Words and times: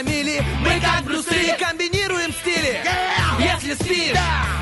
Наши 0.00 0.06
голоса 0.06 0.06
слышно 0.06 0.06
за 0.06 0.08
мили 0.08 0.42
Мы 0.60 0.80
как 0.80 1.04
Брюсы 1.04 1.56
комбинируем 1.58 2.32
стили. 2.32 2.80
Если 3.38 3.74
спишь, 3.74 4.16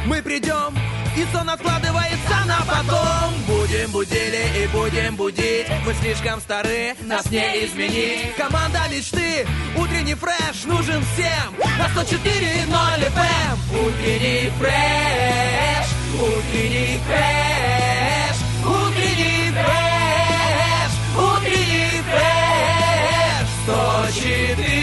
мы 0.06 0.22
придем 0.22 0.76
и 1.16 1.26
сон 1.32 1.50
откладывается 1.50 2.44
на 2.46 2.58
потом. 2.60 3.34
Будем 3.46 3.90
будили 3.90 4.62
и 4.62 4.66
будем 4.68 5.16
будить. 5.16 5.66
Мы 5.84 5.94
слишком 5.94 6.40
стары, 6.40 6.94
нас 7.02 7.30
не 7.30 7.64
изменить. 7.64 8.34
Команда 8.36 8.82
мечты, 8.90 9.46
утренний 9.76 10.14
фреш 10.14 10.64
нужен 10.64 11.04
всем. 11.14 11.54
На 11.78 11.86
104.0 11.86 12.68
FM 12.68 13.58
Утренний 13.72 14.50
фреш, 14.58 15.86
утренний 16.14 17.00
фреш 17.06 18.36
Утренний 18.64 19.50
фреш, 19.50 20.92
утренний 21.16 22.02
фреш. 22.02 22.58
104 23.64 24.77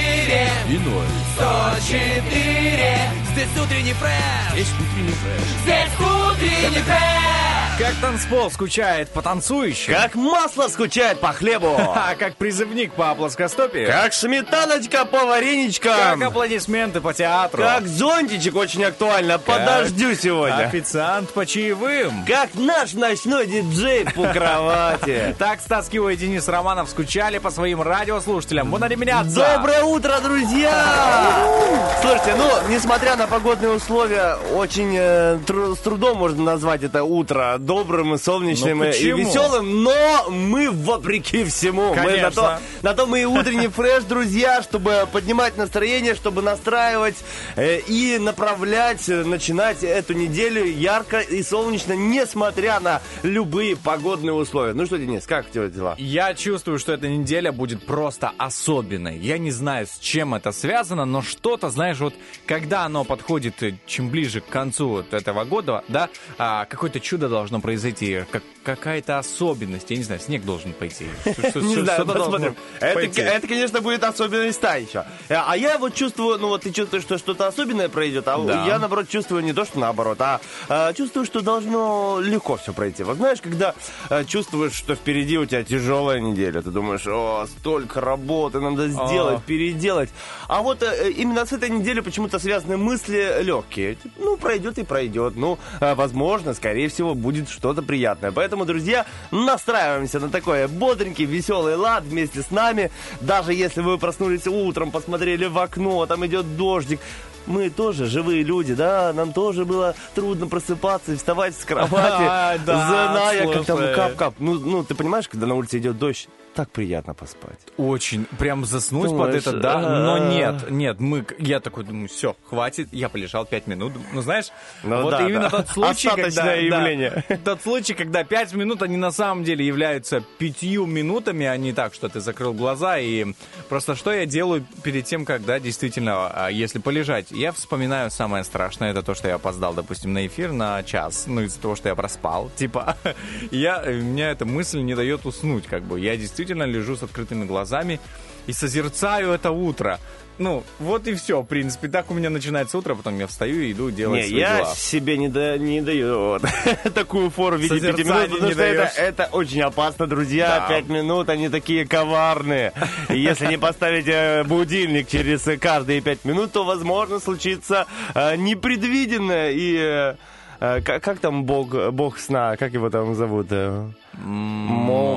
И 0.68 0.78
ноль. 0.80 1.06
104 1.36 2.98
Здесь 3.32 3.64
утренний 3.64 3.94
фреш 3.94 4.58
Есть 4.58 4.74
утренний 4.74 5.12
фреш. 5.12 5.42
Здесь 5.64 5.94
утренний 6.00 6.82
фреш 6.82 7.45
Как 7.78 7.94
танцпол 8.02 8.50
скучает 8.52 9.10
по 9.10 9.22
танцующим. 9.22 9.94
Как 9.94 10.16
масло 10.16 10.70
скучает 10.70 11.20
по 11.20 11.34
хлебу. 11.34 11.76
А 11.96 12.16
как 12.16 12.36
призывник 12.38 12.94
по 12.94 13.14
плоскостопию. 13.16 13.88
Как 13.90 14.14
сметаночка 14.14 15.04
по 15.06 15.26
вареничкам. 15.26 15.94
Как 16.20 16.22
аплодисменты 16.22 17.02
по 17.02 17.14
театру. 17.14 17.64
Как 17.64 17.86
зонтичек 17.88 18.56
очень 18.56 18.84
актуально. 18.86 19.40
Подождю 19.40 20.14
сегодня. 20.16 20.68
Официант 20.68 21.34
по 21.34 21.46
чаевым. 21.46 22.24
Как 22.26 22.52
наш 22.56 22.94
ночной 22.94 23.46
диджей 23.48 24.06
по 24.06 24.28
кровати. 24.34 25.36
Так 25.38 25.60
Стас 25.60 25.90
Кио 25.90 26.10
и 26.12 26.16
Денис 26.16 26.48
Романов 26.48 26.90
скучали 26.90 27.40
по 27.40 27.50
своим 27.52 27.82
радиослушателям. 27.82 28.70
Буду 28.72 28.86
меняться. 28.96 29.36
Доброе 29.56 29.84
утро, 29.84 30.20
друзья! 30.24 31.46
Слушайте, 32.02 32.36
ну, 32.38 32.50
несмотря 32.70 33.16
на 33.18 33.28
погодные 33.28 33.72
условия, 33.72 34.38
очень 34.54 34.96
э, 34.98 35.40
тру- 35.46 35.76
с 35.76 35.80
трудом 35.80 36.20
можно 36.20 36.42
назвать 36.44 36.84
это 36.84 37.04
утро 37.04 37.58
добрым 37.66 38.14
и 38.16 38.18
солнечным 38.18 38.80
Ну, 38.80 38.86
и- 38.86 38.92
и 38.98 39.12
веселым, 39.12 39.84
но 39.84 40.30
мы 40.30 40.70
вопреки 40.72 41.44
всему. 41.46 41.90
Мы 41.90 41.96
на, 41.96 42.04
Конечно. 42.04 42.32
то, 42.32 42.60
на 42.82 42.94
то 42.94 43.06
мы 43.06 43.22
и 43.22 43.26
утренний 43.26 43.68
фреш, 43.68 44.04
друзья, 44.04 44.62
чтобы 44.62 45.08
поднимать 45.12 45.58
настроение, 45.58 46.16
чтобы 46.16 46.42
настраивать 46.42 47.16
э, 47.56 47.80
и 47.80 48.18
направлять, 48.20 49.08
э, 49.10 49.24
начинать 49.24 49.84
эту 49.84 50.14
неделю 50.14 50.64
ярко 50.66 51.20
и 51.20 51.42
солнечно, 51.44 51.94
несмотря 51.94 52.80
на 52.80 53.02
любые 53.24 53.76
погодные 53.76 54.34
условия. 54.34 54.74
Ну 54.74 54.86
что, 54.86 54.98
Денис, 54.98 55.26
как 55.26 55.48
у 55.48 55.50
тебя 55.54 55.68
дела? 55.68 55.96
Я 55.98 56.34
чувствую, 56.34 56.80
что 56.80 56.94
эта 56.94 57.08
неделя 57.08 57.52
будет 57.52 57.86
просто 57.86 58.32
особенной. 58.38 59.18
Я 59.18 59.38
не 59.38 59.52
знаю, 59.52 59.88
с 59.88 59.98
чем 60.00 60.36
это 60.36 60.52
связано, 60.52 61.06
но 61.06 61.22
что-то, 61.22 61.70
знаешь, 61.70 61.98
вот 62.00 62.14
когда 62.46 62.86
оно 62.86 63.04
подходит, 63.04 63.62
э, 63.64 63.76
чем 63.86 64.10
ближе 64.10 64.42
к 64.42 64.48
концу 64.48 64.88
вот 64.90 65.14
этого 65.14 65.44
года, 65.46 65.84
да, 65.88 66.10
а, 66.38 66.66
какое-то 66.66 67.00
чудо 67.00 67.30
должно 67.30 67.55
произойти, 67.62 68.24
как, 68.32 68.44
какая-то 68.64 69.18
особенность. 69.18 69.90
Я 69.90 69.98
не 69.98 70.04
знаю, 70.04 70.22
снег 70.22 70.44
должен 70.44 70.74
пойти. 70.74 71.06
Не 71.56 71.76
знаю, 71.76 72.06
должно 72.06 72.26
посмотрим. 72.26 72.56
Это, 72.80 73.48
конечно, 73.48 73.82
будет 73.82 74.04
особенность 74.04 74.62
та 74.62 74.76
еще. 74.76 75.06
А 75.30 75.56
а 75.56 75.58
я 75.58 75.78
вот 75.78 75.94
чувствую, 75.94 76.38
ну 76.38 76.50
вот 76.50 76.64
ты 76.64 76.72
чувствуешь, 76.72 77.04
что 77.04 77.18
что-то 77.18 77.48
особенное 77.48 77.88
пройдет, 77.88 78.28
а 78.28 78.66
я, 78.68 78.78
наоборот, 78.78 79.08
чувствую 79.08 79.42
не 79.42 79.54
то, 79.54 79.64
что 79.64 79.80
наоборот, 79.80 80.20
а, 80.20 80.42
а, 80.68 80.92
чувствую, 80.92 81.26
что 81.26 81.40
должно 81.40 82.20
легко 82.20 82.58
все 82.58 82.74
пройти. 82.74 83.04
Вот 83.04 83.16
знаешь, 83.16 83.40
когда 83.42 83.74
а, 84.10 84.26
чувствуешь, 84.26 84.74
что 84.74 84.96
впереди 84.96 85.38
у 85.38 85.46
тебя 85.46 85.64
тяжелая 85.64 86.20
неделя, 86.20 86.62
ты 86.62 86.72
думаешь, 86.72 87.08
о, 87.08 87.46
столько 87.48 88.02
работы 88.02 88.60
надо 88.60 88.90
сделать, 88.90 89.40
А. 89.40 89.42
переделать. 89.48 90.10
А 90.50 90.62
вот 90.62 90.84
э, 90.84 91.12
именно 91.12 91.46
с 91.46 91.54
этой 91.54 91.70
неделей 91.70 92.02
почему-то 92.02 92.38
связаны 92.38 92.76
мысли 92.76 93.42
легкие. 93.42 93.98
Ну, 94.18 94.36
пройдет 94.36 94.78
и 94.78 94.84
пройдет. 94.84 95.38
Ну, 95.38 95.58
возможно, 95.80 96.54
скорее 96.54 96.90
всего, 96.90 97.16
будет 97.16 97.45
что-то 97.50 97.82
приятное. 97.82 98.32
Поэтому, 98.32 98.66
друзья, 98.66 99.06
настраиваемся 99.32 100.20
на 100.20 100.30
такой 100.30 100.68
бодренький, 100.68 101.26
веселый 101.26 101.76
лад 101.76 102.04
вместе 102.04 102.42
с 102.42 102.52
нами. 102.52 102.92
Даже 103.22 103.54
если 103.54 103.82
вы 103.82 103.98
проснулись 103.98 104.48
утром, 104.48 104.92
посмотрели 104.92 105.46
в 105.46 105.58
окно, 105.58 106.06
там 106.06 106.26
идет 106.26 106.58
дождик. 106.58 107.00
Мы 107.48 107.70
тоже 107.70 108.08
живые 108.08 108.44
люди, 108.44 108.74
да, 108.74 109.14
нам 109.14 109.32
тоже 109.32 109.66
было 109.66 109.94
трудно 110.16 110.48
просыпаться 110.48 111.14
и 111.14 111.16
вставать 111.16 111.56
с 111.56 111.64
кровати, 111.64 112.60
зная, 112.66 113.54
как 113.54 113.66
там 113.66 113.78
кап-кап. 113.78 114.36
Ну, 114.40 114.56
ну, 114.56 114.84
ты 114.84 114.96
понимаешь, 114.96 115.28
когда 115.28 115.46
на 115.46 115.54
улице 115.54 115.78
идет 115.78 116.00
дождь, 116.00 116.28
так 116.56 116.72
приятно 116.72 117.14
поспать. 117.14 117.60
Очень. 117.78 118.26
Прям 118.40 118.64
заснуть 118.64 119.10
Думаешь, 119.10 119.44
под 119.44 119.48
это, 119.48 119.60
да. 119.60 119.80
Но 119.82 120.14
а. 120.16 120.20
нет, 120.20 120.72
нет, 120.72 121.00
мы, 121.02 121.26
я 121.38 121.60
такой 121.60 121.84
думаю, 121.84 122.08
все, 122.08 122.36
хватит. 122.50 122.88
Я 122.94 123.10
полежал 123.10 123.46
пять 123.46 123.68
минут. 123.68 123.92
Ну, 124.14 124.22
знаешь, 124.22 124.46
Ну 124.82 125.02
вот 125.04 125.12
да, 125.12 125.28
именно 125.28 125.50
да. 125.50 125.50
тот 125.50 125.68
случай, 125.68 126.08
когда... 126.08 126.26
Остаточное 126.28 126.70
да, 126.70 126.78
явление. 126.78 127.24
тот 127.44 127.62
случай, 127.62 127.94
когда 127.94 128.24
пять 128.24 128.54
минут, 128.54 128.82
они 128.82 128.96
на 128.96 129.12
самом 129.12 129.44
деле 129.44 129.66
являются 129.66 130.24
пятью 130.38 130.86
минутами, 130.86 131.46
а 131.46 131.58
не 131.58 131.74
так, 131.74 131.94
что 131.94 132.08
ты 132.08 132.22
закрыл 132.22 132.54
глаза. 132.54 133.00
И 133.00 133.34
просто 133.68 133.96
что 133.96 134.14
я 134.14 134.26
делаю 134.26 134.66
перед 134.82 135.04
тем, 135.04 135.26
как, 135.26 135.44
да, 135.44 135.60
действительно, 135.60 136.28
а, 136.28 136.48
если 136.50 136.80
полежать, 136.80 137.32
я 137.32 137.52
вспоминаю 137.52 138.10
самое 138.12 138.46
страшное, 138.46 138.92
это 138.92 139.04
то, 139.04 139.14
что 139.14 139.28
я 139.28 139.36
опоздал, 139.36 139.74
допустим, 139.74 140.14
на 140.14 140.26
эфир 140.26 140.54
на 140.54 140.82
час, 140.84 141.26
ну, 141.28 141.42
из-за 141.42 141.60
того, 141.60 141.76
что 141.76 141.90
я 141.90 141.96
проспал. 141.96 142.50
Типа, 142.56 142.96
я, 143.52 143.84
меня 143.84 144.32
эта 144.32 144.46
мысль 144.46 144.80
не 144.80 144.96
дает 144.96 145.26
уснуть, 145.26 145.66
как 145.68 145.84
бы. 145.84 146.00
Я 146.00 146.16
действительно 146.16 146.45
лежу 146.54 146.96
с 146.96 147.04
открытыми 147.04 147.46
глазами 147.46 148.00
и 148.48 148.54
созерцаю 148.54 149.32
это 149.32 149.52
утро. 149.52 150.00
Ну, 150.38 150.64
вот 150.80 151.08
и 151.08 151.14
все, 151.14 151.42
в 151.42 151.46
принципе. 151.46 151.88
Так 151.88 152.12
у 152.12 152.14
меня 152.14 152.30
начинается 152.30 152.78
утро, 152.78 152.96
потом 152.96 153.18
я 153.18 153.26
встаю 153.28 153.62
и 153.62 153.72
иду 153.72 153.90
делать 153.90 154.24
Не, 154.24 154.28
свои 154.28 154.40
я 154.42 154.58
дела. 154.58 154.76
себе 154.76 155.18
не, 155.18 155.30
да, 155.30 155.58
не 155.58 155.82
даю 155.82 156.20
вот 156.20 156.44
такую 156.94 157.30
фору 157.30 157.56
в 157.58 157.62
виде 157.62 157.80
пяти 157.80 158.04
минут, 158.04 158.32
потому 158.32 158.52
что 158.52 158.64
это, 158.64 159.02
это 159.02 159.30
очень 159.32 159.62
опасно, 159.62 160.08
друзья. 160.08 160.60
Да. 160.60 160.68
Пять 160.68 160.90
минут, 160.90 161.30
они 161.30 161.48
такие 161.48 161.88
коварные. 161.88 162.74
И 163.10 163.18
если 163.18 163.48
не 163.48 163.58
поставить 163.58 164.08
э, 164.08 164.44
будильник 164.44 165.08
через 165.08 165.48
каждые 165.58 166.02
пять 166.02 166.26
минут, 166.26 166.52
то, 166.52 166.66
возможно, 166.66 167.20
случится 167.20 167.88
э, 168.14 168.36
непредвиденное. 168.36 169.52
И 169.52 169.78
э, 169.78 170.16
э, 170.60 170.82
как, 170.82 171.02
как 171.02 171.20
там 171.20 171.46
бог, 171.46 171.74
бог 171.94 172.20
сна, 172.20 172.58
как 172.58 172.74
его 172.74 172.90
там 172.90 173.16
зовут? 173.16 173.48
э? 173.52 173.88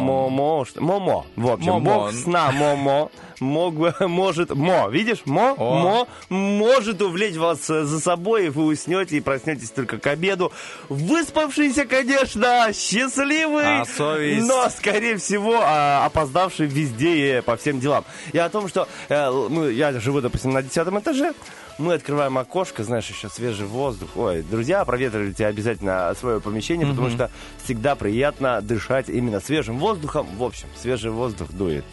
Мо-мо-мо, 0.08 0.64
что- 0.64 0.80
Момо. 0.82 1.26
В 1.36 1.50
общем, 1.50 1.72
Момо. 1.72 1.94
бог 1.94 2.12
сна 2.12 2.50
Момо 2.52 3.10
мог 3.40 3.74
бы, 3.74 3.94
может, 4.00 4.54
Мо, 4.54 4.88
видишь, 4.88 5.22
Мо, 5.24 5.54
О. 5.56 5.78
Мо 5.78 6.08
может 6.28 7.00
увлечь 7.02 7.36
вас 7.36 7.66
за 7.66 8.00
собой, 8.00 8.46
и 8.46 8.48
вы 8.48 8.64
уснете 8.66 9.16
и 9.16 9.20
проснетесь 9.20 9.70
только 9.70 9.98
к 9.98 10.06
обеду. 10.06 10.50
Выспавшийся, 10.88 11.84
конечно, 11.84 12.70
счастливый, 12.74 13.80
А 13.82 13.84
совесть? 13.84 14.46
но, 14.46 14.68
скорее 14.70 15.16
всего, 15.18 15.60
а, 15.62 16.04
опоздавший 16.06 16.66
везде 16.66 17.38
и 17.38 17.40
по 17.42 17.56
всем 17.56 17.78
делам. 17.80 18.04
И 18.32 18.38
о 18.38 18.48
том, 18.48 18.68
что 18.68 18.88
э, 19.08 19.70
я 19.74 19.92
живу, 20.00 20.20
допустим, 20.20 20.52
на 20.52 20.62
десятом 20.62 20.98
этаже, 20.98 21.32
мы 21.78 21.94
открываем 21.94 22.36
окошко, 22.38 22.82
знаешь, 22.82 23.08
еще 23.08 23.28
свежий 23.28 23.66
воздух. 23.66 24.08
Ой, 24.16 24.42
друзья, 24.42 24.84
проветривайте 24.84 25.46
обязательно 25.46 26.12
свое 26.18 26.40
помещение, 26.40 26.86
потому 26.88 27.08
что 27.10 27.30
всегда 27.64 27.94
приятно 27.94 28.60
дышать 28.60 29.08
именно 29.08 29.38
свежим 29.40 29.78
воздухом. 29.78 29.97
В 30.04 30.42
общем, 30.42 30.68
свежий 30.76 31.10
воздух 31.10 31.50
дует. 31.52 31.84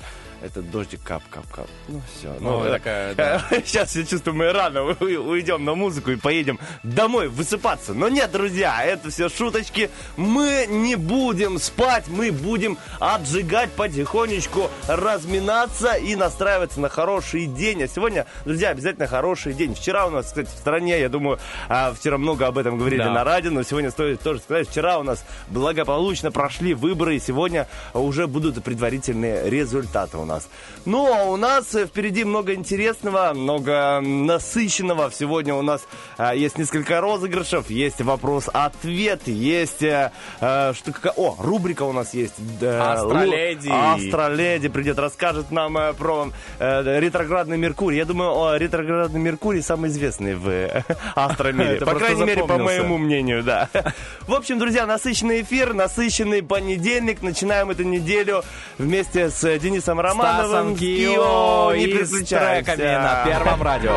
Этот 0.46 0.70
дождик 0.70 1.02
кап-кап-кап. 1.04 1.68
Ну, 1.88 2.02
все. 2.14 2.36
Ну, 2.40 2.64
э, 2.64 2.72
такая, 2.74 3.16
да. 3.16 3.42
Сейчас 3.66 3.96
я 3.96 4.06
чувствую, 4.06 4.36
мы 4.36 4.52
рано 4.52 4.84
уйдем 4.84 5.66
на 5.66 5.74
музыку 5.74 6.12
и 6.12 6.18
поедем 6.18 6.60
домой 6.84 7.30
высыпаться. 7.30 7.96
Но 7.96 8.10
нет, 8.10 8.32
друзья, 8.32 8.84
это 8.84 9.10
все 9.10 9.28
шуточки. 9.28 9.90
Мы 10.18 10.68
не 10.70 10.96
будем 10.98 11.58
спать, 11.58 12.08
мы 12.10 12.32
будем 12.32 12.78
отжигать 13.00 13.72
потихонечку, 13.72 14.70
разминаться 14.88 15.94
и 15.94 16.16
настраиваться 16.16 16.80
на 16.80 16.90
хороший 16.90 17.48
день. 17.48 17.82
А 17.82 17.88
сегодня, 17.88 18.28
друзья, 18.46 18.70
обязательно 18.70 19.08
хороший 19.08 19.54
день. 19.54 19.74
Вчера 19.74 20.06
у 20.06 20.12
нас, 20.12 20.28
кстати, 20.28 20.48
в 20.48 20.58
стране, 20.60 21.00
я 21.00 21.10
думаю, 21.10 21.40
а, 21.70 21.92
вчера 21.92 22.20
много 22.20 22.46
об 22.46 22.60
этом 22.60 22.78
говорили 22.78 23.00
Да. 23.02 23.12
на 23.12 23.24
радио, 23.24 23.50
но 23.50 23.64
сегодня 23.64 23.90
стоит 23.90 24.22
тоже 24.22 24.42
сказать, 24.42 24.70
вчера 24.70 25.00
у 25.00 25.04
нас 25.04 25.26
благополучно 25.48 26.32
прошли 26.32 26.76
выборы, 26.76 27.16
и 27.16 27.20
сегодня 27.20 27.68
уже 27.96 28.28
будут 28.28 28.64
предварительные 28.64 29.50
результаты 29.50 30.18
у 30.18 30.26
нас. 30.26 30.35
Ну, 30.86 31.12
а 31.14 31.24
у 31.26 31.36
нас 31.38 31.74
э, 31.76 31.86
впереди 31.86 32.24
много 32.24 32.54
интересного, 32.54 33.34
много 33.34 34.00
насыщенного. 34.02 35.12
Сегодня 35.12 35.56
у 35.56 35.62
нас 35.62 35.82
а, 36.18 36.36
есть 36.36 36.58
несколько 36.58 37.02
розыгрышев, 37.02 37.70
есть 37.70 38.02
вопрос-ответ, 38.02 39.28
есть... 39.28 39.82
э, 39.84 40.12
э, 40.42 40.74
что, 40.74 40.92
какая- 40.92 41.14
о, 41.16 41.36
рубрика 41.40 41.84
у 41.84 41.92
нас 41.94 42.14
есть. 42.14 42.34
да, 42.60 42.94
Астроледи. 42.94 43.70
Астроледи 43.72 44.68
придет, 44.68 45.00
расскажет 45.00 45.52
нам 45.52 45.78
э, 45.78 45.94
про 45.94 46.30
э, 46.60 47.00
ретроградный 47.00 47.58
Меркурий. 47.58 47.98
Я 47.98 48.06
думаю, 48.06 48.32
о, 48.36 48.58
ретроградный 48.58 49.20
Меркурий 49.20 49.62
самый 49.62 49.90
известный 49.90 50.36
в 50.36 50.50
э, 50.50 50.84
астромире. 51.16 51.80
По 51.80 51.96
крайней 51.96 52.24
мере, 52.24 52.44
по 52.46 52.58
моему 52.58 52.98
мнению, 52.98 53.44
да. 53.44 53.70
В 54.28 54.34
общем, 54.34 54.60
друзья, 54.60 54.86
насыщенный 54.86 55.42
эфир, 55.42 55.74
насыщенный 55.74 56.44
понедельник. 56.44 57.22
Начинаем 57.22 57.70
эту 57.70 57.84
неделю 57.84 58.44
вместе 58.78 59.30
с 59.30 59.44
э, 59.44 59.58
Денисом 59.60 60.00
Романовым. 60.00 60.15
Романовым 60.15 60.77
Кио 60.77 61.73
Не 61.75 61.85
и 61.85 62.05
с 62.05 62.11
переключайся. 62.11 62.65
треками 62.65 62.97
на 63.03 63.25
Первом 63.25 63.63
радио. 63.63 63.95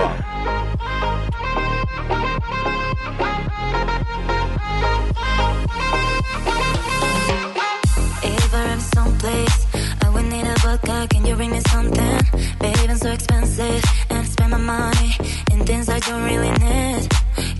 If 8.23 8.53
I 8.53 8.63
am 8.73 8.79
someplace, 8.79 9.65
I 10.03 10.09
would 10.09 10.25
need 10.25 10.45
a 10.45 10.55
vodka. 10.63 11.07
Can 11.09 11.25
you 11.25 11.35
bring 11.35 11.51
me 11.51 11.61
something? 11.69 12.19
Babe, 12.59 12.89
I'm 12.89 12.97
so 12.97 13.11
expensive 13.11 13.83
and 14.09 14.27
spend 14.27 14.51
my 14.51 14.57
money 14.57 15.11
in 15.51 15.65
things 15.65 15.89
I 15.89 15.99
don't 15.99 16.23
really 16.23 16.51
need. 16.51 17.07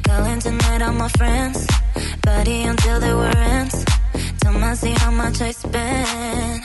Calling 0.04 0.40
tonight 0.40 0.81
on 0.81 0.98
my 0.98 1.10
friends, 1.10 1.66
party 2.24 2.63
until 2.63 3.00
the 3.00 3.16
war 3.16 3.31
ends. 3.38 3.86
Tell 4.50 4.59
me 4.59 4.75
see 4.77 4.93
how 4.93 5.11
much 5.11 5.43
I 5.43 5.50
spend. 5.50 6.62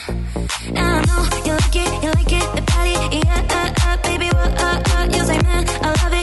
And 0.68 0.80
I 0.80 1.04
know 1.04 1.22
you 1.44 1.52
like 1.52 1.76
it, 1.76 2.04
you 2.04 2.12
like 2.12 2.32
it, 2.32 2.48
the 2.56 2.62
party, 2.72 3.18
yeah, 3.18 3.44
uh, 3.60 3.74
uh, 3.88 3.98
baby, 4.04 4.28
what, 4.28 4.54
uh, 4.58 4.82
uh, 4.96 5.06
you 5.12 5.26
say, 5.26 5.38
man, 5.42 5.68
I 5.68 5.90
love 6.02 6.14
it, 6.14 6.23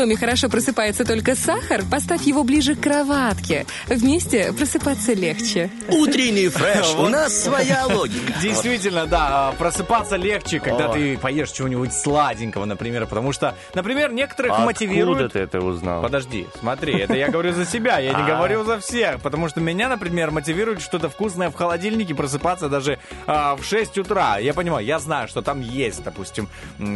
доме 0.00 0.16
хорошо 0.16 0.48
просыпается 0.48 1.04
только 1.04 1.36
сахар, 1.36 1.82
поставь 1.90 2.22
его 2.22 2.42
ближе 2.42 2.74
к 2.74 2.80
кроватке. 2.80 3.66
Вместе 3.86 4.50
просыпаться 4.54 5.12
легче. 5.12 5.70
Утренний 5.88 6.48
фреш. 6.48 6.94
У 6.98 7.06
нас 7.08 7.36
своя 7.36 7.84
логика. 7.86 8.32
Действительно, 8.40 9.04
да, 9.04 9.52
просыпаться 9.58 10.16
легче, 10.16 10.58
когда 10.58 10.88
ты 10.88 11.18
поешь 11.18 11.50
чего-нибудь 11.50 11.92
сладенького, 11.92 12.64
например, 12.64 13.06
потому 13.06 13.32
что, 13.32 13.54
например, 13.74 14.10
некоторых 14.12 14.52
Откуда 14.52 14.66
мотивируют... 14.66 15.34
ты 15.34 15.40
это 15.40 15.60
узнал? 15.60 16.00
Подожди, 16.00 16.46
смотри, 16.58 16.98
это 16.98 17.12
я 17.12 17.28
говорю 17.28 17.52
за 17.52 17.66
себя, 17.66 17.98
я 17.98 18.14
не 18.14 18.22
А. 18.22 18.36
говорю 18.36 18.64
за 18.64 18.80
всех, 18.80 19.20
потому 19.20 19.50
что 19.50 19.60
меня, 19.60 19.90
например, 19.90 20.30
мотивирует 20.30 20.80
что-то 20.80 21.10
вкусное 21.10 21.50
в 21.50 21.54
холодильнике 21.54 22.14
просыпаться 22.14 22.70
даже 22.70 22.98
а, 23.26 23.54
в 23.56 23.64
6 23.64 23.98
утра. 23.98 24.38
Я 24.38 24.54
понимаю, 24.54 24.86
я 24.86 24.98
знаю, 24.98 25.28
что 25.28 25.42
там 25.42 25.60
есть, 25.60 26.02
допустим, 26.02 26.48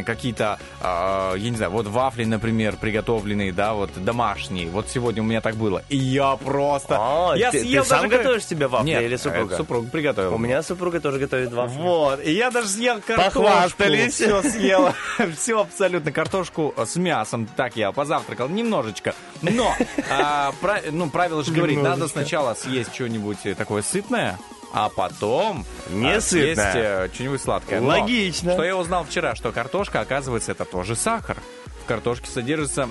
какие-то, 0.06 0.58
а, 0.80 1.34
я 1.34 1.50
не 1.50 1.56
знаю, 1.56 1.70
вот 1.70 1.86
вафли, 1.86 2.24
например, 2.24 2.76
приготовленные, 2.76 2.93
да, 3.02 3.74
вот 3.74 3.90
домашние. 3.96 4.68
Вот 4.68 4.88
сегодня 4.88 5.22
у 5.22 5.26
меня 5.26 5.40
так 5.40 5.56
было. 5.56 5.82
И 5.88 5.96
я 5.96 6.36
просто... 6.36 6.96
А, 6.98 7.34
я 7.36 7.50
ты- 7.50 7.60
ты 7.60 7.64
съел 7.64 7.84
сам 7.84 7.98
даже 8.02 8.10
как- 8.10 8.22
готовишь 8.22 8.46
себе 8.46 8.66
вафли 8.68 8.86
Нет, 8.88 9.02
или 9.02 9.16
супруга? 9.16 9.46
это 9.46 9.56
супруга 9.56 9.88
приготовила. 9.90 10.34
У 10.34 10.38
меня 10.38 10.62
супруга 10.62 11.00
тоже 11.00 11.18
готовит 11.18 11.52
вафли. 11.52 11.76
Вот, 11.78 12.24
и 12.24 12.32
я 12.32 12.50
даже 12.50 12.68
съел 12.68 13.00
картошку. 13.00 13.42
Похвастались. 13.42 14.14
Все 14.14 14.42
съел. 14.42 14.92
Все 15.36 15.60
абсолютно. 15.60 16.12
Картошку 16.12 16.74
с 16.76 16.96
мясом. 16.96 17.46
Так 17.56 17.76
я 17.76 17.92
позавтракал 17.92 18.48
немножечко. 18.48 19.14
Но, 19.42 19.74
а, 20.10 20.52
пра- 20.60 20.82
ну, 20.90 21.10
правило 21.10 21.42
же 21.44 21.52
говорит, 21.52 21.80
надо 21.82 22.08
сначала 22.08 22.54
съесть 22.54 22.94
что-нибудь 22.94 23.38
такое 23.56 23.82
сытное, 23.82 24.38
а 24.72 24.88
потом 24.88 25.64
Не 25.90 26.14
а, 26.14 26.20
сытное. 26.20 26.54
съесть 26.54 26.60
э, 26.74 27.08
что-нибудь 27.14 27.40
сладкое. 27.42 27.80
Но 27.80 27.88
Логично. 27.88 28.52
Что 28.52 28.64
я 28.64 28.76
узнал 28.76 29.04
вчера, 29.04 29.34
что 29.34 29.52
картошка, 29.52 30.00
оказывается, 30.00 30.52
это 30.52 30.64
тоже 30.64 30.96
сахар. 30.96 31.36
В 31.84 31.86
картошке 31.86 32.30
содержится 32.30 32.88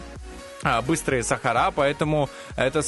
а, 0.62 0.84
быстрые 0.84 1.24
сахара, 1.24 1.72
поэтому 1.76 2.30
это 2.56 2.82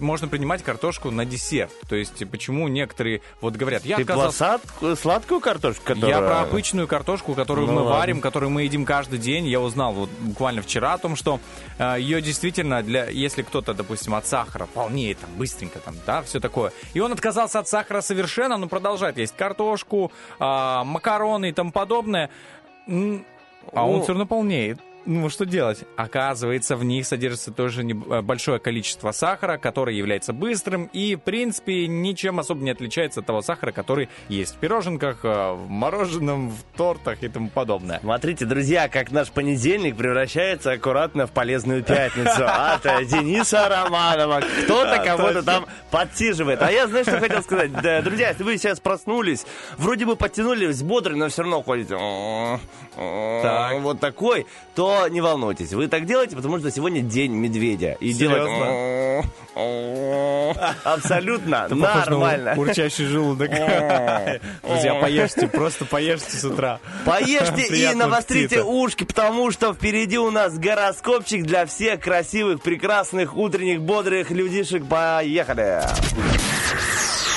можно 0.00 0.26
принимать 0.26 0.62
картошку 0.64 1.10
на 1.10 1.26
десерт. 1.26 1.70
То 1.86 1.94
есть 1.96 2.26
почему 2.30 2.66
некоторые 2.66 3.20
вот 3.42 3.54
говорят, 3.54 3.84
я 3.84 3.96
Ты 3.96 4.02
отказался 4.02 4.58
пласад- 4.80 4.96
сладкую 4.96 5.40
картошку, 5.40 5.84
которая... 5.84 6.10
я 6.16 6.18
про 6.26 6.40
обычную 6.40 6.88
картошку, 6.88 7.34
которую 7.34 7.66
Ну 7.66 7.74
мы 7.74 7.80
ладно. 7.82 7.98
варим, 7.98 8.20
которую 8.22 8.50
мы 8.50 8.62
едим 8.62 8.86
каждый 8.86 9.18
день. 9.18 9.46
Я 9.46 9.60
узнал 9.60 9.92
вот 9.92 10.08
буквально 10.20 10.62
вчера 10.62 10.94
о 10.94 10.98
том, 10.98 11.14
что 11.14 11.38
э, 11.78 11.96
ее 12.00 12.20
действительно 12.22 12.82
для, 12.82 13.04
если 13.10 13.42
кто-то, 13.42 13.74
допустим, 13.74 14.14
от 14.14 14.26
сахара 14.26 14.64
полнеет 14.66 15.18
там 15.20 15.30
быстренько 15.36 15.78
там, 15.78 15.94
да, 16.06 16.22
все 16.22 16.40
такое. 16.40 16.72
И 16.94 17.00
он 17.00 17.12
отказался 17.12 17.58
от 17.60 17.68
сахара 17.68 18.00
совершенно, 18.00 18.56
но 18.56 18.66
продолжает 18.66 19.18
есть 19.18 19.36
картошку, 19.36 20.10
а, 20.40 20.82
макароны 20.84 21.50
и 21.50 21.52
тому 21.52 21.70
подобное. 21.70 22.30
А 22.88 22.90
он 23.86 23.96
Ну, 23.98 24.02
все 24.02 24.08
равно 24.08 24.26
полнеет. 24.26 24.80
Ну 25.06 25.28
что 25.28 25.44
делать? 25.44 25.84
Оказывается, 25.96 26.76
в 26.76 26.84
них 26.84 27.06
содержится 27.06 27.52
тоже 27.52 27.82
э, 27.82 28.22
большое 28.22 28.58
количество 28.58 29.12
сахара, 29.12 29.58
который 29.58 29.96
является 29.96 30.32
быстрым 30.32 30.88
и, 30.92 31.16
в 31.16 31.20
принципе, 31.20 31.86
ничем 31.86 32.38
особо 32.38 32.62
не 32.62 32.70
отличается 32.70 33.20
от 33.20 33.26
того 33.26 33.42
сахара, 33.42 33.72
который 33.72 34.08
есть 34.28 34.54
в 34.54 34.58
пироженках, 34.58 35.20
э, 35.24 35.52
в 35.52 35.68
мороженом, 35.68 36.50
в 36.50 36.76
тортах 36.76 37.22
и 37.22 37.28
тому 37.28 37.48
подобное. 37.48 38.00
Смотрите, 38.00 38.44
друзья, 38.44 38.88
как 38.88 39.10
наш 39.10 39.30
понедельник 39.30 39.96
превращается 39.96 40.72
аккуратно 40.72 41.26
в 41.26 41.32
полезную 41.32 41.82
пятницу 41.82 42.44
от 42.46 42.86
э, 42.86 43.04
Дениса 43.04 43.68
Романова. 43.68 44.40
Кто-то 44.64 45.02
кого-то 45.04 45.42
там 45.42 45.66
подсиживает. 45.90 46.62
А 46.62 46.70
я, 46.70 46.86
знаешь, 46.86 47.06
что 47.06 47.18
хотел 47.18 47.42
сказать? 47.42 47.72
Друзья, 48.04 48.30
если 48.30 48.42
вы 48.42 48.56
сейчас 48.58 48.80
проснулись, 48.80 49.44
вроде 49.76 50.06
бы 50.06 50.16
подтянулись 50.16 50.82
бодрые, 50.82 51.18
но 51.18 51.28
все 51.28 51.42
равно 51.42 51.62
ходите 51.62 51.96
вот 53.84 54.00
такой, 54.00 54.46
то 54.74 54.93
не 55.08 55.20
волнуйтесь. 55.20 55.72
Вы 55.72 55.88
так 55.88 56.06
делаете, 56.06 56.36
потому 56.36 56.58
что 56.58 56.70
сегодня 56.70 57.00
день 57.00 57.32
медведя. 57.32 57.96
И 58.00 58.12
делать 58.12 58.42
абсолютно 60.84 61.68
нормально. 61.68 62.54
Урчащий 62.56 63.06
желудок. 63.06 63.50
Друзья, 64.62 64.94
поешьте, 65.00 65.46
просто 65.46 65.84
поешьте 65.84 66.36
с 66.36 66.44
утра. 66.44 66.80
Поешьте 67.04 67.62
и 67.68 67.94
навострите 67.94 68.62
ушки, 68.62 69.04
потому 69.04 69.50
что 69.52 69.72
впереди 69.72 70.18
у 70.18 70.30
нас 70.30 70.58
гороскопчик 70.58 71.44
для 71.44 71.66
всех 71.66 72.00
красивых, 72.00 72.62
прекрасных, 72.62 73.36
утренних, 73.36 73.82
бодрых 73.82 74.30
людишек. 74.30 74.86
Поехали! 74.88 75.82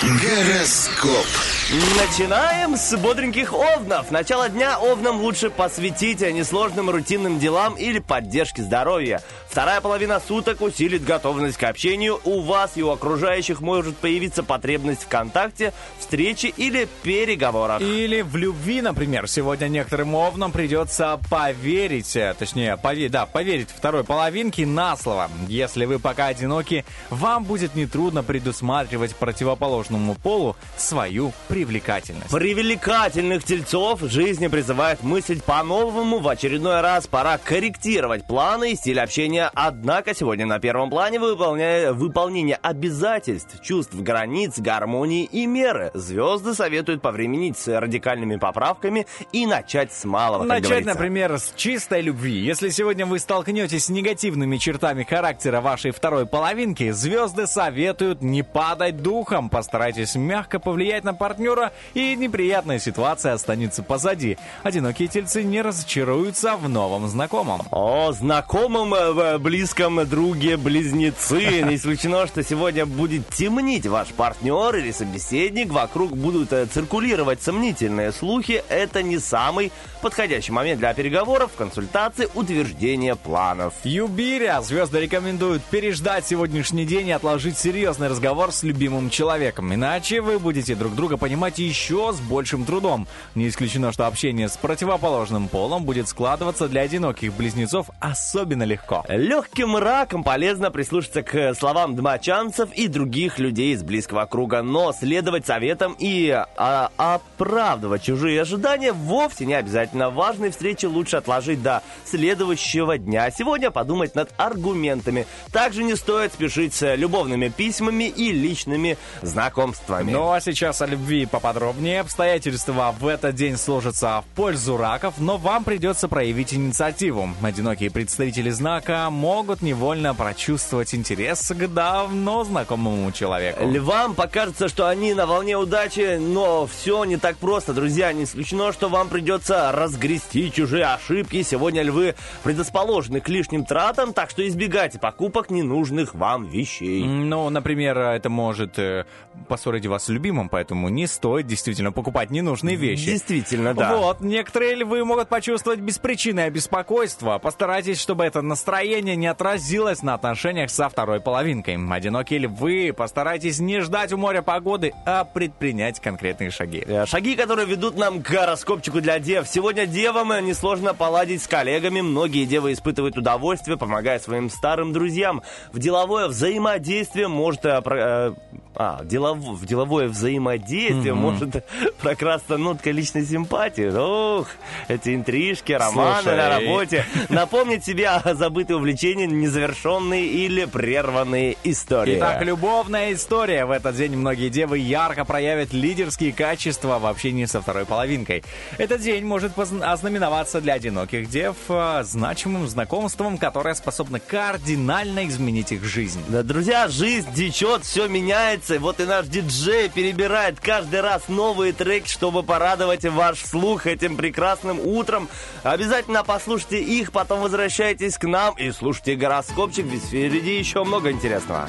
Гороскоп. 0.02 1.27
Начинаем 1.70 2.78
с 2.78 2.96
бодреньких 2.96 3.52
овнов. 3.52 4.10
Начало 4.10 4.48
дня 4.48 4.80
овнам 4.80 5.20
лучше 5.20 5.50
посвятить 5.50 6.22
несложным 6.22 6.90
рутинным 6.90 7.40
делам 7.40 7.76
или 7.76 8.00
поддержке 8.00 8.64
здоровья. 8.64 9.22
Вторая 9.58 9.82
половина 9.82 10.20
суток 10.20 10.62
усилит 10.62 11.04
готовность 11.04 11.58
к 11.58 11.64
общению. 11.64 12.22
У 12.26 12.42
вас 12.42 12.74
и 12.76 12.84
у 12.84 12.92
окружающих 12.92 13.60
может 13.60 13.98
появиться 13.98 14.44
потребность 14.44 15.06
в 15.06 15.08
контакте, 15.08 15.74
встрече 15.98 16.50
или 16.50 16.88
переговорах. 17.02 17.82
Или 17.82 18.22
в 18.22 18.36
любви, 18.36 18.84
например. 18.84 19.28
Сегодня 19.28 19.68
некоторым 19.68 20.14
овнам 20.14 20.52
придется 20.52 21.20
поверить, 21.32 22.16
э, 22.16 22.36
точнее, 22.38 22.78
поверить, 22.78 23.14
да, 23.14 23.26
поверить 23.26 23.70
второй 23.76 24.04
половинке 24.04 24.68
на 24.68 24.96
слово. 24.96 25.28
Если 25.48 25.86
вы 25.86 25.98
пока 25.98 26.28
одиноки, 26.28 26.86
вам 27.10 27.44
будет 27.44 27.74
нетрудно 27.74 28.22
предусматривать 28.22 29.16
противоположному 29.16 30.14
полу 30.14 30.56
свою 30.78 31.34
привлекательность. 31.48 32.30
Привлекательных 32.30 33.44
тельцов 33.44 34.02
жизни 34.02 34.50
призывает 34.50 35.02
мыслить 35.02 35.44
по-новому. 35.44 36.20
В 36.20 36.28
очередной 36.28 36.82
раз 36.82 37.08
пора 37.08 37.40
корректировать 37.40 38.28
планы 38.28 38.74
и 38.74 38.76
стиль 38.76 39.00
общения. 39.00 39.47
Однако 39.54 40.14
сегодня 40.16 40.46
на 40.46 40.60
первом 40.60 40.90
плане 40.90 41.20
выполня- 41.20 41.94
выполнение 41.94 42.58
обязательств, 42.62 43.62
чувств, 43.62 43.94
границ, 43.96 44.60
гармонии 44.60 45.24
и 45.26 45.46
меры. 45.46 45.92
Звезды 45.94 46.54
советуют 46.54 47.02
повременить 47.02 47.58
с 47.58 47.68
радикальными 47.80 48.38
поправками 48.38 49.06
и 49.32 49.46
начать 49.46 49.92
с 49.94 50.06
малого, 50.06 50.44
Начать, 50.44 50.64
говорится. 50.64 50.94
например, 50.94 51.38
с 51.40 51.54
чистой 51.56 52.02
любви. 52.02 52.34
Если 52.40 52.70
сегодня 52.70 53.06
вы 53.06 53.20
столкнетесь 53.20 53.86
с 53.86 53.90
негативными 53.90 54.58
чертами 54.58 55.04
характера 55.04 55.62
вашей 55.62 55.92
второй 55.92 56.26
половинки, 56.26 56.92
звезды 56.92 57.48
советуют 57.48 58.22
не 58.22 58.44
падать 58.44 59.02
духом. 59.02 59.50
Постарайтесь 59.50 60.16
мягко 60.16 60.60
повлиять 60.60 61.04
на 61.04 61.14
партнера, 61.14 61.72
и 61.94 62.16
неприятная 62.16 62.80
ситуация 62.80 63.34
останется 63.34 63.84
позади. 63.84 64.38
Одинокие 64.64 65.08
тельцы 65.08 65.44
не 65.44 65.62
разочаруются 65.62 66.56
в 66.58 66.68
новом 66.70 67.08
знакомом. 67.08 67.62
О, 67.72 68.12
знакомым, 68.12 68.94
э, 68.94 69.12
близком 69.38 70.08
друге, 70.08 70.58
близнецы. 70.58 71.62
Не 71.62 71.76
исключено, 71.76 72.26
что 72.28 72.44
сегодня 72.44 72.86
будет 72.86 73.28
темнить 73.30 73.86
ваш 73.86 74.10
партнер 74.10 74.76
или 74.76 74.92
собеседник. 74.92 75.72
Вокруг 75.72 76.16
будут 76.16 76.54
э, 76.54 76.66
циркулировать 76.66 77.42
сомнительные 77.42 78.12
слухи. 78.12 78.64
Это 78.70 79.04
не 79.04 79.20
самый 79.20 79.72
подходящий 80.02 80.52
момент 80.52 80.80
для 80.80 80.94
переговоров, 80.94 81.52
консультаций, 81.58 82.28
утверждения 82.34 83.16
планов. 83.16 83.74
Юбиря. 83.84 84.62
Звезды 84.62 85.02
рекомендуют 85.02 85.64
переждать 85.64 86.26
сегодняшний 86.26 86.86
день 86.86 87.10
и 87.10 87.12
отложить 87.12 87.58
серьезный 87.58 88.08
разговор 88.08 88.52
с 88.52 88.64
любимым 88.64 89.10
человеком. 89.10 89.74
Иначе 89.74 90.22
вы 90.22 90.40
будете 90.40 90.76
друг 90.76 90.96
друга 90.96 91.18
понимать 91.18 91.60
еще 91.60 92.14
с 92.14 92.20
большим 92.20 92.66
трудом. 92.66 93.08
Не 93.36 93.50
исключено, 93.50 93.92
что 93.92 94.08
общение 94.08 94.50
с 94.50 94.58
противоположным 94.58 95.48
полом 95.48 95.84
будет 95.84 96.08
складываться 96.08 96.68
для 96.68 96.82
одиноких 96.82 97.34
близнецов 97.34 97.90
особенно 98.00 98.64
легко. 98.64 99.04
Легким 99.18 99.76
раком 99.76 100.24
полезно 100.24 100.70
прислушаться 100.70 101.24
к 101.24 101.56
словам 101.56 101.96
дмочанцев 101.96 102.72
и 102.74 102.88
других 102.88 103.40
людей 103.40 103.74
из 103.74 103.82
близкого 103.82 104.28
круга, 104.28 104.62
но 104.62 104.94
следовать 104.94 105.48
советам 105.48 105.96
и 105.98 106.30
а, 106.30 106.92
оправдывать 106.98 108.04
чужие 108.04 108.40
ожидания 108.40 108.94
вовсе 108.94 109.48
не 109.48 109.56
обязательно. 109.56 110.12
Важные 110.12 110.52
встречи 110.52 110.86
лучше 110.86 111.18
отложить 111.18 111.64
до 111.64 111.82
следующего 112.06 113.00
дня. 113.00 113.32
Сегодня 113.32 113.72
подумать 113.72 114.14
над 114.14 114.30
аргументами. 114.38 115.26
Также 115.52 115.84
не 115.84 115.96
стоит 115.96 116.34
спешить 116.34 116.76
с 116.76 116.96
любовными 116.96 117.48
письмами 117.50 118.04
и 118.04 118.32
личными 118.32 119.00
знакомствами. 119.24 120.12
Ну 120.12 120.32
а 120.32 120.40
сейчас 120.42 120.84
о 120.84 120.86
любви 120.86 121.26
поподробнее. 121.26 122.02
Обстоятельства 122.02 122.94
в 123.00 123.08
этот 123.08 123.34
день 123.34 123.58
сложатся 123.58 124.22
в 124.22 124.36
пользу 124.36 124.78
раков, 124.78 125.16
но 125.18 125.38
вам 125.38 125.64
придется 125.64 126.08
проявить 126.08 126.54
инициативу. 126.54 127.30
Одинокие 127.42 127.90
представители 127.90 128.52
знака 128.52 129.07
могут 129.10 129.62
невольно 129.62 130.14
прочувствовать 130.14 130.94
интерес 130.94 131.50
к 131.50 131.68
давно 131.68 132.44
знакомому 132.44 133.12
человеку. 133.12 133.64
Львам 133.66 134.16
покажется, 134.16 134.68
что 134.68 134.88
они 134.88 135.14
на 135.14 135.26
волне 135.26 135.58
удачи, 135.58 136.18
но 136.18 136.66
все 136.68 137.04
не 137.06 137.18
так 137.18 137.38
просто, 137.38 137.74
друзья. 137.74 138.12
Не 138.14 138.24
исключено, 138.24 138.72
что 138.74 138.90
вам 138.90 139.10
придется 139.10 139.72
разгрести 139.72 140.52
чужие 140.52 140.86
ошибки. 140.86 141.42
Сегодня 141.44 141.84
львы 141.84 142.16
предрасположены 142.44 143.22
к 143.22 143.30
лишним 143.30 143.66
тратам, 143.66 144.14
так 144.14 144.30
что 144.30 144.48
избегайте 144.48 145.00
покупок 145.00 145.50
ненужных 145.50 146.14
вам 146.14 146.46
вещей. 146.46 147.04
Ну, 147.04 147.50
например, 147.50 147.98
это 147.98 148.30
может 148.30 148.78
э, 148.80 149.06
поссорить 149.48 149.86
вас 149.86 150.06
с 150.06 150.10
любимым, 150.10 150.50
поэтому 150.50 150.90
не 150.90 151.08
стоит 151.08 151.48
действительно 151.48 151.92
покупать 151.92 152.30
ненужные 152.30 152.76
вещи. 152.76 153.06
Действительно, 153.06 153.74
да. 153.74 153.96
Вот, 153.96 154.22
некоторые 154.22 154.76
львы 154.76 155.04
могут 155.06 155.30
почувствовать 155.30 155.80
беспричинное 155.80 156.50
беспокойство. 156.50 157.38
Постарайтесь, 157.38 158.00
чтобы 158.00 158.26
это 158.26 158.42
настроение 158.42 158.97
не 159.02 159.28
отразилось 159.28 160.04
на 160.04 160.14
отношениях 160.14 160.70
со 160.70 160.90
второй 160.90 161.20
половинкой. 161.20 161.78
Одинокие 161.90 162.40
львы, 162.40 162.94
постарайтесь 162.96 163.60
не 163.60 163.80
ждать 163.82 164.12
у 164.14 164.18
моря 164.18 164.42
погоды, 164.42 164.94
а 165.06 165.24
предпринять 165.24 166.00
конкретные 166.00 166.52
шаги. 166.52 166.84
Э, 166.86 167.06
Шаги, 167.06 167.36
которые 167.36 167.66
ведут 167.68 167.98
нам 167.98 168.22
к 168.22 168.30
гороскопчику 168.30 169.02
для 169.02 169.20
дев. 169.20 169.48
Сегодня 169.48 169.86
девам 169.86 170.32
э, 170.32 170.42
несложно 170.42 170.94
поладить 170.94 171.42
с 171.42 171.48
коллегами. 171.48 172.02
Многие 172.02 172.46
девы 172.46 172.74
испытывают 172.74 173.18
удовольствие, 173.18 173.78
помогая 173.78 174.20
своим 174.20 174.50
старым 174.50 174.94
друзьям. 174.94 175.42
В 175.72 175.80
деловое 175.80 176.28
взаимодействие 176.28 177.28
может... 177.28 177.66
э, 177.66 177.82
э, 177.86 178.34
а, 178.80 179.04
делов- 179.04 179.40
в 179.40 179.66
деловое 179.66 180.08
взаимодействие 180.08 181.16
может 181.16 181.66
прокрасться 182.02 182.58
нотка 182.58 182.92
личной 182.92 183.26
симпатии. 183.26 183.90
Ох, 183.90 184.48
эти 184.88 185.16
интрижки, 185.16 185.72
романы 185.72 186.22
Слушай. 186.22 186.38
на 186.38 186.50
работе. 186.50 187.06
Напомнить 187.30 187.84
себе 187.84 188.08
о 188.10 188.36
забытые 188.36 188.78
увлечения, 188.88 189.28
незавершенные 189.28 190.28
или 190.28 190.64
прерванные 190.64 191.58
истории. 191.66 192.20
Итак, 192.20 192.42
любовная 192.42 193.14
история. 193.14 193.66
В 193.66 193.72
этот 193.72 193.98
день 193.98 194.16
многие 194.16 194.48
девы 194.48 194.78
ярко 194.78 195.26
проявят 195.26 195.74
лидерские 195.74 196.32
качества 196.32 196.98
в 196.98 197.06
общении 197.06 197.44
со 197.44 197.62
второй 197.62 197.86
половинкой. 197.86 198.46
Этот 198.78 199.02
день 199.02 199.26
может 199.26 199.52
ознаменоваться 199.60 200.62
для 200.62 200.76
одиноких 200.76 201.30
дев 201.30 201.58
э, 201.68 202.04
значимым 202.04 202.66
знакомством, 202.70 203.38
которое 203.38 203.76
способно 203.76 204.22
кардинально 204.22 205.28
изменить 205.28 205.74
их 205.74 205.84
жизнь. 205.84 206.24
Да, 206.30 206.42
друзья, 206.42 206.88
жизнь 206.88 207.34
течет, 207.34 207.84
все 207.84 208.08
меняется. 208.08 208.80
Вот 208.80 209.02
и 209.02 209.04
наш 209.04 209.28
диджей 209.28 209.90
перебирает 209.90 210.62
каждый 210.62 211.02
раз 211.02 211.28
новые 211.28 211.74
треки, 211.74 212.08
чтобы 212.08 212.42
порадовать 212.42 213.04
ваш 213.04 213.40
слух 213.40 213.86
этим 213.86 214.16
прекрасным 214.16 214.80
утром. 214.80 215.28
Обязательно 215.64 216.24
послушайте 216.24 216.82
их, 216.82 217.12
потом 217.12 217.42
возвращайтесь 217.42 218.18
к 218.18 218.24
нам 218.24 218.56
и 218.56 218.72
слушайте 218.78 219.16
гороскопчик, 219.16 219.86
ведь 219.86 220.04
впереди 220.04 220.58
еще 220.58 220.84
много 220.84 221.12
интересного. 221.12 221.68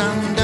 I'm 0.00 0.37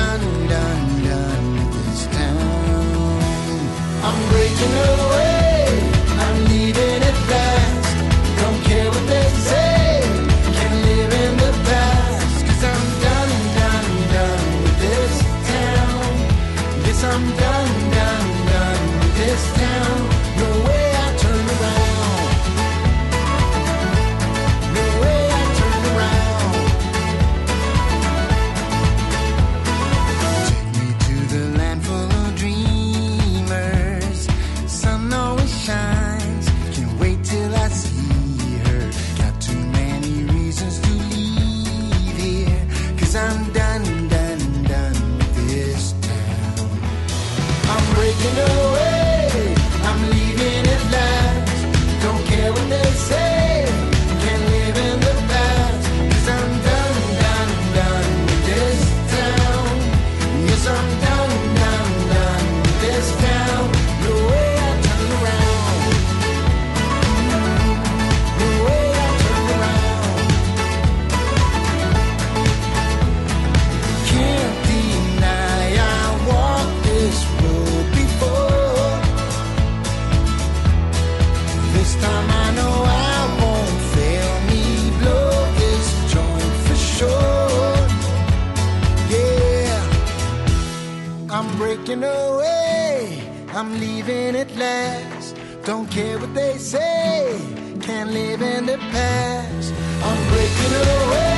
I'm 91.95 92.01
breaking 92.01 92.33
away. 92.33 93.31
I'm 93.51 93.79
leaving 93.79 94.35
at 94.35 94.57
last. 94.57 95.37
Don't 95.65 95.89
care 95.89 96.19
what 96.19 96.35
they 96.35 96.59
say. 96.59 97.41
Can't 97.83 98.11
live 98.11 98.43
in 98.43 98.67
the 98.67 98.79
past. 98.79 99.73
I'm 100.03 100.29
breaking 100.29 100.75
away. 100.75 101.34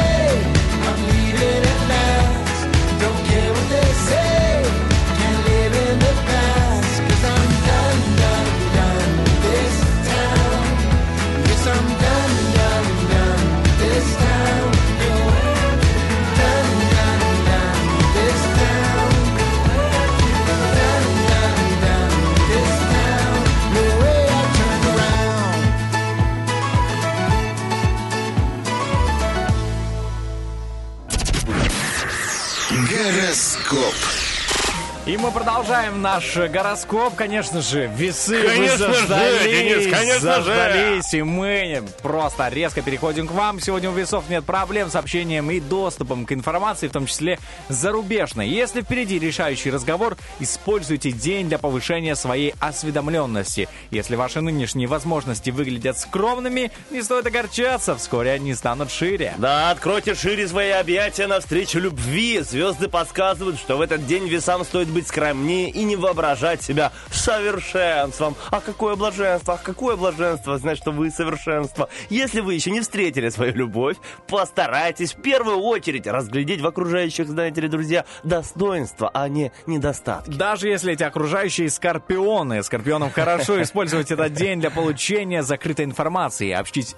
И 35.16 35.18
мы 35.18 35.30
продолжаем 35.30 36.02
наш 36.02 36.36
гороскоп. 36.36 37.14
Конечно 37.14 37.62
же, 37.62 37.86
весы 37.86 38.38
Конечно 38.42 38.88
вы 38.88 38.92
же, 38.92 39.06
заждались, 39.06 39.42
Денис, 39.44 39.84
конечно 39.84 40.14
же. 40.14 40.20
заждались, 40.20 41.14
и 41.14 41.22
мы 41.22 41.82
просто 42.02 42.48
резко 42.48 42.82
переходим 42.82 43.26
к 43.26 43.30
вам. 43.30 43.58
Сегодня 43.58 43.88
у 43.88 43.94
весов 43.94 44.24
нет 44.28 44.44
проблем 44.44 44.90
с 44.90 44.94
общением 44.94 45.50
и 45.50 45.58
доступом 45.58 46.26
к 46.26 46.32
информации, 46.32 46.88
в 46.88 46.92
том 46.92 47.06
числе 47.06 47.38
зарубежной. 47.70 48.48
Если 48.48 48.82
впереди 48.82 49.18
решающий 49.18 49.70
разговор, 49.70 50.18
используйте 50.38 51.12
день 51.12 51.48
для 51.48 51.56
повышения 51.56 52.14
своей 52.14 52.54
осведомленности. 52.60 53.70
Если 53.90 54.16
ваши 54.16 54.42
нынешние 54.42 54.86
возможности 54.86 55.48
выглядят 55.48 55.98
скромными, 55.98 56.70
не 56.90 57.00
стоит 57.00 57.26
огорчаться, 57.26 57.96
вскоре 57.96 58.32
они 58.32 58.54
станут 58.54 58.90
шире. 58.90 59.32
Да, 59.38 59.70
откройте 59.70 60.14
шире 60.14 60.46
свои 60.46 60.72
объятия 60.72 61.26
навстречу 61.26 61.78
любви. 61.78 62.40
Звезды 62.40 62.88
подсказывают, 62.88 63.58
что 63.58 63.78
в 63.78 63.80
этот 63.80 64.06
день 64.06 64.28
весам 64.28 64.62
стоит 64.62 64.88
быть 64.88 65.05
скромнее 65.06 65.70
и 65.70 65.84
не 65.84 65.96
воображать 65.96 66.62
себя 66.62 66.92
совершенством. 67.10 68.36
А 68.50 68.60
какое 68.60 68.96
блаженство, 68.96 69.54
а 69.54 69.58
какое 69.62 69.96
блаженство 69.96 70.58
знать, 70.58 70.78
что 70.78 70.92
вы 70.92 71.10
совершенство. 71.10 71.88
Если 72.08 72.40
вы 72.40 72.54
еще 72.54 72.70
не 72.70 72.80
встретили 72.80 73.28
свою 73.28 73.54
любовь, 73.54 73.96
постарайтесь 74.26 75.14
в 75.14 75.22
первую 75.22 75.58
очередь 75.58 76.06
разглядеть 76.06 76.60
в 76.60 76.66
окружающих, 76.66 77.28
знаете 77.28 77.60
ли, 77.60 77.68
друзья, 77.68 78.04
достоинства, 78.22 79.10
а 79.12 79.28
не 79.28 79.52
недостатки. 79.66 80.30
Даже 80.30 80.68
если 80.68 80.92
эти 80.92 81.02
окружающие 81.02 81.68
скорпионы, 81.70 82.62
скорпионам 82.62 83.10
хорошо 83.10 83.60
использовать 83.66 84.10
этот 84.10 84.32
день 84.32 84.60
для 84.60 84.70
получения 84.70 85.42
закрытой 85.42 85.84
информации. 85.84 86.50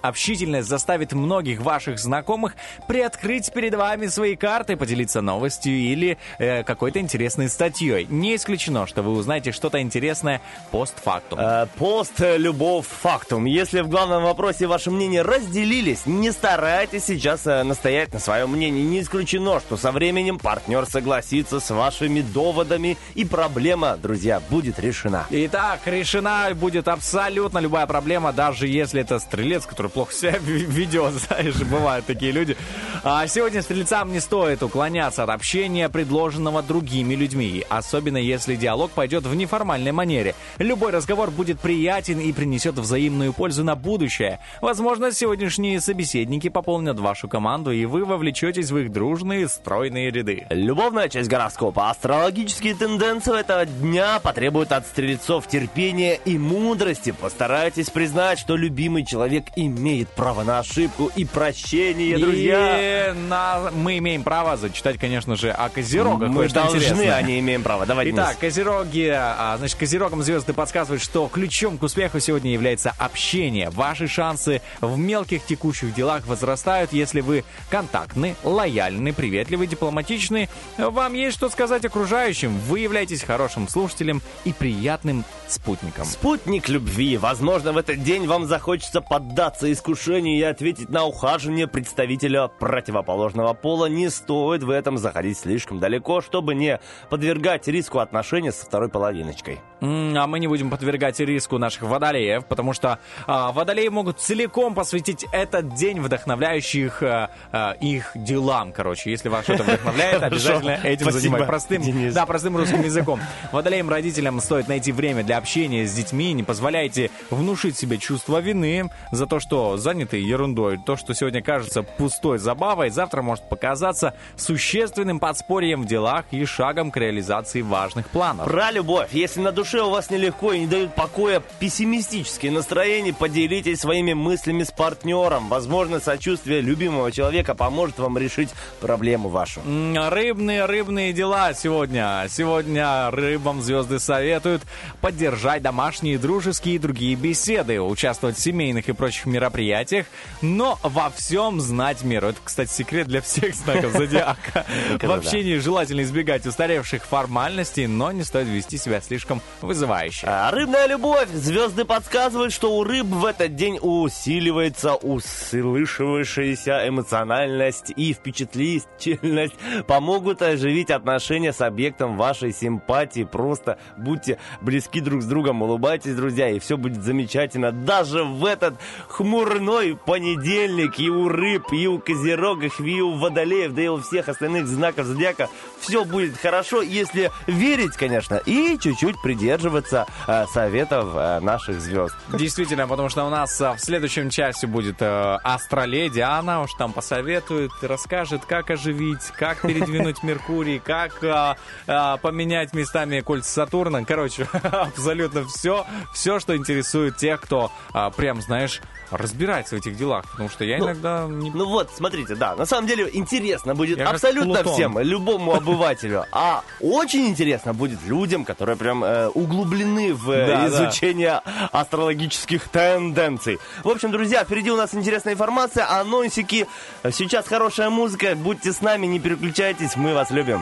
Общительность 0.03 0.69
заставит 0.69 1.13
многих 1.13 1.61
ваших 1.61 1.99
знакомых 1.99 2.55
приоткрыть 2.87 3.53
перед 3.53 3.75
вами 3.75 4.07
свои 4.07 4.37
карты, 4.37 4.77
поделиться 4.77 5.21
новостью 5.21 5.73
или 5.73 6.19
э, 6.39 6.63
какой-то 6.65 7.01
интересной 7.01 7.49
статьей. 7.49 7.88
Не 8.09 8.37
исключено, 8.37 8.87
что 8.87 9.03
вы 9.03 9.13
узнаете 9.13 9.53
что-то 9.53 9.81
интересное 9.81 10.41
постфактум. 10.71 11.39
Э, 11.41 11.67
Пост 11.77 12.15
«Любовь 12.19 12.87
фактум». 12.87 13.45
Если 13.45 13.81
в 13.81 13.89
главном 13.89 14.25
вопросе 14.25 14.67
ваши 14.67 14.91
мнения 14.91 15.23
разделились, 15.23 16.07
не 16.07 16.31
старайтесь 16.31 17.05
сейчас 17.05 17.47
э, 17.47 17.63
настоять 17.63 18.13
на 18.13 18.19
своем 18.19 18.51
мнении. 18.51 18.83
Не 18.83 19.01
исключено, 19.01 19.61
что 19.61 19.77
со 19.77 19.93
временем 19.93 20.39
партнер 20.39 20.87
согласится 20.87 21.61
с 21.61 21.71
вашими 21.71 22.21
доводами, 22.21 22.97
и 23.15 23.25
проблема, 23.25 23.97
друзья, 23.97 24.41
будет 24.51 24.79
решена. 24.79 25.27
Итак, 25.31 25.81
решена 25.87 26.49
будет 26.55 26.89
абсолютно 26.89 27.59
любая 27.59 27.87
проблема, 27.87 28.33
даже 28.33 28.67
если 28.67 29.01
это 29.01 29.19
стрелец, 29.19 29.67
который 29.67 29.91
плохо 29.91 30.13
себя 30.13 30.39
ведет, 30.39 31.13
знаешь, 31.29 31.57
бывают 31.57 32.07
такие 32.07 32.33
люди. 32.33 32.57
А 33.03 33.27
сегодня 33.27 33.63
стрельцам 33.63 34.13
не 34.13 34.21
стоит 34.21 34.63
уклоняться 34.63 35.23
от 35.23 35.31
общения, 35.31 35.89
предложенного 35.89 36.63
другими 36.63 37.15
людьми, 37.15 37.65
особенно 37.79 38.17
если 38.19 38.57
диалог 38.57 38.91
пойдет 38.91 39.25
в 39.25 39.35
неформальной 39.35 39.93
манере. 39.93 40.35
Любой 40.59 40.93
разговор 40.93 41.31
будет 41.31 41.61
приятен 41.61 42.21
и 42.21 42.33
принесет 42.33 42.75
взаимную 42.77 43.33
пользу 43.33 43.65
на 43.65 43.75
будущее. 43.75 44.41
Возможно, 44.61 45.13
сегодняшние 45.13 45.81
собеседники 45.81 46.49
пополнят 46.49 46.99
вашу 46.99 47.29
команду, 47.29 47.71
и 47.73 47.85
вы 47.87 48.05
вовлечетесь 48.05 48.71
в 48.71 48.79
их 48.79 48.93
дружные, 48.93 49.49
стройные 49.49 50.11
ряды. 50.11 50.47
Любовная 50.51 51.09
часть 51.09 51.29
гороскопа. 51.29 51.91
Астрологические 51.91 52.75
тенденции 52.75 53.39
этого 53.39 53.65
дня 53.67 54.21
потребуют 54.21 54.73
от 54.73 54.87
стрельцов 54.87 55.47
терпения 55.47 56.15
и 56.25 56.39
мудрости. 56.39 57.13
Постарайтесь 57.13 57.91
признать, 57.91 58.39
что 58.39 58.57
любимый 58.57 59.05
человек 59.05 59.45
имеет 59.57 60.09
право 60.09 60.43
на 60.43 60.59
ошибку 60.59 61.11
и 61.15 61.25
прощение, 61.25 62.19
друзья. 62.19 63.11
И 63.11 63.15
на- 63.29 63.71
мы 63.73 63.99
имеем 63.99 64.23
право 64.23 64.57
зачитать, 64.57 64.99
конечно 64.99 65.37
же, 65.37 65.51
о 65.51 65.69
Козерогах. 65.69 66.31
Мы 66.31 66.49
должны, 66.49 67.11
а 67.11 67.23
не 67.23 67.39
имеем 67.41 67.63
права. 67.69 67.85
Давай, 67.85 68.07
Денис. 68.07 68.19
Итак, 68.19 68.39
Козероги, 68.39 69.13
а, 69.15 69.57
значит, 69.59 69.77
Козерогам 69.79 70.23
звезды 70.23 70.55
подсказывают, 70.55 71.03
что 71.03 71.29
ключом 71.29 71.77
к 71.77 71.83
успеху 71.83 72.19
сегодня 72.19 72.51
является 72.51 72.95
общение. 72.99 73.69
Ваши 73.69 74.09
шансы 74.09 74.63
в 74.81 74.97
мелких 74.97 75.45
текущих 75.45 75.93
делах 75.93 76.27
возрастают, 76.27 76.95
если 76.95 77.21
вы 77.21 77.45
контактны, 77.69 78.37
лояльны, 78.43 79.13
приветливы, 79.13 79.67
дипломатичны. 79.67 80.49
Вам 80.79 81.13
есть 81.13 81.37
что 81.37 81.51
сказать 81.51 81.85
окружающим. 81.85 82.57
Вы 82.61 82.81
являетесь 82.81 83.23
хорошим 83.23 83.69
слушателем 83.69 84.23
и 84.45 84.55
приятным 84.55 85.27
спутником. 85.47 86.07
Спутник 86.07 86.71
любви. 86.71 87.19
Возможно, 87.19 87.73
в 87.73 87.77
этот 87.77 88.03
день 88.03 88.27
вам 88.27 88.47
захочется 88.47 89.03
поддаться 89.03 89.71
искушению 89.71 90.39
и 90.39 90.43
ответить 90.43 90.89
на 90.89 91.05
ухаживание 91.05 91.67
представителя 91.67 92.49
противоположного 92.49 93.53
пола. 93.53 93.87
Не 93.87 94.09
стоит 94.09 94.63
в 94.63 94.71
этом 94.71 94.97
заходить 94.97 95.39
слишком 95.39 95.81
далеко, 95.81 96.23
чтобы 96.23 96.55
не 96.55 96.81
подвергать 97.11 97.58
подвергать 97.59 97.69
риску 97.69 97.99
отношения 97.99 98.53
со 98.53 98.65
второй 98.65 98.89
половиночкой. 98.89 99.61
А 99.81 100.27
мы 100.27 100.41
не 100.41 100.49
будем 100.49 100.71
подвергать 100.71 101.21
риску 101.21 101.59
наших 101.59 101.83
водолеев, 101.83 102.45
потому 102.47 102.73
что 102.73 102.99
а, 103.27 103.53
водолеи 103.53 103.89
могут 103.89 104.21
целиком 104.21 104.75
посвятить 104.75 105.25
этот 105.33 105.75
день 105.75 106.01
вдохновляющих 106.01 107.03
а, 107.03 107.31
а, 107.53 107.73
их 107.81 108.11
делам. 108.15 108.73
Короче, 108.73 109.11
если 109.11 109.29
вас 109.29 109.45
что-то 109.45 109.63
вдохновляет, 109.63 110.23
обязательно 110.25 110.81
этим 110.83 111.11
занимайтесь. 111.13 111.47
Простым, 111.47 112.13
да, 112.13 112.27
простым 112.27 112.57
русским 112.57 112.83
языком. 112.83 113.21
Водолеям 113.53 113.89
родителям 113.89 114.41
стоит 114.41 114.69
найти 114.69 114.91
время 114.91 115.23
для 115.23 115.39
общения 115.39 115.87
с 115.87 115.95
детьми. 115.95 116.33
Не 116.33 116.43
позволяйте 116.43 117.11
внушить 117.31 117.77
себе 117.77 117.99
чувство 117.99 118.41
вины 118.41 118.91
за 119.13 119.27
то, 119.27 119.39
что 119.39 119.77
заняты 119.77 120.17
ерундой. 120.17 120.79
То, 120.79 120.97
что 120.97 121.15
сегодня 121.15 121.41
кажется 121.41 121.83
пустой 121.85 122.39
забавой, 122.39 122.91
завтра 122.91 123.23
может 123.23 123.49
показаться 123.49 124.15
существенным 124.37 125.21
подспорьем 125.21 125.83
в 125.83 125.87
делах 125.87 126.25
и 126.33 126.45
шагом 126.45 126.91
к 126.91 126.97
реализации 126.97 127.48
важных 127.57 128.09
планов. 128.09 128.47
Про 128.47 128.71
любовь. 128.71 129.09
Если 129.13 129.41
на 129.41 129.53
душе 129.53 129.81
у 129.81 129.91
вас 129.91 130.11
нелегко 130.11 130.53
и 130.53 130.61
не 130.61 130.67
дают 130.67 130.95
покоя 130.95 131.43
пессимистические 131.59 132.53
настроения, 132.53 133.13
поделитесь 133.13 133.81
своими 133.81 134.13
мыслями 134.13 134.63
с 134.63 134.71
партнером. 134.71 135.49
Возможно, 135.49 136.01
сочувствие 136.01 136.61
любимого 136.61 137.11
человека 137.13 137.55
поможет 137.55 137.99
вам 137.99 138.19
решить 138.19 138.51
проблему 138.81 139.29
вашу. 139.29 139.61
Рыбные, 139.65 140.65
рыбные 140.67 141.13
дела 141.13 141.55
сегодня. 141.55 142.27
Сегодня 142.29 143.11
рыбам 143.11 143.63
звезды 143.63 143.99
советуют 143.99 144.63
поддержать 145.01 145.63
домашние, 145.63 146.19
дружеские 146.19 146.77
и 146.77 146.79
другие 146.79 147.15
беседы, 147.15 147.81
участвовать 147.81 148.37
в 148.37 148.41
семейных 148.41 148.89
и 148.89 148.93
прочих 148.93 149.27
мероприятиях, 149.27 150.07
но 150.43 150.79
во 150.83 151.11
всем 151.11 151.61
знать 151.61 152.03
меру. 152.03 152.29
Это, 152.29 152.39
кстати, 152.43 152.71
секрет 152.71 153.09
для 153.09 153.21
всех 153.21 153.55
знаков 153.55 153.93
зодиака. 153.97 154.67
В 155.01 155.11
общении 155.11 155.59
желательно 155.59 156.03
избегать 156.03 156.47
устаревших 156.47 157.05
формальностей, 157.39 157.87
но 157.87 158.11
не 158.11 158.25
стоит 158.25 158.49
вести 158.49 158.79
себя 158.79 159.01
слишком 159.01 159.41
вызывающе. 159.61 160.27
А, 160.29 160.51
Рыбная 160.51 160.89
любовь. 160.89 161.29
Звезды 161.31 161.85
подсказывают, 161.85 162.53
что 162.53 162.77
у 162.77 162.83
рыб 162.83 163.07
в 163.07 163.25
этот 163.25 163.55
день 163.55 163.79
усиливается 163.81 164.95
услышавшаяся 164.95 166.89
эмоциональность 166.89 167.93
и 167.95 168.13
впечатлительность. 168.13 169.55
Помогут 169.87 170.43
оживить 170.43 170.91
отношения 170.91 171.53
с 171.53 171.61
объектом 171.61 172.17
вашей 172.17 172.53
симпатии. 172.53 173.23
Просто 173.23 173.79
будьте 173.97 174.39
близки 174.61 175.01
друг 175.01 175.23
с 175.23 175.27
другом, 175.27 175.63
улыбайтесь, 175.63 176.17
друзья, 176.17 176.51
и 176.51 176.59
все 176.59 176.77
будет 176.77 177.05
замечательно. 177.05 177.71
Даже 177.71 178.25
в 178.25 178.45
этот 178.45 178.75
хмурной 179.09 179.97
понедельник 179.97 180.99
и 180.99 181.09
у 181.09 181.29
рыб, 181.29 181.73
и 181.73 181.87
у 181.87 182.01
козерогов, 182.01 182.81
и 182.81 183.01
у 183.01 183.15
водолеев, 183.15 183.75
да 183.75 183.83
и 183.83 183.89
у 183.89 184.01
всех 184.01 184.29
остальных 184.29 184.67
знаков 184.67 185.07
зодиака 185.07 185.49
все 185.81 186.05
будет 186.05 186.37
хорошо, 186.37 186.83
если 186.83 187.28
верить, 187.47 187.97
конечно, 187.97 188.37
и 188.37 188.79
чуть-чуть 188.79 189.21
придерживаться 189.23 190.07
э, 190.27 190.47
советов 190.53 191.11
э, 191.15 191.41
наших 191.41 191.81
звезд. 191.81 192.15
Действительно, 192.33 192.87
потому 192.87 193.09
что 193.09 193.25
у 193.25 193.31
нас 193.31 193.61
а, 193.61 193.75
в 193.75 193.81
следующем 193.81 194.31
часе 194.31 194.67
будет 194.67 194.97
э, 195.01 195.39
астроледи. 195.43 196.21
Она 196.21 196.63
уж 196.63 196.73
там 196.75 196.93
посоветует, 196.93 197.71
расскажет, 197.83 198.45
как 198.47 198.71
оживить, 198.71 199.25
как 199.37 199.63
передвинуть 199.63 200.23
Меркурий, 200.23 200.79
как 200.79 201.23
а, 201.23 201.57
а, 201.87 202.17
поменять 202.19 202.75
местами 202.75 203.21
кольца 203.21 203.49
Сатурна. 203.51 204.05
Короче, 204.05 204.49
абсолютно 204.63 205.45
все, 205.47 205.87
все, 206.15 206.39
что 206.39 206.57
интересует 206.57 207.17
тех, 207.17 207.41
кто 207.41 207.73
а, 207.93 208.11
прям, 208.11 208.41
знаешь, 208.41 208.81
разбирается 209.11 209.77
в 209.77 209.79
этих 209.79 209.97
делах. 209.97 210.25
Потому 210.31 210.49
что 210.49 210.65
я 210.65 210.79
Ну, 210.79 210.87
иногда 210.87 211.27
не 211.29 211.51
Ну 211.51 211.67
вот, 211.67 211.91
смотрите, 211.95 212.35
да, 212.35 212.55
на 212.57 212.67
самом 212.67 212.87
деле 212.87 213.09
интересно 213.13 213.75
будет 213.75 213.99
Я 213.99 214.09
абсолютно 214.09 214.65
всем, 214.65 214.99
любому 214.99 215.55
обывателю. 215.55 216.25
А 216.33 216.63
очень 216.81 217.27
интересно 217.27 217.75
будет 217.75 218.03
людям, 218.07 218.45
которые 218.45 218.77
прям 218.77 219.05
э, 219.05 219.29
углублены 219.29 220.15
в 220.15 220.31
э, 220.31 220.47
Да, 220.47 220.57
да. 220.57 220.67
изучение 220.69 221.41
астрологических 221.73 222.69
тенденций. 222.69 223.59
В 223.85 223.89
общем, 223.89 224.11
друзья, 224.11 224.45
впереди 224.45 224.71
у 224.71 224.77
нас 224.77 224.95
интересная 224.95 225.35
информация, 225.35 225.89
анонсики. 225.91 226.67
Сейчас 227.11 227.47
хорошая 227.47 227.91
музыка, 227.91 228.35
будьте 228.35 228.73
с 228.73 228.81
нами, 228.81 229.07
не 229.07 229.19
переключайтесь, 229.21 229.97
мы 229.97 230.15
вас 230.15 230.31
любим. 230.31 230.61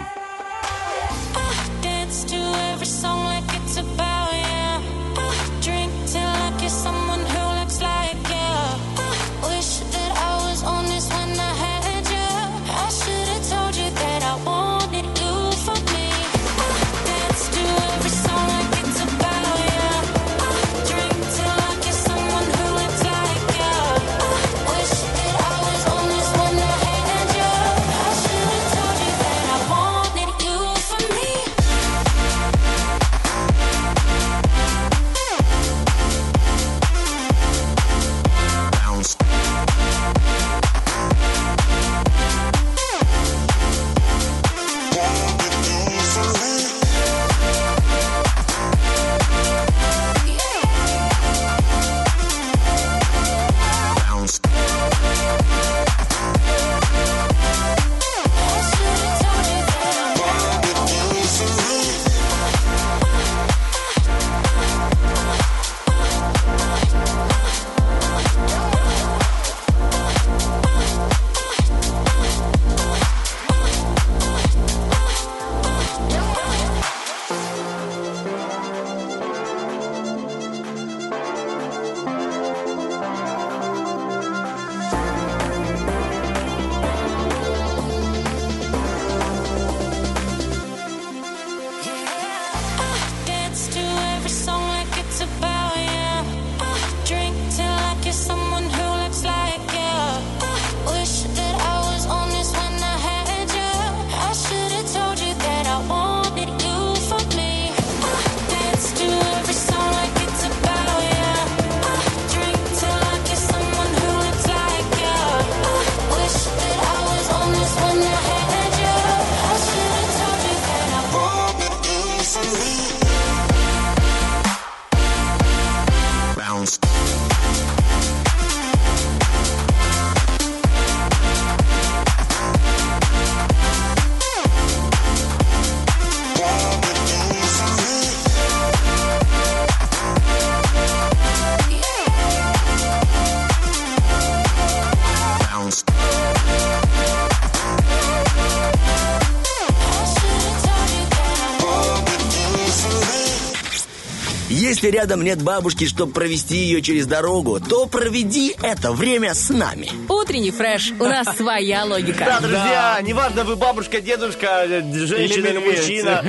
Если 154.87 154.99
рядом 154.99 155.23
нет 155.25 155.43
бабушки, 155.43 155.85
чтобы 155.85 156.13
провести 156.13 156.55
ее 156.59 156.81
через 156.81 157.09
дорогу, 157.09 157.59
то 157.59 157.87
проведи 157.87 158.55
это 158.63 158.93
время 158.93 159.35
с 159.35 159.51
нами. 159.51 159.91
Утренний 160.09 160.53
фреш. 160.53 160.93
У 161.01 161.05
нас 161.07 161.27
своя 161.37 161.81
Да, 161.81 161.87
логика. 161.87 162.39
друзья, 162.41 162.97
неважно, 163.03 163.43
вы 163.43 163.57
бабушка, 163.57 164.01
дедушка, 164.01 164.65
женщина 164.69 165.47
или, 165.49 165.59
мужчина, 165.59 166.25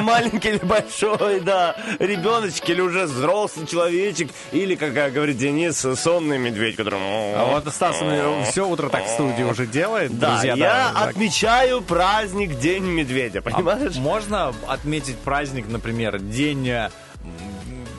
маленький 0.00 0.48
или 0.48 0.58
большой, 0.64 1.40
да, 1.40 1.76
ребеночек 1.98 2.70
или 2.70 2.80
уже 2.80 3.04
взрослый 3.04 3.66
человечек, 3.66 4.30
или, 4.52 4.76
как 4.76 4.94
говорит 5.12 5.36
Денис, 5.36 5.76
сонный 6.00 6.38
медведь, 6.38 6.76
который... 6.76 6.98
А 7.34 7.44
вот 7.52 7.70
Стас 7.70 7.96
все 8.50 8.66
утро 8.66 8.88
так 8.88 9.04
в 9.04 9.10
студии 9.10 9.42
уже 9.42 9.66
делает, 9.66 10.18
Да, 10.18 10.30
друзья. 10.40 10.54
я 10.54 10.88
отмечаю 10.88 11.82
праздник 11.82 12.58
День 12.60 12.84
медведя, 12.84 13.40
А 13.40 13.42
понимаешь? 13.42 13.96
можно 13.96 14.54
отметить 14.66 15.18
праздник, 15.18 15.66
например, 15.68 16.18
день 16.18 16.72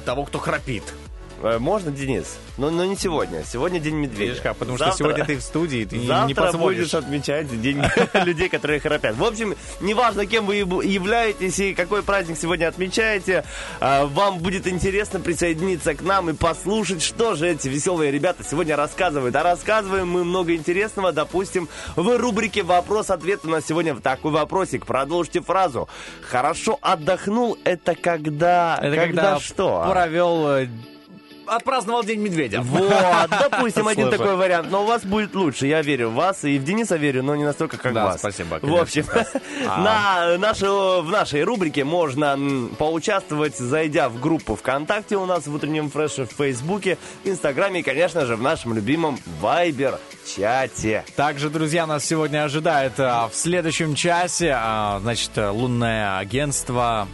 того, 0.01 0.25
кто 0.25 0.39
храпит? 0.39 0.83
Э, 1.43 1.57
Можно, 1.59 1.91
Денис? 1.91 2.37
Но, 2.57 2.69
но 2.69 2.85
не 2.85 2.95
сегодня. 2.95 3.43
Сегодня 3.43 3.79
День 3.79 3.95
медведя. 3.95 4.39
Как? 4.41 4.57
Потому 4.57 4.77
что 4.77 4.85
Завтра- 4.87 4.99
сегодня 5.05 5.25
ты 5.25 5.37
в 5.37 5.41
студии, 5.41 5.85
ты 5.85 5.99
Завтра 6.05 6.27
не 6.27 6.33
позволишь. 6.33 6.77
будешь 6.79 6.93
отмечать 6.93 7.61
День 7.61 7.81
людей, 8.25 8.49
которые 8.49 8.79
храпят. 8.79 9.15
В 9.15 9.23
общем, 9.23 9.55
неважно, 9.79 10.25
кем 10.25 10.45
вы 10.45 10.57
являетесь 10.57 11.59
и 11.59 11.73
какой 11.73 12.03
праздник 12.03 12.37
сегодня 12.37 12.67
отмечаете, 12.67 13.43
а, 13.79 14.05
вам 14.05 14.39
будет 14.39 14.67
интересно 14.67 15.19
присоединиться 15.19 15.95
к 15.95 16.01
нам 16.01 16.29
и 16.29 16.33
послушать, 16.33 17.01
что 17.01 17.35
же 17.35 17.49
эти 17.49 17.67
веселые 17.67 18.11
ребята 18.11 18.43
сегодня 18.43 18.75
рассказывают. 18.75 19.35
А 19.35 19.43
рассказываем 19.43 20.07
мы 20.09 20.23
много 20.23 20.53
интересного, 20.55 21.11
допустим, 21.11 21.67
в 21.95 22.17
рубрике 22.17 22.61
«Вопрос-ответ» 22.63 23.41
у 23.45 23.49
нас 23.49 23.65
сегодня 23.65 23.95
такой 23.95 24.31
вопросик. 24.31 24.85
Продолжите 24.85 25.41
фразу. 25.41 25.89
«Хорошо 26.21 26.77
отдохнул»— 26.81 27.57
это 27.63 27.95
когда... 27.95 28.77
Это 28.81 28.95
когда, 28.95 29.21
когда 29.23 29.39
что? 29.39 29.87
провел... 29.89 30.67
Отпраздновал 31.51 32.03
День 32.05 32.21
Медведя. 32.21 32.61
Вот, 32.61 33.29
допустим, 33.29 33.85
один 33.87 34.05
Слушай. 34.05 34.17
такой 34.17 34.35
вариант. 34.37 34.71
Но 34.71 34.83
у 34.83 34.85
вас 34.85 35.03
будет 35.03 35.35
лучше, 35.35 35.67
я 35.67 35.81
верю 35.81 36.09
в 36.09 36.13
вас. 36.13 36.45
И 36.45 36.57
в 36.57 36.63
Дениса 36.63 36.95
верю, 36.95 37.23
но 37.23 37.35
не 37.35 37.43
настолько, 37.43 37.77
как 37.77 37.93
Да, 37.93 38.05
в 38.05 38.09
вас. 38.11 38.19
спасибо, 38.19 38.59
В 38.61 38.73
общем, 38.75 39.05
А. 39.67 39.81
на 39.81 40.37
нашу, 40.37 41.01
в 41.01 41.09
нашей 41.11 41.43
рубрике 41.43 41.83
можно 41.83 42.39
поучаствовать, 42.77 43.57
зайдя 43.57 44.07
в 44.07 44.19
группу 44.21 44.55
ВКонтакте 44.55 45.17
у 45.17 45.25
нас 45.25 45.45
в 45.45 45.53
утреннем 45.53 45.89
фреше, 45.89 46.25
в 46.25 46.31
Фейсбуке, 46.31 46.97
Инстаграме 47.25 47.81
и, 47.81 47.83
конечно 47.83 48.25
же, 48.25 48.37
в 48.37 48.41
нашем 48.41 48.73
любимом 48.73 49.19
Вайбер-чате. 49.41 51.03
Также, 51.17 51.49
друзья, 51.49 51.85
нас 51.85 52.05
сегодня 52.05 52.45
ожидает 52.45 52.93
а, 52.97 53.27
в 53.27 53.35
следующем 53.35 53.95
часе, 53.95 54.55
а, 54.57 54.99
значит, 55.01 55.31
э, 55.35 55.49
лунное 55.49 56.17
агентство. 56.17 57.07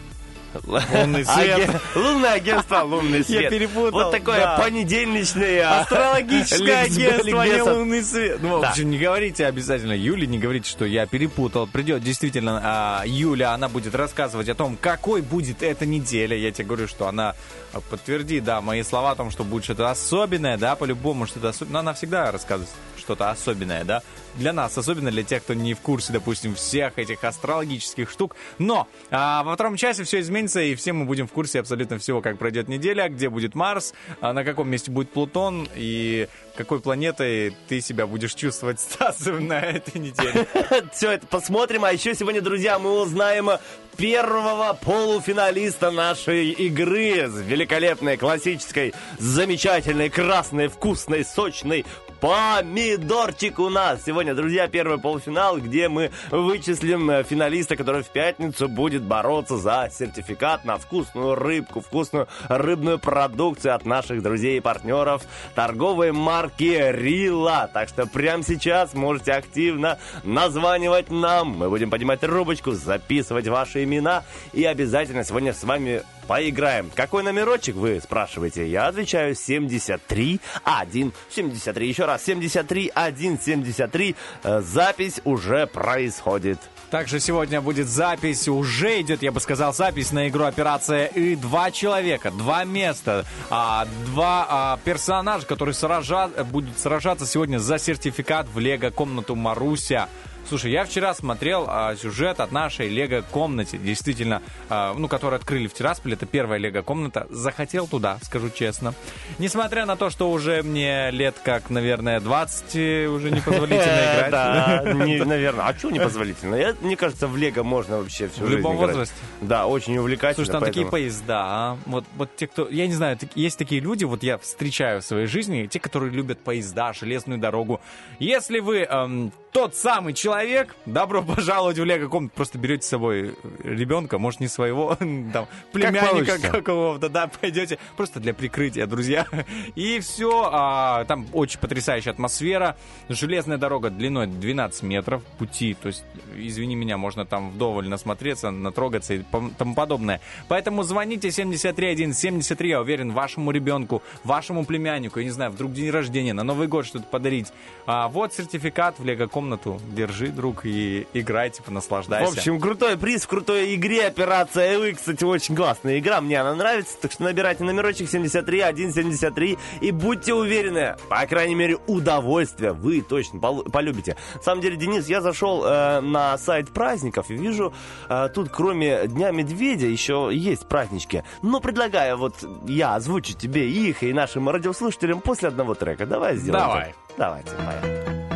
Лунный 0.63 1.25
свет. 1.25 1.59
Аген- 1.69 1.79
Лунное 1.95 2.33
агентство 2.33 2.81
«Лунный 2.83 3.23
свет». 3.23 3.49
перепутал, 3.49 3.91
Вот 3.91 4.11
такое 4.11 4.39
да. 4.39 4.57
понедельничное... 4.57 5.81
Астрологическое 5.81 6.85
ликбез- 6.85 6.97
агентство, 6.97 7.43
не 7.43 7.61
лунный 7.61 8.03
свет. 8.03 8.39
Ну, 8.41 8.57
в 8.57 8.61
Да. 8.61 8.69
общем, 8.69 8.89
не 8.89 8.97
говорите 8.97 9.45
обязательно 9.45 9.93
Юле, 9.93 10.25
не 10.27 10.39
говорите, 10.39 10.69
что 10.69 10.85
я 10.85 11.05
перепутал. 11.05 11.67
Придет 11.67 12.01
действительно 12.03 12.61
а, 12.63 13.03
Юля, 13.05 13.51
она 13.53 13.69
будет 13.69 13.93
рассказывать 13.95 14.49
о 14.49 14.55
том, 14.55 14.77
какой 14.79 15.21
будет 15.21 15.61
эта 15.63 15.85
неделя. 15.85 16.35
Я 16.35 16.51
тебе 16.51 16.65
говорю, 16.65 16.87
что 16.87 17.07
она 17.07 17.35
а, 17.77 17.81
подтвердит, 17.81 18.43
да, 18.43 18.61
мои 18.61 18.83
слова 18.83 19.11
о 19.11 19.15
том, 19.15 19.31
что 19.31 19.43
будет 19.43 19.63
что-то 19.63 19.89
особенное, 19.89 20.57
да, 20.57 20.75
по-любому 20.75 21.25
что-то 21.25 21.49
особенное. 21.49 21.73
Но 21.73 21.79
она 21.79 21.93
всегда 21.93 22.31
рассказывает 22.31 22.69
что-то 22.97 23.29
особенное, 23.29 23.83
да. 23.83 24.01
Для 24.35 24.53
нас, 24.53 24.77
особенно 24.77 25.09
для 25.09 25.23
тех, 25.23 25.43
кто 25.43 25.53
не 25.53 25.73
в 25.73 25.79
курсе, 25.79 26.13
допустим, 26.13 26.55
всех 26.55 26.99
этих 26.99 27.23
астрологических 27.23 28.09
штук. 28.09 28.35
Но 28.59 28.87
а, 29.11 29.43
во 29.43 29.53
втором 29.55 29.77
часе 29.77 30.03
все 30.03 30.19
изменится, 30.19 30.61
и 30.61 30.75
все 30.75 30.93
мы 30.93 31.05
будем 31.05 31.27
в 31.27 31.31
курсе 31.31 31.59
абсолютно 31.59 31.97
всего, 31.99 32.21
как 32.21 32.37
пройдет 32.37 32.67
неделя, 32.67 33.07
где 33.09 33.29
будет 33.29 33.55
Марс, 33.55 33.93
а, 34.21 34.33
на 34.33 34.43
каком 34.43 34.69
месте 34.69 34.91
будет 34.91 35.11
Плутон, 35.11 35.67
и 35.75 36.27
какой 36.57 36.79
планетой 36.79 37.55
ты 37.69 37.79
себя 37.79 38.07
будешь 38.07 38.33
чувствовать, 38.33 38.79
Стас, 38.81 39.25
на 39.25 39.59
этой 39.59 39.99
неделе. 39.99 40.47
Все 40.93 41.11
это 41.11 41.27
посмотрим. 41.27 41.85
А 41.85 41.93
еще 41.93 42.15
сегодня, 42.15 42.41
друзья, 42.41 42.79
мы 42.79 42.99
узнаем 42.99 43.49
первого 43.95 44.73
полуфиналиста 44.73 45.91
нашей 45.91 46.49
игры. 46.51 47.27
с 47.27 47.39
Великолепной, 47.41 48.17
классической, 48.17 48.93
замечательной, 49.19 50.09
красной, 50.09 50.67
вкусной, 50.67 51.23
сочной 51.23 51.85
помидорчик 52.19 53.59
у 53.59 53.69
нас. 53.69 54.03
Сегодня, 54.05 54.33
друзья, 54.33 54.67
первый 54.67 54.97
полуфинал, 54.97 55.57
где 55.57 55.89
мы 55.89 56.11
вычислим 56.31 57.09
э, 57.09 57.23
финалиста, 57.23 57.75
который 57.75 58.03
в 58.03 58.09
пятницу 58.09 58.67
будет 58.67 59.03
бороться 59.03 59.57
за 59.57 59.89
сертификат 59.91 60.65
на 60.65 60.77
вкусную 60.77 61.35
рыбку, 61.35 61.81
вкусную 61.81 62.27
рыбную 62.47 62.99
продукцию 62.99 63.75
от 63.75 63.85
наших 63.85 64.21
друзей 64.21 64.57
и 64.57 64.61
партнеров 64.61 65.23
торговой 65.55 66.11
марки 66.11 66.91
Рила. 66.91 67.69
Так 67.71 67.89
что 67.89 68.05
прямо 68.05 68.43
сейчас 68.43 68.93
можете 68.93 69.33
активно 69.33 69.99
названивать 70.23 71.09
нам. 71.09 71.49
Мы 71.57 71.69
будем 71.69 71.89
поднимать 71.89 72.19
трубочку, 72.19 72.71
записывать 72.71 73.47
ваши 73.47 73.83
имена 73.83 74.23
и 74.53 74.63
обязательно 74.63 75.23
сегодня 75.23 75.53
с 75.53 75.63
вами 75.63 76.03
поиграем. 76.27 76.91
Какой 76.93 77.23
номерочек 77.23 77.75
вы 77.75 77.99
спрашиваете? 78.01 78.67
Я 78.69 78.87
отвечаю 78.87 79.35
73 79.35 80.39
1 80.63 81.13
73. 81.29 81.87
Еще 81.87 82.05
раз 82.05 82.23
73 82.25 82.91
1 82.93 83.39
73. 83.39 84.15
Э, 84.43 84.61
Запись 84.61 85.21
уже 85.23 85.65
происходит. 85.67 86.59
Также 86.89 87.19
сегодня 87.19 87.59
будет 87.59 87.87
запись, 87.89 88.47
уже 88.47 89.01
идет, 89.01 89.21
я 89.21 89.33
бы 89.33 89.41
сказал, 89.41 89.73
запись 89.73 90.13
на 90.13 90.29
игру 90.29 90.45
«Операция 90.45 91.07
И». 91.07 91.35
Два 91.35 91.69
человека, 91.69 92.31
два 92.31 92.63
места, 92.63 93.25
а, 93.49 93.85
два 94.05 94.47
а, 94.49 94.79
персонажа, 94.85 95.45
которые 95.45 95.73
сража- 95.75 96.45
будут 96.45 96.79
сражаться 96.79 97.25
сегодня 97.25 97.57
за 97.57 97.77
сертификат 97.77 98.47
в 98.47 98.57
Лего-комнату 98.59 99.35
Маруся. 99.35 100.07
Слушай, 100.47 100.71
я 100.71 100.85
вчера 100.85 101.13
смотрел 101.13 101.65
а, 101.67 101.93
сюжет 101.97 102.39
от 102.39 102.53
нашей 102.53 102.87
Лего-комнате, 102.87 103.77
действительно, 103.77 104.41
а, 104.69 104.93
ну, 104.93 105.09
которую 105.09 105.37
открыли 105.37 105.67
в 105.67 105.73
Тирасполе, 105.73 106.13
это 106.13 106.25
первая 106.25 106.57
Лего-комната. 106.57 107.27
Захотел 107.29 107.85
туда, 107.85 108.17
скажу 108.23 108.49
честно. 108.49 108.93
Несмотря 109.39 109.85
на 109.85 109.97
то, 109.97 110.09
что 110.09 110.31
уже 110.31 110.63
мне 110.63 111.11
лет 111.11 111.35
как, 111.43 111.69
наверное, 111.69 112.21
20 112.21 112.75
э, 112.75 113.07
уже 113.07 113.29
непозволительно 113.29 113.81
играть. 114.15 114.31
Да, 114.31 114.81
наверное. 115.25 115.65
А 115.65 115.77
что 115.77 115.91
непозволительно? 115.91 116.75
Мне 116.79 116.95
кажется, 116.95 117.27
в 117.27 117.35
Лего 117.35 117.63
можно 117.63 117.97
вообще 117.97 118.29
всю 118.29 118.45
В 118.45 118.49
любом 118.49 118.77
возрасте. 118.77 119.15
Да, 119.41 119.67
очень 119.67 119.97
увлекательно. 119.97 120.45
Слушай, 120.45 120.51
там 120.51 120.63
такие 120.63 120.85
поезда, 120.85 121.43
а? 121.45 121.77
Вот, 121.85 122.05
вот 122.15 122.33
те, 122.37 122.47
кто... 122.47 122.69
Я 122.69 122.87
не 122.87 122.93
знаю, 122.93 123.17
есть 123.35 123.57
такие 123.57 123.81
люди, 123.81 124.05
вот 124.05 124.23
я 124.23 124.37
встречаю 124.37 125.01
в 125.01 125.03
своей 125.03 125.27
жизни, 125.27 125.67
те, 125.67 125.81
которые 125.81 126.11
любят 126.11 126.39
поезда, 126.39 126.93
железную 126.93 127.37
дорогу. 127.37 127.81
Если 128.19 128.59
вы 128.59 128.83
эм, 128.83 129.33
тот 129.57 129.75
самый 129.75 130.13
человек, 130.13 130.36
добро 130.85 131.21
пожаловать 131.21 131.79
в 131.79 131.83
Лего-комнату. 131.83 132.33
Просто 132.35 132.57
берете 132.57 132.85
с 132.85 132.89
собой 132.89 133.35
ребенка, 133.63 134.17
может, 134.17 134.39
не 134.39 134.47
своего, 134.47 134.95
там, 134.99 135.47
племянника 135.71 136.07
получится. 136.07 136.49
какого-то, 136.49 137.09
да, 137.09 137.27
пойдете. 137.27 137.77
Просто 137.95 138.19
для 138.19 138.33
прикрытия, 138.33 138.85
друзья. 138.87 139.27
И 139.75 139.99
все, 139.99 141.05
там 141.07 141.27
очень 141.33 141.59
потрясающая 141.59 142.11
атмосфера. 142.11 142.77
Железная 143.09 143.57
дорога 143.57 143.89
длиной 143.89 144.27
12 144.27 144.83
метров 144.83 145.23
пути, 145.37 145.75
то 145.79 145.87
есть, 145.87 146.03
извини 146.35 146.75
меня, 146.75 146.97
можно 146.97 147.25
там 147.25 147.51
вдоволь 147.51 147.87
насмотреться, 147.87 148.51
натрогаться 148.51 149.13
и 149.13 149.23
тому 149.57 149.75
подобное. 149.75 150.21
Поэтому 150.47 150.83
звоните 150.83 151.31
73173, 151.31 152.69
я 152.69 152.81
уверен, 152.81 153.11
вашему 153.11 153.51
ребенку, 153.51 154.01
вашему 154.23 154.65
племяннику, 154.65 155.19
я 155.19 155.25
не 155.25 155.31
знаю, 155.31 155.51
вдруг 155.51 155.73
день 155.73 155.89
рождения, 155.89 156.33
на 156.33 156.43
Новый 156.43 156.67
год 156.67 156.85
что-то 156.85 157.05
подарить. 157.05 157.47
А 157.85 158.07
вот 158.07 158.33
сертификат 158.33 158.99
в 158.99 159.05
лего-комнату, 159.05 159.79
держи, 159.91 160.26
друг, 160.29 160.65
и 160.65 161.07
играйте, 161.13 161.61
понаслаждайся. 161.63 162.33
В 162.33 162.37
общем, 162.37 162.59
крутой 162.59 162.97
приз 162.97 163.23
в 163.23 163.27
крутой 163.27 163.75
игре. 163.75 164.07
Операция 164.07 164.73
L, 164.73 164.95
кстати, 164.95 165.23
очень 165.23 165.55
классная 165.55 165.99
игра. 165.99 166.21
Мне 166.21 166.41
она 166.41 166.55
нравится. 166.55 166.97
Так 167.01 167.11
что 167.11 167.23
набирайте 167.23 167.63
номерочек 167.63 168.09
73 168.09 168.61
173 168.61 169.57
и 169.81 169.91
будьте 169.91 170.33
уверены, 170.33 170.95
по 171.09 171.25
крайней 171.25 171.55
мере, 171.55 171.77
удовольствие 171.87 172.73
вы 172.73 173.01
точно 173.01 173.39
полюбите. 173.39 174.15
На 174.35 174.41
самом 174.41 174.61
деле, 174.61 174.75
Денис, 174.75 175.07
я 175.07 175.21
зашел 175.21 175.63
э, 175.65 176.01
на 176.01 176.37
сайт 176.37 176.69
праздников 176.69 177.29
и 177.29 177.35
вижу, 177.35 177.73
э, 178.09 178.29
тут 178.33 178.49
кроме 178.49 179.07
Дня 179.07 179.31
Медведя 179.31 179.87
еще 179.87 180.29
есть 180.31 180.67
празднички. 180.67 181.23
Но 181.41 181.59
предлагаю 181.59 182.17
вот 182.17 182.35
я 182.67 182.95
озвучу 182.95 183.33
тебе 183.33 183.69
их 183.69 184.03
и 184.03 184.13
нашим 184.13 184.49
радиослушателям 184.49 185.21
после 185.21 185.49
одного 185.49 185.75
трека. 185.75 186.05
Давай 186.05 186.35
сделаем. 186.37 186.65
Давай. 186.65 186.85
так? 186.85 187.17
Давайте, 187.17 187.51
поехали. 187.55 188.26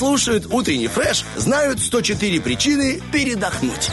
Кто 0.00 0.06
слушает 0.06 0.46
утренний 0.50 0.88
фреш, 0.88 1.26
знают 1.36 1.78
104 1.78 2.40
причины 2.40 3.02
передохнуть. 3.12 3.90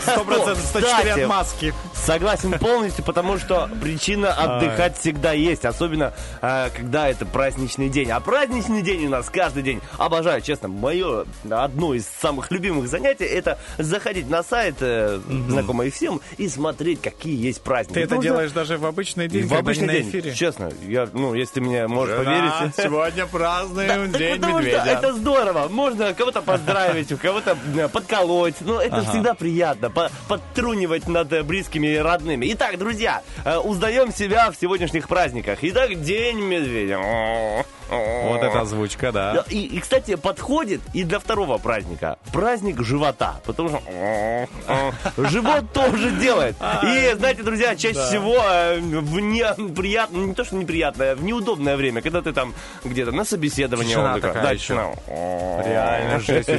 Сто 0.00 0.24
процентов 0.24 0.64
104 0.64 0.86
Кстати, 0.86 1.20
отмазки. 1.20 1.74
Согласен 2.04 2.52
полностью, 2.58 3.02
потому 3.02 3.38
что 3.38 3.70
причина 3.80 4.30
отдыхать 4.34 4.98
всегда 4.98 5.32
есть, 5.32 5.64
особенно 5.64 6.12
э, 6.42 6.68
когда 6.76 7.08
это 7.08 7.24
праздничный 7.24 7.88
день. 7.88 8.10
А 8.10 8.20
праздничный 8.20 8.82
день 8.82 9.06
у 9.06 9.08
нас 9.08 9.30
каждый 9.30 9.62
день. 9.62 9.80
Обожаю, 9.96 10.42
честно, 10.42 10.68
мое 10.68 11.24
одно 11.48 11.94
из 11.94 12.06
самых 12.20 12.50
любимых 12.50 12.88
занятий 12.88 13.24
это 13.24 13.58
заходить 13.78 14.28
на 14.28 14.42
сайт, 14.42 14.76
э, 14.80 15.18
знакомый 15.48 15.90
всем, 15.90 16.20
и 16.36 16.46
смотреть, 16.46 17.00
какие 17.00 17.42
есть 17.42 17.62
праздники. 17.62 17.94
Ты 17.94 18.00
это 18.02 18.14
что 18.16 18.22
делаешь 18.22 18.52
даже 18.52 18.76
в 18.76 18.84
обычный 18.84 19.26
день, 19.28 19.44
в 19.46 19.48
когда 19.48 19.60
обычный 19.60 19.88
день, 19.88 20.10
эфире? 20.10 20.34
честно, 20.34 20.70
я, 20.86 21.08
ну, 21.10 21.32
если 21.32 21.54
ты 21.54 21.60
мне 21.62 21.86
можешь 21.86 22.16
поверить. 22.16 22.74
сегодня 22.76 23.24
празднуем 23.26 24.12
День 24.12 24.40
медведя. 24.42 24.82
это 24.84 25.14
здорово. 25.14 25.68
Можно 25.68 26.12
кого-то 26.12 26.42
поздравить, 26.42 27.10
у 27.12 27.16
кого-то 27.16 27.56
э, 27.78 27.88
подколоть. 27.88 28.56
Ну, 28.60 28.78
это 28.78 29.02
всегда 29.04 29.32
приятно. 29.32 29.88
по- 29.88 30.10
Подтрунивать 30.28 31.08
над 31.08 31.32
э, 31.32 31.42
близкими 31.42 31.93
и 31.94 31.98
родными. 31.98 32.46
Итак, 32.52 32.78
друзья, 32.78 33.22
э, 33.44 33.56
узнаем 33.58 34.12
себя 34.12 34.50
в 34.50 34.56
сегодняшних 34.56 35.08
праздниках. 35.08 35.58
Итак, 35.62 36.00
День 36.02 36.40
медведя. 36.40 36.98
Вот 37.90 38.42
эта 38.42 38.60
озвучка, 38.60 39.12
Да, 39.12 39.32
да. 39.34 39.44
И, 39.50 39.58
и, 39.58 39.80
кстати, 39.80 40.14
подходит 40.16 40.80
и 40.92 41.04
для 41.04 41.18
второго 41.18 41.58
праздника. 41.58 42.18
Праздник 42.32 42.80
живота. 42.82 43.40
Потому 43.44 43.68
что 43.68 43.82
живот 45.16 45.72
тоже 45.72 46.10
делает. 46.12 46.56
И, 46.82 47.14
знаете, 47.16 47.42
друзья, 47.42 47.76
чаще 47.76 47.94
всего 47.94 48.36
э, 48.42 48.80
в 48.80 49.20
неприятное, 49.20 50.26
не 50.26 50.34
то 50.34 50.44
что 50.44 50.56
неприятное, 50.56 51.14
в 51.14 51.22
неудобное 51.22 51.76
время, 51.76 52.02
когда 52.02 52.22
ты 52.22 52.32
там 52.32 52.54
где-то 52.84 53.12
на 53.12 53.24
собеседовании. 53.24 53.90
Тишина 53.90 54.14
такая 54.14 54.42
да, 54.42 54.50
еще. 54.50 54.74
Реально 55.06 56.20
жесть. 56.26 56.50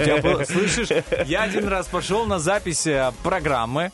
Слышишь, 0.52 1.04
я 1.26 1.44
один 1.44 1.68
раз 1.68 1.88
пошел 1.88 2.26
на 2.26 2.40
запись 2.40 2.88
э, 2.88 3.12
программы, 3.24 3.92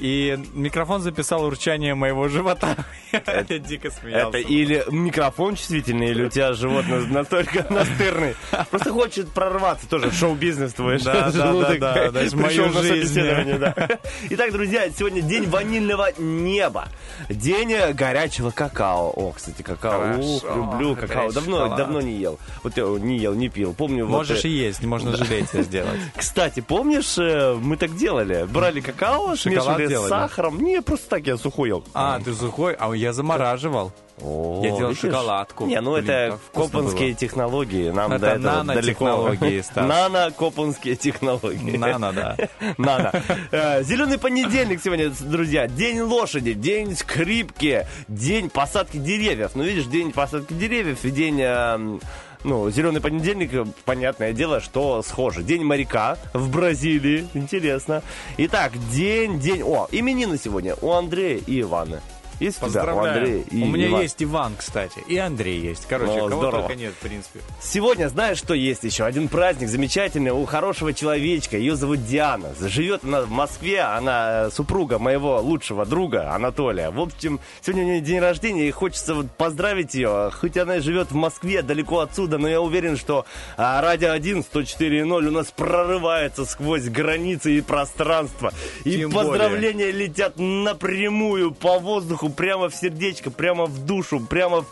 и 0.00 0.38
микрофон 0.54 1.02
записал 1.02 1.44
урчание 1.44 1.94
моего 1.94 2.28
живота. 2.28 2.76
Я 3.12 3.58
дико 3.58 3.90
смеялся. 3.90 4.38
Это 4.38 4.48
или 4.48 4.84
микрофон 4.90 5.56
чувствительный, 5.56 6.10
или 6.10 6.24
у 6.24 6.28
тебя 6.28 6.52
живот 6.52 6.86
на- 6.88 7.06
настолько 7.06 7.66
настырный. 7.72 8.34
Просто 8.70 8.92
хочет 8.92 9.28
прорваться 9.28 9.88
тоже 9.88 10.10
в 10.10 10.14
шоу-бизнес 10.14 10.72
твой. 10.74 10.98
Да, 11.00 11.30
да, 11.30 11.46
желудок 11.46 11.78
да, 11.78 11.94
да, 11.94 12.10
да, 12.10 12.20
пришел 12.20 12.66
на 12.66 12.82
собеседование. 12.82 13.74
Итак, 14.30 14.52
друзья, 14.52 14.88
сегодня 14.90 15.22
день 15.22 15.48
ванильного 15.48 16.08
неба. 16.18 16.88
День 17.28 17.72
э, 17.72 17.92
горячего 17.92 18.50
какао. 18.50 19.12
О, 19.14 19.32
кстати, 19.32 19.62
какао. 19.62 20.18
Ух, 20.18 20.44
люблю 20.44 20.96
какао. 20.96 21.32
Давно, 21.32 21.76
давно 21.76 22.00
не 22.00 22.16
ел. 22.16 22.38
Вот 22.62 22.76
я 22.76 22.84
не 22.84 23.18
ел, 23.18 23.34
не 23.34 23.48
пил. 23.48 23.74
Помню, 23.74 24.06
Можешь 24.06 24.44
э, 24.44 24.48
и 24.48 24.52
есть, 24.52 24.82
можно 24.84 25.16
жалеть 25.16 25.50
сделать. 25.52 26.00
Кстати, 26.16 26.60
помнишь, 26.60 27.16
э, 27.18 27.54
мы 27.60 27.76
так 27.76 27.96
делали? 27.96 28.46
Брали 28.50 28.80
какао, 28.80 29.36
Шоколад 29.36 29.87
смешивали 29.88 30.06
с 30.06 30.08
сахаром. 30.08 30.60
Не, 30.62 30.82
просто 30.82 31.08
так 31.10 31.26
я 31.26 31.36
сухой 31.36 31.68
ел. 31.68 31.84
А, 31.94 32.20
ты 32.20 32.32
сухой? 32.34 32.74
А 32.78 32.92
я 32.94 33.12
замораживал. 33.12 33.92
О, 34.20 34.60
Я 34.64 34.70
делал 34.70 34.88
видишь? 34.90 35.00
шоколадку. 35.02 35.66
Не, 35.66 35.80
ну 35.80 35.92
Блин, 35.92 36.04
это 36.10 36.38
копанские 36.52 37.10
было. 37.10 37.18
технологии. 37.18 37.90
Нам 37.90 38.12
Это 38.12 38.20
до 38.20 38.26
этого 38.32 38.62
нанотехнологии, 38.64 39.38
далеко. 39.74 39.80
Нано-копанские 39.80 40.96
технологии. 40.96 41.76
Нано, 41.76 42.12
да. 42.12 42.36
Нано. 42.78 43.12
Э, 43.52 43.82
Зеленый 43.84 44.18
понедельник 44.18 44.80
сегодня, 44.82 45.10
друзья. 45.20 45.68
День 45.68 46.00
лошади, 46.00 46.52
день 46.54 46.96
скрипки, 46.96 47.86
день 48.08 48.50
посадки 48.50 48.96
деревьев. 48.96 49.52
Ну, 49.54 49.62
видишь, 49.62 49.84
день 49.86 50.10
посадки 50.12 50.52
деревьев 50.52 51.04
и 51.04 51.10
день... 51.12 52.00
ну, 52.44 52.70
зеленый 52.70 53.00
понедельник, 53.00 53.52
э, 53.52 53.64
понятное 53.84 54.32
дело, 54.32 54.60
что 54.60 55.02
схоже. 55.02 55.42
День 55.42 55.64
моряка 55.64 56.16
в 56.32 56.50
Бразилии. 56.50 57.26
Интересно. 57.34 58.02
Итак, 58.36 58.72
день, 58.90 59.40
день... 59.40 59.62
О, 59.62 59.88
именины 59.90 60.38
сегодня 60.38 60.74
у 60.80 60.92
Андрея 60.92 61.40
и 61.46 61.60
Ивана. 61.60 62.00
Есть 62.40 62.62
у 62.62 62.68
тебя? 62.68 62.94
У 62.94 62.98
Андрея 63.04 63.42
и 63.50 63.62
У 63.62 63.66
меня 63.66 63.88
Ивана. 63.88 64.02
есть 64.02 64.22
Иван, 64.22 64.52
кстати. 64.56 65.00
И 65.08 65.16
Андрей 65.16 65.60
есть. 65.60 65.86
Короче, 65.88 66.12
Ну, 66.12 66.18
кого 66.28 66.40
здорово. 66.40 66.62
только 66.62 66.74
нет, 66.76 66.92
в 66.94 66.98
принципе. 67.02 67.40
Сегодня, 67.60 68.08
знаешь, 68.08 68.38
что 68.38 68.54
есть 68.54 68.84
еще? 68.84 69.04
Один 69.04 69.28
праздник 69.28 69.68
замечательный 69.68 70.30
у 70.30 70.44
хорошего 70.44 70.92
человечка. 70.94 71.56
Ее 71.56 71.74
зовут 71.76 72.04
Диана. 72.06 72.50
Живет 72.60 73.02
она 73.04 73.22
в 73.22 73.30
Москве. 73.30 73.80
Она 73.80 74.46
э, 74.46 74.50
супруга 74.52 74.98
моего 74.98 75.40
лучшего 75.40 75.84
друга 75.84 76.32
Анатолия. 76.34 76.90
В 76.90 77.00
общем, 77.00 77.40
сегодня 77.60 77.84
у 77.84 77.86
нее 77.88 78.00
день 78.00 78.20
рождения, 78.20 78.68
и 78.68 78.70
хочется 78.70 79.14
вот 79.14 79.30
поздравить 79.32 79.94
ее. 79.94 80.30
Хоть 80.32 80.56
она 80.56 80.76
и 80.76 80.80
живет 80.80 81.10
в 81.10 81.14
Москве, 81.14 81.62
далеко 81.62 82.00
отсюда, 82.00 82.38
но 82.38 82.48
я 82.48 82.60
уверен, 82.60 82.96
что 82.96 83.26
а, 83.56 83.80
Радио 83.80 84.10
1 84.12 84.44
104.0 84.52 85.26
у 85.26 85.30
нас 85.30 85.50
прорывается 85.50 86.44
сквозь 86.44 86.84
границы 86.84 87.56
и 87.58 87.60
пространство. 87.60 88.52
И 88.84 88.92
Тем 88.98 89.10
более. 89.10 89.30
поздравления 89.32 89.90
летят 89.90 90.34
напрямую 90.38 91.52
по 91.52 91.78
воздуху, 91.78 92.27
прямо 92.28 92.68
в 92.68 92.74
сердечко, 92.74 93.30
прямо 93.30 93.66
в 93.66 93.84
душу, 93.84 94.20
прямо 94.20 94.62
в 94.62 94.66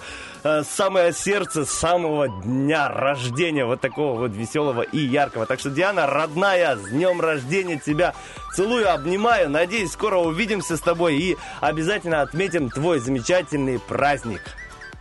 э, 0.45 0.63
самое 0.65 1.13
сердце 1.13 1.65
самого 1.65 2.29
дня 2.29 2.89
рождения, 2.89 3.65
вот 3.65 3.81
такого 3.81 4.19
вот 4.19 4.33
веселого 4.33 4.83
и 4.83 4.99
яркого. 4.99 5.47
Так 5.47 5.61
что, 5.61 5.71
Диана, 5.71 6.07
родная, 6.07 6.77
с 6.77 6.89
днем 6.89 7.21
рождения 7.21 7.81
тебя 7.85 8.15
целую, 8.55 8.93
обнимаю. 8.93 9.51
Надеюсь, 9.51 9.93
скоро 9.93 10.17
увидимся 10.19 10.77
с 10.77 10.81
тобой 10.81 11.17
и 11.17 11.37
обязательно 11.61 12.23
отметим 12.23 12.71
твой 12.71 12.99
замечательный 13.01 13.79
праздник. 13.79 14.43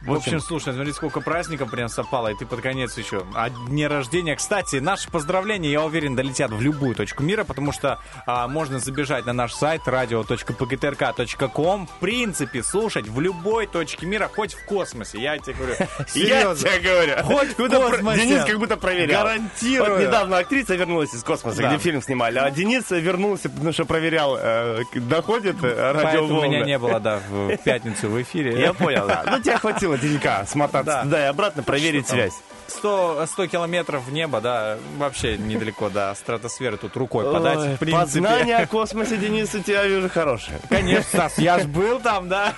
В 0.06 0.14
общем, 0.14 0.40
слушай, 0.40 0.74
смотри, 0.74 0.92
сколько 0.94 1.22
праздников 1.22 1.72
прям 1.72 1.90
совпало, 1.90 2.30
и 2.30 2.36
ты 2.36 2.46
под 2.46 2.62
конец 2.62 2.98
еще. 2.98 3.24
А 3.34 3.50
дне 3.50 3.88
рождения, 3.88 4.36
кстати, 4.36 4.78
наши 4.78 5.10
поздравления, 5.10 5.72
я 5.72 5.82
уверен, 5.82 6.16
долетят 6.16 6.52
в 6.52 6.62
любую 6.62 6.96
точку 6.96 7.24
мира, 7.24 7.44
потому 7.44 7.72
что 7.72 8.00
а, 8.28 8.48
можно 8.48 8.80
забежать 8.80 9.26
на 9.26 9.34
наш 9.34 9.54
сайт 9.54 9.82
radio.pgtrk.com, 9.88 11.88
в 11.88 12.00
принципе, 12.00 12.64
слушать 12.64 13.08
в 13.08 13.20
любой 13.20 13.68
точке 13.68 14.06
мира, 14.06 14.30
хоть 14.34 14.54
в 14.54 14.66
космосе. 14.66 15.20
Я 15.20 15.38
тебе 15.40 15.54
говорю. 15.56 15.76
Я 16.14 16.56
тебе 16.56 16.80
говорю. 16.80 17.24
Хоть 17.24 17.58
в 17.58 17.70
космосе. 17.70 18.22
Денис 18.22 18.46
как 18.46 18.60
будто 18.60 18.78
проверял. 18.78 19.24
Гарантирую. 19.24 19.92
Вот 19.92 20.02
недавно 20.02 20.38
актриса 20.38 20.76
вернулась 20.76 21.14
из 21.14 21.24
космоса, 21.24 21.64
где 21.64 21.78
фильм 21.78 22.02
снимали, 22.02 22.38
а 22.38 22.50
Денис 22.52 22.90
вернулся, 22.92 23.50
потому 23.50 23.72
что 23.74 23.86
проверял, 23.86 24.38
э, 24.40 24.84
доходит 24.94 25.56
э, 25.64 25.94
Поэтому 25.94 26.04
радиоволны. 26.04 26.48
меня 26.48 26.66
не 26.66 26.78
было, 26.78 27.00
да, 27.00 27.20
в 27.30 27.58
пятницу 27.58 28.10
в 28.10 28.22
эфире. 28.22 28.60
Я 28.60 28.74
понял, 28.74 29.08
да. 29.08 29.24
Ну, 29.30 29.40
тебе 29.40 29.58
хватило 29.58 29.95
денька 29.98 30.46
смотаться 30.48 30.92
Да. 30.92 31.04
туда 31.04 31.22
и 31.26 31.28
обратно, 31.28 31.64
проверить 31.64 32.08
связь. 32.08 32.34
100, 32.68 33.26
100 33.28 33.48
километров 33.48 34.04
в 34.06 34.12
небо, 34.12 34.42
да, 34.42 34.78
вообще 34.98 35.38
недалеко 35.38 35.90
до 35.90 36.14
стратосферы 36.16 36.78
тут 36.78 36.96
рукой 36.98 37.32
подать, 37.32 37.58
Ой, 37.60 37.76
в 37.76 37.80
принципе. 37.80 38.22
Познание 38.22 38.58
о 38.58 38.68
космосе, 38.68 39.18
Денис, 39.18 39.54
у 39.54 39.60
тебя 39.60 39.86
вижу 39.86 40.10
хорошее. 40.10 40.60
Конечно, 40.70 41.30
я 41.38 41.60
ж 41.60 41.66
был 41.66 42.00
там, 42.00 42.28
да. 42.30 42.54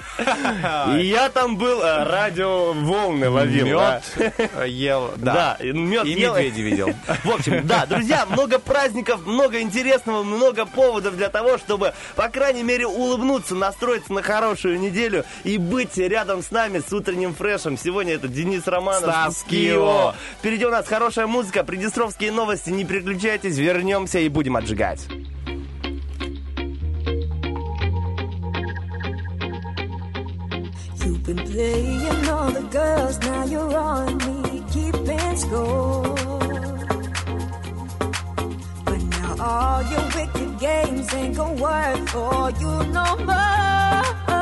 И 0.97 1.05
я 1.05 1.29
там 1.29 1.57
был, 1.57 1.81
э, 1.81 2.03
радиоволны 2.03 3.29
ловил. 3.29 3.67
Мед 3.67 4.03
ел, 4.67 5.11
Да, 5.17 5.57
да. 5.59 5.65
мед 5.65 6.05
И 6.05 6.11
ел. 6.11 6.35
медведя 6.35 6.61
видел. 6.61 6.89
В 7.23 7.31
общем, 7.31 7.65
да, 7.67 7.85
друзья, 7.85 8.25
много 8.29 8.59
праздников, 8.59 9.25
много 9.25 9.61
интересного, 9.61 10.23
много 10.23 10.65
поводов 10.65 11.15
для 11.17 11.29
того, 11.29 11.57
чтобы, 11.57 11.93
по 12.15 12.29
крайней 12.29 12.63
мере, 12.63 12.87
улыбнуться, 12.87 13.55
настроиться 13.55 14.13
на 14.13 14.21
хорошую 14.21 14.79
неделю 14.79 15.25
и 15.43 15.57
быть 15.57 15.97
рядом 15.97 16.41
с 16.43 16.51
нами 16.51 16.81
с 16.87 16.91
утренним 16.93 17.33
фрешем. 17.33 17.77
Сегодня 17.77 18.13
это 18.13 18.27
Денис 18.27 18.65
Романов, 18.67 19.03
Стас 19.09 19.43
Кио. 19.49 19.96
Кио. 19.97 20.13
Впереди 20.39 20.65
у 20.65 20.69
нас 20.69 20.87
хорошая 20.87 21.27
музыка, 21.27 21.63
приднестровские 21.63 22.31
новости. 22.31 22.69
Не 22.69 22.85
переключайтесь, 22.85 23.57
вернемся 23.57 24.19
и 24.19 24.29
будем 24.29 24.55
отжигать. 24.55 25.07
You've 30.99 31.23
been 31.23 31.37
playing 31.37 32.29
all 32.29 32.51
the 32.51 32.63
girls, 32.71 33.19
now 33.19 33.45
you're 33.45 33.77
on 33.77 34.17
me, 34.17 34.63
keeping 34.71 35.37
score. 35.37 36.15
But 38.85 39.01
now 39.03 39.35
all 39.39 39.83
your 39.83 40.05
wicked 40.15 40.59
games 40.59 41.13
ain't 41.13 41.35
gonna 41.35 41.61
work 41.61 42.09
for 42.09 42.51
you 42.59 42.83
no 42.91 43.17
more. 43.25 44.36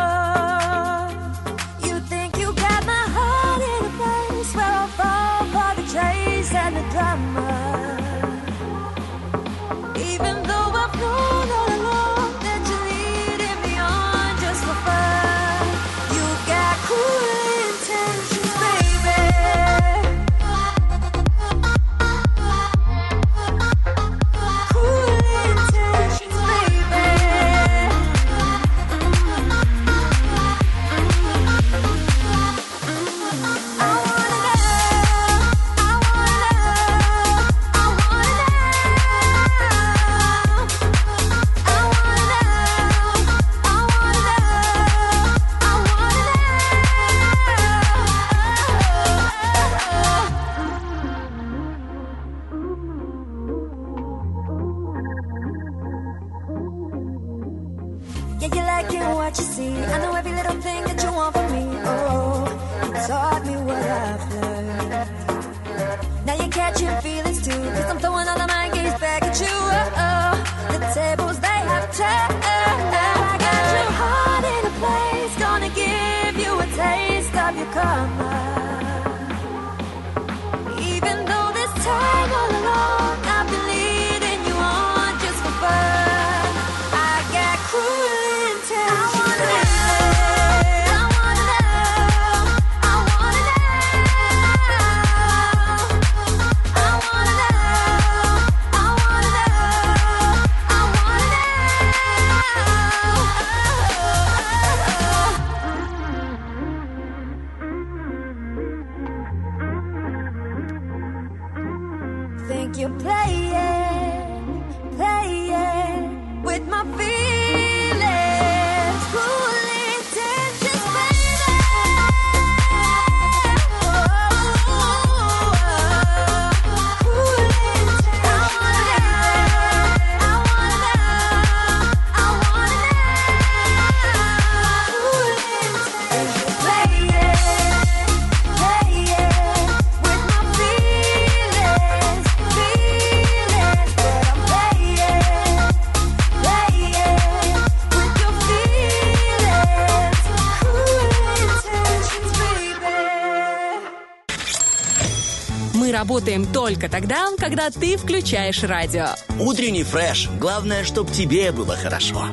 Работаем 156.25 156.51
только 156.51 156.89
тогда, 156.89 157.27
когда 157.37 157.69
ты 157.69 157.97
включаешь 157.97 158.63
радио. 158.63 159.09
Утренний 159.39 159.83
фреш. 159.83 160.27
Главное, 160.39 160.83
чтоб 160.83 161.11
тебе 161.11 161.51
было 161.51 161.77
хорошо. 161.77 162.25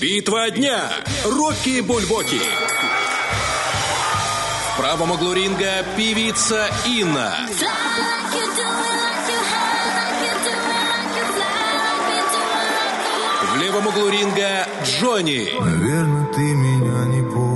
Битва 0.00 0.50
дня. 0.50 0.88
Рокки 1.24 1.80
Бульбоки. 1.80 2.40
В 4.72 4.78
правом 4.78 5.10
углу 5.10 5.32
ринга 5.32 5.84
певица 5.96 6.68
Инна. 6.86 7.34
В 13.52 13.60
левом 13.60 13.86
углу 13.88 14.08
ринга 14.10 14.68
Джонни. 14.84 15.48
Наверное, 15.58 16.26
ты 16.32 16.40
меня 16.40 17.04
не 17.06 17.22
помнишь. 17.22 17.55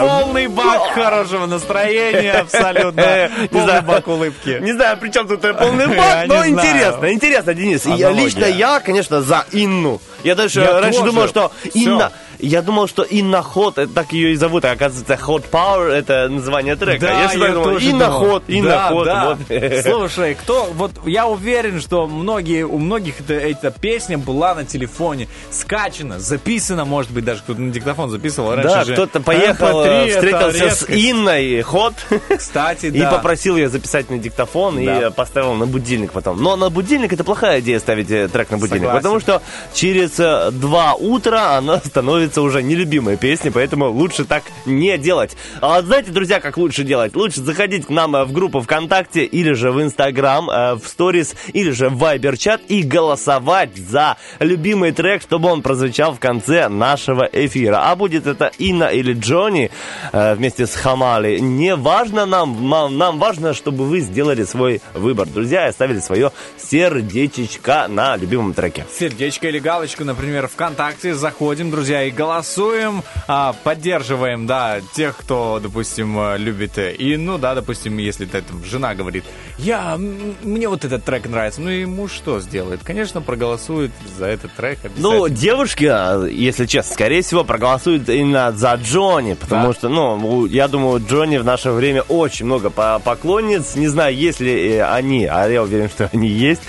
Полный 0.00 0.46
бак 0.48 0.92
хорошего 0.92 1.46
настроения, 1.46 2.32
абсолютно. 2.32 3.30
Не 3.40 3.48
Полный 3.48 3.80
бак 3.82 4.08
улыбки. 4.08 4.58
Не 4.60 4.72
знаю, 4.72 4.96
при 4.98 5.10
чем 5.10 5.28
тут 5.28 5.40
полный 5.40 5.86
Я 5.94 5.96
бак, 5.96 6.26
но 6.26 6.46
интересно, 6.46 7.12
интересно, 7.12 7.54
Денис. 7.54 7.84
Лично 7.84 8.44
я, 8.44 8.80
конечно, 8.80 9.22
за 9.22 9.44
Инну. 9.52 10.00
Я 10.22 10.34
даже 10.34 10.64
раньше 10.64 11.02
думал, 11.02 11.28
что. 11.28 11.52
Инна... 11.74 12.12
Я 12.42 12.62
думал, 12.62 12.88
что 12.88 13.02
Инна 13.02 13.44
это 13.54 13.86
так 13.88 14.12
ее 14.12 14.32
и 14.32 14.36
зовут, 14.36 14.64
а 14.64 14.72
оказывается 14.72 15.14
Hot 15.14 15.44
Power 15.50 15.90
это 15.90 16.28
название 16.28 16.76
трека. 16.76 17.00
Да, 17.06 17.22
я 17.22 17.28
всегда 17.28 17.48
я 17.48 17.54
думал, 17.54 17.76
Инна. 17.78 18.10
Хот, 18.10 18.44
Инна 18.48 18.68
да. 19.04 19.38
вот. 19.38 19.38
Слушай, 19.82 20.34
кто, 20.34 20.68
вот 20.74 20.92
я 21.06 21.26
уверен, 21.26 21.80
что 21.80 22.06
многие, 22.06 22.64
у 22.64 22.78
многих 22.78 23.20
это, 23.20 23.34
эта 23.34 23.70
песня 23.70 24.18
была 24.18 24.54
на 24.54 24.64
телефоне, 24.64 25.28
скачана, 25.50 26.18
записана, 26.18 26.84
может 26.84 27.10
быть, 27.12 27.24
даже 27.24 27.42
кто-то 27.42 27.60
на 27.60 27.72
диктофон 27.72 28.10
записывал. 28.10 28.54
Раньше 28.54 28.86
Да, 28.86 28.92
кто-то 28.92 29.20
поехал, 29.20 29.84
MP3 29.84 30.06
это 30.06 30.14
встретился 30.50 30.70
с. 30.70 30.86
Инной 30.90 31.62
Хот 31.62 31.94
Кстати, 32.36 32.86
и 32.86 33.00
да. 33.00 33.10
попросил 33.10 33.56
ее 33.56 33.68
записать 33.68 34.10
на 34.10 34.18
диктофон 34.18 34.78
и 34.78 34.86
Да. 34.86 35.00
э, 35.02 35.10
поставил 35.10 35.54
на 35.54 35.66
будильник 35.66 36.12
потом. 36.12 36.42
Но 36.42 36.56
на 36.56 36.70
будильник 36.70 37.12
это 37.12 37.24
плохая 37.24 37.60
идея 37.60 37.78
ставить 37.78 38.10
э, 38.10 38.28
трек 38.28 38.50
на 38.50 38.58
будильник, 38.58 38.82
Согласен. 38.82 38.98
потому 38.98 39.20
что 39.20 39.42
через 39.74 40.18
э, 40.18 40.50
два 40.52 40.94
утра 40.94 41.56
она 41.56 41.78
становится 41.84 42.29
уже 42.38 42.62
нелюбимой 42.62 43.16
песней, 43.16 43.50
поэтому 43.50 43.90
лучше 43.90 44.24
так 44.24 44.44
не 44.66 44.96
делать. 44.98 45.36
А 45.60 45.80
знаете, 45.82 46.10
друзья, 46.10 46.40
как 46.40 46.56
лучше 46.56 46.84
делать? 46.84 47.16
Лучше 47.16 47.40
заходить 47.40 47.86
к 47.86 47.90
нам 47.90 48.14
э, 48.16 48.24
в 48.24 48.32
группу 48.32 48.60
ВКонтакте 48.60 49.24
или 49.24 49.52
же 49.52 49.72
в 49.72 49.82
Инстаграм, 49.82 50.48
э, 50.50 50.74
в 50.74 50.86
Сторис, 50.86 51.34
или 51.52 51.70
же 51.70 51.88
в 51.88 51.98
Вайбер-чат 51.98 52.62
и 52.68 52.82
голосовать 52.82 53.76
за 53.76 54.16
любимый 54.38 54.92
трек, 54.92 55.22
чтобы 55.22 55.48
он 55.48 55.62
прозвучал 55.62 56.12
в 56.12 56.20
конце 56.20 56.68
нашего 56.68 57.28
эфира. 57.30 57.90
А 57.90 57.96
будет 57.96 58.26
это 58.26 58.52
Инна 58.58 58.84
или 58.84 59.12
Джонни 59.14 59.70
э, 60.12 60.34
вместе 60.34 60.66
с 60.66 60.74
Хамали, 60.74 61.38
не 61.38 61.74
важно 61.74 62.26
нам, 62.26 62.68
нам 62.68 63.18
важно, 63.18 63.54
чтобы 63.54 63.84
вы 63.84 64.00
сделали 64.00 64.44
свой 64.44 64.80
выбор, 64.94 65.26
друзья, 65.28 65.66
и 65.66 65.70
оставили 65.70 66.00
свое 66.00 66.32
сердечечко 66.58 67.86
на 67.88 68.16
любимом 68.16 68.54
треке. 68.54 68.86
сердечко 68.92 69.48
или 69.48 69.58
галочку, 69.58 70.04
например, 70.04 70.48
ВКонтакте. 70.48 71.14
Заходим, 71.14 71.70
друзья, 71.70 72.04
и 72.04 72.10
голосуем. 72.20 73.02
а, 73.28 73.54
поддерживаем, 73.64 74.46
да, 74.46 74.80
тех, 74.94 75.16
кто, 75.16 75.58
допустим, 75.62 76.18
э, 76.18 76.36
любит 76.38 76.76
э, 76.78 76.94
Инну, 76.98 77.38
да, 77.38 77.54
допустим, 77.54 77.96
если 77.98 78.26
это 78.26 78.42
жена 78.64 78.94
говорит, 78.94 79.24
я, 79.58 79.96
мне 80.42 80.68
вот 80.68 80.84
этот 80.84 81.04
трек 81.04 81.26
нравится. 81.28 81.60
Ну 81.60 81.70
и 81.70 81.84
муж 81.84 82.12
что 82.12 82.40
сделает? 82.40 82.80
Конечно, 82.82 83.20
проголосует 83.22 83.92
за 84.18 84.26
этот 84.26 84.52
трек 84.54 84.78
Ну, 84.96 85.28
девушки, 85.28 85.84
а, 85.84 86.24
если 86.26 86.66
честно, 86.66 86.92
скорее 86.94 87.22
всего, 87.22 87.44
проголосуют 87.44 88.08
именно 88.08 88.52
за 88.52 88.74
Джонни, 88.74 89.34
потому 89.34 89.68
Да. 89.68 89.72
что, 89.74 89.88
ну, 89.88 90.44
я 90.46 90.68
думаю, 90.68 91.02
Джонни 91.08 91.38
в 91.38 91.44
наше 91.44 91.70
время 91.70 92.02
очень 92.02 92.46
много 92.46 92.68
по- 92.70 92.98
поклонниц. 93.02 93.76
Не 93.76 93.88
знаю, 93.88 94.14
есть 94.14 94.40
ли 94.40 94.72
э, 94.76 94.82
они, 94.84 95.24
а 95.26 95.46
я 95.48 95.62
уверен, 95.62 95.88
что 95.88 96.10
они 96.12 96.28
есть. 96.28 96.62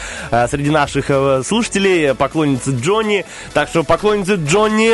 Среди 0.50 0.70
наших 0.70 1.10
слушателей 1.46 2.14
поклонницы 2.16 2.72
Джонни. 2.72 3.26
Так 3.54 3.68
что, 3.70 3.84
поклонницы 3.84 4.36
Джонни, 4.36 4.92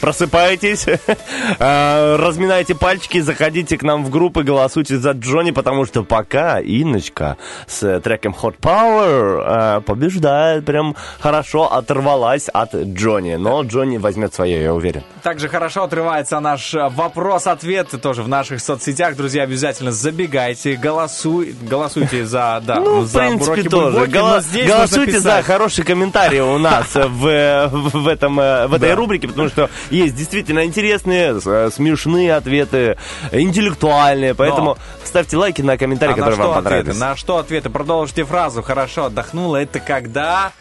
просыпайтесь, 0.00 0.86
э, 0.88 2.16
разминайте 2.16 2.74
пальчики, 2.74 3.20
заходите 3.20 3.78
к 3.78 3.82
нам 3.82 4.04
в 4.04 4.10
группы, 4.10 4.42
голосуйте 4.42 4.98
за 4.98 5.12
Джонни, 5.12 5.50
потому 5.50 5.84
что 5.86 6.04
пока 6.04 6.60
Инночка 6.60 7.36
с 7.66 8.00
треком 8.00 8.34
Hot 8.40 8.56
Power 8.60 9.78
э, 9.78 9.80
побеждает, 9.82 10.64
прям 10.64 10.96
хорошо 11.20 11.72
оторвалась 11.72 12.48
от 12.48 12.74
Джонни. 12.74 13.36
Но 13.36 13.62
Джонни 13.62 13.98
возьмет 13.98 14.34
свое, 14.34 14.62
я 14.62 14.74
уверен. 14.74 15.02
Также 15.22 15.48
хорошо 15.48 15.84
отрывается 15.84 16.40
наш 16.40 16.74
э, 16.74 16.88
вопрос-ответ 16.88 17.88
тоже 18.00 18.22
в 18.22 18.28
наших 18.28 18.60
соцсетях. 18.60 19.16
Друзья, 19.16 19.42
обязательно 19.42 19.92
забегайте, 19.92 20.76
голосуй, 20.76 21.54
голосуйте 21.62 22.24
за, 22.26 22.62
да, 22.64 22.76
Ну, 22.76 23.00
в 23.00 23.06
за 23.06 23.18
принципе, 23.18 23.46
Бураки 23.46 23.68
тоже. 23.68 23.98
Бульбоки, 23.98 24.42
здесь 24.42 24.68
Голосуйте 24.68 25.20
за 25.20 25.42
хороший 25.42 25.84
комментарий 25.84 26.40
у 26.40 26.58
нас 26.58 26.94
в, 26.94 27.68
в, 27.68 27.90
в 28.02 28.08
этом, 28.08 28.38
э, 28.40 28.66
в 28.66 28.74
этой 28.74 28.94
рубрике, 28.94 29.28
потому 29.28 29.48
что 29.48 29.65
есть 29.90 30.14
действительно 30.16 30.64
интересные, 30.64 31.38
э, 31.44 31.70
смешные 31.72 32.34
ответы, 32.34 32.96
интеллектуальные, 33.32 34.34
поэтому 34.34 34.76
ставьте 35.04 35.36
лайки 35.36 35.62
на 35.62 35.76
комментарии, 35.78 36.12
А 36.12 36.16
которые 36.16 36.36
вам 36.38 36.50
ответы? 36.50 36.64
понравились. 36.64 36.98
На 36.98 37.16
что 37.16 37.38
ответы? 37.38 37.70
Продолжите 37.70 38.24
фразу. 38.24 38.62
Хорошо 38.62 39.06
отдохнула. 39.06 39.56
Это 39.56 39.80
когда? 39.80 40.52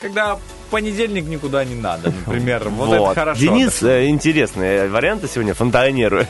Когда 0.00 0.38
понедельник 0.68 1.26
никуда 1.26 1.64
не 1.64 1.74
надо, 1.74 2.12
например. 2.26 2.68
Вот, 2.68 2.92
это 2.92 3.14
хорошо. 3.14 3.40
Денис 3.40 3.82
э, 3.82 4.08
интересные 4.08 4.88
варианты 4.88 5.28
сегодня 5.28 5.54
фонтанирует. 5.54 6.28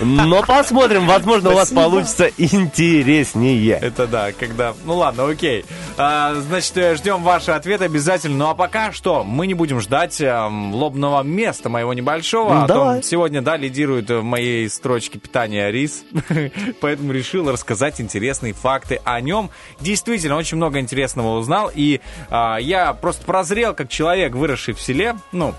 Но 0.00 0.42
посмотрим, 0.42 1.06
возможно, 1.06 1.50
у 1.50 1.54
вас 1.54 1.70
получится 1.70 2.30
интереснее. 2.36 3.78
Это 3.80 4.06
да, 4.06 4.32
когда... 4.32 4.74
Ну 4.84 4.96
ладно, 4.96 5.28
окей. 5.28 5.64
А, 5.96 6.34
значит, 6.34 6.76
э, 6.76 6.96
ждем 6.96 7.22
ваши 7.22 7.50
ответы 7.50 7.84
обязательно. 7.84 8.36
Ну 8.36 8.48
а 8.50 8.54
пока 8.54 8.92
что, 8.92 9.24
мы 9.24 9.46
не 9.46 9.54
будем 9.54 9.80
ждать 9.80 10.20
эм, 10.20 10.74
лобного 10.74 11.22
места 11.22 11.68
моего 11.68 11.92
небольшого. 11.92 12.54
Ну, 12.54 12.64
а 12.64 12.68
то 12.68 13.02
сегодня, 13.02 13.42
да, 13.42 13.56
лидирует 13.56 14.08
в 14.10 14.22
моей 14.22 14.68
строчке 14.68 15.18
питания 15.18 15.70
рис. 15.70 16.04
Поэтому 16.80 17.12
решил 17.12 17.50
рассказать 17.50 18.00
интересные 18.00 18.52
факты 18.52 19.00
о 19.04 19.20
нем. 19.20 19.50
Действительно, 19.80 20.36
очень 20.36 20.56
много 20.56 20.78
интересного 20.78 21.38
узнал. 21.38 21.70
И 21.74 22.00
а, 22.30 22.58
я 22.58 22.92
просто 22.92 23.24
прозрел, 23.24 23.57
как 23.74 23.88
человек, 23.88 24.34
выросший 24.34 24.74
в 24.74 24.80
селе. 24.80 25.16
Ну, 25.32 25.54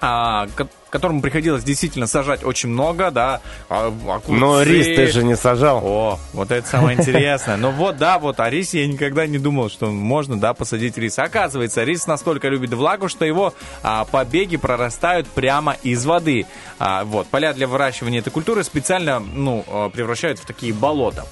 а, 0.00 0.48
ко- 0.54 0.68
которому 0.90 1.22
приходилось 1.22 1.64
действительно 1.64 2.06
сажать 2.06 2.44
очень 2.44 2.68
много, 2.68 3.10
да, 3.10 3.40
а, 3.68 3.86
огурцы. 3.88 4.32
Но 4.32 4.62
рис 4.62 4.86
ты 4.86 5.06
же 5.08 5.24
не 5.24 5.34
сажал. 5.34 5.80
О, 5.84 6.18
вот 6.32 6.50
это 6.50 6.68
самое 6.68 6.98
интересное. 6.98 7.56
Ну 7.56 7.70
вот, 7.70 7.96
да, 7.96 8.18
вот 8.18 8.38
о 8.38 8.48
рисе 8.50 8.82
я 8.82 8.86
никогда 8.86 9.26
не 9.26 9.38
думал, 9.38 9.70
что 9.70 9.86
можно, 9.86 10.38
да, 10.38 10.52
посадить 10.52 10.98
рис. 10.98 11.18
Оказывается, 11.18 11.82
рис 11.84 12.06
настолько 12.06 12.48
любит 12.48 12.74
влагу, 12.74 13.08
что 13.08 13.24
его 13.24 13.54
а, 13.82 14.04
побеги 14.04 14.56
прорастают 14.56 15.26
прямо 15.26 15.76
из 15.82 16.04
воды. 16.04 16.46
А, 16.78 17.04
вот, 17.04 17.26
поля 17.28 17.52
для 17.54 17.66
выращивания 17.66 18.20
этой 18.20 18.30
культуры 18.30 18.62
специально, 18.62 19.18
ну, 19.20 19.64
а, 19.66 19.88
превращают 19.88 20.38
в 20.38 20.44
такие 20.44 20.72
болота. 20.74 21.24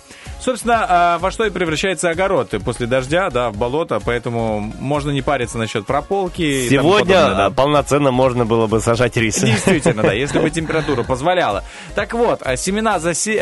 Собственно, 0.42 0.86
а, 0.88 1.18
во 1.18 1.30
что 1.30 1.44
и 1.44 1.50
превращается 1.50 2.10
огород 2.10 2.52
после 2.64 2.88
дождя, 2.88 3.30
да, 3.30 3.50
в 3.50 3.56
болото, 3.56 4.00
поэтому 4.04 4.58
можно 4.80 5.12
не 5.12 5.22
париться 5.22 5.56
насчет 5.56 5.86
прополки. 5.86 6.68
Сегодня 6.68 7.14
подобное, 7.14 7.34
да. 7.36 7.46
а, 7.46 7.50
полноценно 7.50 8.10
можно 8.10 8.44
было 8.44 8.66
бы 8.66 8.80
сажать 8.80 9.16
рис. 9.16 9.38
Действительно, 9.40 10.02
да, 10.02 10.12
если 10.12 10.40
бы 10.40 10.50
температура 10.50 11.04
позволяла. 11.04 11.62
Так 11.94 12.14
вот, 12.14 12.40
а, 12.42 12.56
семена, 12.56 12.96
заси- 12.96 13.38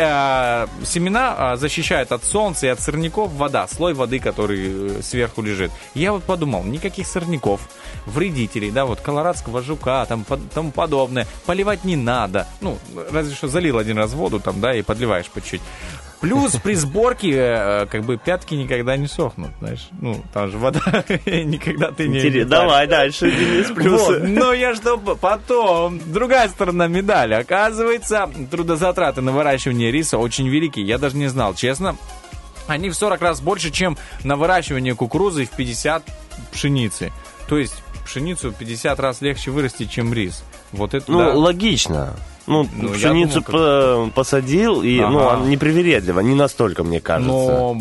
семена 0.85 1.57
защищают 1.57 2.13
от 2.13 2.23
солнца 2.23 2.67
и 2.67 2.69
от 2.69 2.81
сорняков 2.81 3.33
вода, 3.33 3.67
слой 3.67 3.95
воды, 3.95 4.19
который 4.19 4.99
э, 4.99 5.03
сверху 5.03 5.41
лежит. 5.41 5.71
Я 5.95 6.13
вот 6.13 6.25
подумал, 6.25 6.65
никаких 6.65 7.07
сорняков, 7.07 7.63
вредителей, 8.05 8.71
да, 8.71 8.85
вот 8.85 9.01
колорадского 9.01 9.63
жука, 9.63 10.05
там 10.05 10.27
тому 10.53 10.71
подобное, 10.71 11.27
поливать 11.47 11.85
не 11.85 11.97
надо. 11.97 12.47
Ну, 12.61 12.77
разве 13.11 13.35
что 13.35 13.49
залил 13.49 13.79
один 13.79 13.97
раз 13.97 14.13
воду 14.13 14.39
там, 14.39 14.61
да, 14.61 14.75
и 14.75 14.83
подливаешь 14.83 15.27
по 15.29 15.41
чуть. 15.41 15.63
Плюс 16.21 16.53
при 16.57 16.75
сборке, 16.75 17.33
э, 17.35 17.87
как 17.87 18.05
бы, 18.05 18.19
пятки 18.19 18.55
никогда 18.55 18.97
не 18.97 19.07
сохнут, 19.07 19.51
знаешь. 19.59 19.89
Ну, 20.01 20.23
там 20.35 20.51
же 20.51 20.59
вода, 20.59 20.81
никогда 21.27 21.91
ты 21.93 22.09
не... 22.09 22.19
Интересно. 22.19 22.51
Давай 22.51 22.87
дальше, 22.87 23.31
Денис, 23.31 23.71
плюсы. 23.71 24.21
Вот, 24.21 24.23
но 24.23 24.53
я 24.53 24.75
что 24.75 24.99
потом, 24.99 25.99
другая 26.13 26.49
сторона 26.49 26.89
медали. 26.89 27.35
Оказывается, 27.35 28.29
трудозатраты 28.51 29.23
на 29.23 29.33
выращивание 29.33 29.91
риса 29.91 30.19
очень 30.19 30.49
велики. 30.49 30.81
Я 30.81 30.99
даже 30.99 31.17
не 31.17 31.29
знал, 31.29 31.55
честно. 31.55 31.97
Они 32.67 32.91
в 32.91 32.95
40 32.95 33.21
раз 33.23 33.41
больше, 33.41 33.71
чем 33.71 33.97
на 34.23 34.37
выращивание 34.37 34.95
кукурузы 34.95 35.43
и 35.43 35.47
в 35.47 35.51
50 35.51 36.05
пшеницы. 36.53 37.13
То 37.49 37.59
есть 37.59 37.83
пшеницу 38.05 38.53
50 38.53 39.01
раз 39.01 39.23
легче 39.23 39.51
вырастить, 39.51 39.91
чем 39.91 40.13
рис. 40.13 40.45
Вот 40.73 40.95
это 40.95 41.11
Ну, 41.11 41.19
да. 41.19 41.35
логично. 41.35 42.17
Ну, 42.51 42.67
Ну, 42.77 42.89
пшеницу 42.93 43.41
думал, 43.43 44.07
по- 44.09 44.11
посадил, 44.15 44.83
и, 44.83 44.99
Ага. 44.99 45.11
ну, 45.11 45.29
она 45.29 45.47
непривередлива, 45.47 46.21
не 46.21 46.35
настолько, 46.35 46.83
мне 46.85 47.01
кажется. 47.01 47.31
Но 47.33 47.77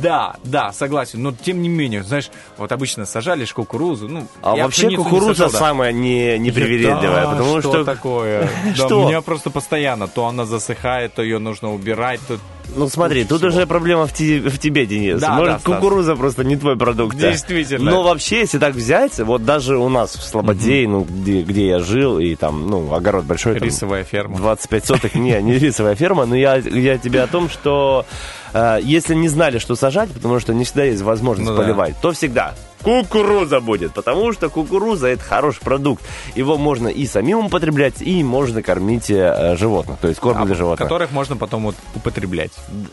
да, 0.00 0.36
да, 0.44 0.72
согласен. 0.72 1.22
Но 1.22 1.32
тем 1.32 1.60
не 1.60 1.68
менее, 1.68 2.02
знаешь, 2.04 2.30
вот 2.56 2.70
обычно 2.72 3.04
сажали 3.04 3.44
ж 3.44 3.52
кукурузу. 3.52 4.08
Ну, 4.08 4.26
А 4.40 4.54
вообще 4.56 4.82
пшеницу 4.86 4.90
не 4.90 4.96
кукуруза 5.04 5.34
сажал, 5.34 5.50
да. 5.52 5.58
самая 5.58 5.92
не, 5.92 6.38
непривередливая, 6.38 7.24
Да, 7.24 7.30
потому 7.32 7.60
что, 7.60 7.68
что... 7.72 7.84
такое? 7.84 8.48
Да, 8.78 8.96
у 8.96 9.08
меня 9.08 9.20
просто 9.22 9.50
постоянно, 9.50 10.06
то 10.08 10.26
она 10.26 10.44
засыхает, 10.46 11.14
то 11.14 11.22
ее 11.22 11.38
нужно 11.38 11.72
убирать, 11.74 12.20
то... 12.28 12.38
Ну 12.74 12.88
смотри, 12.88 13.24
тут 13.24 13.38
всего. 13.38 13.50
уже 13.52 13.66
проблема 13.66 14.06
в, 14.06 14.12
те- 14.12 14.40
в 14.40 14.58
тебе, 14.58 14.86
Денис. 14.86 15.20
Да, 15.20 15.34
Может, 15.34 15.52
да, 15.54 15.58
Стас. 15.60 15.74
кукуруза 15.74 16.16
просто 16.16 16.44
не 16.44 16.56
твой 16.56 16.76
продукт. 16.76 17.16
Действительно. 17.16 17.90
Но 17.90 18.02
вообще, 18.02 18.40
если 18.40 18.58
так 18.58 18.74
взять, 18.74 19.18
вот 19.20 19.44
даже 19.44 19.76
у 19.76 19.88
нас 19.88 20.16
в 20.16 20.22
Слободее, 20.22 20.88
ну, 20.88 21.04
где, 21.08 21.42
где 21.42 21.66
я 21.68 21.78
жил, 21.80 22.18
и 22.18 22.34
там, 22.34 22.66
ну, 22.68 22.94
огород 22.94 23.24
большой. 23.24 23.54
там 23.54 23.64
Рисовая 23.64 24.04
ферма. 24.04 24.36
25 24.36 24.84
соток, 24.86 25.14
не, 25.14 25.40
не 25.42 25.58
рисовая 25.58 25.94
ферма, 25.94 26.24
но 26.24 26.34
я, 26.36 26.56
я 26.56 26.96
тебе 26.98 27.22
о 27.22 27.26
том, 27.26 27.50
что 27.50 28.06
э, 28.54 28.78
если 28.82 29.14
не 29.14 29.28
знали, 29.28 29.58
что 29.58 29.74
сажать, 29.76 30.10
потому 30.10 30.40
что 30.40 30.54
не 30.54 30.64
всегда 30.64 30.84
есть 30.84 31.02
возможность 31.02 31.50
Ну 31.50 31.56
да. 31.56 31.62
поливать, 31.62 31.94
то 32.00 32.12
всегда 32.12 32.54
кукуруза 32.82 33.60
будет, 33.60 33.92
потому 33.94 34.32
что 34.32 34.48
кукуруза 34.48 35.08
это 35.08 35.22
хороший 35.22 35.60
продукт. 35.62 36.02
Его 36.34 36.56
можно 36.58 36.88
и 36.88 37.06
самим 37.06 37.46
употреблять, 37.46 38.00
и 38.02 38.22
можно 38.24 38.62
кормить 38.62 39.10
э, 39.10 39.56
животных, 39.56 39.98
то 40.00 40.08
есть 40.08 40.20
корм 40.20 40.44
для 40.46 40.54
животных. 40.54 40.88
которых 40.88 41.10
можно 41.12 41.36
потом 41.36 41.64
вот 41.64 41.74
употреблять. 41.94 42.52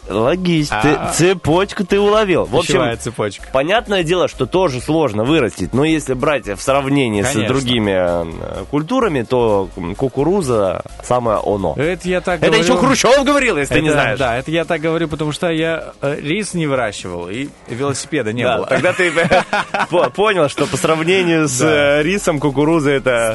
Логично, 0.09 0.79
А. 0.81 1.11
цепочку 1.13 1.85
ты 1.85 1.99
уловил. 1.99 2.45
В 2.45 2.61
Пищевая 2.61 2.93
общем, 2.93 3.03
цепочка. 3.03 3.45
Понятное 3.51 4.03
дело, 4.03 4.27
что 4.27 4.45
тоже 4.45 4.81
сложно 4.81 5.23
вырастить, 5.23 5.73
но 5.73 5.83
если 5.85 6.13
брать 6.13 6.47
в 6.47 6.61
сравнении 6.61 7.21
с 7.21 7.31
Конечно. 7.31 7.53
другими 7.53 7.91
э, 7.95 8.63
культурами, 8.69 9.23
то 9.23 9.69
кукуруза 9.97 10.83
самое 11.03 11.39
оно. 11.43 11.73
Это 11.77 12.07
я 12.09 12.21
так 12.21 12.37
Это 12.41 12.47
говорю... 12.47 12.63
еще 12.63 12.77
Хрущев 12.77 13.23
говорил, 13.25 13.57
если 13.57 13.73
ты 13.75 13.81
не 13.81 13.89
Это- 13.89 13.93
знаешь. 13.97 14.19
Да, 14.19 14.37
это 14.37 14.51
я 14.51 14.65
так 14.65 14.81
говорю, 14.81 15.07
потому 15.07 15.31
что 15.31 15.49
я 15.49 15.93
э, 16.01 16.17
рис 16.19 16.53
не 16.53 16.67
выращивал 16.67 17.29
и 17.29 17.49
велосипеда 17.67 18.33
не 18.33 18.43
Да, 18.43 18.57
было. 18.57 18.67
тогда 18.67 18.93
ты 18.93 19.11
понял, 20.13 20.49
что 20.49 20.65
по 20.67 20.77
сравнению 20.77 21.47
с 21.47 21.61
э, 21.61 22.03
рисом 22.03 22.39
кукуруза 22.39 22.91
это 22.91 23.31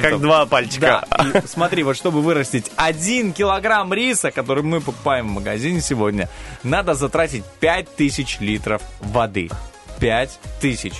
как, 0.00 0.20
два 0.20 0.46
пальчика. 0.46 1.04
Смотри, 1.46 1.82
вот 1.82 1.96
чтобы 1.96 2.20
вырастить 2.22 2.70
один 2.76 3.32
килограмм 3.32 3.92
риса, 3.92 4.30
который 4.30 4.62
мы 4.62 4.80
покупаем 4.80 5.28
в 5.28 5.32
магазине 5.32 5.80
сегодня, 5.80 6.28
надо 6.62 6.94
затратить 6.94 7.44
5000 7.60 8.40
литров 8.40 8.82
воды. 9.00 9.50
5000. 9.98 10.92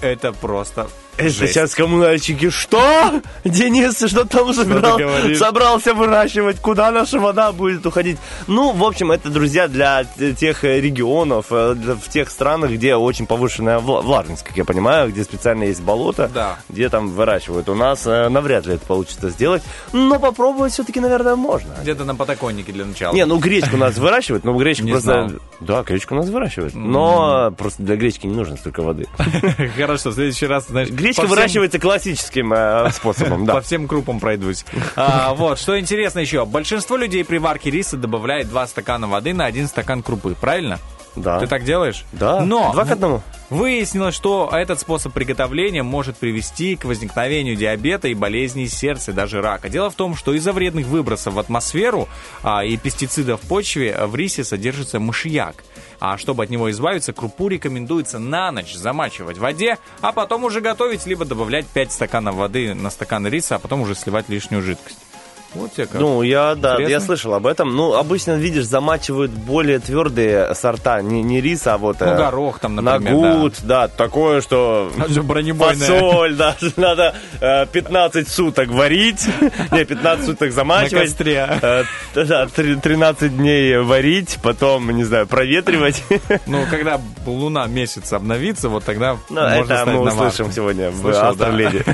Это 0.00 0.32
просто 0.32 0.88
Это 1.18 1.28
жесть. 1.30 1.52
сейчас 1.52 1.74
коммунальщики, 1.74 2.50
что? 2.50 3.20
Денис, 3.44 3.98
что 4.08 4.24
там 4.24 4.52
говоришь? 4.52 5.38
собрался 5.38 5.92
выращивать? 5.94 6.58
Куда 6.60 6.90
наша 6.90 7.18
вода 7.18 7.52
будет 7.52 7.84
уходить? 7.84 8.18
Ну, 8.46 8.72
в 8.72 8.84
общем, 8.84 9.10
это, 9.12 9.28
друзья, 9.28 9.68
для 9.68 10.04
тех 10.38 10.64
регионов, 10.64 11.46
э, 11.50 11.74
в 11.74 12.08
тех 12.08 12.30
странах, 12.30 12.70
где 12.70 12.94
очень 12.94 13.26
повышенная 13.26 13.78
вла- 13.78 14.00
влажность, 14.02 14.42
как 14.44 14.56
я 14.56 14.64
понимаю, 14.64 15.10
где 15.10 15.24
специально 15.24 15.64
есть 15.64 15.82
болото, 15.82 16.30
Да. 16.32 16.58
где 16.68 16.88
там 16.88 17.08
выращивают. 17.10 17.68
У 17.68 17.74
нас 17.74 18.06
э, 18.06 18.28
навряд 18.28 18.66
ли 18.66 18.74
это 18.74 18.86
получится 18.86 19.30
сделать, 19.30 19.62
но 19.92 20.18
попробовать 20.18 20.72
все-таки, 20.72 21.00
наверное, 21.00 21.36
можно. 21.36 21.74
Где-то 21.82 22.04
на 22.04 22.14
подоконнике 22.14 22.72
для 22.72 22.84
начала. 22.84 23.12
Не, 23.14 23.26
ну 23.26 23.38
гречку 23.38 23.76
у 23.76 23.78
нас 23.78 23.98
выращивают, 23.98 24.44
но 24.44 24.54
гречку 24.54 24.84
Не 24.84 24.92
просто... 24.92 25.28
знал. 25.28 25.40
Да, 25.60 25.82
гречку 25.82 26.14
у 26.14 26.18
нас 26.18 26.28
выращивают, 26.28 26.74
но 26.74 27.52
просто 27.58 27.82
для 27.82 27.96
гречки 27.96 28.26
не 28.26 28.34
нужно 28.34 28.56
столько 28.56 28.82
воды. 28.82 29.06
Хорошо, 29.76 30.10
в 30.10 30.14
следующий 30.14 30.46
раз, 30.46 30.68
знаешь, 30.68 30.88
Гречка 31.08 31.22
всем- 31.22 31.30
выращивается 31.30 31.78
классическим 31.78 32.52
э, 32.52 32.90
способом, 32.92 33.44
да. 33.46 33.54
По 33.54 33.60
всем 33.60 33.88
крупам 33.88 34.20
пройдусь. 34.20 34.64
А, 34.96 35.34
вот, 35.36 35.58
что 35.58 35.78
интересно 35.78 36.20
еще. 36.20 36.44
Большинство 36.44 36.96
людей 36.96 37.24
при 37.24 37.38
варке 37.38 37.70
риса 37.70 37.96
добавляет 37.96 38.48
2 38.48 38.66
стакана 38.66 39.06
воды 39.08 39.34
на 39.34 39.46
1 39.46 39.68
стакан 39.68 40.02
крупы, 40.02 40.34
правильно? 40.40 40.78
Да. 41.16 41.40
Ты 41.40 41.46
так 41.48 41.64
делаешь? 41.64 42.04
Да. 42.12 42.42
Но 42.42 42.70
Два 42.72 42.84
к 42.84 42.90
одному. 42.92 43.22
выяснилось, 43.50 44.14
что 44.14 44.48
этот 44.52 44.78
способ 44.78 45.12
приготовления 45.12 45.82
может 45.82 46.16
привести 46.16 46.76
к 46.76 46.84
возникновению 46.84 47.56
диабета 47.56 48.06
и 48.06 48.14
болезней 48.14 48.68
сердца, 48.68 49.10
и 49.10 49.14
даже 49.14 49.40
рака. 49.40 49.68
Дело 49.68 49.90
в 49.90 49.94
том, 49.94 50.14
что 50.14 50.32
из-за 50.34 50.52
вредных 50.52 50.86
выбросов 50.86 51.34
в 51.34 51.38
атмосферу 51.40 52.08
а, 52.44 52.64
и 52.64 52.76
пестицидов 52.76 53.40
в 53.42 53.48
почве 53.48 53.92
а, 53.92 54.06
в 54.06 54.14
рисе 54.14 54.44
содержится 54.44 55.00
мышьяк. 55.00 55.64
А 56.00 56.16
чтобы 56.16 56.44
от 56.44 56.50
него 56.50 56.70
избавиться, 56.70 57.12
крупу 57.12 57.48
рекомендуется 57.48 58.18
на 58.18 58.52
ночь 58.52 58.74
замачивать 58.74 59.38
в 59.38 59.40
воде, 59.40 59.78
а 60.00 60.12
потом 60.12 60.44
уже 60.44 60.60
готовить, 60.60 61.06
либо 61.06 61.24
добавлять 61.24 61.66
5 61.66 61.92
стаканов 61.92 62.36
воды 62.36 62.74
на 62.74 62.90
стакан 62.90 63.26
риса, 63.26 63.56
а 63.56 63.58
потом 63.58 63.80
уже 63.80 63.94
сливать 63.94 64.28
лишнюю 64.28 64.62
жидкость. 64.62 65.07
Вот 65.58 65.72
тебе 65.72 65.86
как. 65.86 66.00
Ну, 66.00 66.22
я, 66.22 66.54
да, 66.54 66.72
Интересно. 66.74 66.90
я 66.92 67.00
слышал 67.00 67.34
об 67.34 67.46
этом. 67.46 67.74
Ну, 67.74 67.94
обычно, 67.94 68.32
видишь, 68.36 68.64
замачивают 68.64 69.30
более 69.30 69.78
твердые 69.78 70.54
сорта, 70.54 71.02
не, 71.02 71.22
не 71.22 71.40
рис, 71.40 71.66
а 71.66 71.78
вот... 71.78 72.00
Ну, 72.00 72.06
э, 72.06 72.16
горох 72.16 72.58
там, 72.60 72.76
например, 72.76 73.14
Нагут, 73.14 73.54
да. 73.62 73.88
такое, 73.88 74.40
что... 74.40 74.90
А 74.98 75.08
что, 75.10 75.22
бронебойная? 75.22 75.86
Фасоль, 75.88 76.34
да, 76.36 76.56
надо 76.76 77.14
э, 77.40 77.66
15 77.66 78.28
суток 78.28 78.68
варить, 78.68 79.26
не, 79.72 79.84
15 79.84 80.26
суток 80.26 80.48
На 80.48 80.54
замачивать. 80.54 81.02
костре. 81.04 81.48
э, 81.62 81.84
да, 82.14 82.46
три- 82.46 82.76
13 82.76 83.36
дней 83.36 83.78
варить, 83.78 84.38
потом, 84.42 84.90
не 84.90 85.04
знаю, 85.04 85.26
проветривать. 85.26 86.02
Ну, 86.46 86.64
когда 86.70 87.00
луна 87.26 87.66
месяц 87.66 88.12
обновится, 88.12 88.68
вот 88.68 88.84
тогда 88.84 89.16
Ну, 89.28 89.40
можно 89.40 89.72
это 89.72 89.86
мы 89.86 89.92
на 90.04 90.12
услышим 90.12 90.50
сегодня 90.52 90.90
в 90.90 91.10
да. 91.10 91.28
Астроледи. 91.28 91.84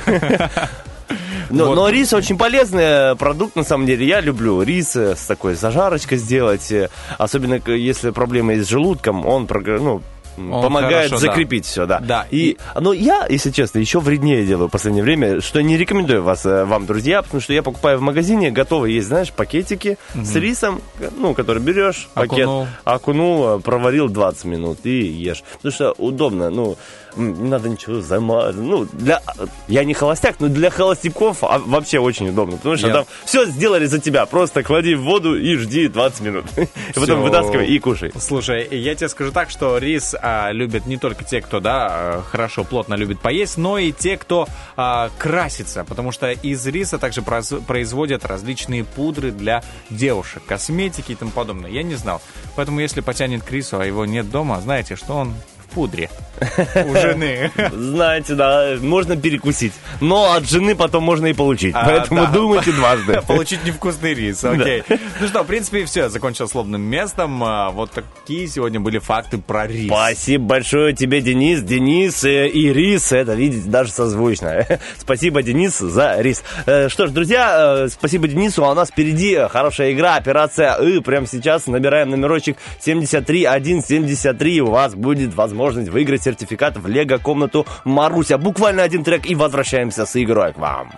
Но, 1.54 1.66
Вот. 1.66 1.74
но 1.76 1.88
рис 1.88 2.12
очень 2.12 2.36
полезный 2.36 3.16
продукт, 3.16 3.56
на 3.56 3.64
самом 3.64 3.86
деле. 3.86 4.06
Я 4.06 4.20
люблю 4.20 4.60
рис 4.62 4.96
э, 4.96 5.14
с 5.16 5.24
такой 5.26 5.54
зажарочкой 5.54 6.18
сделать. 6.18 6.70
э, 6.72 6.88
Особенно, 7.18 7.60
если 7.66 8.10
проблемы 8.10 8.62
с 8.62 8.68
желудком, 8.68 9.26
он, 9.26 9.48
ну, 9.50 10.02
Он 10.36 10.62
помогает 10.62 11.10
хорошо, 11.10 11.24
да. 11.26 11.30
закрепить 11.32 11.64
все, 11.64 11.86
да. 11.86 12.00
Да, 12.00 12.26
И, 12.30 12.56
но 12.80 12.92
я, 12.92 13.26
если 13.28 13.50
честно, 13.52 13.78
еще 13.78 14.00
вреднее 14.00 14.44
делаю 14.44 14.66
в 14.68 14.70
последнее 14.72 15.04
время, 15.04 15.40
что 15.40 15.62
не 15.62 15.76
рекомендую 15.76 16.22
вас, 16.24 16.44
э, 16.44 16.64
вам, 16.64 16.86
друзья, 16.86 17.22
потому 17.22 17.40
что 17.40 17.52
я 17.52 17.62
покупаю 17.62 17.98
в 17.98 18.00
магазине 18.00 18.50
готовые 18.50 18.96
есть, 18.96 19.06
знаешь, 19.08 19.30
пакетики 19.32 19.96
с 20.14 20.34
рисом, 20.34 20.80
э, 20.98 21.08
ну, 21.16 21.34
который 21.34 21.62
берешь, 21.62 22.08
пакет, 22.14 22.40
Окунул. 22.48 22.66
окунул, 22.84 23.46
э, 23.46 23.60
проварил 23.60 24.08
20 24.08 24.44
минут 24.46 24.78
и 24.84 25.02
ешь. 25.06 25.44
Потому 25.58 25.72
что 25.72 25.92
удобно, 25.98 26.50
ну, 26.50 26.76
не 27.16 27.48
надо 27.48 27.68
ничего 27.68 28.00
замазать. 28.00 28.56
Ну, 28.60 28.86
для... 28.92 29.20
Я 29.68 29.84
не 29.84 29.94
холостяк, 29.94 30.36
но 30.40 30.48
для 30.48 30.70
холостяков 30.70 31.38
а, 31.42 31.58
вообще 31.58 31.98
очень 31.98 32.28
удобно. 32.28 32.56
Потому 32.56 32.76
что 32.76 32.88
Я- 32.88 32.92
там 32.94 33.04
все 33.24 33.46
сделали 33.46 33.86
за 33.86 33.98
тебя. 34.00 34.26
Просто 34.26 34.62
клади 34.62 34.94
в 34.94 35.02
воду 35.02 35.38
и 35.38 35.56
жди 35.56 35.88
20 35.88 36.20
минут. 36.20 36.44
И 36.56 36.66
потом 36.94 37.22
вытаскивай 37.22 37.66
и 37.66 37.78
кушай. 37.78 38.12
Слушай, 38.18 38.66
я 38.70 38.94
тебе 38.94 39.08
скажу 39.08 39.32
так, 39.32 39.50
что 39.50 39.78
рис 39.78 40.14
а, 40.20 40.50
любят 40.52 40.86
не 40.86 40.96
только 40.96 41.24
те, 41.24 41.40
кто, 41.40 41.60
да, 41.60 41.88
а, 41.90 42.22
хорошо, 42.22 42.64
плотно 42.64 42.94
любит 42.94 43.20
поесть, 43.20 43.56
но 43.56 43.78
и 43.78 43.92
те, 43.92 44.16
кто 44.16 44.46
а, 44.76 45.10
красится, 45.18 45.84
потому 45.84 46.12
что 46.12 46.30
из 46.30 46.66
риса 46.66 46.98
также 46.98 47.20
произ- 47.20 47.62
производят 47.64 48.24
различные 48.24 48.84
пудры 48.84 49.30
для 49.30 49.62
девушек, 49.90 50.42
косметики 50.46 51.12
и 51.12 51.14
тому 51.14 51.30
подобное. 51.30 51.70
Я 51.70 51.82
не 51.82 51.94
знал. 51.94 52.20
Поэтому, 52.56 52.80
если 52.80 53.00
потянет 53.00 53.42
к 53.42 53.50
рису, 53.50 53.78
а 53.78 53.84
его 53.86 54.04
нет 54.06 54.30
дома, 54.30 54.60
знаете, 54.60 54.96
что 54.96 55.14
он 55.14 55.34
пудре 55.74 56.08
у 56.86 56.92
жены. 56.94 57.50
Знаете, 57.72 58.34
да, 58.34 58.76
можно 58.80 59.16
перекусить. 59.16 59.72
Но 60.00 60.32
от 60.32 60.48
жены 60.48 60.74
потом 60.74 61.02
можно 61.04 61.26
и 61.26 61.32
получить. 61.32 61.74
А, 61.74 61.84
Поэтому 61.84 62.22
да. 62.22 62.30
думайте 62.30 62.72
дважды. 62.72 63.20
Получить 63.26 63.64
невкусный 63.64 64.14
рис, 64.14 64.44
окей. 64.44 64.82
Ну 65.20 65.28
что, 65.28 65.42
в 65.42 65.46
принципе, 65.46 65.84
все, 65.84 66.08
закончил 66.08 66.48
с 66.48 66.54
лобным 66.54 66.82
местом. 66.82 67.42
А, 67.42 67.70
Вот 67.70 67.90
такие 67.92 68.46
сегодня 68.46 68.80
были 68.80 68.98
факты 68.98 69.38
про 69.38 69.66
рис. 69.66 69.86
Спасибо 69.88 70.44
большое 70.44 70.94
тебе, 70.94 71.20
Денис. 71.20 71.62
Денис 71.62 72.24
э, 72.24 72.48
и 72.48 72.72
рис, 72.72 73.12
это, 73.12 73.34
видите, 73.34 73.68
даже 73.68 73.90
созвучно. 73.90 74.66
Спасибо, 74.98 75.42
Денис, 75.42 75.78
за 75.78 76.20
рис. 76.20 76.42
Э, 76.66 76.88
Что 76.88 77.06
ж, 77.06 77.10
друзья, 77.10 77.84
э, 77.84 77.88
спасибо 77.88 78.28
Денису, 78.28 78.64
а 78.64 78.72
у 78.72 78.74
нас 78.74 78.90
впереди 78.90 79.36
хорошая 79.50 79.92
игра, 79.92 80.16
операция 80.16 80.74
«И». 80.76 81.00
Прямо 81.00 81.26
сейчас 81.26 81.66
набираем 81.66 82.10
номерочек 82.10 82.56
73173, 82.80 84.60
у 84.60 84.70
вас 84.70 84.94
будет 84.94 85.34
возможность 85.34 85.63
выиграть 85.72 86.22
сертификат 86.22 86.76
в 86.76 86.86
лего-комнату 86.86 87.66
Маруся. 87.84 88.38
Буквально 88.38 88.82
один 88.82 89.02
трек 89.04 89.26
и 89.26 89.34
возвращаемся 89.34 90.04
с 90.06 90.20
игрой 90.22 90.52
к 90.52 90.58
вам. 90.58 90.92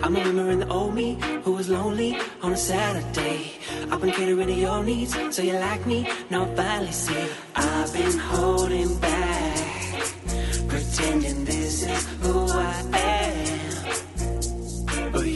I'm 0.00 0.14
remembering 0.14 0.60
the 0.60 0.68
old 0.68 0.94
me 0.94 1.18
who 1.44 1.52
was 1.52 1.68
lonely 1.68 2.16
on 2.42 2.52
a 2.52 2.56
Saturday. 2.56 3.52
I've 3.90 4.00
been 4.00 4.10
catering 4.10 4.46
to 4.46 4.54
your 4.54 4.82
needs, 4.82 5.14
so 5.30 5.42
you 5.42 5.52
like 5.54 5.84
me. 5.86 6.08
Now 6.30 6.44
I 6.44 6.54
finally 6.54 6.92
see 6.92 7.26
I've 7.54 7.92
been 7.92 8.18
holding 8.18 8.96
back, 9.00 9.58
pretending 10.66 11.44
this 11.44 11.82
is 11.82 12.06
who 12.22 12.46
I 12.48 12.84
am. 12.94 13.77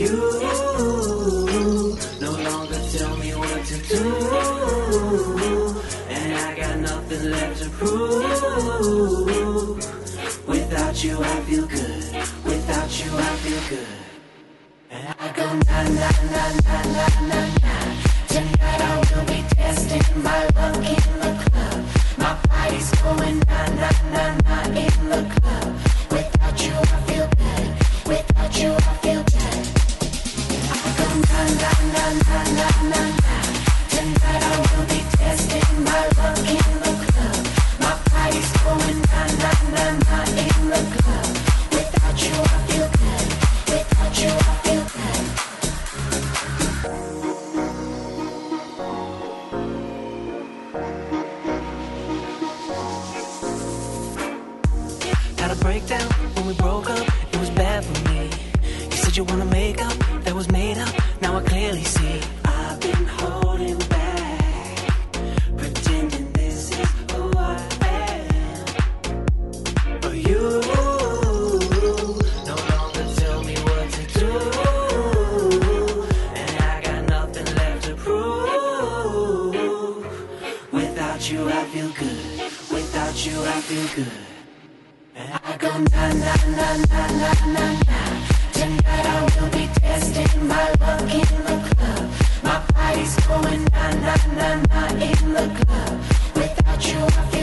You 0.02 0.18
no 2.20 2.32
longer 2.32 2.80
tell 2.90 3.16
me 3.18 3.30
what 3.36 3.64
to 3.66 3.76
do, 3.86 4.02
and 6.08 6.34
I 6.34 6.56
got 6.56 6.78
nothing 6.80 7.30
left 7.30 7.62
to 7.62 7.68
prove. 7.70 8.26
Without 10.48 11.04
you, 11.04 11.22
I 11.22 11.40
feel 11.42 11.66
good. 11.68 12.04
Without 12.44 12.90
you, 13.04 13.10
I 13.16 13.36
feel 13.44 13.60
good. 13.70 13.86
And 14.90 15.14
I 15.20 15.32
go 15.36 15.46
na 15.46 15.82
na 15.84 16.10
na 16.34 16.44
na 16.66 16.76
na 16.96 17.06
na 17.30 17.40
na. 17.62 17.74
Tonight 18.26 18.80
I 18.80 18.92
will 18.98 19.24
be 19.26 19.40
testing 19.54 20.06
my 20.20 20.40
luck 20.56 20.76
in 20.78 21.12
the 21.22 21.30
club. 21.46 21.78
My 22.18 22.34
body's 22.48 22.90
going 23.02 23.38
na 23.46 23.60
na 23.80 23.90
na 24.10 24.24
na 24.46 24.56
in 24.66 24.96
the 25.12 25.22
club. 25.36 25.68
Without 26.10 26.58
you, 26.66 26.74
I 26.74 26.98
feel 27.06 27.28
good. 27.38 27.68
Without 28.08 28.52
you, 28.60 28.72
I 28.72 28.76
feel 29.02 29.22
good. 29.22 29.31
Breakdown 55.62 56.10
when 56.34 56.46
we 56.46 56.54
broke 56.54 56.90
up, 56.90 57.06
it 57.32 57.38
was 57.38 57.50
bad 57.50 57.84
for 57.84 58.10
me. 58.10 58.28
You 58.90 58.96
said 58.96 59.16
you 59.16 59.24
wanna 59.24 59.44
make 59.44 59.80
up, 59.80 60.01
clearly 61.46 61.84
see. 61.84 62.20
I've 62.44 62.80
been 62.80 63.06
holding 63.06 63.78
back, 63.88 64.90
pretending 65.56 66.32
this 66.32 66.70
is 66.70 66.88
who 67.12 67.32
I 67.36 67.60
am. 67.82 69.24
But 70.00 70.16
you 70.16 70.60
no 72.46 72.56
longer 72.72 73.04
tell 73.20 73.42
me 73.44 73.54
what 73.66 73.90
to 73.96 74.02
do, 74.20 74.30
and 76.34 76.52
I 76.62 76.80
got 76.82 77.00
nothing 77.08 77.48
left 77.56 77.84
to 77.86 77.94
prove. 77.94 79.54
Without 80.72 81.30
you, 81.30 81.48
I 81.48 81.64
feel 81.72 81.90
good. 82.00 82.18
Without 82.70 83.26
you, 83.26 83.36
I 83.44 83.60
feel 83.68 83.86
good. 83.96 84.12
And 85.14 85.32
I 85.44 85.56
go 85.58 85.70
na 85.70 86.12
na 86.24 86.34
na 86.56 86.68
na 86.90 87.02
na 87.22 87.32
na. 87.54 87.64
Tonight 88.52 89.06
I 89.06 89.18
will 89.40 89.50
be 89.50 89.61
testing 89.92 90.48
my 90.48 90.68
luck 90.80 91.02
in 91.20 91.30
the 91.48 91.56
club. 91.68 92.04
My 92.42 92.58
body's 92.72 93.14
going 93.26 93.64
na 93.72 93.84
na 94.04 94.14
na 94.38 94.48
na 94.70 94.82
in 95.08 95.24
the 95.36 95.46
club. 95.58 95.94
Without 96.34 96.82
you, 96.90 97.02
I 97.20 97.22
feel 97.30 97.41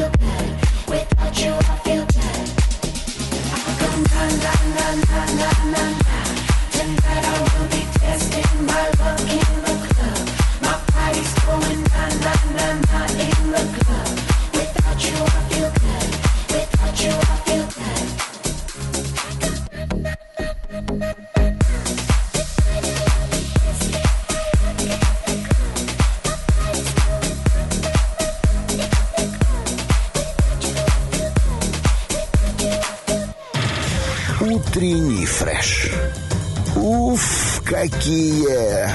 какие! 38.09 38.89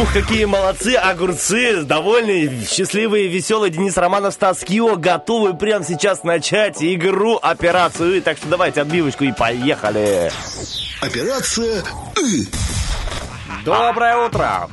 Ух, 0.00 0.12
какие 0.12 0.44
молодцы, 0.46 0.94
огурцы, 0.94 1.82
довольные, 1.84 2.64
счастливые, 2.64 3.28
веселые. 3.28 3.70
Денис 3.70 3.96
Романов, 3.96 4.32
Стас 4.34 4.60
Кио 4.60 4.96
готовы 4.96 5.54
прямо 5.54 5.84
сейчас 5.84 6.24
начать 6.24 6.82
игру, 6.82 7.38
операцию. 7.40 8.22
Так 8.22 8.38
что 8.38 8.48
давайте 8.48 8.80
отбивочку 8.80 9.24
и 9.24 9.32
поехали. 9.32 10.30
Операция 11.02 11.82
«И». 12.22 12.46
Доброе 13.64 14.16
утро. 14.26 14.68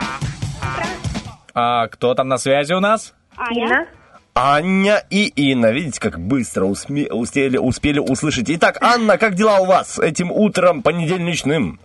А 1.53 1.87
кто 1.87 2.13
там 2.13 2.29
на 2.29 2.37
связи 2.37 2.73
у 2.73 2.79
нас? 2.79 3.13
Аня. 3.35 3.87
Аня 4.33 5.03
и 5.09 5.25
Инна. 5.25 5.71
Видите, 5.71 5.99
как 5.99 6.19
быстро 6.19 6.65
усме- 6.65 7.11
успели, 7.11 7.57
успели 7.57 7.99
услышать. 7.99 8.49
Итак, 8.49 8.77
Анна, 8.81 9.17
как 9.17 9.35
дела 9.35 9.59
у 9.59 9.65
вас 9.65 9.99
этим 9.99 10.31
утром 10.31 10.81
понедельничным? 10.81 11.79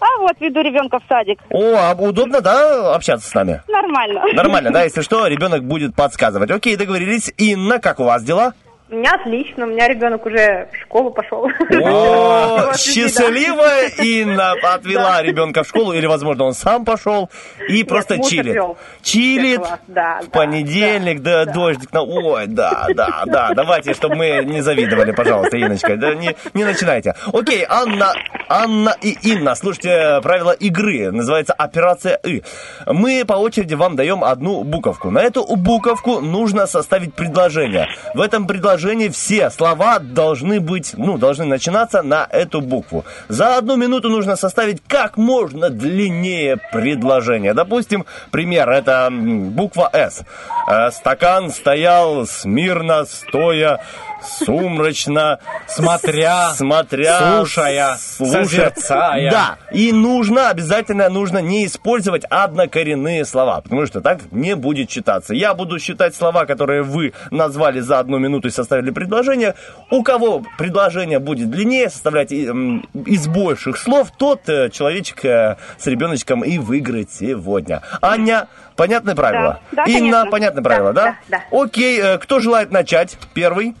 А 0.00 0.20
вот 0.20 0.32
веду 0.40 0.60
ребенка 0.60 0.98
в 0.98 1.02
садик. 1.08 1.40
О, 1.50 1.76
а 1.76 1.94
удобно, 1.94 2.40
да, 2.40 2.94
общаться 2.94 3.28
с 3.28 3.34
нами? 3.34 3.62
Нормально. 3.68 4.22
Нормально, 4.34 4.70
да, 4.70 4.82
если 4.82 5.02
что, 5.02 5.26
ребенок 5.26 5.64
будет 5.64 5.94
подсказывать. 5.94 6.50
Окей, 6.50 6.76
договорились. 6.76 7.32
Инна, 7.36 7.78
как 7.78 8.00
у 8.00 8.04
вас 8.04 8.22
дела? 8.22 8.54
У 8.90 8.96
меня 8.96 9.12
отлично, 9.14 9.64
у 9.64 9.68
меня 9.68 9.88
ребенок 9.88 10.26
уже 10.26 10.68
в 10.70 10.76
школу 10.82 11.10
пошел. 11.10 11.46
О, 11.46 11.48
Его 11.70 12.56
отвезли, 12.68 13.08
счастливая 13.08 13.88
Инна 13.88 14.52
отвела 14.62 15.22
ребенка 15.22 15.62
в 15.62 15.68
школу, 15.68 15.94
или, 15.94 16.04
возможно, 16.04 16.44
он 16.44 16.52
сам 16.52 16.84
пошел 16.84 17.30
и 17.66 17.82
просто 17.82 18.22
чилит. 18.22 18.60
Чилит 19.00 19.62
в 19.88 20.30
понедельник, 20.30 21.22
да, 21.22 21.46
дождик 21.46 21.94
на... 21.94 22.02
Ой, 22.02 22.46
да, 22.46 22.86
да, 22.94 23.22
да, 23.24 23.54
давайте, 23.54 23.94
чтобы 23.94 24.16
мы 24.16 24.44
не 24.44 24.60
завидовали, 24.60 25.12
пожалуйста, 25.12 25.56
Инночка, 25.56 25.96
да, 25.96 26.14
не, 26.14 26.36
не 26.52 26.64
начинайте. 26.64 27.14
Окей, 27.32 27.64
Анна, 27.66 28.12
Анна 28.50 28.94
и 29.00 29.16
Инна, 29.22 29.54
слушайте 29.54 30.20
правила 30.22 30.50
игры, 30.50 31.10
называется 31.10 31.54
«Операция 31.54 32.20
И». 32.22 32.42
Мы 32.84 33.24
по 33.26 33.34
очереди 33.34 33.72
вам 33.72 33.96
даем 33.96 34.22
одну 34.22 34.62
буковку. 34.62 35.10
На 35.10 35.22
эту 35.22 35.42
буковку 35.56 36.20
нужно 36.20 36.66
составить 36.66 37.14
предложение. 37.14 37.88
В 38.12 38.20
этом 38.20 38.46
предложении 38.46 38.73
все 39.10 39.50
слова 39.50 39.98
должны 39.98 40.60
быть, 40.60 40.94
ну, 40.96 41.18
должны 41.18 41.44
начинаться 41.44 42.02
на 42.02 42.26
эту 42.30 42.60
букву. 42.60 43.04
За 43.28 43.56
одну 43.56 43.76
минуту 43.76 44.08
нужно 44.08 44.36
составить 44.36 44.82
как 44.86 45.16
можно 45.16 45.70
длиннее 45.70 46.58
предложение. 46.72 47.54
Допустим, 47.54 48.04
пример, 48.30 48.68
это 48.68 49.08
буква 49.10 49.90
«С». 49.92 50.24
Э, 50.68 50.90
Стакан 50.90 51.50
стоял 51.50 52.26
смирно, 52.26 53.04
стоя, 53.04 53.80
сумрачно, 54.24 55.38
Смотря, 55.66 56.52
смотря, 56.54 57.36
слушая, 57.36 57.96
созерцая. 57.98 59.30
Да, 59.30 59.56
и 59.72 59.92
нужно, 59.92 60.50
обязательно 60.50 61.08
нужно 61.08 61.38
не 61.38 61.66
использовать 61.66 62.24
однокоренные 62.28 63.24
слова, 63.24 63.60
потому 63.60 63.86
что 63.86 64.00
так 64.00 64.20
не 64.30 64.56
будет 64.56 64.88
читаться. 64.88 65.34
Я 65.34 65.54
буду 65.54 65.78
считать 65.78 66.14
слова, 66.14 66.46
которые 66.46 66.82
вы 66.82 67.12
назвали 67.30 67.80
за 67.80 67.98
одну 67.98 68.18
минуту 68.18 68.48
и 68.48 68.50
составили 68.50 68.90
предложение. 68.90 69.54
У 69.90 70.02
кого 70.02 70.42
предложение 70.58 71.18
будет 71.18 71.50
длиннее, 71.50 71.90
составлять 71.90 72.32
м, 72.32 72.80
из 73.06 73.26
больших 73.26 73.78
слов, 73.78 74.10
тот 74.16 74.48
э, 74.48 74.70
человечек 74.70 75.24
э, 75.24 75.56
с 75.78 75.86
ребеночком 75.86 76.42
и 76.44 76.58
выиграет 76.58 77.10
сегодня. 77.12 77.82
Аня, 78.00 78.48
понятное 78.76 79.14
правило? 79.14 79.60
Да, 79.72 79.84
да, 79.84 79.90
Инна, 79.90 80.00
конечно. 80.00 80.30
понятное 80.30 80.62
правило, 80.62 80.92
да? 80.92 81.16
да, 81.28 81.38
да. 81.50 81.58
Окей, 81.58 82.00
э, 82.00 82.18
кто 82.18 82.40
желает 82.40 82.70
начать? 82.70 83.16
Первый? 83.34 83.74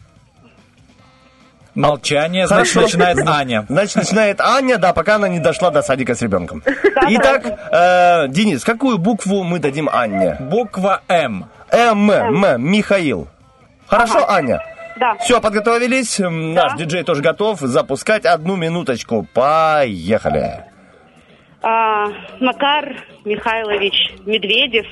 Молчание, 1.74 2.46
значит, 2.46 2.74
Хорошо. 2.74 2.86
начинает 2.98 3.18
Аня. 3.28 3.66
Значит, 3.68 3.96
начинает 3.96 4.40
Аня, 4.40 4.78
да, 4.78 4.92
пока 4.92 5.16
она 5.16 5.28
не 5.28 5.40
дошла 5.40 5.70
до 5.70 5.82
садика 5.82 6.14
с 6.14 6.22
ребенком. 6.22 6.62
Итак, 7.08 7.44
э, 7.72 8.28
Денис, 8.28 8.62
какую 8.64 8.98
букву 8.98 9.42
мы 9.42 9.58
дадим 9.58 9.88
Анне? 9.92 10.36
Буква 10.40 11.02
М. 11.08 11.46
М, 11.70 12.10
М, 12.10 12.62
Михаил. 12.62 13.26
Хорошо, 13.88 14.30
Аня? 14.30 14.62
Да. 15.00 15.16
Все, 15.16 15.40
подготовились. 15.40 16.20
М, 16.20 16.54
Наш 16.54 16.74
диджей 16.74 17.02
тоже 17.02 17.20
готов 17.22 17.58
запускать 17.60 18.24
одну 18.24 18.54
минуточку. 18.54 19.26
Поехали. 19.34 20.64
А, 21.62 22.06
Макар 22.40 22.94
Михайлович 23.24 24.12
Медведев 24.26 24.86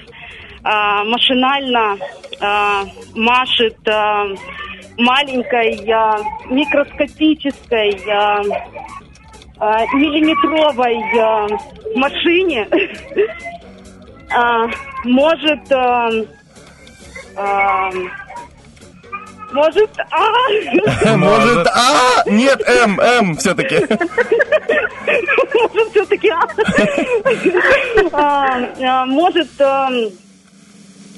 а, 0.64 1.04
машинально 1.04 1.96
а, 2.40 2.82
машет 3.14 3.76
а, 3.88 4.24
маленькой 4.98 5.88
а, 5.90 6.18
микроскопической 6.50 7.98
а, 8.10 8.42
а, 9.58 9.84
миллиметровой 9.94 10.98
а, 11.20 11.46
машине. 11.96 12.68
А, 14.34 14.66
может 15.04 15.70
а, 15.72 16.08
а, 17.36 17.90
может 19.52 19.90
а, 20.10 21.16
Может, 21.18 21.66
А? 21.66 22.22
Нет, 22.24 22.62
М, 22.66 22.98
М 22.98 23.36
все-таки. 23.36 23.76
может 25.54 25.90
все-таки 25.90 26.30
может 29.06 29.60
а, 29.60 29.90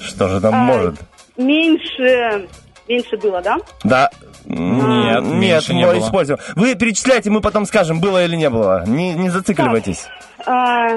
Что 0.01 0.29
же 0.29 0.41
там 0.41 0.55
А, 0.55 0.59
может? 0.59 1.01
меньше 1.37 2.49
меньше 2.89 3.17
было, 3.17 3.41
да? 3.43 3.57
Да. 3.83 4.11
Нет, 4.45 5.23
Нет, 5.23 5.23
меньше 5.25 5.75
не 5.75 5.87
мы 5.87 5.93
было. 5.95 6.01
используем. 6.01 6.39
Вы 6.55 6.75
перечисляйте, 6.75 7.31
мы 7.31 7.41
потом 7.41 7.65
скажем, 7.65 8.01
было 8.01 8.25
или 8.25 8.37
не 8.37 8.51
было. 8.51 8.85
Не, 8.87 9.15
не 9.15 9.31
зацикливайтесь. 9.31 10.07
А, 10.47 10.89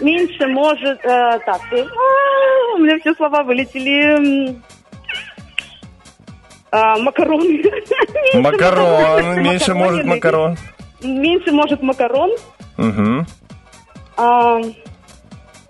меньше 0.00 0.46
может 0.48 0.98
э, 1.04 1.38
так. 1.46 1.60
э, 1.72 1.82
а, 1.82 2.74
у 2.74 2.78
меня 2.78 2.98
все 2.98 3.14
слова 3.14 3.44
вылетели. 3.44 4.56
а, 6.72 6.96
макароны. 6.98 7.62
Меньше 8.34 8.40
Макарон. 8.40 9.42
Меньше 9.42 9.74
может 9.74 10.04
макароны. 10.04 10.56
макарон. 10.56 10.56
Меньше 11.02 11.52
может 11.52 11.82
макарон. 11.82 12.30
Угу. 12.78 13.26
А, 14.16 14.58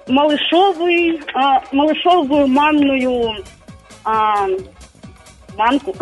малышовый, 0.09 1.20
а, 1.35 1.61
малышовую 1.72 2.47
манную 2.47 3.45
а, 4.05 4.47
манку. 5.57 5.95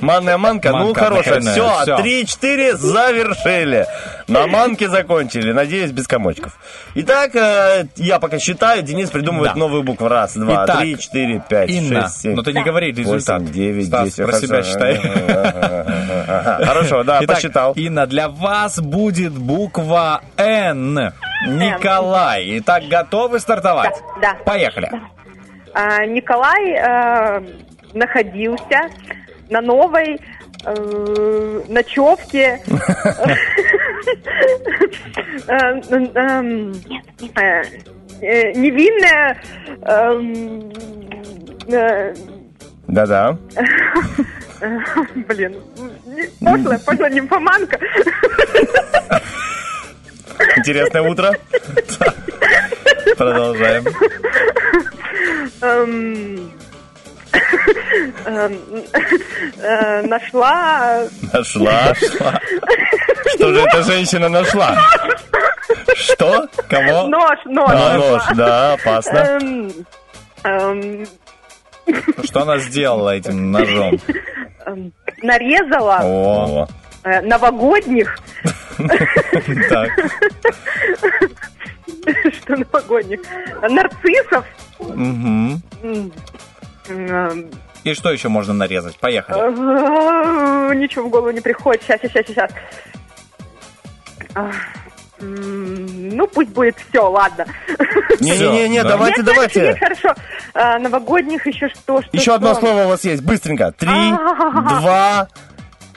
Манная 0.00 0.36
манка, 0.38 0.70
ну 0.72 0.78
Манка 0.86 1.04
хорошая. 1.04 1.36
отдыхательная, 1.38 1.52
Все, 1.54 1.82
всё. 1.82 1.96
три-четыре 1.96 2.76
завершили. 2.76 3.86
На 4.28 4.46
манке 4.46 4.88
закончили, 4.88 5.52
надеюсь, 5.52 5.90
без 5.92 6.06
комочков. 6.06 6.58
Итак, 6.94 7.34
э, 7.34 7.86
я 7.96 8.18
пока 8.18 8.38
считаю, 8.38 8.82
Денис 8.82 9.08
придумывает 9.10 9.52
Да. 9.54 9.58
новую 9.58 9.82
букву. 9.84 10.08
Раз, 10.08 10.34
два, 10.36 10.64
Итак, 10.64 10.80
три, 10.80 10.98
четыре, 10.98 11.42
пять, 11.48 11.70
Инна, 11.70 12.02
шесть, 12.02 12.20
семь. 12.22 12.34
но 12.34 12.42
ты 12.42 12.52
не 12.52 12.62
говори 12.62 12.92
результат. 12.92 13.40
Восемь, 13.40 13.52
девять, 13.54 13.86
Стас, 13.86 14.04
десять. 14.04 14.16
про 14.16 14.26
Хорошо. 14.26 14.46
себя 14.46 14.62
считай. 14.62 14.96
Хорошо, 16.66 17.04
да, 17.04 17.18
Итак, 17.22 17.36
посчитал. 17.36 17.72
Инна, 17.74 18.06
для 18.06 18.28
вас 18.28 18.78
будет 18.80 19.32
буква 19.32 20.20
Н. 20.36 21.12
Николай. 21.46 22.58
Итак, 22.58 22.84
готовы 22.88 23.38
стартовать? 23.40 23.94
Да, 24.20 24.32
да. 24.34 24.38
Поехали. 24.44 24.90
А, 25.72 26.04
Николай 26.06 26.70
э, 26.72 27.42
находился 27.96 28.90
на 29.48 29.60
новой 29.60 30.20
э, 30.64 31.62
ночевке. 31.68 32.60
Э, 35.48 35.80
эм, 35.80 36.72
э, 38.22 38.52
Невинная 38.52 39.36
эм, 39.82 40.72
э, 41.68 42.14
Да-да. 42.86 43.36
Блин, 45.28 45.56
пошлая, 46.40 46.78
пошлая 46.78 47.10
нимфоманка. 47.10 47.78
Интересное 50.56 51.02
утро. 51.02 51.32
Продолжаем. 53.16 53.84
Эм, 58.26 58.58
э, 59.62 60.02
Нашла 60.02 61.04
Нашла. 61.32 61.94
Что 63.34 63.52
же 63.54 63.60
эта 63.60 63.82
женщина 63.82 64.28
нашла? 64.28 64.76
Что? 65.94 66.46
Кого? 66.68 67.08
нож, 67.08 67.38
нож. 67.46 67.70
А, 67.70 67.74
нашла. 67.74 68.10
нож, 68.10 68.22
да, 68.36 68.72
опасно. 68.74 69.18
Эм, 69.18 69.72
эм, 70.44 71.06
Что 72.24 72.42
она 72.42 72.58
сделала 72.58 73.14
этим 73.16 73.50
ножом? 73.50 73.98
нарезала 75.22 76.00
О, 76.02 76.68
э, 77.04 77.20
новогодних. 77.22 78.18
так. 79.70 79.90
Что 82.34 82.56
новогодних? 82.56 83.20
Нарциссов. 83.62 84.44
Мгм. 84.78 85.62
И 87.84 87.94
что 87.94 88.10
еще 88.10 88.28
можно 88.28 88.52
нарезать? 88.54 88.96
Поехали. 88.98 89.38
э, 90.70 90.74
Ничего 90.74 91.06
в 91.06 91.10
голову 91.10 91.30
не 91.30 91.40
приходит. 91.40 91.82
Сейчас, 91.84 92.00
сейчас, 92.02 92.26
сейчас. 92.26 92.50
А, 94.34 94.50
Ну, 95.20 96.26
пусть 96.26 96.50
будет 96.50 96.76
все, 96.88 97.08
ладно. 97.08 97.46
Не-не-не, 98.20 98.82
да. 98.82 98.90
давайте, 98.90 99.16
Нет, 99.22 99.26
давайте. 99.26 99.60
Нет, 99.62 99.78
хорошо. 99.78 100.14
А, 100.54 100.78
Новогодних 100.78 101.46
еще 101.46 101.68
что? 101.68 102.02
что 102.02 102.10
Еще 102.12 102.34
одно 102.34 102.54
слово 102.54 102.84
у 102.84 102.88
вас 102.88 103.04
есть. 103.04 103.22
Быстренько. 103.22 103.72
Три, 103.72 103.88
А-а-а. 103.90 104.80
два, 104.80 105.28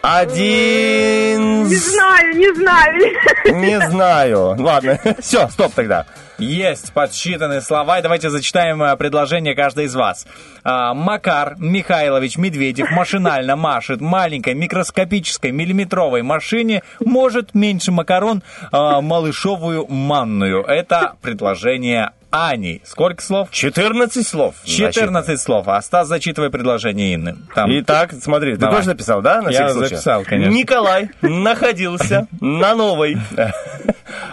один. 0.02 1.68
Не 1.68 1.76
знаю, 1.76 2.36
не 2.38 2.54
знаю. 2.54 3.02
Не 3.46 3.80
знаю. 3.90 4.56
Ладно. 4.62 5.00
Все, 5.20 5.48
стоп 5.50 5.74
тогда. 5.74 6.06
Есть 6.40 6.94
подсчитанные 6.94 7.62
слова, 7.62 8.00
и 8.00 8.02
давайте 8.02 8.30
зачитаем 8.30 8.82
э, 8.82 8.96
предложение 8.96 9.56
каждой 9.56 9.86
из 9.86 9.96
вас. 9.96 10.26
А, 10.64 10.94
Макар 10.94 11.56
Михайлович 11.60 12.38
Медведев 12.38 12.92
машинально 12.92 13.56
машет 13.58 14.00
маленькой 14.00 14.54
микроскопической 14.54 15.52
миллиметровой 15.52 16.22
машине, 16.22 16.82
может 17.04 17.54
меньше 17.54 17.92
макарон 17.92 18.42
а, 18.72 19.02
малышовую 19.02 19.88
манную. 19.88 20.64
Это 20.64 21.16
предложение 21.22 22.12
Ани. 22.32 22.82
Сколько 22.86 23.24
слов? 23.24 23.50
14 23.52 24.28
слов. 24.28 24.56
14 24.64 25.42
слов. 25.42 25.68
А 25.68 25.82
Стас, 25.82 26.08
зачитывай 26.08 26.50
предложение 26.52 27.16
Инны. 27.16 27.38
Там. 27.56 27.70
Итак, 27.80 28.14
смотри, 28.22 28.54
ты 28.54 28.60
Давай. 28.60 28.76
тоже 28.78 28.90
написал, 28.90 29.22
да? 29.22 29.42
На 29.42 29.50
Я 29.50 29.66
всякий 29.66 29.74
случай? 29.74 29.90
записал, 29.96 30.24
конечно. 30.24 30.52
Николай 30.52 31.10
находился 31.22 32.28
на 32.40 32.76
новой 32.76 33.18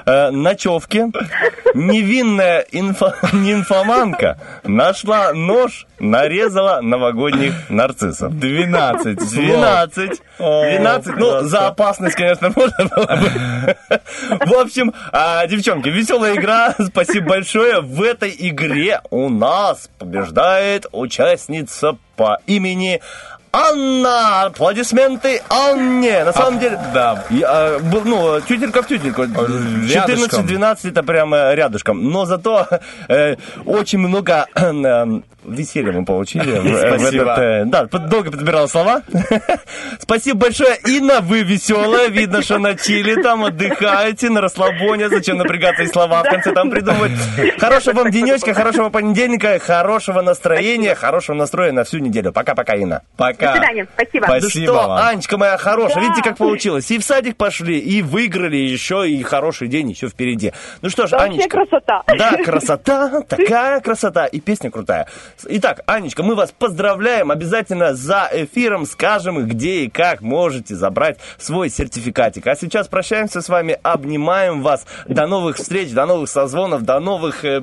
э, 0.05 0.31
ночевке. 0.31 1.11
Невинная 1.75 2.65
инфо- 2.73 3.15
нимфоманка 3.35 4.39
нашла 4.65 5.33
нож, 5.33 5.87
нарезала 5.99 6.81
новогодних 6.83 7.55
нарциссов. 7.71 8.39
12 8.39 9.21
слов. 9.21 9.31
12. 9.33 10.23
О, 10.39 10.65
12. 10.65 11.07
Ну, 11.17 11.31
просто. 11.31 11.49
за 11.49 11.67
опасность, 11.69 12.15
конечно, 12.17 12.53
можно 12.57 12.85
было 12.85 13.07
бы. 13.17 13.77
В 14.47 14.55
общем, 14.55 14.93
а, 15.13 15.47
девчонки, 15.47 15.89
веселая 15.89 16.35
игра. 16.37 16.75
Спасибо 16.79 17.29
большое. 17.31 17.81
В 17.87 18.03
этой 18.03 18.35
игре 18.37 19.01
у 19.11 19.29
нас 19.29 19.89
побеждает 20.01 20.87
участница 20.91 21.97
по 22.17 22.41
имени 22.49 23.01
Анна! 23.57 24.43
Аплодисменты 24.43 25.41
Анне! 25.49 26.25
На 26.25 26.33
самом 26.35 26.59
деле, 26.59 26.79
Да. 26.93 27.25
я, 27.31 27.77
э, 27.77 27.79
был, 27.79 28.03
ну, 28.05 28.39
тютелька 28.43 28.83
в 28.83 28.87
тютельку. 28.87 29.23
Рядышком. 29.23 30.47
14-12 30.47 30.91
это 30.91 31.03
прямо 31.03 31.55
рядышком. 31.55 32.11
Но 32.11 32.27
зато 32.27 32.67
э, 33.09 33.37
очень 33.65 33.99
много 33.99 34.47
э, 34.55 35.21
веселья 35.45 35.93
мы 35.93 36.05
получили. 36.05 36.59
в 36.59 36.99
Спасибо. 36.99 37.33
этот, 37.33 37.39
э, 37.39 37.65
да, 37.65 37.85
долго 37.87 38.31
подбирал 38.31 38.69
слова. 38.69 39.01
Спасибо 40.01 40.39
большое, 40.39 40.77
Инна, 40.85 41.21
вы 41.23 41.43
веселая. 41.43 42.09
Видно, 42.09 42.43
что 42.43 42.59
на 42.59 42.75
чили 42.75 43.23
там 43.23 43.43
отдыхаете, 43.45 44.29
на 44.29 44.43
расслабоне. 44.43 45.09
Зачем 45.09 45.39
напрягаться 45.39 45.83
и 45.83 45.87
слова 45.87 46.23
в 46.23 46.29
конце 46.29 46.53
там 46.53 46.71
придумывать. 46.71 47.13
Хорошего 47.59 48.03
вам 48.03 48.11
денечка, 48.11 48.53
хорошего 48.53 48.91
понедельника, 48.91 49.59
хорошего 49.61 50.21
настроения, 50.21 50.95
хорошего 50.95 51.37
настроя 51.37 51.73
на 51.73 51.85
всю 51.85 51.99
неделю. 51.99 52.33
Пока-пока, 52.33 52.75
Инна. 52.75 53.01
Пока. 53.17 53.46
До 53.47 53.53
свидания, 53.59 53.87
спасибо. 53.95 54.27
Ну 54.27 54.41
Спасибо 54.41 54.65
что, 54.67 54.75
вам. 54.75 55.07
Анечка 55.07 55.39
моя 55.39 55.57
хорошая, 55.59 55.95
Да. 55.97 56.01
видите, 56.03 56.23
как 56.23 56.37
получилось. 56.37 56.91
И 56.91 56.99
в 56.99 57.05
садик 57.05 57.37
пошли, 57.37 57.79
и 57.79 58.03
выиграли, 58.03 58.57
еще 58.57 59.09
и 59.09 59.23
хороший 59.23 59.69
день 59.69 59.91
еще 59.91 60.09
впереди. 60.09 60.53
Ну 60.83 60.91
что 60.91 61.07
ж, 61.07 61.11
Да 61.11 61.19
Анечка. 61.23 61.49
красота. 61.49 62.03
Да, 62.07 62.33
красота, 62.45 63.23
такая 63.23 63.81
красота. 63.81 64.27
И 64.27 64.41
песня 64.41 64.71
крутая. 64.71 65.07
Итак, 65.45 65.81
Анечка, 65.87 66.23
мы 66.23 66.35
вас 66.35 66.53
поздравляем. 66.53 67.31
Обязательно 67.31 67.95
за 67.95 68.29
эфиром 68.33 68.87
скажем, 68.87 69.47
где 69.47 69.83
и 69.85 69.91
как 69.91 70.21
можете 70.21 70.75
забрать 70.75 71.19
свой 71.39 71.69
сертификатик. 71.71 72.47
А 72.47 72.55
сейчас 72.57 72.89
прощаемся 72.89 73.41
с 73.41 73.49
вами, 73.49 73.79
обнимаем 73.83 74.63
вас. 74.63 74.87
До 75.07 75.27
новых 75.27 75.57
встреч, 75.57 75.91
до 75.93 76.07
новых 76.07 76.29
созвонов, 76.29 76.83
до 76.83 77.01
новых 77.01 77.45
э, 77.45 77.61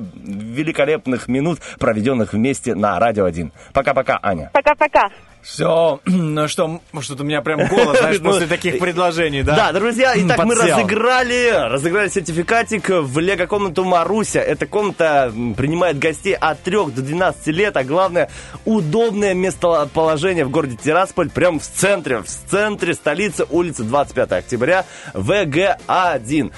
великолепных 0.54 1.28
минут, 1.28 1.58
проведенных 1.78 2.32
вместе 2.32 2.74
на 2.74 2.98
Радио 2.98 3.24
1. 3.24 3.52
Пока-пока, 3.72 4.18
Аня. 4.22 4.50
Пока-пока. 4.52 5.10
Все, 5.44 6.00
ну 6.06 6.48
что, 6.48 6.80
может, 6.92 7.20
у 7.20 7.24
меня 7.24 7.42
прям 7.42 7.68
голос, 7.68 7.98
знаешь, 8.00 8.18
Ну, 8.20 8.30
после 8.30 8.46
таких 8.46 8.78
предложений, 8.78 9.42
да? 9.42 9.56
Да, 9.56 9.72
друзья, 9.72 10.14
итак, 10.16 10.42
мы 10.44 10.54
разыграли, 10.54 11.50
разыграли 11.70 12.08
сертификатик 12.08 12.88
в 12.88 13.18
лего-комнату 13.18 13.84
Маруся. 13.84 14.40
Эта 14.40 14.66
комната 14.66 15.30
принимает 15.56 15.98
гостей 15.98 16.34
от 16.34 16.62
3 16.62 16.76
до 16.86 17.02
12 17.02 17.46
лет, 17.48 17.76
а 17.76 17.84
главное, 17.84 18.30
удобное 18.64 19.34
местоположение 19.34 20.46
в 20.46 20.50
городе 20.50 20.78
Тирасполь, 20.82 21.28
прямо 21.28 21.58
в 21.58 21.66
центре, 21.66 22.22
в 22.22 22.50
центре 22.50 22.94
столицы, 22.94 23.44
улица 23.50 23.84
25 23.84 24.32
октября, 24.32 24.86
ВГ-1. 25.12 26.52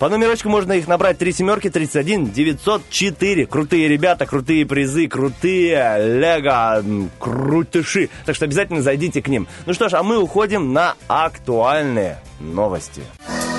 По 0.00 0.08
номерочку 0.08 0.48
можно 0.48 0.72
их 0.72 0.88
набрать 0.88 1.18
3 1.18 1.30
семерки 1.30 1.68
31 1.68 2.30
904. 2.32 3.46
Крутые 3.46 3.86
ребята, 3.86 4.24
крутые 4.24 4.64
призы, 4.64 5.08
крутые 5.08 5.98
лего 5.98 6.82
крутыши. 7.18 8.08
Так 8.24 8.34
что 8.34 8.46
обязательно 8.46 8.80
зайдите 8.80 9.20
к 9.20 9.28
ним. 9.28 9.46
Ну 9.66 9.74
что 9.74 9.90
ж, 9.90 9.92
а 9.92 10.02
мы 10.02 10.18
уходим 10.18 10.72
на 10.72 10.94
актуальные 11.06 12.18
новости. 12.40 13.02
So 13.28 13.49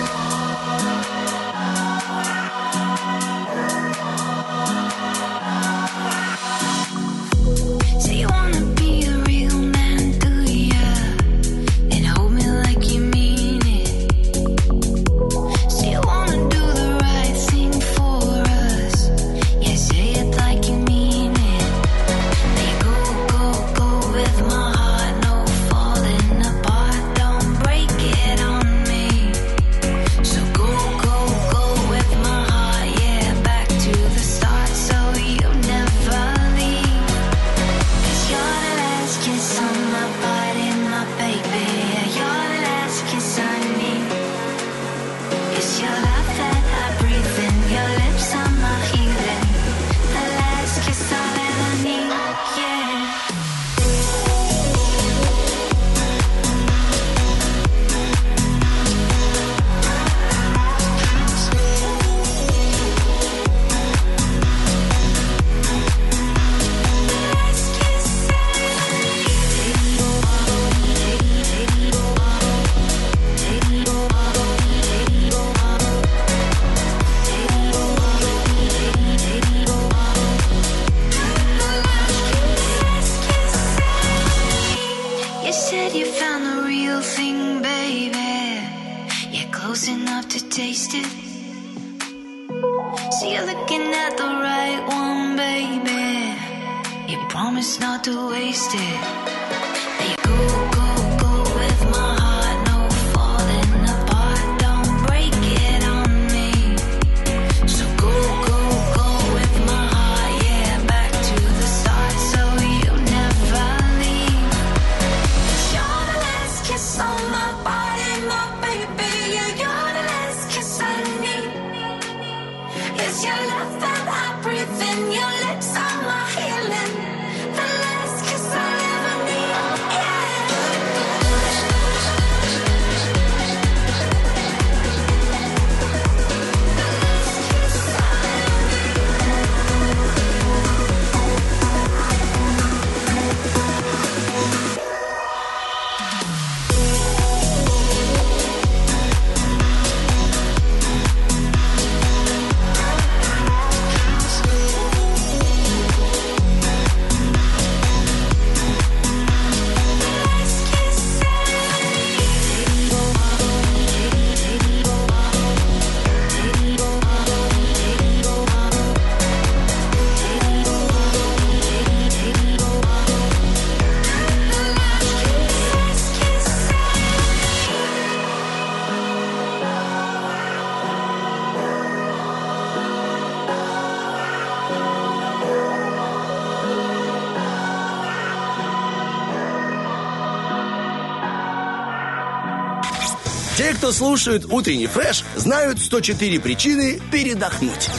слушают 193.91 194.45
утренний 194.49 194.87
фреш, 194.87 195.23
знают 195.35 195.79
104 195.79 196.39
причины 196.39 196.99
передохнуть. 197.11 197.89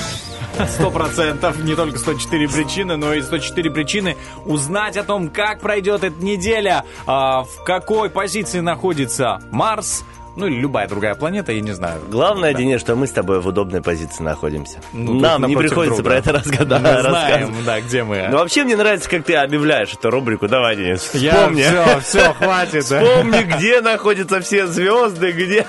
Сто 0.68 0.90
процентов. 0.90 1.62
Не 1.64 1.74
только 1.74 1.99
104 1.99 2.49
причины, 2.49 2.97
но 2.97 3.14
и 3.14 3.22
104 3.22 3.70
причины 3.70 4.16
узнать 4.45 4.97
о 4.97 5.05
том, 5.05 5.30
как 5.30 5.61
пройдет 5.61 6.05
эта 6.05 6.22
неделя, 6.22 6.84
а, 7.07 7.45
в 7.45 7.64
какой 7.64 8.11
позиции 8.11 8.61
находится 8.61 9.40
Марс, 9.51 10.05
ну 10.37 10.47
или 10.47 10.57
любая 10.57 10.89
другая 10.89 11.14
планета, 11.14 11.53
я 11.53 11.61
не 11.61 11.72
знаю. 11.72 12.01
Главное, 12.09 12.55
Денис, 12.55 12.80
что 12.80 12.97
мы 12.97 13.07
с 13.07 13.11
тобой 13.11 13.41
в 13.41 13.47
удобной 13.47 13.83
позиции 13.83 14.22
находимся. 14.22 14.78
Ну, 14.93 15.14
Нам 15.14 15.45
не 15.47 15.57
приходится 15.57 16.03
друга. 16.03 16.11
про 16.11 16.18
это 16.18 16.33
разгадать. 16.33 16.83
Мы 16.83 17.01
знаем, 17.11 17.55
да, 17.64 17.80
где 17.80 18.03
мы. 18.05 18.28
Ну, 18.30 18.39
вообще, 18.39 18.64
мне 18.64 18.76
нравится, 18.76 19.09
как 19.09 19.24
ты 19.24 19.35
объявляешь 19.35 19.93
эту 19.93 20.11
рубрику. 20.11 20.49
Давай, 20.49 20.76
Денис, 20.76 21.11
Я 21.14 21.35
вспомни. 21.35 21.62
все, 21.62 22.01
все, 22.01 22.35
хватит. 22.35 22.87
да. 22.89 23.03
Вспомни, 23.03 23.43
где 23.57 23.80
находятся 23.80 24.41
все 24.41 24.66
звезды, 24.66 25.33
где 25.33 25.66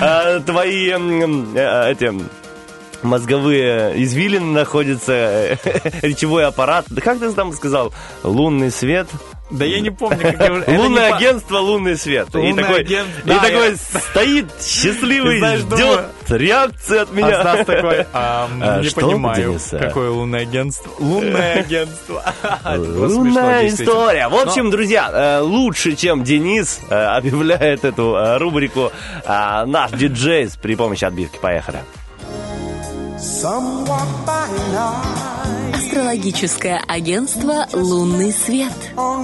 э, 0.00 0.40
твои 0.46 0.90
э, 0.90 1.90
эти 1.92 2.12
мозговые 3.02 4.02
извилины 4.02 4.52
находятся, 4.52 5.12
э, 5.12 5.56
речевой 6.02 6.46
аппарат. 6.46 6.86
Да 6.88 7.00
как 7.00 7.18
ты 7.18 7.30
там 7.32 7.52
сказал? 7.52 7.92
Лунный 8.22 8.70
свет. 8.70 9.08
Да 9.48 9.64
я 9.64 9.78
не 9.80 9.90
помню, 9.90 10.18
как 10.22 10.40
я 10.40 10.52
уже... 10.52 10.64
Лунное 10.66 11.14
агентство 11.14 11.58
«Лунный 11.58 11.96
свет». 11.96 12.28
и 12.34 12.36
Лунное 12.36 12.64
такой, 12.64 12.80
агент- 12.80 13.06
и 13.24 13.28
да, 13.28 13.38
такой 13.38 13.70
я- 13.70 13.76
стоит 13.76 14.46
счастливый, 14.60 15.38
знаешь, 15.38 15.60
ждет 15.60 15.78
думаю- 15.78 16.04
реакции 16.28 16.98
от 16.98 17.12
меня. 17.12 17.40
А 17.40 17.42
Стас 17.42 17.66
такой, 17.66 18.06
а, 18.12 18.48
А, 18.60 18.80
не 18.80 18.88
что, 18.88 19.00
понимаю, 19.02 19.36
Денис, 19.52 19.68
а? 19.72 19.78
какое 19.78 20.10
лунное 20.10 20.40
агентство. 20.40 20.90
Лунное 20.98 21.54
агентство. 21.60 22.24
Лунная 22.76 23.68
история. 23.68 24.28
В 24.28 24.34
общем, 24.34 24.70
друзья, 24.72 25.10
э, 25.12 25.40
лучше, 25.42 25.94
чем 25.94 26.24
Денис 26.24 26.80
э, 26.90 26.94
объявляет 26.96 27.84
эту 27.84 28.14
э, 28.16 28.38
рубрику 28.38 28.90
наш 29.26 29.92
диджей 29.92 30.48
при 30.60 30.74
помощи 30.74 31.04
отбивки. 31.04 31.38
Поехали. 31.40 31.78
Астрологическое 35.96 36.84
агентство 36.86 37.66
«Лунный 37.72 38.30
свет». 38.30 38.70
Вот 38.94 39.22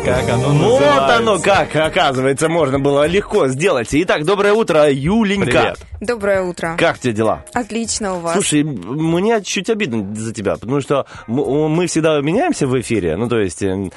как 0.00 0.26
оно 0.30 0.48
Вот 0.48 0.80
называется. 0.80 1.16
оно 1.16 1.38
как, 1.38 1.76
оказывается, 1.76 2.48
можно 2.48 2.78
было 2.78 3.06
легко 3.06 3.48
сделать. 3.48 3.88
Итак, 3.92 4.24
доброе 4.24 4.54
утро, 4.54 4.90
Юленька. 4.90 5.44
Привет. 5.44 5.78
Доброе 6.00 6.42
утро. 6.44 6.76
Как 6.78 6.98
тебе 6.98 7.12
дела? 7.12 7.44
Отлично 7.52 8.16
у 8.16 8.20
вас. 8.20 8.32
Слушай, 8.32 8.62
мне 8.64 9.42
чуть 9.42 9.68
обидно 9.68 10.14
за 10.14 10.32
тебя, 10.32 10.54
потому 10.54 10.80
что 10.80 11.04
мы 11.26 11.86
всегда 11.86 12.18
меняемся 12.22 12.66
в 12.66 12.80
эфире. 12.80 13.18
Ну, 13.18 13.28
то 13.28 13.38
есть, 13.38 13.62
э, 13.62 13.90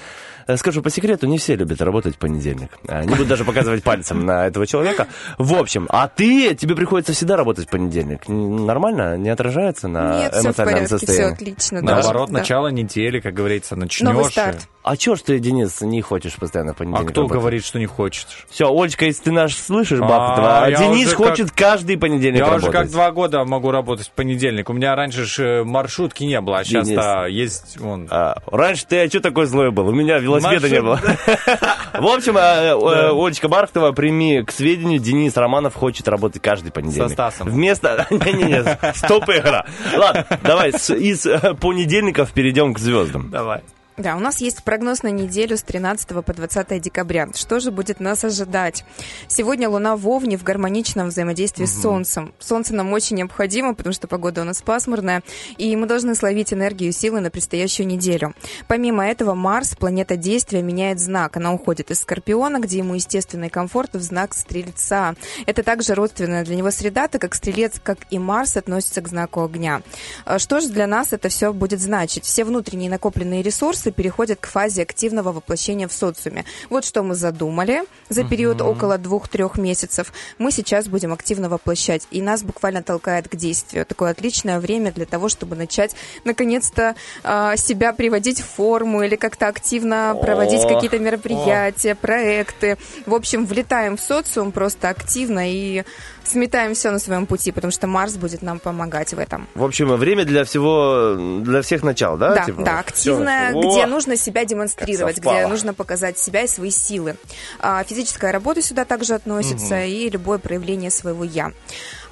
скажу 0.55 0.81
по 0.81 0.89
секрету, 0.89 1.27
не 1.27 1.37
все 1.37 1.55
любят 1.55 1.81
работать 1.81 2.15
в 2.15 2.17
понедельник. 2.17 2.69
А, 2.87 3.01
Не 3.03 3.09
буду 3.09 3.25
даже 3.25 3.43
показывать 3.45 3.83
пальцем 3.83 4.25
на 4.25 4.47
этого 4.47 4.65
человека. 4.67 5.07
В 5.37 5.53
общем, 5.55 5.87
а 5.89 6.07
ты, 6.07 6.55
тебе 6.55 6.75
приходится 6.75 7.13
всегда 7.13 7.35
работать 7.37 7.67
в 7.67 7.69
понедельник. 7.69 8.27
Нормально? 8.27 9.17
Не 9.17 9.29
отражается 9.29 9.87
на 9.87 10.19
Нет, 10.19 10.31
все 10.33 10.41
в 10.41 10.45
эмоциональном 10.45 10.75
порядке, 10.87 10.97
все 10.97 11.05
состоянии? 11.07 11.33
отлично. 11.33 11.81
да. 11.81 11.95
Наоборот, 11.95 12.29
Да. 12.31 12.39
начало 12.39 12.67
недели, 12.69 13.19
как 13.19 13.33
говорится, 13.33 13.75
начнешь. 13.75 14.07
Новый 14.09 14.25
старт. 14.25 14.67
А 14.83 14.97
чё 14.97 15.15
ж 15.15 15.21
ты, 15.21 15.37
Денис, 15.39 15.79
не 15.81 16.01
хочешь 16.01 16.33
постоянно 16.35 16.71
в 16.73 16.75
А 16.75 16.79
понедельник 16.79 17.11
кто 17.11 17.21
работать? 17.21 17.39
говорит, 17.41 17.65
что 17.65 17.77
не 17.77 17.85
хочешь? 17.85 18.25
Все, 18.49 18.65
Олечка, 18.67 19.05
если 19.05 19.23
ты 19.25 19.31
наш 19.31 19.55
слышишь, 19.55 19.99
А, 20.01 20.05
Бахтова, 20.07 20.63
а 20.65 20.69
я 20.71 20.77
Денис 20.77 21.07
уже 21.07 21.17
как- 21.17 21.27
хочет 21.29 21.51
каждый 21.51 21.97
понедельник 21.97 22.39
Я 22.39 22.45
работать. 22.45 22.63
уже 22.69 22.71
как 22.71 22.89
два 22.89 23.11
года 23.11 23.45
могу 23.45 23.69
работать 23.69 24.07
в 24.07 24.11
понедельник. 24.11 24.69
У 24.71 24.73
меня 24.73 24.95
раньше 24.95 25.25
ж 25.25 25.39
э, 25.39 25.63
маршрутки 25.63 26.23
не 26.23 26.41
было, 26.41 26.59
а 26.59 26.63
сейчас-то 26.63 27.27
есть 27.27 27.79
вон. 27.79 28.07
А, 28.09 28.37
раньше 28.47 28.85
ты, 28.87 29.03
а 29.03 29.07
что 29.07 29.19
такой 29.19 29.45
злой 29.45 29.69
был? 29.71 29.87
У 29.87 29.91
меня 29.91 30.17
велосипеда 30.39 30.69
не 30.69 30.81
было. 30.81 30.95
В 31.93 32.07
общем, 32.07 32.37
э, 32.37 32.41
э, 32.41 33.11
Олечка 33.11 33.47
Бархтова, 33.47 33.91
прими 33.91 34.43
к 34.43 34.51
сведению, 34.51 34.99
Денис 34.99 35.35
Романов 35.35 35.75
хочет 35.75 36.07
работать 36.07 36.41
каждый 36.41 36.71
понедельник. 36.71 37.09
Со 37.09 37.13
Стасом. 37.13 37.49
Вместо... 37.49 38.07
Не-не-не, 38.11 38.93
стоп 38.95 39.29
игра. 39.29 39.65
Ладно, 39.95 40.25
давай 40.43 40.69
из 40.71 41.25
э, 41.25 41.53
понедельников 41.55 42.31
перейдем 42.31 42.73
к 42.73 42.79
звездам. 42.79 43.29
Давай. 43.29 43.61
Да, 43.97 44.15
у 44.15 44.19
нас 44.19 44.39
есть 44.39 44.63
прогноз 44.63 45.03
на 45.03 45.09
неделю 45.09 45.57
с 45.57 45.63
13 45.63 46.07
по 46.23 46.33
20 46.33 46.81
декабря. 46.81 47.27
Что 47.35 47.59
же 47.59 47.71
будет 47.71 47.99
нас 47.99 48.23
ожидать? 48.23 48.85
Сегодня 49.27 49.67
Луна 49.67 49.97
в 49.97 50.07
Овне 50.07 50.37
в 50.37 50.43
гармоничном 50.43 51.09
взаимодействии 51.09 51.65
с 51.65 51.81
Солнцем. 51.81 52.33
Солнце 52.39 52.73
нам 52.73 52.93
очень 52.93 53.17
необходимо, 53.17 53.75
потому 53.75 53.91
что 53.91 54.07
погода 54.07 54.41
у 54.41 54.43
нас 54.45 54.61
пасмурная, 54.61 55.23
и 55.57 55.75
мы 55.75 55.87
должны 55.87 56.15
словить 56.15 56.53
энергию 56.53 56.89
и 56.89 56.93
силы 56.93 57.19
на 57.19 57.29
предстоящую 57.29 57.85
неделю. 57.85 58.33
Помимо 58.67 59.05
этого, 59.05 59.33
Марс, 59.33 59.75
планета 59.75 60.15
действия, 60.15 60.61
меняет 60.61 61.01
знак. 61.01 61.35
Она 61.35 61.53
уходит 61.53 61.91
из 61.91 61.99
Скорпиона, 61.99 62.59
где 62.59 62.77
ему 62.77 62.95
естественный 62.95 63.49
комфорт, 63.49 63.93
в 63.93 64.01
знак 64.01 64.33
Стрельца. 64.33 65.15
Это 65.45 65.63
также 65.63 65.95
родственная 65.95 66.45
для 66.45 66.55
него 66.55 66.71
среда, 66.71 67.09
так 67.09 67.19
как 67.19 67.35
Стрелец, 67.35 67.73
как 67.83 67.97
и 68.09 68.17
Марс, 68.19 68.55
относится 68.55 69.01
к 69.01 69.09
знаку 69.09 69.43
огня. 69.43 69.81
А 70.23 70.39
Что 70.39 70.61
же 70.61 70.69
для 70.69 70.87
нас 70.87 71.11
это 71.11 71.27
все 71.27 71.51
будет 71.51 71.81
значить? 71.81 72.23
Все 72.23 72.45
внутренние 72.45 72.89
накопленные 72.89 73.41
ресурсы 73.41 73.80
переходят 73.89 74.39
к 74.39 74.45
фазе 74.45 74.83
активного 74.83 75.31
воплощения 75.31 75.87
в 75.87 75.93
социуме. 75.93 76.45
Вот 76.69 76.85
что 76.85 77.01
мы 77.01 77.15
задумали 77.15 77.81
за 78.09 78.23
период 78.23 78.61
около 78.61 78.99
двух-трех 78.99 79.57
месяцев. 79.57 80.13
Мы 80.37 80.51
сейчас 80.51 80.87
будем 80.87 81.13
активно 81.13 81.49
воплощать, 81.49 82.07
и 82.11 82.21
нас 82.21 82.43
буквально 82.43 82.83
толкает 82.83 83.27
к 83.27 83.35
действию. 83.35 83.85
Такое 83.87 84.11
отличное 84.11 84.59
время 84.59 84.91
для 84.91 85.05
того, 85.05 85.29
чтобы 85.29 85.55
начать 85.55 85.95
наконец-то 86.25 86.95
а, 87.23 87.55
себя 87.57 87.93
приводить 87.93 88.41
в 88.41 88.45
форму 88.45 89.01
или 89.01 89.15
как-то 89.15 89.47
активно 89.47 90.15
проводить 90.21 90.61
какие-то 90.67 90.99
мероприятия, 90.99 91.95
проекты. 91.95 92.77
В 93.05 93.15
общем, 93.15 93.45
влетаем 93.45 93.97
в 93.97 94.01
социум 94.01 94.51
просто 94.51 94.89
активно 94.89 95.49
и 95.51 95.83
сметаем 96.23 96.73
все 96.73 96.91
на 96.91 96.99
своем 96.99 97.25
пути, 97.25 97.51
потому 97.51 97.71
что 97.71 97.87
Марс 97.87 98.15
будет 98.15 98.41
нам 98.41 98.59
помогать 98.59 99.13
в 99.13 99.19
этом. 99.19 99.47
В 99.55 99.63
общем, 99.63 99.93
время 99.95 100.25
для 100.25 100.43
всего, 100.43 101.15
для 101.41 101.61
всех 101.61 101.83
начал, 101.83 102.17
да? 102.17 102.35
Да, 102.35 102.45
Типа, 102.45 102.61
да, 102.61 102.83
всё. 102.93 103.13
активная, 103.13 103.53
О, 103.53 103.61
где 103.71 103.85
нужно 103.85 104.15
себя 104.15 104.45
демонстрировать, 104.45 105.17
где 105.17 105.47
нужно 105.47 105.73
показать 105.73 106.17
себя 106.17 106.43
и 106.43 106.47
свои 106.47 106.71
силы. 106.71 107.15
А, 107.59 107.83
физическая 107.83 108.31
работа 108.31 108.61
сюда 108.61 108.85
также 108.85 109.13
относится 109.13 109.83
и 109.83 110.09
любое 110.09 110.37
проявление 110.37 110.91
своего 110.91 111.23
я. 111.23 111.51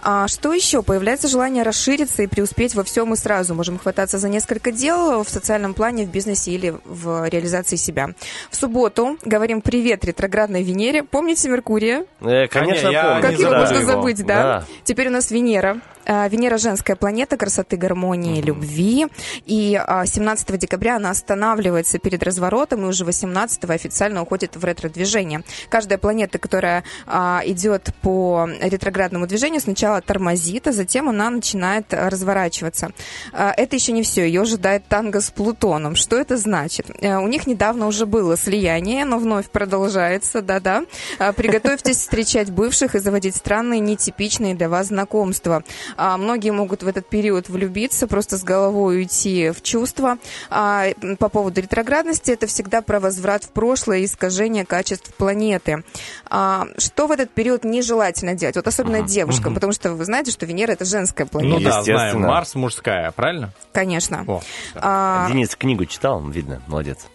А 0.04 0.28
что 0.28 0.54
еще? 0.54 0.82
Появляется 0.84 1.28
желание 1.28 1.64
расшириться 1.64 2.24
и 2.24 2.28
преуспеть 2.28 2.76
во 2.76 2.84
всем 2.84 3.14
и 3.14 3.16
сразу. 3.16 3.54
Можем 3.54 3.78
хвататься 3.78 4.18
за 4.18 4.30
несколько 4.30 4.72
дел 4.72 5.24
в 5.24 5.30
социальном 5.30 5.74
плане, 5.74 6.06
в 6.06 6.10
бизнесе 6.10 6.52
или 6.52 6.76
в 6.86 7.28
реализации 7.30 7.76
себя. 7.76 8.10
В 8.50 8.56
субботу 8.56 9.18
говорим 9.24 9.62
привет 9.62 10.06
ретроградной 10.06 10.64
Венере. 10.64 11.04
Помните 11.04 11.50
Меркурия? 11.50 12.06
Э, 12.22 12.48
конечно, 12.48 12.90
я 12.90 13.04
помню. 13.04 13.22
Как 13.22 13.38
не 13.38 13.44
его 13.44 13.56
можно 13.56 13.78
его. 13.78 13.92
забыть, 13.92 14.26
да? 14.26 14.66
Теперь 14.84 15.08
у 15.08 15.12
нас 15.12 15.32
Венера. 15.32 15.80
А, 16.06 16.28
Венера 16.28 16.58
женская 16.58 16.96
планета 16.96 17.38
красоты, 17.38 17.78
гармонии, 17.78 18.42
любви. 18.42 19.08
И 19.46 19.80
а, 19.80 20.06
17 20.06 20.58
декабря 20.58 20.96
она 20.96 21.12
останавливается 21.12 22.00
перед 22.00 22.24
разворотом 22.24 22.86
и 22.86 22.88
уже 22.88 23.06
18 23.06 23.66
официально 23.66 24.24
уходит 24.24 24.56
в 24.56 24.64
ретро-движение. 24.64 25.44
Каждая 25.70 26.00
планета, 26.00 26.40
которая 26.40 26.84
а, 27.06 27.42
идет 27.46 27.90
по 28.02 28.50
ретроградному 28.60 29.28
движению, 29.28 29.62
сначала 29.62 29.89
тормозит, 30.06 30.68
а 30.68 30.72
затем 30.72 31.10
она 31.10 31.30
начинает 31.30 31.94
а, 31.94 32.10
разворачиваться. 32.10 32.92
А, 33.34 33.52
Это 33.56 33.76
еще 33.76 33.92
не 33.92 34.04
все. 34.04 34.26
Ее 34.26 34.42
ожидает 34.42 34.88
танго 34.88 35.22
с 35.22 35.30
Плутоном. 35.32 35.96
Что 35.96 36.18
это 36.18 36.38
значит? 36.38 36.88
Э, 37.02 37.18
У 37.18 37.28
них 37.28 37.48
недавно 37.48 37.88
уже 37.88 38.06
было 38.06 38.38
слияние, 38.38 39.06
но 39.06 39.18
вновь 39.18 39.50
продолжается, 39.50 40.42
да-да. 40.42 40.84
А, 41.20 41.34
Приготовьтесь 41.34 41.98
встречать 41.98 42.50
бывших 42.52 42.96
и 42.96 43.00
заводить 43.00 43.36
странные, 43.36 43.80
нетипичные 43.80 44.56
для 44.56 44.70
вас 44.70 44.88
знакомства. 44.88 45.64
А, 45.98 46.18
Многие 46.18 46.52
могут 46.52 46.84
в 46.84 46.88
этот 46.88 47.08
период 47.08 47.50
влюбиться, 47.50 48.08
просто 48.08 48.38
с 48.38 48.44
головой 48.44 48.98
уйти 48.98 49.52
в 49.52 49.62
чувства. 49.62 50.18
По 50.50 51.30
поводу 51.32 51.62
ретроградности, 51.62 52.32
это 52.32 52.48
всегда 52.48 52.82
про 52.82 53.00
возврат 53.00 53.44
в 53.44 53.50
прошлое 53.50 54.00
и 54.00 54.06
искажение 54.06 54.66
качеств 54.66 55.14
планеты. 55.16 55.84
Что 56.26 57.08
в 57.08 57.12
этот 57.12 57.30
период 57.32 57.64
нежелательно 57.64 58.34
делать? 58.34 58.56
Вот 58.56 58.68
особенно 58.68 59.02
девушкам, 59.02 59.54
потому 59.54 59.72
что 59.74 59.79
вы 59.84 60.06
знаете, 60.06 60.32
что 60.32 60.46
Венера 60.46 60.72
это 60.74 60.86
женская 60.86 61.24
Ну 61.26 61.30
планета. 61.30 61.64
да, 61.64 61.70
Естественно. 61.80 62.10
знаем. 62.12 62.22
Марс 62.28 62.56
мужская, 62.56 63.12
правильно? 63.12 63.52
Конечно. 63.72 64.24
О, 64.28 64.42
А, 64.76 65.28
Денис 65.30 65.56
книгу 65.56 65.86
читал, 65.86 66.22
видно, 66.22 66.62
молодец. 66.68 67.08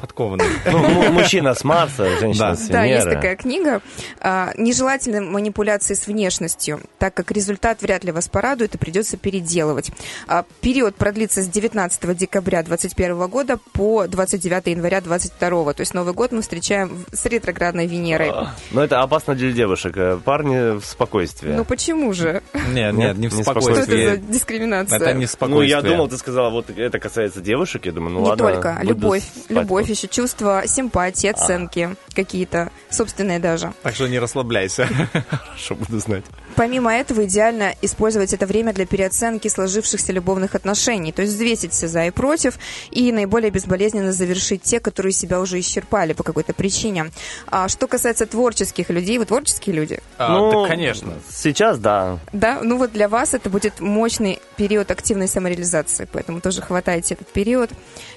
Подкованный. 0.00 0.44
Ну, 0.70 1.12
мужчина 1.12 1.54
с 1.54 1.62
Марса, 1.64 2.06
женщина 2.18 2.50
Да. 2.50 2.56
с 2.56 2.66
Да, 2.68 2.84
есть 2.84 3.04
Венеры. 3.04 3.16
такая 3.16 3.36
книга. 3.36 3.82
А, 4.20 4.52
Нежелательны 4.56 5.20
манипуляции 5.20 5.94
с 5.94 6.06
внешностью, 6.06 6.80
так 6.98 7.14
как 7.14 7.30
результат 7.30 7.82
вряд 7.82 8.04
ли 8.04 8.12
вас 8.12 8.28
порадует 8.28 8.74
и 8.74 8.78
придется 8.78 9.16
переделывать. 9.16 9.90
А, 10.26 10.44
Период 10.60 10.96
продлится 10.96 11.42
с 11.42 11.48
19 11.48 12.14
декабря 12.14 12.62
2021 12.62 13.26
года 13.28 13.58
по 13.72 14.06
29 14.06 14.66
января 14.68 15.00
2022. 15.00 15.72
То 15.74 15.80
есть 15.80 15.94
Новый 15.94 16.14
год 16.14 16.32
мы 16.32 16.42
встречаем 16.42 17.04
в- 17.10 17.16
с 17.16 17.26
ретроградной 17.26 17.86
Венерой. 17.86 18.32
Но 18.70 18.82
это 18.82 19.00
опасно 19.00 19.34
для 19.34 19.52
девушек. 19.52 19.96
Э, 19.96 20.18
Парни 20.24 20.78
в 20.78 20.84
спокойствии. 20.84 21.52
Ну 21.52 21.64
почему 21.64 22.12
же? 22.12 22.42
Нет, 22.72 22.94
нет, 22.94 23.16
не 23.18 23.28
в 23.28 23.34
Не 23.34 23.42
Что 23.42 23.52
это 23.52 23.60
спокойствии. 23.60 24.06
за 24.06 24.16
дискриминация? 24.18 24.96
Это 24.98 25.12
не 25.14 25.22
Ну, 25.22 25.26
спокойствие. 25.26 25.68
я 25.70 25.82
думал, 25.82 26.08
ты 26.08 26.16
сказала, 26.18 26.50
вот 26.50 26.70
это 26.70 26.98
касается 26.98 27.40
девушек. 27.40 27.86
Я 27.86 27.92
думаю, 27.92 28.14
ну 28.14 28.20
не 28.20 28.26
ладно. 28.28 28.44
только. 28.52 28.72
буду 28.80 28.86
Любовь. 28.88 29.22
Любовь. 29.48 29.89
Еще 29.92 30.08
чувство 30.08 30.62
симпатии, 30.66 31.28
оценки 31.28 31.96
какие-то, 32.14 32.70
собственные 32.90 33.38
даже. 33.38 33.72
Так 33.82 33.94
что 33.94 34.06
не 34.08 34.18
расслабляйся. 34.18 34.86
Хорошо, 35.30 35.74
буду 35.74 35.98
знать. 35.98 36.24
Помимо 36.60 36.92
этого, 36.94 37.24
идеально 37.24 37.74
использовать 37.80 38.34
это 38.34 38.44
время 38.44 38.74
для 38.74 38.84
переоценки 38.84 39.48
сложившихся 39.48 40.12
любовных 40.12 40.54
отношений, 40.54 41.10
то 41.10 41.22
есть 41.22 41.32
взвесить 41.32 41.72
все 41.72 41.88
за 41.88 42.04
и 42.04 42.10
против 42.10 42.58
и 42.90 43.10
наиболее 43.12 43.50
безболезненно 43.50 44.12
завершить 44.12 44.62
те, 44.62 44.78
которые 44.78 45.12
себя 45.12 45.40
уже 45.40 45.58
исчерпали 45.58 46.12
по 46.12 46.22
какой-то 46.22 46.52
причине. 46.52 47.12
А 47.46 47.66
что 47.68 47.86
касается 47.86 48.26
творческих 48.26 48.90
людей, 48.90 49.16
вы 49.16 49.24
творческие 49.24 49.74
люди? 49.74 50.00
А, 50.18 50.36
Ну, 50.36 50.62
да, 50.64 50.68
конечно. 50.68 51.14
Сейчас, 51.30 51.78
да. 51.78 52.18
Да, 52.34 52.60
ну 52.62 52.76
вот 52.76 52.92
для 52.92 53.08
вас 53.08 53.32
это 53.32 53.48
будет 53.48 53.80
мощный 53.80 54.38
период 54.56 54.90
активной 54.90 55.28
самореализации, 55.28 56.06
поэтому 56.12 56.42
тоже 56.42 56.60
хватайте 56.60 57.14
этот 57.14 57.28
период 57.28 57.70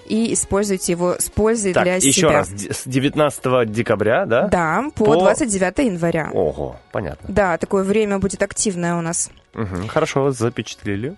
и 0.06 0.34
используйте 0.34 0.92
его 0.92 1.16
с 1.18 1.30
пользой 1.30 1.72
Так, 1.72 1.84
для 1.86 1.96
еще 1.96 2.12
себя. 2.12 2.32
раз, 2.34 2.50
д- 2.50 2.74
с 2.74 2.82
19 2.86 3.72
декабря, 3.72 4.26
да? 4.26 4.48
Да, 4.50 4.84
по, 4.96 5.06
По- 5.06 5.16
29 5.16 5.78
января. 5.86 6.30
Ого, 6.34 6.76
понятно. 6.92 7.30
Да, 7.30 7.58
такое 7.58 7.84
время 7.86 8.20
будет 8.20 8.33
активное 8.42 8.96
у 8.96 9.02
нас. 9.02 9.30
Мгм, 9.54 9.88
Хорошо, 9.88 10.32
запечатлели. 10.32 11.16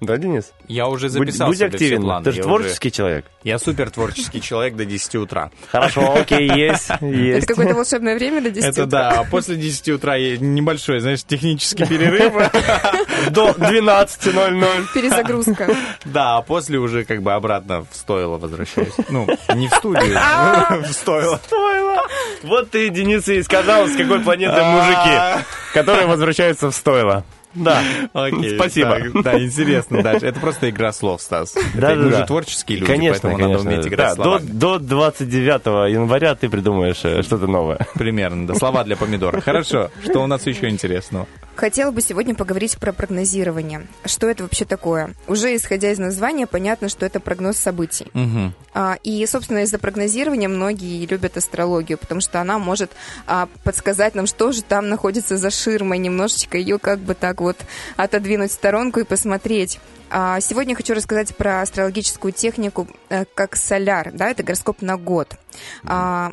Да, 0.00 0.16
Денис? 0.16 0.52
Я 0.68 0.86
уже 0.86 1.06
Будь- 1.08 1.12
записал 1.12 1.48
будь 1.48 1.56
все 1.56 1.66
активен. 1.66 2.02
планы. 2.02 2.24
Ты 2.24 2.30
же 2.30 2.36
Я 2.38 2.42
творческий 2.44 2.92
человек. 2.92 3.24
уже- 3.24 3.34
Я 3.50 3.58
супер 3.58 3.90
творческий 3.90 4.40
человек 4.40 4.76
до 4.76 4.84
10 4.84 5.18
утра. 5.18 5.50
Хорошо, 5.72 6.14
окей, 6.14 6.48
есть, 6.48 6.88
есть. 7.00 7.38
Это 7.38 7.46
какое-то 7.48 7.74
волшебное 7.74 8.14
время 8.14 8.40
до 8.40 8.50
10 8.50 8.68
Это 8.68 8.84
утра. 8.84 9.10
да, 9.10 9.20
а 9.20 9.24
после 9.24 9.56
10 9.56 9.88
утра 9.88 10.16
небольшой, 10.18 11.00
знаешь, 11.00 11.24
технический 11.24 11.84
перерыв. 11.84 12.32
До 13.30 13.50
12.00. 13.50 14.86
Перезагрузка. 14.94 15.74
Да, 16.04 16.36
а 16.36 16.42
после 16.42 16.78
уже 16.78 17.04
как 17.04 17.22
бы 17.22 17.32
обратно 17.32 17.80
в 17.82 17.88
стойло 17.96 18.38
возвращаюсь. 18.38 18.94
Ну, 19.08 19.26
не 19.54 19.68
в 19.68 19.74
студию, 19.74 20.14
в 20.84 20.92
стойло. 20.92 21.40
Стоило. 21.44 22.02
Вот 22.44 22.70
ты, 22.70 22.88
Денис, 22.90 23.26
и 23.28 23.42
сказал, 23.42 23.88
с 23.88 23.96
какой 23.96 24.20
планеты 24.20 24.54
А. 24.60 24.70
мужики, 24.70 25.44
которые 25.74 26.06
возвращаются 26.06 26.70
в 26.70 26.74
стойло. 26.74 27.24
Да, 27.54 27.82
Окей, 28.12 28.56
спасибо. 28.56 28.98
так, 29.12 29.22
Да, 29.22 29.38
интересно 29.42 30.02
дальше. 30.02 30.26
Это 30.26 30.38
просто 30.40 30.70
игра 30.70 30.92
слов, 30.92 31.22
Стас. 31.22 31.54
Да, 31.74 31.92
Это 31.92 32.00
да, 32.00 32.04
Мы 32.06 32.10
да. 32.10 32.18
же 32.18 32.26
творческие 32.26 32.78
люди, 32.78 32.92
Конечно, 32.92 33.30
поэтому 33.30 33.36
конечно. 33.42 33.64
надо 33.64 33.74
уметь 33.76 33.86
играть 33.88 34.08
Да, 34.08 34.14
словами. 34.22 34.46
до, 34.46 34.78
до 34.78 34.78
29 34.78 35.66
января 35.92 36.34
ты 36.34 36.48
придумаешь 36.48 37.00
э, 37.04 37.22
что-то 37.22 37.46
новое. 37.46 37.78
Примерно, 37.94 38.46
да. 38.46 38.54
Слова 38.54 38.84
для 38.84 38.96
помидора. 38.96 39.40
Хорошо. 39.40 39.90
Что 40.04 40.22
у 40.22 40.26
нас 40.26 40.46
еще 40.46 40.68
интересного? 40.68 41.26
Хотела 41.56 41.90
бы 41.90 42.00
сегодня 42.00 42.36
поговорить 42.36 42.78
про 42.78 42.92
прогнозирование. 42.92 43.86
Что 44.04 44.28
это 44.28 44.44
вообще 44.44 44.64
такое? 44.64 45.14
Уже 45.26 45.56
исходя 45.56 45.90
из 45.90 45.98
названия, 45.98 46.46
понятно, 46.46 46.88
что 46.88 47.04
это 47.04 47.18
прогноз 47.18 47.56
событий. 47.56 48.06
Мгм. 48.12 48.54
А, 48.74 48.96
И, 49.02 49.26
собственно, 49.26 49.58
из-за 49.64 49.78
прогнозирования 49.78 50.48
многие 50.48 51.04
любят 51.06 51.36
астрологию, 51.36 51.98
потому 51.98 52.20
что 52.20 52.40
она 52.40 52.58
может 52.60 52.92
а, 53.26 53.48
подсказать 53.64 54.14
нам, 54.14 54.26
что 54.28 54.52
же 54.52 54.62
там 54.62 54.88
находится 54.88 55.36
за 55.36 55.50
ширмой, 55.50 55.98
немножечко 55.98 56.56
ее 56.58 56.78
как 56.78 57.00
бы 57.00 57.14
так 57.14 57.40
вот 57.40 57.47
отодвинуть 57.96 58.50
в 58.50 58.54
сторонку 58.54 59.00
и 59.00 59.04
посмотреть. 59.04 59.80
А, 60.10 60.40
Сегодня 60.40 60.74
хочу 60.74 60.94
рассказать 60.94 61.36
про 61.36 61.62
астрологическую 61.62 62.32
технику 62.32 62.88
э, 63.08 63.24
как 63.34 63.56
соляр, 63.56 64.10
да, 64.12 64.30
это 64.30 64.42
гороскоп 64.42 64.82
на 64.82 64.96
год. 64.96 65.36
А, 65.84 66.32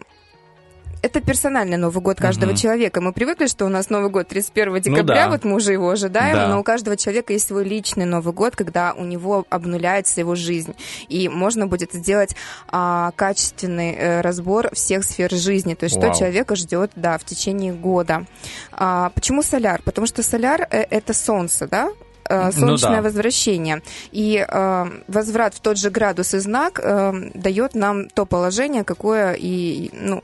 это 1.05 1.21
персональный 1.21 1.77
Новый 1.77 2.01
год 2.01 2.17
каждого 2.17 2.49
Мгм. 2.49 2.57
человека. 2.57 2.99
Мы 2.99 3.13
привыкли, 3.13 3.45
что 3.47 3.65
у 3.65 3.69
нас 3.69 3.89
Новый 3.91 4.09
год 4.09 4.27
31 4.27 4.79
декабря, 4.81 5.25
да. 5.25 5.29
вот 5.29 5.43
мы 5.43 5.55
уже 5.55 5.71
его 5.71 5.89
ожидаем, 5.89 6.35
Да. 6.35 6.47
но 6.47 6.59
у 6.59 6.63
каждого 6.63 6.97
человека 6.97 7.31
есть 7.33 7.47
свой 7.47 7.63
личный 7.63 8.05
Новый 8.05 8.33
год, 8.33 8.55
когда 8.55 8.93
у 8.93 9.03
него 9.05 9.45
обнуляется 9.49 10.19
его 10.21 10.33
жизнь. 10.35 10.75
И 11.07 11.29
можно 11.29 11.67
будет 11.67 11.93
сделать 11.93 12.35
а, 12.69 13.11
качественный 13.15 13.91
э, 13.93 14.21
разбор 14.21 14.73
всех 14.73 15.03
сфер 15.03 15.31
жизни, 15.31 15.75
то 15.75 15.83
есть 15.85 15.95
что 15.95 16.07
Вау. 16.07 16.17
человека 16.17 16.55
ждет, 16.55 16.91
да, 16.95 17.17
в 17.17 17.23
течение 17.23 17.71
года. 17.73 18.25
А, 18.71 19.11
почему 19.13 19.43
соляр? 19.43 19.81
Потому 19.83 20.07
что 20.07 20.23
соляр 20.23 20.61
э, 20.71 20.85
это 20.89 21.13
солнце, 21.13 21.67
да? 21.67 21.89
Э, 22.27 22.45
Ну 22.45 22.51
солнечное 22.51 22.97
да. 22.97 23.01
возвращение. 23.03 23.83
И 24.11 24.43
э, 24.47 24.85
возврат 25.07 25.53
в 25.53 25.59
тот 25.59 25.77
же 25.77 25.91
градус 25.91 26.33
и 26.33 26.39
знак 26.39 26.79
э, 26.81 27.13
дает 27.35 27.75
нам 27.75 28.09
то 28.09 28.25
положение, 28.25 28.83
какое 28.83 29.33
и, 29.33 29.91
ну, 29.93 30.23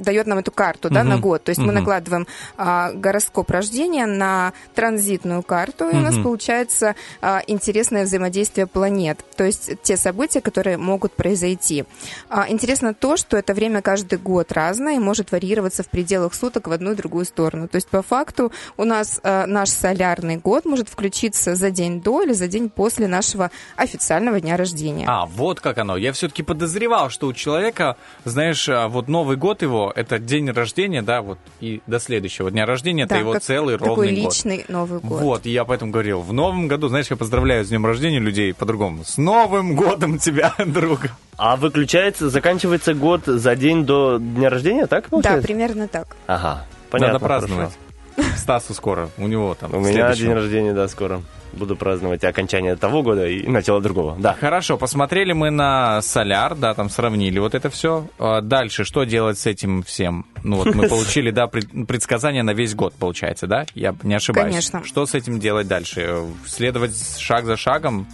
дает 0.00 0.26
нам 0.26 0.38
эту 0.38 0.50
карту 0.50 0.90
да, 0.90 1.04
на 1.04 1.18
год. 1.18 1.44
То 1.44 1.50
есть 1.50 1.60
мы 1.60 1.72
накладываем 1.72 2.26
а, 2.56 2.92
гороскоп 2.92 3.50
рождения 3.50 4.06
на 4.06 4.52
транзитную 4.74 5.42
карту, 5.42 5.88
и 5.88 5.96
у 5.96 6.00
нас 6.00 6.16
получается 6.16 6.94
а, 7.20 7.42
интересное 7.46 8.04
взаимодействие 8.04 8.66
планет. 8.66 9.24
То 9.36 9.44
есть 9.44 9.82
те 9.82 9.96
события, 9.96 10.40
которые 10.40 10.76
могут 10.76 11.12
произойти. 11.12 11.84
А, 12.28 12.46
интересно 12.48 12.94
то, 12.94 13.16
что 13.16 13.36
это 13.36 13.54
время 13.54 13.82
каждый 13.82 14.18
год 14.18 14.52
разное 14.52 14.96
и 14.96 14.98
может 14.98 15.32
варьироваться 15.32 15.82
в 15.82 15.88
пределах 15.88 16.34
суток 16.34 16.68
в 16.68 16.72
одну 16.72 16.92
и 16.92 16.94
другую 16.94 17.24
сторону. 17.24 17.68
То 17.68 17.76
есть 17.76 17.88
по 17.88 18.02
факту 18.02 18.52
у 18.76 18.84
нас 18.84 19.20
а, 19.22 19.46
наш 19.46 19.70
солярный 19.70 20.36
год 20.36 20.64
может 20.64 20.88
включиться 20.88 21.54
за 21.54 21.70
день 21.70 22.00
до 22.00 22.22
или 22.22 22.32
за 22.32 22.48
день 22.48 22.70
после 22.70 23.06
нашего 23.06 23.50
официального 23.76 24.40
дня 24.40 24.56
рождения. 24.56 25.06
А, 25.08 25.26
вот 25.26 25.60
как 25.60 25.78
оно. 25.78 25.96
Я 25.96 26.12
все-таки 26.12 26.42
подозревал, 26.42 27.10
что 27.10 27.26
у 27.26 27.32
человека, 27.32 27.96
знаешь, 28.24 28.68
а, 28.68 28.88
вот 28.88 29.08
Новый 29.08 29.36
год 29.36 29.62
его, 29.62 29.89
это 29.94 30.18
день 30.18 30.50
рождения, 30.50 31.02
да, 31.02 31.22
вот, 31.22 31.38
и 31.60 31.80
до 31.86 31.98
следующего 32.00 32.50
дня 32.50 32.66
рождения, 32.66 33.02
это 33.04 33.14
Да, 33.14 33.20
его 33.20 33.32
как 33.32 33.42
целый 33.42 33.78
такой 33.78 33.88
ровный 33.88 34.22
год. 34.22 34.32
личный 34.32 34.64
Новый 34.68 35.00
год. 35.00 35.20
Вот, 35.20 35.46
и 35.46 35.50
я 35.50 35.64
поэтому 35.64 35.92
говорил, 35.92 36.20
в 36.20 36.32
новом 36.32 36.68
году, 36.68 36.88
знаешь, 36.88 37.06
я 37.10 37.16
поздравляю 37.16 37.64
с 37.64 37.68
днем 37.68 37.84
рождения 37.86 38.18
людей 38.18 38.54
по-другому. 38.54 39.04
С 39.04 39.16
Новым 39.18 39.74
годом 39.76 40.18
тебя, 40.18 40.54
друг. 40.66 41.00
А 41.36 41.56
выключается, 41.56 42.30
заканчивается 42.30 42.94
год 42.94 43.22
за 43.26 43.56
день 43.56 43.84
до 43.84 44.18
дня 44.18 44.50
рождения, 44.50 44.86
так 44.86 45.04
Да, 45.04 45.10
получается? 45.10 45.46
примерно 45.46 45.88
так. 45.88 46.16
Ага, 46.26 46.66
понятно. 46.90 47.14
Надо 47.14 47.24
праздновать. 47.24 47.70
хорошо. 48.16 48.36
Стасу 48.36 48.74
скоро, 48.74 49.08
у 49.16 49.26
него 49.26 49.54
там 49.54 49.74
У 49.74 49.80
меня 49.80 50.12
день 50.14 50.32
рождения, 50.32 50.72
да, 50.72 50.88
скоро. 50.88 51.22
Буду 51.52 51.76
праздновать 51.76 52.24
окончание 52.24 52.76
того 52.76 53.02
года 53.02 53.26
и 53.28 53.46
начало 53.46 53.80
другого. 53.80 54.16
Да. 54.18 54.34
Хорошо, 54.34 54.76
посмотрели 54.78 55.32
мы 55.32 55.50
на 55.50 56.00
соляр, 56.02 56.54
да, 56.54 56.74
там 56.74 56.88
сравнили 56.90 57.38
вот 57.38 57.54
это 57.54 57.70
все. 57.70 58.06
Дальше, 58.42 58.84
что 58.84 59.04
делать 59.04 59.38
с 59.38 59.46
этим 59.46 59.82
всем? 59.82 60.26
Ну 60.42 60.56
вот 60.56 60.74
мы 60.74 60.88
получили, 60.88 61.30
да, 61.30 61.46
пред- 61.46 61.86
предсказания 61.86 62.42
на 62.42 62.52
весь 62.52 62.74
год, 62.74 62.94
получается, 62.94 63.46
да? 63.46 63.66
Я 63.74 63.94
не 64.02 64.14
ошибаюсь. 64.14 64.50
Конечно. 64.52 64.84
Что 64.84 65.06
с 65.06 65.14
этим 65.14 65.38
делать 65.40 65.66
дальше? 65.68 66.24
Следовать 66.46 67.18
шаг 67.18 67.44
за 67.46 67.56
шагом 67.56 68.06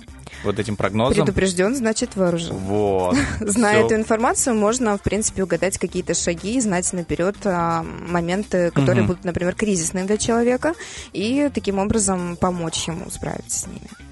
вот 0.46 0.58
этим 0.58 0.76
прогнозом? 0.76 1.24
Предупрежден, 1.24 1.74
значит 1.74 2.16
вооружен. 2.16 2.56
Вот. 2.56 3.16
Зная 3.40 3.84
эту 3.84 3.94
информацию, 3.94 4.54
можно, 4.54 4.96
в 4.96 5.02
принципе, 5.02 5.42
угадать 5.42 5.78
какие-то 5.78 6.14
шаги 6.14 6.56
и 6.56 6.60
знать 6.60 6.92
наперед 6.92 7.36
а, 7.44 7.82
моменты, 7.82 8.70
которые 8.70 9.04
будут, 9.04 9.24
например, 9.24 9.54
кризисные 9.54 10.04
для 10.04 10.16
человека, 10.16 10.74
и 11.12 11.50
таким 11.52 11.78
образом 11.78 12.36
помочь 12.36 12.88
ему 12.88 13.10
справиться 13.10 13.60
с 13.60 13.66
ними. 13.66 14.05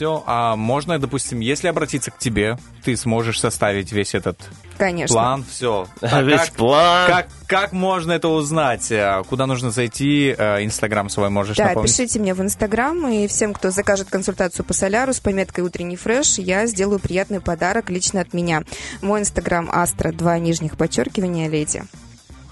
Все, 0.00 0.24
а 0.26 0.56
можно, 0.56 0.98
допустим, 0.98 1.40
если 1.40 1.68
обратиться 1.68 2.10
к 2.10 2.16
тебе, 2.16 2.56
ты 2.86 2.96
сможешь 2.96 3.38
составить 3.38 3.92
весь 3.92 4.14
этот 4.14 4.40
Конечно. 4.78 5.12
план, 5.12 5.44
все. 5.44 5.86
Весь 6.00 6.48
план. 6.56 7.06
Как, 7.06 7.28
как 7.46 7.72
можно 7.72 8.12
это 8.12 8.28
узнать? 8.28 8.90
Э, 8.90 9.22
Куда 9.28 9.44
нужно 9.44 9.70
зайти? 9.70 10.34
Э, 10.38 10.64
Инстаграм 10.64 11.10
свой 11.10 11.28
можешь 11.28 11.58
Да, 11.58 11.66
напомнить? 11.66 11.94
пишите 11.94 12.18
мне 12.18 12.32
в 12.32 12.40
Инстаграм, 12.40 13.08
и 13.08 13.26
всем, 13.26 13.52
кто 13.52 13.70
закажет 13.70 14.08
консультацию 14.08 14.64
по 14.64 14.72
соляру 14.72 15.12
с 15.12 15.20
пометкой 15.20 15.64
«Утренний 15.64 15.96
фреш», 15.96 16.38
я 16.38 16.64
сделаю 16.64 16.98
приятный 16.98 17.42
подарок 17.42 17.90
лично 17.90 18.22
от 18.22 18.32
меня. 18.32 18.62
Мой 19.02 19.20
Инстаграм 19.20 19.68
Астра, 19.70 20.12
два 20.12 20.38
нижних 20.38 20.78
подчеркивания, 20.78 21.50
леди. 21.50 21.82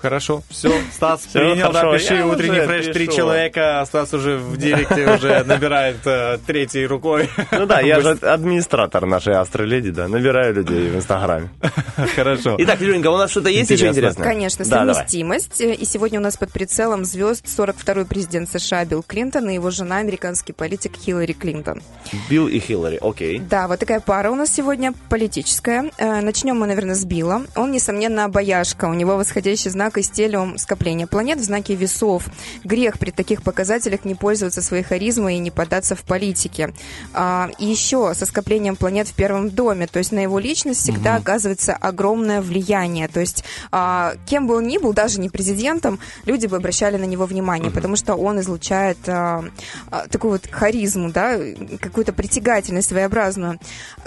Хорошо, 0.00 0.42
все, 0.48 0.72
Стас 0.92 1.22
Всё, 1.26 1.40
принял, 1.40 1.72
да, 1.72 1.80
хорошо, 1.80 1.98
пиши 1.98 2.14
я 2.14 2.26
утренний 2.26 2.60
фреш, 2.60 2.86
три 2.92 3.08
человека, 3.08 3.80
а 3.80 3.86
Стас 3.86 4.14
уже 4.14 4.36
в 4.36 4.56
директе 4.56 5.12
уже 5.12 5.44
набирает 5.46 5.96
э, 6.06 6.38
третьей 6.46 6.86
рукой. 6.86 7.28
Ну 7.52 7.66
да, 7.66 7.80
я 7.80 8.00
же 8.00 8.10
администратор 8.10 9.06
нашей 9.06 9.34
астроледи, 9.34 9.90
да, 9.90 10.08
набираю 10.08 10.54
людей 10.54 10.88
в 10.88 10.96
Инстаграме. 10.96 11.50
Хорошо. 12.14 12.56
Итак, 12.58 12.80
Юленька, 12.80 13.08
у 13.10 13.16
нас 13.16 13.30
что-то 13.30 13.48
есть 13.48 13.70
еще 13.70 13.88
Интересно. 13.88 14.22
интересное? 14.22 14.24
Конечно, 14.28 14.64
Да, 14.64 14.94
совместимость. 14.94 15.60
И 15.60 15.84
сегодня 15.84 16.20
у 16.20 16.22
нас 16.22 16.36
под 16.36 16.52
прицелом 16.52 17.04
звезд 17.04 17.44
42-й 17.46 18.06
президент 18.06 18.50
США 18.50 18.84
Билл 18.84 19.02
Клинтон 19.02 19.48
и 19.50 19.54
его 19.54 19.70
жена, 19.70 19.96
американский 19.98 20.52
политик 20.52 20.96
Хиллари 20.96 21.32
Клинтон. 21.32 21.82
Билл 22.30 22.46
и 22.48 22.58
Хиллари, 22.58 22.98
окей. 23.00 23.38
Да, 23.40 23.66
вот 23.68 23.80
такая 23.80 24.00
пара 24.00 24.30
у 24.30 24.34
нас 24.34 24.52
сегодня 24.52 24.92
политическая. 25.08 25.90
Э, 25.98 26.20
Начнем 26.20 26.56
мы, 26.56 26.66
наверное, 26.66 26.94
с 26.94 27.04
Билла. 27.04 27.42
Он, 27.56 27.72
несомненно, 27.72 28.24
обаяшка. 28.24 28.84
У 28.86 28.94
него 28.94 29.16
восходящий 29.16 29.70
знак 29.70 29.87
и 29.96 30.02
стелиум 30.02 30.58
скопления 30.58 31.06
планет 31.06 31.38
в 31.38 31.44
знаке 31.44 31.74
весов. 31.74 32.24
Грех 32.64 32.98
при 32.98 33.10
таких 33.10 33.42
показателях 33.42 34.04
не 34.04 34.14
пользоваться 34.14 34.60
своей 34.60 34.82
харизмой 34.82 35.36
и 35.36 35.38
не 35.38 35.50
поддаться 35.50 35.94
в 35.96 36.02
политике. 36.02 36.74
А, 37.14 37.50
И 37.58 37.66
еще 37.66 38.12
со 38.14 38.26
скоплением 38.26 38.76
планет 38.76 39.08
в 39.08 39.14
первом 39.14 39.50
доме. 39.50 39.86
То 39.86 39.98
есть 39.98 40.12
на 40.12 40.20
его 40.20 40.38
личность 40.38 40.80
всегда 40.80 41.16
оказывается 41.16 41.74
огромное 41.74 42.42
влияние. 42.42 43.08
То 43.08 43.20
есть 43.20 43.44
а, 43.70 44.14
кем 44.26 44.46
бы 44.46 44.56
он 44.56 44.66
ни 44.66 44.78
был, 44.78 44.92
даже 44.92 45.20
не 45.20 45.30
президентом, 45.30 45.98
люди 46.24 46.46
бы 46.46 46.56
обращали 46.56 46.96
на 46.96 47.04
него 47.04 47.26
внимание, 47.26 47.70
потому 47.70 47.96
что 47.96 48.14
он 48.14 48.40
излучает 48.40 48.98
а, 49.06 49.44
а, 49.90 50.06
такую 50.08 50.32
вот 50.32 50.48
харизму, 50.50 51.10
да, 51.10 51.38
какую-то 51.80 52.12
притягательность 52.12 52.88
своеобразную. 52.88 53.58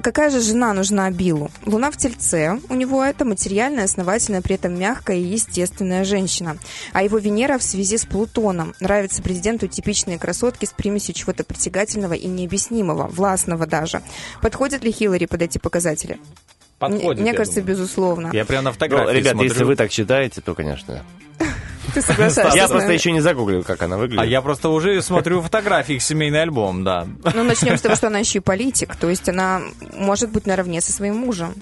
Какая 0.01 0.29
же 0.29 0.41
жена 0.41 0.73
нужна 0.73 1.09
Биллу? 1.11 1.49
Луна 1.65 1.91
в 1.91 1.97
Тельце. 1.97 2.59
У 2.69 2.75
него 2.75 3.03
это 3.03 3.25
материальная, 3.25 3.85
основательная, 3.85 4.41
при 4.41 4.55
этом 4.55 4.77
мягкая 4.77 5.17
и 5.17 5.23
естественная 5.23 5.70
мужественная 5.71 6.03
женщина. 6.03 6.57
А 6.93 7.03
его 7.03 7.17
Венера 7.17 7.57
в 7.57 7.63
связи 7.63 7.97
с 7.97 8.05
Плутоном. 8.05 8.73
Нравятся 8.79 9.21
президенту 9.21 9.67
типичные 9.67 10.19
красотки 10.19 10.65
с 10.65 10.71
примесью 10.71 11.15
чего-то 11.15 11.43
притягательного 11.43 12.13
и 12.13 12.27
необъяснимого, 12.27 13.07
властного 13.07 13.65
даже. 13.65 14.01
Подходит 14.41 14.83
ли 14.83 14.91
Хиллари 14.91 15.25
под 15.25 15.41
эти 15.41 15.57
показатели? 15.57 16.19
Подходит, 16.79 17.21
Мне 17.21 17.33
кажется, 17.33 17.61
думаю. 17.61 17.77
безусловно. 17.77 18.29
Я 18.33 18.43
прям 18.43 18.63
на 18.63 18.69
Ну, 18.71 18.73
фотографии 18.73 19.17
ребят, 19.17 19.33
смотрю. 19.33 19.49
если 19.49 19.63
вы 19.63 19.75
так 19.75 19.91
считаете, 19.91 20.41
то, 20.41 20.55
конечно. 20.55 21.03
Ты 21.93 22.01
соглашаешься 22.01 22.57
Я 22.57 22.67
просто 22.67 22.91
еще 22.91 23.11
не 23.11 23.21
загуглил, 23.21 23.63
как 23.63 23.81
она 23.83 23.97
выглядит. 23.97 24.21
А 24.21 24.25
я 24.25 24.41
просто 24.41 24.69
уже 24.69 25.01
смотрю 25.01 25.41
фотографии, 25.41 25.95
их 25.95 26.01
семейный 26.03 26.41
альбом, 26.41 26.83
да. 26.83 27.07
Ну, 27.35 27.43
начнем 27.43 27.77
с 27.77 27.81
того, 27.81 27.95
что 27.95 28.07
она 28.07 28.19
еще 28.19 28.39
и 28.39 28.41
политик, 28.41 28.95
то 28.95 29.09
есть 29.09 29.27
она 29.29 29.61
может 29.95 30.29
быть 30.31 30.45
наравне 30.47 30.81
со 30.81 30.91
своим 30.91 31.17
мужем. 31.17 31.53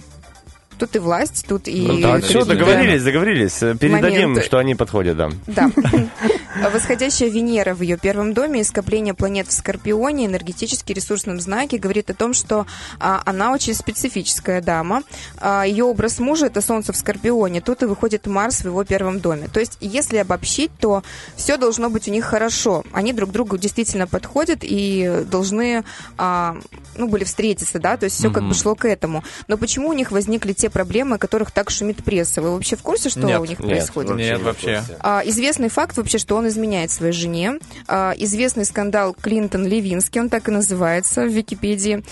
Тут 0.80 0.96
и 0.96 1.00
власть, 1.00 1.46
тут 1.48 1.68
и... 1.68 1.86
Ну, 1.86 2.02
так, 2.02 2.24
все, 2.24 2.46
договорились, 2.46 3.04
договорились. 3.04 3.60
Передадим, 3.60 4.30
моменты. 4.30 4.44
что 4.44 4.60
они 4.60 4.76
подходят, 4.76 5.18
да. 5.18 5.30
Да. 5.46 5.70
Восходящая 6.68 7.30
Венера 7.30 7.74
в 7.74 7.82
ее 7.82 7.98
первом 7.98 8.34
доме 8.34 8.62
и 8.62 8.64
скопление 8.64 9.14
планет 9.14 9.48
в 9.48 9.54
Скорпионе, 9.54 10.26
энергетически 10.26 10.92
ресурсном 10.92 11.40
знаке, 11.40 11.78
говорит 11.78 12.10
о 12.10 12.14
том, 12.14 12.34
что 12.34 12.66
а, 13.00 13.22
она 13.26 13.54
очень 13.54 13.74
специфическая 13.74 14.62
дама. 14.62 15.04
А, 15.38 15.64
ее 15.64 15.86
образ 15.86 16.20
мужа 16.20 16.48
это 16.48 16.62
Солнце 16.62 16.92
в 16.92 16.98
Скорпионе. 16.98 17.62
Тут 17.62 17.84
и 17.84 17.86
выходит 17.86 18.28
Марс 18.28 18.62
в 18.62 18.66
его 18.66 18.84
первом 18.84 19.20
доме. 19.20 19.48
То 19.48 19.60
есть, 19.60 19.78
если 19.80 20.18
обобщить, 20.18 20.72
то 20.80 21.02
все 21.36 21.58
должно 21.58 21.90
быть 21.90 22.08
у 22.08 22.12
них 22.12 22.26
хорошо. 22.26 22.84
Они 22.92 23.14
друг 23.14 23.32
другу 23.32 23.58
действительно 23.58 24.06
подходят 24.06 24.60
и 24.62 25.24
должны, 25.32 25.84
а, 26.18 26.58
ну, 26.96 27.08
были 27.08 27.24
встретиться, 27.24 27.80
да, 27.80 27.96
то 27.96 28.04
есть 28.04 28.18
все 28.18 28.32
как 28.32 28.44
бы 28.44 28.54
шло 28.54 28.76
к 28.76 28.86
этому. 28.86 29.24
Но 29.48 29.58
почему 29.58 29.90
у 29.90 29.94
них 29.94 30.12
возникли 30.12 30.54
те 30.54 30.70
проблемы, 30.70 31.16
о 31.16 31.20
которых 31.20 31.52
так 31.52 31.70
шумит 31.70 32.04
пресса? 32.04 32.42
Вы 32.42 32.52
вообще 32.52 32.76
в 32.76 32.82
курсе, 32.82 33.10
что 33.10 33.22
Нет, 33.22 33.40
у 33.40 33.46
них 33.46 33.60
нет, 33.60 33.70
происходит? 33.70 34.16
Нет, 34.18 34.42
вообще. 34.42 34.84
А, 35.00 35.22
известный 35.26 35.70
факт 35.70 35.96
вообще, 35.98 36.18
что 36.18 36.36
он 36.36 36.49
изменяет 36.50 36.92
своей 36.92 37.14
жене. 37.14 37.60
А, 37.88 38.14
известный 38.18 38.66
скандал 38.66 39.16
Клинтон-Левинский, 39.20 40.22
он 40.22 40.30
так 40.30 40.48
и 40.48 40.52
называется 40.52 41.24
в 41.24 41.30
Википедии. 41.30 42.04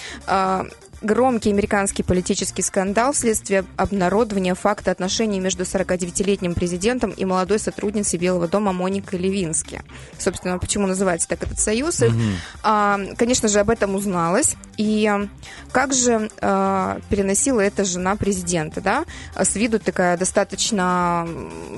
Громкий 1.02 1.52
американский 1.52 2.02
политический 2.02 2.64
скандал 2.64 3.14
вследствие 3.14 3.66
обнародования 3.76 4.56
факта 4.56 4.90
отношений 4.90 5.40
между 5.40 5.64
49-летним 5.64 6.56
президентом 6.56 7.12
и 7.12 7.24
молодой 7.24 7.60
сотрудницей 7.60 8.18
Белого 8.18 8.48
дома 8.48 8.74
Моникой 8.74 9.20
Левински. 9.20 9.84
Собственно, 10.18 10.58
почему 10.58 10.88
называется 10.88 11.28
так 11.28 11.44
этот 11.44 11.60
союз? 11.60 12.02
их? 12.02 12.14
А, 12.64 13.00
конечно 13.16 13.48
же, 13.48 13.60
об 13.60 13.70
этом 13.70 13.94
узналось. 13.94 14.56
И 14.78 15.12
как 15.72 15.94
же 15.94 16.30
а, 16.42 17.00
переносила 17.10 17.62
эта 17.62 17.84
жена 17.84 18.16
президента, 18.16 18.82
да? 18.82 19.06
С 19.36 19.56
виду 19.56 19.80
такая 19.80 20.18
достаточно 20.18 21.28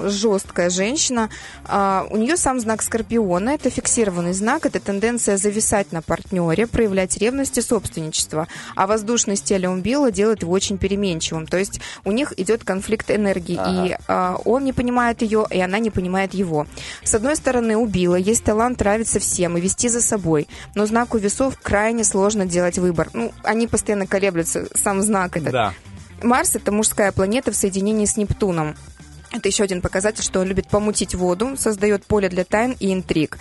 жесткая 0.03 0.69
женщина. 0.69 1.29
А, 1.65 2.07
У 2.09 2.15
нее 2.15 2.37
сам 2.37 2.59
знак 2.59 2.81
Скорпиона. 2.81 3.49
Это 3.49 3.69
фиксированный 3.69 4.33
знак. 4.33 4.65
Это 4.65 4.79
тенденция 4.79 5.35
зависать 5.37 5.91
на 5.91 6.01
партнере, 6.01 6.67
проявлять 6.67 7.17
ревность 7.17 7.57
и 7.57 7.61
собственничество. 7.61 8.47
А 8.75 8.87
воздушность 9.10 9.45
телеум 9.45 9.81
Билла 9.81 10.11
делает 10.11 10.44
его 10.44 10.52
очень 10.52 10.77
переменчивым. 10.77 11.48
То 11.48 11.57
есть 11.57 11.81
у 12.06 12.11
них 12.11 12.34
идет 12.38 12.64
конфликт 12.64 13.10
энергии. 13.10 13.57
И 13.57 13.98
а, 14.07 14.36
он 14.45 14.64
не 14.64 14.73
понимает 14.73 15.23
ее, 15.23 15.48
и 15.49 15.60
она 15.60 15.80
не 15.80 15.90
понимает 15.90 16.36
его. 16.36 16.68
С 17.03 17.15
одной 17.15 17.36
стороны, 17.36 17.76
у 17.76 17.88
Билла 17.88 18.15
есть 18.15 18.44
талант 18.44 18.80
нравиться 18.80 19.19
всем 19.19 19.57
и 19.57 19.61
вести 19.61 19.90
за 19.90 20.02
собой. 20.02 20.48
Но 20.76 20.86
знаку 20.86 21.18
весов 21.18 21.57
крайне 21.60 22.03
сложно 22.03 22.45
делать 22.45 22.77
выбор. 22.77 23.10
Ну, 23.14 23.31
они 23.44 23.68
постоянно 23.68 24.06
колеблются, 24.06 24.68
сам 24.76 25.02
знак 25.02 25.38
этот. 25.38 25.52
Да. 25.52 25.73
Марс 26.22 26.56
это 26.56 26.72
мужская 26.72 27.11
планета 27.11 27.52
в 27.52 27.56
соединении 27.56 28.06
с 28.06 28.15
Нептуном. 28.15 28.76
Это 29.31 29.48
еще 29.48 29.64
один 29.64 29.81
показатель, 29.81 30.23
что 30.23 30.40
он 30.40 30.48
любит 30.48 30.68
помутить 30.68 31.14
воду, 31.14 31.56
создает 31.56 32.03
поле 32.03 32.30
для 32.30 32.44
тайн 32.44 32.76
и 32.80 32.91
интриг. 32.91 33.38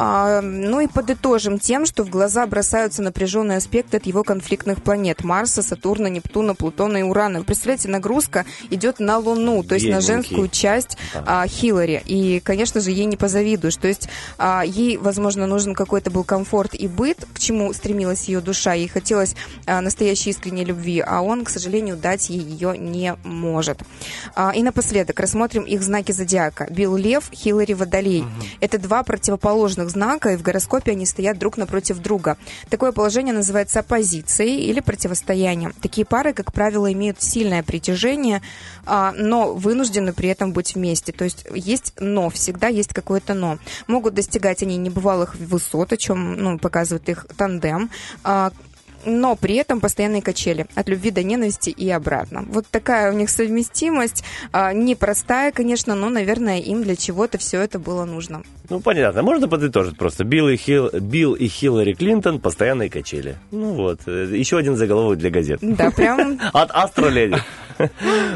А, 0.00 0.40
ну 0.40 0.78
и 0.78 0.86
подытожим 0.86 1.58
тем, 1.58 1.84
что 1.84 2.04
в 2.04 2.08
глаза 2.08 2.46
бросаются 2.46 3.02
напряженные 3.02 3.58
аспекты 3.58 3.96
от 3.96 4.06
его 4.06 4.22
конфликтных 4.22 4.80
планет 4.80 5.24
Марса, 5.24 5.60
Сатурна, 5.60 6.08
Нептуна, 6.08 6.54
Плутона 6.54 6.98
и 6.98 7.02
Урана. 7.02 7.40
Вы 7.40 7.44
представляете, 7.44 7.88
нагрузка 7.88 8.46
идет 8.70 9.00
на 9.00 9.18
Луну, 9.18 9.64
то 9.64 9.74
есть 9.74 9.86
на 9.86 9.98
Бедненький. 9.98 10.06
женскую 10.06 10.48
часть 10.48 10.96
а, 11.14 11.44
Хиллари. 11.48 12.00
И, 12.06 12.38
конечно 12.38 12.80
же, 12.80 12.92
ей 12.92 13.06
не 13.06 13.16
позавидуешь. 13.16 13.76
То 13.76 13.88
есть 13.88 14.08
а, 14.38 14.62
ей, 14.64 14.98
возможно, 14.98 15.48
нужен 15.48 15.74
какой-то 15.74 16.12
был 16.12 16.22
комфорт 16.22 16.74
и 16.74 16.86
быт, 16.86 17.26
к 17.34 17.40
чему 17.40 17.72
стремилась 17.72 18.28
ее 18.28 18.40
душа. 18.40 18.74
Ей 18.74 18.86
хотелось 18.86 19.34
а, 19.66 19.80
настоящей 19.80 20.30
искренней 20.30 20.64
любви, 20.64 21.02
а 21.04 21.22
он, 21.22 21.44
к 21.44 21.50
сожалению, 21.50 21.96
дать 21.96 22.30
ей 22.30 22.40
ее 22.40 22.78
не 22.78 23.16
может. 23.24 23.80
А, 24.36 24.52
и 24.54 24.62
напоследок 24.62 25.18
рассмотрим 25.18 25.64
их 25.64 25.82
знаки 25.82 26.12
зодиака. 26.12 26.68
Билл 26.70 26.94
Лев, 26.94 27.30
Хиллари 27.32 27.72
Водолей. 27.72 28.24
Это 28.60 28.78
два 28.78 29.02
противоположных 29.02 29.87
знака, 29.88 30.32
и 30.32 30.36
в 30.36 30.42
гороскопе 30.42 30.92
они 30.92 31.06
стоят 31.06 31.38
друг 31.38 31.56
напротив 31.56 31.98
друга. 31.98 32.36
Такое 32.70 32.92
положение 32.92 33.34
называется 33.34 33.80
оппозицией 33.80 34.66
или 34.66 34.80
противостоянием. 34.80 35.72
Такие 35.80 36.04
пары, 36.04 36.32
как 36.32 36.52
правило, 36.52 36.92
имеют 36.92 37.22
сильное 37.22 37.62
притяжение, 37.62 38.42
а, 38.86 39.12
но 39.16 39.54
вынуждены 39.54 40.12
при 40.12 40.28
этом 40.28 40.52
быть 40.52 40.74
вместе. 40.74 41.12
То 41.12 41.24
есть 41.24 41.46
есть 41.54 41.92
но, 41.98 42.30
всегда 42.30 42.68
есть 42.68 42.92
какое-то 42.92 43.34
но. 43.34 43.58
Могут 43.86 44.14
достигать 44.14 44.62
они 44.62 44.76
небывалых 44.76 45.36
высот, 45.36 45.92
о 45.92 45.96
чем 45.96 46.36
ну, 46.36 46.58
показывает 46.58 47.08
их 47.08 47.26
тандем. 47.36 47.90
Но 49.04 49.36
при 49.36 49.54
этом 49.56 49.80
постоянные 49.80 50.22
качели 50.22 50.66
от 50.74 50.88
любви 50.88 51.10
до 51.10 51.22
ненависти 51.22 51.70
и 51.70 51.88
обратно. 51.90 52.44
Вот 52.48 52.66
такая 52.70 53.12
у 53.12 53.14
них 53.14 53.30
совместимость, 53.30 54.24
а, 54.52 54.72
непростая, 54.72 55.52
конечно, 55.52 55.94
но, 55.94 56.08
наверное, 56.08 56.58
им 56.60 56.82
для 56.82 56.96
чего-то 56.96 57.38
все 57.38 57.60
это 57.60 57.78
было 57.78 58.04
нужно. 58.04 58.42
Ну, 58.70 58.80
понятно. 58.80 59.22
Можно 59.22 59.48
подытожить 59.48 59.96
просто. 59.96 60.24
Билл 60.24 60.48
и, 60.48 60.56
Хил... 60.56 60.90
Билл 60.92 61.32
и 61.34 61.48
Хиллари 61.48 61.94
Клинтон 61.94 62.38
постоянные 62.38 62.90
качели. 62.90 63.36
Ну 63.50 63.72
вот. 63.72 64.06
Еще 64.06 64.58
один 64.58 64.76
заголовок 64.76 65.18
для 65.18 65.30
газет. 65.30 65.58
Да, 65.62 65.90
прям 65.90 66.38
От 66.52 66.70
Астроледи. 66.72 67.36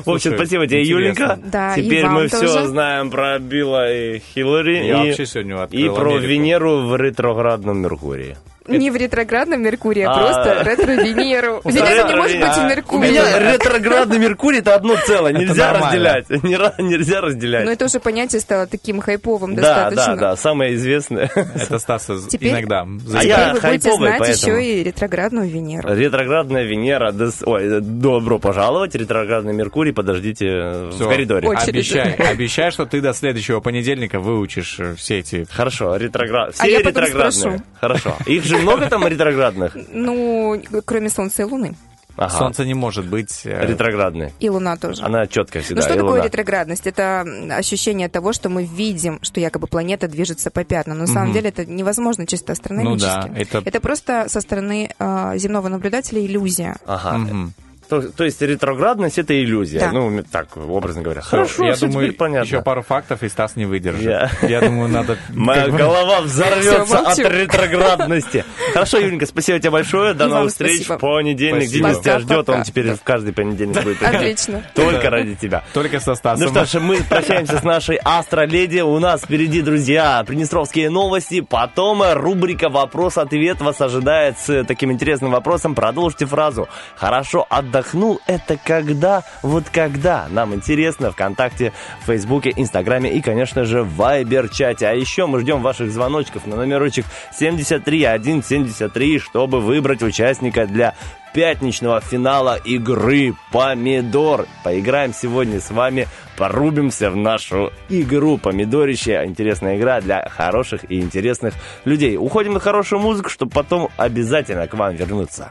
В 0.04 0.10
общем, 0.10 0.34
спасибо 0.36 0.66
тебе. 0.66 0.84
Юленька. 0.84 1.38
Теперь 1.76 2.06
мы 2.06 2.28
все 2.28 2.66
знаем 2.66 3.10
про 3.10 3.38
Билла 3.38 3.92
и 3.92 4.20
Хиллари. 4.20 4.86
Я 4.86 5.04
и- 5.04 5.08
вообще 5.08 5.26
сегодня 5.26 5.56
И 5.70 5.86
открыл 5.86 5.94
про. 5.94 6.18
Венеру 6.18 6.86
в 6.86 6.96
ретроградном 6.96 7.82
Меркурии. 7.82 8.36
Не 8.68 8.90
в 8.90 8.96
ретроградном 8.96 9.62
Меркурии, 9.62 10.02
а 10.02 10.12
А. 10.12 10.18
просто 10.18 10.62
ретро-Венеру. 10.64 11.60
Венера 11.64 12.08
не 12.08 12.14
может 12.16 12.40
быть 12.40 12.48
в 12.50 12.58
У 12.64 12.68
Меркурии. 12.68 13.10
меня 13.10 13.52
ретроградный 13.52 14.18
Меркурий 14.18 14.58
это 14.58 14.74
одно 14.74 14.96
целое. 15.06 15.32
Нельзя 15.32 15.72
разделять. 15.72 16.28
Не 16.42 16.54
ра- 16.56 16.74
Нельзя 16.78 17.20
разделять. 17.20 17.64
Но 17.64 17.72
это 17.72 17.84
уже 17.86 18.00
понятие 18.00 18.40
стало 18.40 18.66
таким 18.66 19.00
хайповым 19.00 19.54
Да, 19.54 19.62
достаточно. 19.90 20.14
да, 20.16 20.20
да, 20.30 20.36
самое 20.36 20.74
известное. 20.74 21.30
Это 21.34 21.78
Стаса 21.78 22.16
Теперь- 22.28 22.52
иногда. 22.52 22.86
А 23.14 23.24
я 23.24 23.54
вы 23.54 23.60
будете 23.60 23.60
хайповый, 23.90 24.16
знать 24.16 24.36
еще 24.42 24.64
и 24.64 24.82
ретроградную 24.84 25.48
Венеру. 25.48 25.94
Ретроградная 25.94 26.64
Венера, 26.64 27.14
ой, 27.44 27.80
добро 27.80 28.38
пожаловать, 28.38 28.94
ретроградный 28.94 29.52
Меркурий, 29.54 29.92
подождите 29.92 30.46
э, 30.48 30.90
в 30.92 31.08
коридоре. 31.08 31.48
Обещай, 31.48 32.12
обещай, 32.32 32.70
что 32.70 32.86
ты 32.86 33.00
до 33.00 33.12
следующего 33.12 33.60
понедельника 33.60 34.20
выучишь 34.20 34.76
э, 34.78 34.94
все 34.96 35.18
эти... 35.20 35.46
Хорошо, 35.50 35.96
ретроград... 35.96 36.50
А 36.58 36.64
все 36.64 36.80
потом 36.80 37.04
ретроградные. 37.04 37.62
Хорошо. 37.80 38.16
Их 38.26 38.44
же 38.52 38.58
много 38.62 38.88
там 38.88 39.06
ретроградных? 39.06 39.76
Ну, 39.92 40.60
кроме 40.84 41.08
Солнца 41.10 41.42
и 41.42 41.44
Луны. 41.44 41.74
Ага. 42.14 42.28
Солнце 42.36 42.66
не 42.66 42.74
может 42.74 43.06
быть... 43.06 43.40
э, 43.46 43.66
Ретроградные. 43.66 44.32
И 44.38 44.50
Луна 44.50 44.76
тоже. 44.76 45.02
Она 45.02 45.26
четкая 45.26 45.62
всегда. 45.62 45.80
Ну 45.80 45.84
что 45.86 45.94
и 45.94 45.96
такое 45.96 46.12
Луна. 46.12 46.24
ретроградность? 46.24 46.86
Это 46.86 47.24
ощущение 47.56 48.10
того, 48.10 48.34
что 48.34 48.50
мы 48.50 48.64
видим, 48.64 49.18
что 49.22 49.40
якобы 49.40 49.66
планета 49.66 50.08
движется 50.08 50.50
по 50.50 50.62
пятнам. 50.62 50.98
Но 50.98 51.04
на 51.04 51.06
самом 51.08 51.28
Мгм. 51.28 51.32
деле 51.34 51.48
это 51.48 51.64
невозможно 51.64 52.26
чисто 52.26 52.52
астрономически. 52.52 53.28
Ну 53.28 53.34
да, 53.34 53.60
это- 53.64 53.80
просто 53.80 54.26
со 54.28 54.42
стороны 54.42 54.90
э, 54.98 55.32
земного 55.38 55.68
наблюдателя 55.68 56.20
иллюзия. 56.24 56.76
Ага. 56.86 57.16
Мгм. 57.16 57.54
То, 57.92 58.00
то 58.00 58.24
есть 58.24 58.40
ретроградность 58.40 59.18
это 59.18 59.38
иллюзия. 59.38 59.80
Да. 59.80 59.92
Ну, 59.92 60.24
так, 60.30 60.56
образно 60.56 61.02
говоря. 61.02 61.20
Хорошо, 61.20 61.64
я 61.66 61.76
думаю, 61.76 62.14
понятно. 62.14 62.46
еще 62.46 62.62
пару 62.62 62.80
фактов, 62.80 63.22
и 63.22 63.28
Стас 63.28 63.54
не 63.54 63.66
выдержит. 63.66 64.02
Я- 64.02 64.30
Я 64.48 64.62
думаю, 64.62 64.88
надо... 64.88 65.18
Моя 65.28 65.68
голова 65.68 66.22
взорвется 66.22 67.00
от 67.00 67.18
ретроградности. 67.18 68.46
Хорошо, 68.72 68.96
Юленька, 68.96 69.26
спасибо 69.26 69.58
тебе 69.58 69.72
большое. 69.72 70.14
До 70.14 70.26
новых 70.28 70.52
встреч. 70.52 70.86
Понедельник. 70.86 71.68
Денис 71.68 71.98
тебя 71.98 72.18
ждет, 72.20 72.48
он 72.48 72.62
теперь 72.62 72.94
в 72.94 73.02
каждый 73.02 73.34
понедельник 73.34 73.82
будет. 73.82 74.02
Отлично. 74.02 74.62
Только 74.74 75.10
ради 75.10 75.34
тебя. 75.34 75.62
Только 75.74 76.00
со 76.00 76.14
Стасом. 76.14 76.46
Ну 76.46 76.50
что 76.50 76.64
ж, 76.64 76.80
мы 76.82 76.96
прощаемся 77.02 77.58
с 77.58 77.62
нашей 77.62 77.96
астроледи. 78.02 78.80
У 78.80 78.98
нас 79.00 79.20
впереди, 79.20 79.60
друзья, 79.60 80.24
приднестровские 80.26 80.88
новости. 80.88 81.42
Потом 81.42 82.02
рубрика 82.14 82.70
«Вопрос-ответ» 82.70 83.60
вас 83.60 83.82
ожидает 83.82 84.38
с 84.38 84.64
таким 84.64 84.90
интересным 84.92 85.30
вопросом. 85.30 85.74
Продолжите 85.74 86.24
фразу. 86.24 86.70
Хорошо 86.96 87.46
отдохнуть. 87.50 87.81
Отдохнул, 87.82 88.20
это 88.26 88.56
когда, 88.56 89.24
вот 89.42 89.64
когда. 89.70 90.28
Нам 90.30 90.54
интересно 90.54 91.10
ВКонтакте, 91.10 91.72
в 92.02 92.06
Фейсбуке, 92.06 92.52
Инстаграме 92.56 93.12
и, 93.12 93.20
конечно 93.20 93.64
же, 93.64 93.82
в 93.82 93.96
Вайбер-чате. 93.96 94.86
А 94.86 94.92
еще 94.92 95.26
мы 95.26 95.40
ждем 95.40 95.62
ваших 95.62 95.90
звоночков 95.90 96.46
на 96.46 96.56
номерочек 96.56 97.04
73173, 97.32 99.18
чтобы 99.18 99.60
выбрать 99.60 100.02
участника 100.02 100.66
для 100.66 100.94
пятничного 101.34 102.00
финала 102.00 102.56
игры 102.56 103.34
«Помидор». 103.50 104.46
Поиграем 104.64 105.14
сегодня 105.14 105.60
с 105.60 105.70
вами, 105.70 106.06
порубимся 106.36 107.10
в 107.10 107.16
нашу 107.16 107.72
игру 107.88 108.38
«Помидорище». 108.38 109.22
Интересная 109.24 109.76
игра 109.76 110.00
для 110.00 110.28
хороших 110.28 110.90
и 110.90 111.00
интересных 111.00 111.54
людей. 111.84 112.16
Уходим 112.16 112.54
на 112.54 112.60
хорошую 112.60 113.00
музыку, 113.00 113.30
чтобы 113.30 113.52
потом 113.52 113.88
обязательно 113.96 114.66
к 114.66 114.74
вам 114.74 114.94
вернуться. 114.94 115.50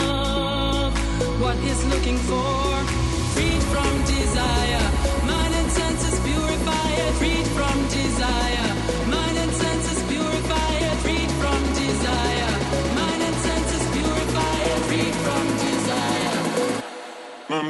what 1.41 1.57
he's 1.57 1.83
looking 1.85 2.17
for. 2.29 2.69
Freed 3.33 3.63
from 3.73 3.91
desire, 4.05 4.85
mind 5.25 5.53
and 5.55 5.71
senses 5.71 6.19
purify 6.19 6.89
it. 7.03 7.13
Freed 7.19 7.47
from 7.57 7.77
desire, 7.89 8.69
mind 9.09 9.37
and 9.43 9.51
senses 9.51 9.99
purify 10.09 10.71
it. 10.87 10.95
Freed 11.03 11.31
from 11.41 11.59
desire, 11.73 12.53
mind 12.99 13.21
and 13.27 13.37
senses 13.47 13.83
purify 13.95 14.57
it. 14.71 14.79
Freed 14.89 15.15
from 15.25 15.43
desire. 15.65 16.37
One 17.49 17.69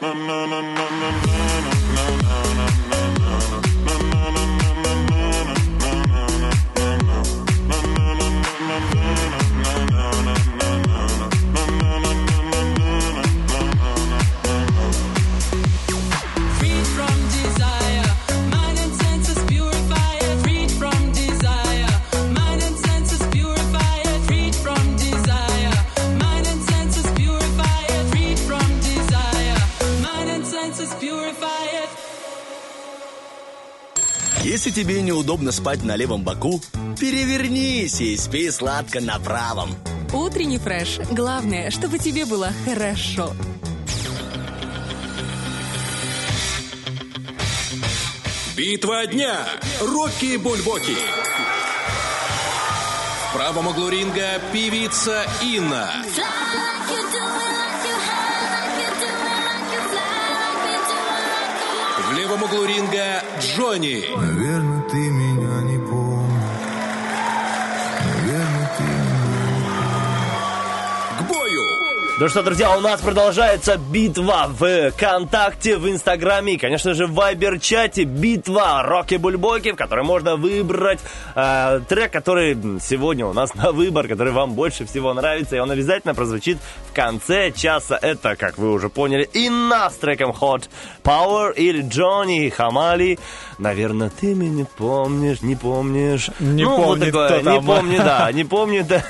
na 0.00 0.14
na 0.14 0.46
na 0.46 0.60
na 0.62 0.86
na 1.00 1.39
Если 34.60 34.72
тебе 34.72 35.00
неудобно 35.00 35.52
спать 35.52 35.82
на 35.84 35.96
левом 35.96 36.22
боку, 36.22 36.60
перевернись 37.00 37.98
и 38.02 38.14
спи 38.18 38.50
сладко 38.50 39.00
на 39.00 39.18
правом. 39.18 39.74
Утренний 40.12 40.58
фреш. 40.58 40.98
Главное, 41.10 41.70
чтобы 41.70 41.98
тебе 41.98 42.26
было 42.26 42.50
хорошо. 42.66 43.32
Битва 48.54 49.06
дня. 49.06 49.46
Рокки 49.80 50.36
Бульбоки. 50.36 50.96
В 53.30 53.32
правом 53.34 53.68
углу 53.68 53.88
ринга 53.88 54.42
певица 54.52 55.24
Инна. 55.40 55.90
В 56.04 56.49
левом 62.30 62.44
углу 62.44 62.64
ринга 62.64 63.22
Джонни. 63.40 64.04
Наверное, 64.16 64.82
ты 64.82 64.96
меня 64.96 65.29
Ну 72.20 72.28
что, 72.28 72.42
друзья, 72.42 72.76
у 72.76 72.80
нас 72.82 73.00
продолжается 73.00 73.78
битва 73.78 74.46
в 74.46 74.90
ВКонтакте, 74.90 75.78
в 75.78 75.88
Инстаграме 75.88 76.52
и, 76.52 76.58
конечно 76.58 76.92
же, 76.92 77.06
в 77.06 77.14
Вайбер-чате. 77.14 78.04
Битва 78.04 78.82
Роки-Бульбоки, 78.82 79.72
в 79.72 79.76
которой 79.76 80.04
можно 80.04 80.36
выбрать 80.36 81.00
э, 81.34 81.80
трек, 81.88 82.12
который 82.12 82.58
сегодня 82.82 83.24
у 83.24 83.32
нас 83.32 83.54
на 83.54 83.72
выбор, 83.72 84.06
который 84.06 84.34
вам 84.34 84.52
больше 84.52 84.84
всего 84.84 85.14
нравится. 85.14 85.56
И 85.56 85.60
он 85.60 85.70
обязательно 85.70 86.14
прозвучит 86.14 86.58
в 86.90 86.94
конце 86.94 87.52
часа. 87.52 87.98
Это, 88.02 88.36
как 88.36 88.58
вы 88.58 88.70
уже 88.70 88.90
поняли, 88.90 89.26
Инна 89.32 89.88
с 89.88 89.94
треком 89.94 90.32
Hot 90.38 90.64
Power 91.02 91.54
или 91.54 91.80
Джонни 91.80 92.50
Хамали. 92.50 93.18
Наверное, 93.56 94.10
ты 94.10 94.34
меня 94.34 94.50
не 94.50 94.64
помнишь, 94.64 95.40
не 95.40 95.56
помнишь. 95.56 96.28
Не 96.38 96.64
Ну, 96.64 96.76
вот 96.76 96.84
помнит, 96.98 97.06
такое, 97.06 97.28
кто 97.28 97.50
Не 97.50 97.56
там. 97.56 97.64
помню, 97.66 97.98
да, 97.98 98.32
не 98.34 98.44
помню. 98.44 98.84
да. 98.86 99.02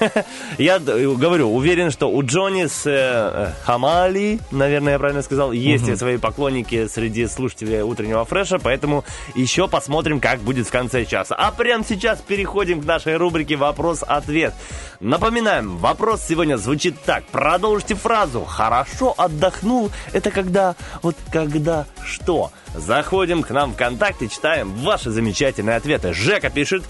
Я 0.58 0.78
говорю, 0.78 1.52
уверен, 1.52 1.90
что 1.90 2.08
у 2.08 2.22
Джонни 2.24 2.66
с 2.66 2.99
э, 3.00 3.46
э, 3.48 3.52
Хамали, 3.64 4.40
наверное, 4.50 4.94
я 4.94 4.98
правильно 4.98 5.22
сказал, 5.22 5.52
есть 5.52 5.86
Мгм. 5.86 5.96
свои 5.96 6.16
поклонники 6.18 6.86
среди 6.88 7.26
слушателей 7.26 7.82
утреннего 7.82 8.24
фреша, 8.24 8.58
поэтому 8.58 9.04
еще 9.34 9.68
посмотрим, 9.68 10.20
как 10.20 10.40
будет 10.40 10.66
в 10.66 10.70
конце 10.70 11.04
часа. 11.04 11.34
А 11.34 11.50
прямо 11.50 11.84
сейчас 11.84 12.20
переходим 12.20 12.80
к 12.80 12.84
нашей 12.84 13.16
рубрике 13.16 13.56
«Вопрос-ответ». 13.56 14.54
Напоминаем, 15.00 15.78
вопрос 15.78 16.22
сегодня 16.28 16.56
звучит 16.56 17.00
так. 17.04 17.24
Продолжите 17.26 17.94
фразу 17.94 18.44
«Хорошо 18.44 19.14
отдохнул»— 19.16 19.90
это 20.12 20.30
когда, 20.30 20.76
вот 21.02 21.16
когда 21.32 21.86
что? 22.04 22.50
Заходим 22.74 23.42
к 23.42 23.50
нам 23.50 23.72
ВКонтакте, 23.72 24.28
читаем 24.28 24.72
ваши 24.74 25.10
замечательные 25.10 25.76
ответы. 25.76 26.12
Жека 26.12 26.50
пишет... 26.50 26.84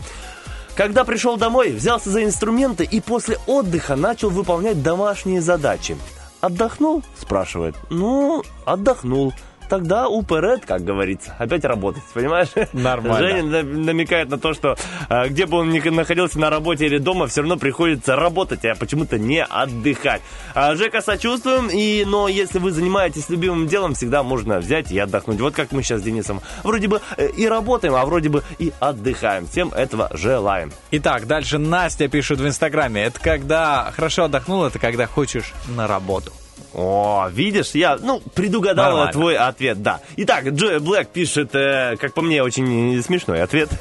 Когда 0.81 1.05
пришел 1.05 1.36
домой, 1.36 1.73
взялся 1.73 2.09
за 2.09 2.24
инструменты 2.24 2.85
и 2.85 3.02
после 3.02 3.36
отдыха 3.47 3.97
начал 3.97 4.31
выполнять 4.31 4.82
домашние 4.82 5.43
задачи. 5.43 5.98
Отдохнул? 6.40 7.02
спрашивает. 7.20 7.74
Ну, 7.90 8.43
отдохнул. 8.65 9.35
Тогда 9.71 10.09
уперед, 10.09 10.67
как 10.67 10.85
говорится, 10.85 11.35
опять 11.39 11.65
работать, 11.65 12.03
понимаешь? 12.13 12.49
Нормально. 12.73 13.19
Женя 13.19 13.43
на- 13.45 13.63
намекает 13.63 14.29
на 14.29 14.39
то, 14.39 14.53
что 14.53 14.77
э, 15.09 15.29
где 15.29 15.47
бы 15.47 15.59
он 15.59 15.71
ни 15.71 15.81
находился 15.89 16.39
на 16.39 16.51
работе 16.51 16.87
или 16.87 16.99
дома, 16.99 17.29
все 17.29 17.41
равно 17.41 17.57
приходится 17.57 18.17
работать, 18.17 18.65
а 18.65 18.75
почему-то 18.75 19.19
не 19.19 19.43
отдыхать. 19.43 20.21
А, 20.55 20.75
Жека, 20.75 21.01
сочувствуем, 21.01 21.69
и, 21.69 22.05
но 22.05 22.29
если 22.29 22.59
вы 22.59 22.73
занимаетесь 22.73 23.31
любимым 23.31 23.69
делом, 23.69 23.95
всегда 23.95 24.23
можно 24.23 24.59
взять 24.59 24.91
и 24.91 24.99
отдохнуть. 24.99 25.41
Вот 25.41 25.55
как 25.55 25.71
мы 25.73 25.83
сейчас 25.83 26.01
с 26.01 26.03
Денисом 26.03 26.41
вроде 26.65 26.89
бы 26.89 27.01
э, 27.17 27.29
и 27.29 27.47
работаем, 27.47 27.95
а 27.95 28.05
вроде 28.05 28.29
бы 28.29 28.43
и 28.59 28.73
отдыхаем. 28.81 29.47
Всем 29.47 29.69
этого 29.69 30.11
желаем. 30.13 30.73
Итак, 30.91 31.27
дальше 31.29 31.59
Настя 31.59 32.09
пишет 32.09 32.41
в 32.41 32.47
Инстаграме. 32.47 33.05
Это 33.05 33.21
когда 33.21 33.93
хорошо 33.95 34.25
отдохнул, 34.25 34.65
это 34.65 34.81
когда 34.81 35.07
хочешь 35.07 35.53
на 35.69 35.87
работу. 35.87 36.33
О, 36.75 37.29
видишь, 37.33 37.71
я, 37.75 37.97
ну, 38.01 38.21
предугадал 38.35 38.91
Нормально. 38.91 39.13
твой 39.13 39.37
ответ, 39.37 39.83
да. 39.83 40.01
Итак, 40.17 40.49
Джой 40.49 40.79
Блэк 40.79 41.09
пишет, 41.13 41.55
э, 41.55 41.97
как 41.99 42.15
по 42.15 42.23
мне, 42.23 42.43
очень 42.43 43.03
смешной 43.03 43.43
ответ. 43.43 43.71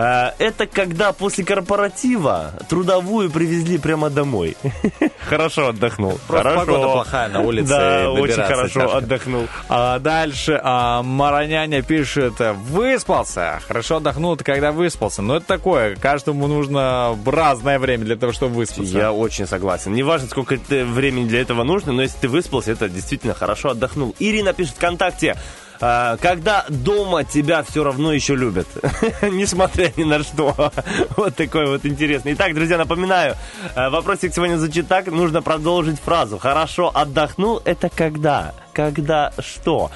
Э, 0.00 0.30
Это 0.38 0.66
когда 0.68 1.12
после 1.12 1.44
корпоратива 1.44 2.52
трудовую 2.68 3.30
привезли 3.32 3.78
прямо 3.78 4.10
домой. 4.10 4.56
Хорошо 5.28 5.70
отдохнул. 5.70 6.20
Просто 6.28 6.50
Хорошо. 6.50 6.66
погода 6.66 6.92
плохая 6.92 7.28
на 7.28 7.40
улице. 7.40 7.68
Да, 7.68 8.10
очень 8.12 8.42
хорошо 8.42 8.80
тяжко. 8.82 8.96
отдохнул. 8.98 9.48
А 9.68 9.98
дальше 9.98 10.60
а, 10.62 11.02
Мараняня 11.02 11.82
пишет, 11.82 12.34
выспался. 12.70 13.60
Хорошо 13.66 13.96
отдохнул, 13.96 14.34
это 14.34 14.44
когда 14.44 14.70
выспался. 14.70 15.20
Но 15.20 15.36
это 15.38 15.46
такое, 15.46 15.96
каждому 15.96 16.46
нужно 16.46 17.18
разное 17.26 17.80
время 17.80 18.04
для 18.04 18.14
того, 18.16 18.32
чтобы 18.32 18.54
выспаться. 18.54 18.96
Я 18.96 19.12
очень 19.12 19.48
согласен. 19.48 19.92
Не 19.94 20.04
важно, 20.04 20.28
сколько 20.28 20.58
времени 20.68 21.26
для 21.26 21.40
этого 21.40 21.64
нужно, 21.64 21.92
но 21.92 22.04
если 22.08 22.18
ты 22.20 22.28
выспался, 22.28 22.72
это 22.72 22.88
действительно 22.88 23.34
хорошо 23.34 23.70
отдохнул. 23.70 24.14
Ирина 24.18 24.52
пишет 24.52 24.74
ВКонтакте. 24.74 25.36
э, 25.80 26.16
Когда 26.20 26.64
дома 26.68 27.24
тебя 27.24 27.62
все 27.62 27.84
равно 27.84 28.12
еще 28.12 28.34
любят, 28.34 28.66
несмотря 29.22 29.92
ни 29.96 30.04
на 30.04 30.22
что. 30.22 30.72
Вот 31.16 31.36
такой 31.36 31.66
вот 31.66 31.86
интересный. 31.86 32.32
Итак, 32.34 32.54
друзья, 32.54 32.78
напоминаю, 32.78 33.36
э, 33.74 33.88
вопросик 33.90 34.34
сегодня 34.34 34.56
звучит 34.58 34.88
так. 34.88 35.06
Нужно 35.06 35.42
продолжить 35.42 36.00
фразу. 36.00 36.38
Хорошо 36.38 36.90
отдохнул, 36.94 37.60
это 37.64 37.88
когда? 37.88 38.54
Когда 38.78 39.32
что? 39.40 39.90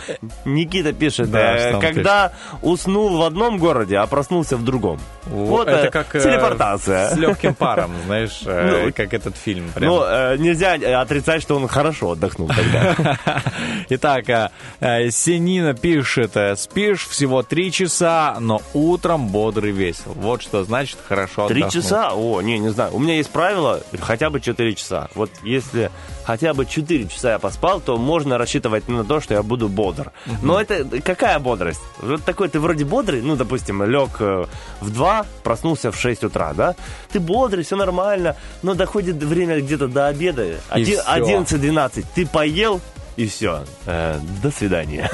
Никита 0.44 0.92
пишет, 0.92 1.30
Да, 1.30 1.54
э, 1.56 1.80
когда 1.80 2.32
уснул 2.62 3.16
в 3.16 3.22
одном 3.22 3.58
городе, 3.58 3.96
а 3.96 4.08
проснулся 4.08 4.56
в 4.56 4.64
другом. 4.64 4.98
Вот 5.26 5.68
это 5.68 5.86
э, 5.86 5.90
как 5.90 6.16
э, 6.16 6.20
телепортация. 6.20 7.10
с 7.10 7.16
легким 7.16 7.54
паром, 7.54 7.92
знаешь, 8.06 8.40
э, 8.44 8.86
Ну, 8.86 8.92
как 8.92 9.14
этот 9.14 9.36
фильм. 9.36 9.70
прям. 9.72 9.88
Ну, 9.88 10.02
э, 10.04 10.36
нельзя 10.36 10.76
э, 10.76 10.94
отрицать, 10.94 11.42
что 11.42 11.54
он 11.54 11.68
хорошо 11.68 12.10
отдохнул 12.10 12.48
тогда. 12.48 13.16
Итак, 13.90 14.28
э, 14.28 14.50
э, 14.80 15.10
Сенина 15.10 15.74
пишет, 15.74 16.36
э, 16.36 16.56
спишь 16.56 17.06
всего 17.06 17.44
три 17.44 17.70
часа, 17.70 18.36
но 18.40 18.62
утром 18.74 19.28
бодрый 19.28 19.70
весел. 19.70 20.12
Вот 20.16 20.42
что 20.42 20.64
значит 20.64 20.98
хорошо 21.06 21.46
Три 21.46 21.62
отдохнул. 21.62 21.82
часа? 21.84 22.10
О, 22.14 22.42
не, 22.42 22.58
не 22.58 22.70
знаю. 22.70 22.92
У 22.94 22.98
меня 22.98 23.14
есть 23.14 23.30
правило 23.30 23.80
хотя 24.00 24.28
бы 24.28 24.40
4 24.40 24.74
часа. 24.74 25.08
Вот 25.14 25.30
если 25.44 25.92
хотя 26.24 26.54
бы 26.54 26.66
4 26.66 27.08
часа 27.08 27.32
я 27.32 27.38
поспал, 27.38 27.80
то 27.80 27.96
можно 27.96 28.38
рассчитывать 28.38 28.88
на 28.88 29.04
то, 29.04 29.20
что 29.20 29.34
я 29.34 29.42
буду 29.42 29.68
бодр. 29.68 30.12
Но 30.42 30.60
это 30.60 30.84
какая 31.02 31.38
бодрость? 31.38 31.80
Вот 31.98 32.24
такой 32.24 32.48
ты 32.48 32.60
вроде 32.60 32.84
бодрый, 32.84 33.22
ну, 33.22 33.36
допустим, 33.36 33.82
лег 33.84 34.10
э, 34.20 34.44
в 34.80 34.90
2, 34.90 35.26
проснулся 35.42 35.90
в 35.92 35.96
6 35.98 36.24
утра, 36.24 36.52
да? 36.54 36.74
Ты 37.10 37.20
бодрый, 37.20 37.64
все 37.64 37.76
нормально, 37.76 38.36
но 38.62 38.74
доходит 38.74 39.16
время 39.22 39.60
где-то 39.60 39.88
до 39.88 40.06
обеда, 40.08 40.44
И 40.44 40.54
Оди- 40.70 40.92
всё. 40.96 41.02
11-12, 41.06 42.04
ты 42.14 42.26
поел, 42.26 42.80
и 43.16 43.26
все. 43.28 43.64
до 43.84 44.50
свидания. 44.56 45.10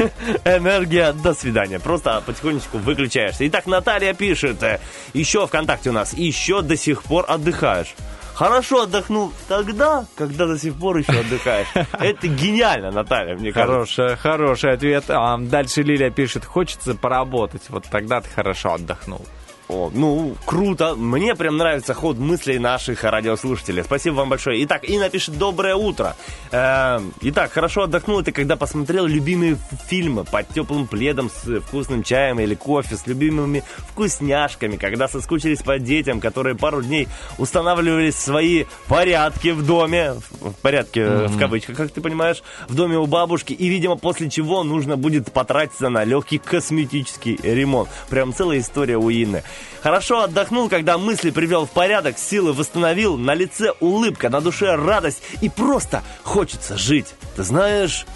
Энергия, 0.44 1.12
до 1.12 1.34
свидания. 1.34 1.78
Просто 1.78 2.22
потихонечку 2.24 2.78
выключаешься. 2.78 3.46
Итак, 3.48 3.66
Наталья 3.66 4.14
пишет, 4.14 4.62
э, 4.62 4.80
еще 5.12 5.46
ВКонтакте 5.46 5.90
у 5.90 5.92
нас, 5.92 6.12
еще 6.14 6.62
до 6.62 6.76
сих 6.76 7.02
пор 7.02 7.24
отдыхаешь. 7.28 7.94
Хорошо 8.36 8.82
отдохнул 8.82 9.32
тогда, 9.48 10.04
когда 10.14 10.46
до 10.46 10.58
сих 10.58 10.74
пор 10.74 10.98
еще 10.98 11.20
отдыхаешь. 11.20 11.68
Это 11.92 12.28
гениально, 12.28 12.90
Наталья, 12.90 13.34
мне 13.34 13.50
кажется. 13.50 14.02
Хороший, 14.02 14.16
хороший 14.16 14.72
ответ. 14.72 15.04
А, 15.08 15.38
дальше 15.38 15.82
Лилия 15.82 16.10
пишет, 16.10 16.44
хочется 16.44 16.94
поработать. 16.94 17.62
Вот 17.70 17.86
тогда 17.90 18.20
ты 18.20 18.28
хорошо 18.28 18.74
отдохнул. 18.74 19.24
О, 19.68 19.90
ну, 19.92 20.36
круто. 20.44 20.94
Мне 20.94 21.34
прям 21.34 21.56
нравится 21.56 21.92
ход 21.92 22.18
мыслей 22.18 22.60
наших 22.60 23.02
радиослушателей. 23.02 23.82
Спасибо 23.82 24.14
вам 24.14 24.28
большое. 24.28 24.62
Итак, 24.64 24.88
Инна 24.88 25.10
пишет 25.10 25.38
«Доброе 25.38 25.74
утро». 25.74 26.14
Эм, 26.52 27.12
итак, 27.22 27.50
хорошо 27.50 27.82
отдохнул 27.82 28.20
это, 28.20 28.30
когда 28.30 28.54
посмотрел 28.54 29.06
любимые 29.06 29.58
фильмы 29.88 30.24
под 30.24 30.48
теплым 30.50 30.86
пледом 30.86 31.30
с 31.30 31.60
вкусным 31.62 32.04
чаем 32.04 32.38
или 32.38 32.54
кофе, 32.54 32.96
с 32.96 33.08
любимыми 33.08 33.64
вкусняшками, 33.78 34.76
когда 34.76 35.08
соскучились 35.08 35.62
по 35.62 35.80
детям, 35.80 36.20
которые 36.20 36.54
пару 36.54 36.80
дней 36.80 37.08
устанавливали 37.38 38.10
свои 38.12 38.66
порядки 38.86 39.48
в 39.48 39.66
доме, 39.66 40.14
в 40.40 40.52
порядке 40.62 41.00
э, 41.00 41.26
в 41.26 41.38
кавычках, 41.38 41.76
как 41.76 41.90
ты 41.90 42.00
понимаешь, 42.00 42.44
в 42.68 42.74
доме 42.74 42.98
у 42.98 43.06
бабушки, 43.06 43.52
и, 43.52 43.66
видимо, 43.66 43.96
после 43.96 44.30
чего 44.30 44.62
нужно 44.62 44.96
будет 44.96 45.32
потратиться 45.32 45.88
на 45.88 46.04
легкий 46.04 46.38
косметический 46.38 47.36
ремонт. 47.42 47.88
Прям 48.08 48.32
целая 48.32 48.60
история 48.60 48.96
у 48.96 49.10
Инны. 49.10 49.42
Хорошо 49.82 50.22
отдохнул, 50.22 50.68
когда 50.68 50.98
мысли 50.98 51.30
привел 51.30 51.66
в 51.66 51.70
порядок, 51.70 52.18
силы 52.18 52.52
восстановил, 52.52 53.16
на 53.16 53.34
лице 53.34 53.72
улыбка, 53.80 54.28
на 54.28 54.40
душе 54.40 54.74
радость 54.74 55.22
и 55.40 55.48
просто 55.48 56.02
хочется 56.24 56.76
жить. 56.76 57.14
Ты 57.36 57.42
знаешь, 57.42 58.06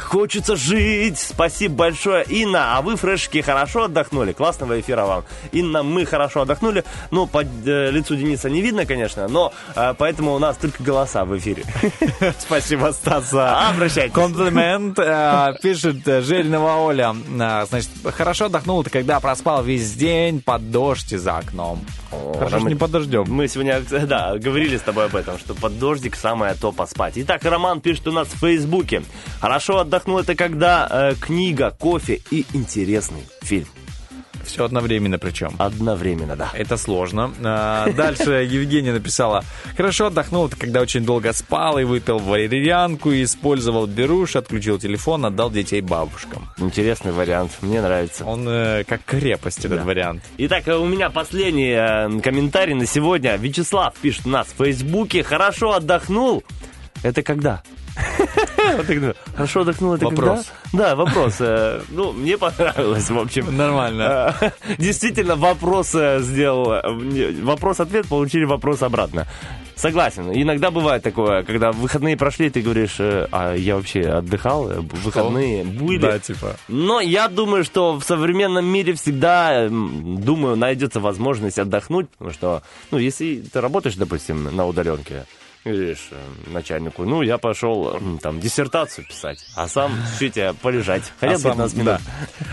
хочется 0.00 0.56
жить. 0.56 1.18
Спасибо 1.18 1.74
большое, 1.74 2.24
Инна. 2.24 2.76
А 2.76 2.82
вы, 2.82 2.96
фрешки, 2.96 3.40
хорошо 3.42 3.84
отдохнули? 3.84 4.32
Классного 4.32 4.80
эфира 4.80 5.04
вам. 5.04 5.24
Инна, 5.52 5.82
мы 5.82 6.04
хорошо 6.06 6.42
отдохнули. 6.42 6.84
Ну, 7.10 7.26
по 7.26 7.42
э, 7.42 7.90
лицу 7.90 8.16
Дениса 8.16 8.50
не 8.50 8.60
видно, 8.60 8.86
конечно, 8.86 9.28
но 9.28 9.52
э, 9.74 9.94
поэтому 9.96 10.34
у 10.34 10.38
нас 10.38 10.56
только 10.56 10.82
голоса 10.82 11.24
в 11.24 11.36
эфире. 11.38 11.64
Спасибо, 12.38 12.92
Стас, 12.92 13.32
Обращайтесь. 13.34 14.12
комплимент. 14.14 14.98
Э, 14.98 15.54
Пишет 15.62 16.06
э, 16.08 16.20
Жирнова 16.22 16.76
Оля. 16.76 17.14
Э, 17.38 17.66
Значит, 17.68 17.90
хорошо 18.16 18.46
отдохнул 18.46 18.82
ты, 18.84 18.90
когда 18.90 19.20
проспал 19.20 19.62
весь 19.62 19.92
день 19.94 20.40
под 20.40 20.70
дождь 20.70 21.12
и 21.12 21.16
за 21.16 21.38
окном. 21.38 21.84
Хорошо, 22.38 22.60
мы- 22.60 22.70
не 22.70 22.76
под 22.76 22.90
дождем. 22.90 23.24
Мы 23.28 23.48
сегодня, 23.48 23.82
э, 23.90 24.06
да, 24.06 24.36
говорили 24.38 24.76
с 24.76 24.82
тобой 24.82 25.06
об 25.06 25.16
этом, 25.16 25.38
что 25.38 25.54
под 25.54 25.78
дождик 25.78 26.16
самое 26.16 26.54
то 26.54 26.72
поспать. 26.72 27.14
Итак, 27.16 27.44
Роман 27.44 27.80
пишет 27.80 28.08
у 28.08 28.12
нас 28.12 28.28
в 28.28 28.38
Фейсбуке. 28.38 29.02
Хорошо 29.40 29.78
отдохнул 29.78 30.18
это 30.18 30.34
когда 30.34 30.88
э, 30.90 31.14
книга, 31.20 31.70
кофе 31.70 32.20
и 32.30 32.44
интересный 32.52 33.26
фильм. 33.42 33.68
Все 34.46 34.64
одновременно 34.64 35.18
причем. 35.18 35.54
Одновременно, 35.58 36.36
да. 36.36 36.50
Это 36.54 36.76
сложно. 36.76 37.32
А, 37.42 37.90
Дальше 37.92 38.30
Евгения 38.48 38.92
написала. 38.92 39.44
Хорошо 39.76 40.06
отдохнул, 40.06 40.50
когда 40.58 40.80
очень 40.80 41.04
долго 41.04 41.32
спал 41.32 41.78
и 41.78 41.84
выпил 41.84 42.18
валерьянку, 42.18 43.10
и 43.12 43.24
использовал 43.24 43.86
беруш, 43.86 44.36
отключил 44.36 44.78
телефон, 44.78 45.26
отдал 45.26 45.50
детей 45.50 45.80
бабушкам. 45.80 46.48
Интересный 46.58 47.12
вариант, 47.12 47.52
мне 47.60 47.80
нравится. 47.80 48.24
Он 48.24 48.46
э, 48.48 48.84
как 48.84 49.04
крепость, 49.04 49.64
этот 49.64 49.84
вариант. 49.84 50.22
Итак, 50.38 50.68
э, 50.68 50.76
у 50.76 50.86
меня 50.86 51.10
последний 51.10 51.72
э, 51.72 52.20
комментарий 52.20 52.74
на 52.74 52.86
сегодня. 52.86 53.36
Вячеслав 53.36 53.94
пишет 53.94 54.26
у 54.26 54.30
нас 54.30 54.48
в 54.48 54.62
Фейсбуке. 54.62 55.22
Хорошо 55.22 55.72
отдохнул. 55.72 56.42
Это 57.02 57.22
когда? 57.22 57.62
Хорошо 59.36 59.60
отдохнул, 59.60 59.94
это 59.94 60.06
Вопрос. 60.06 60.52
Да, 60.72 60.96
вопрос. 60.96 61.36
Э, 61.40 61.80
Ну, 61.90 62.12
мне 62.12 62.36
понравилось, 62.38 63.10
в 63.10 63.18
общем. 63.18 63.56
Нормально. 63.56 64.34
Э, 64.40 64.50
Действительно, 64.78 65.36
вопрос 65.36 65.94
э, 65.94 66.20
сделал. 66.20 66.74
Вопрос-ответ, 67.42 68.06
получили 68.08 68.44
вопрос 68.44 68.82
обратно. 68.82 69.26
Согласен. 69.76 70.30
Иногда 70.32 70.70
бывает 70.70 71.02
такое, 71.02 71.42
когда 71.42 71.72
выходные 71.72 72.16
прошли, 72.16 72.48
ты 72.48 72.62
говоришь, 72.62 72.96
э, 73.00 73.26
а 73.32 73.54
я 73.54 73.74
вообще 73.76 74.02
отдыхал, 74.02 74.66
выходные 75.02 75.64
были. 75.64 76.00
Да, 76.00 76.18
типа. 76.18 76.56
Но 76.68 77.00
я 77.00 77.28
думаю, 77.28 77.64
что 77.64 77.94
в 77.98 78.04
современном 78.04 78.64
мире 78.64 78.94
всегда, 78.94 79.68
думаю, 79.68 80.56
найдется 80.56 81.00
возможность 81.00 81.58
отдохнуть, 81.58 82.08
потому 82.10 82.32
что, 82.32 82.62
ну, 82.92 82.98
если 82.98 83.42
ты 83.52 83.60
работаешь, 83.60 83.96
допустим, 83.96 84.44
на 84.54 84.66
удаленке, 84.66 85.24
говоришь 85.64 86.08
э, 86.10 86.16
начальнику, 86.52 87.04
ну, 87.04 87.22
я 87.22 87.38
пошел 87.38 87.98
там 88.22 88.40
диссертацию 88.40 89.06
писать, 89.06 89.44
а 89.56 89.66
сам 89.68 89.92
чуть 90.18 90.36
э, 90.36 90.54
полежать, 90.60 91.02
хотя 91.20 91.32
А 91.32 91.36
бы 91.36 91.40
сам- 91.42 91.52
15 91.52 91.76
минут. 91.78 91.86
да. 91.94 92.00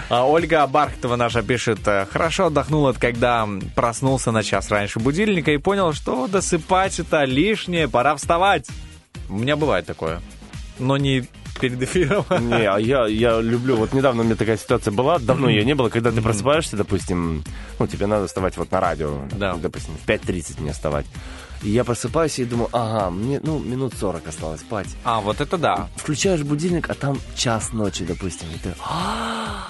А 0.10 0.28
Ольга 0.28 0.66
Бархтова 0.68 1.16
наша 1.16 1.42
пишет, 1.44 1.80
э, 1.88 2.06
хорошо 2.12 2.48
отдохнул 2.48 2.88
от 2.88 2.98
когда 2.98 3.48
проснулся 3.76 4.32
на 4.32 4.44
час 4.44 4.70
раньше 4.72 5.00
будильника 5.00 5.52
и 5.52 5.58
понял, 5.58 5.94
что 5.94 6.28
досыпать 6.28 7.00
это 7.00 7.24
лишнее, 7.26 7.88
пора 7.88 8.16
вставать. 8.16 8.68
У 9.30 9.38
меня 9.38 9.56
бывает 9.56 9.86
такое, 9.86 10.22
но 10.80 10.98
не 10.98 11.26
перед 11.60 11.82
эфиром. 11.84 12.26
Не, 12.50 12.66
а 12.68 12.78
я, 12.80 13.06
я 13.08 13.40
люблю, 13.40 13.76
вот 13.76 13.94
недавно 13.94 14.22
у 14.24 14.26
меня 14.26 14.36
такая 14.36 14.58
ситуация 14.58 14.92
была, 14.92 15.20
давно 15.20 15.48
ее 15.50 15.64
не 15.64 15.76
было, 15.76 15.90
когда 15.90 16.12
ты 16.12 16.22
просыпаешься, 16.22 16.76
допустим, 16.76 17.44
ну, 17.78 17.86
тебе 17.88 18.08
надо 18.08 18.26
вставать 18.28 18.58
вот 18.58 18.72
на 18.72 18.80
радио, 18.80 19.20
Да. 19.34 19.54
допустим, 19.56 19.94
в 20.04 20.08
5.30 20.10 20.60
мне 20.62 20.72
вставать. 20.72 21.06
И 21.64 21.70
я 21.70 21.84
просыпаюсь 21.84 22.40
и 22.40 22.46
думаю, 22.46 22.70
ага, 22.72 23.10
мне, 23.12 23.40
ну, 23.44 23.60
минут 23.60 23.94
40 24.00 24.28
осталось 24.28 24.62
спать. 24.62 24.88
А, 25.04 25.20
вот 25.22 25.42
это 25.42 25.58
да. 25.58 25.88
Включаешь 25.96 26.42
будильник, 26.42 26.90
а 26.90 26.94
там 26.96 27.18
час 27.36 27.72
ночи, 27.74 28.04
допустим. 28.04 28.48
И 28.56 28.58
ты, 28.58 28.74
«А, 28.84 29.68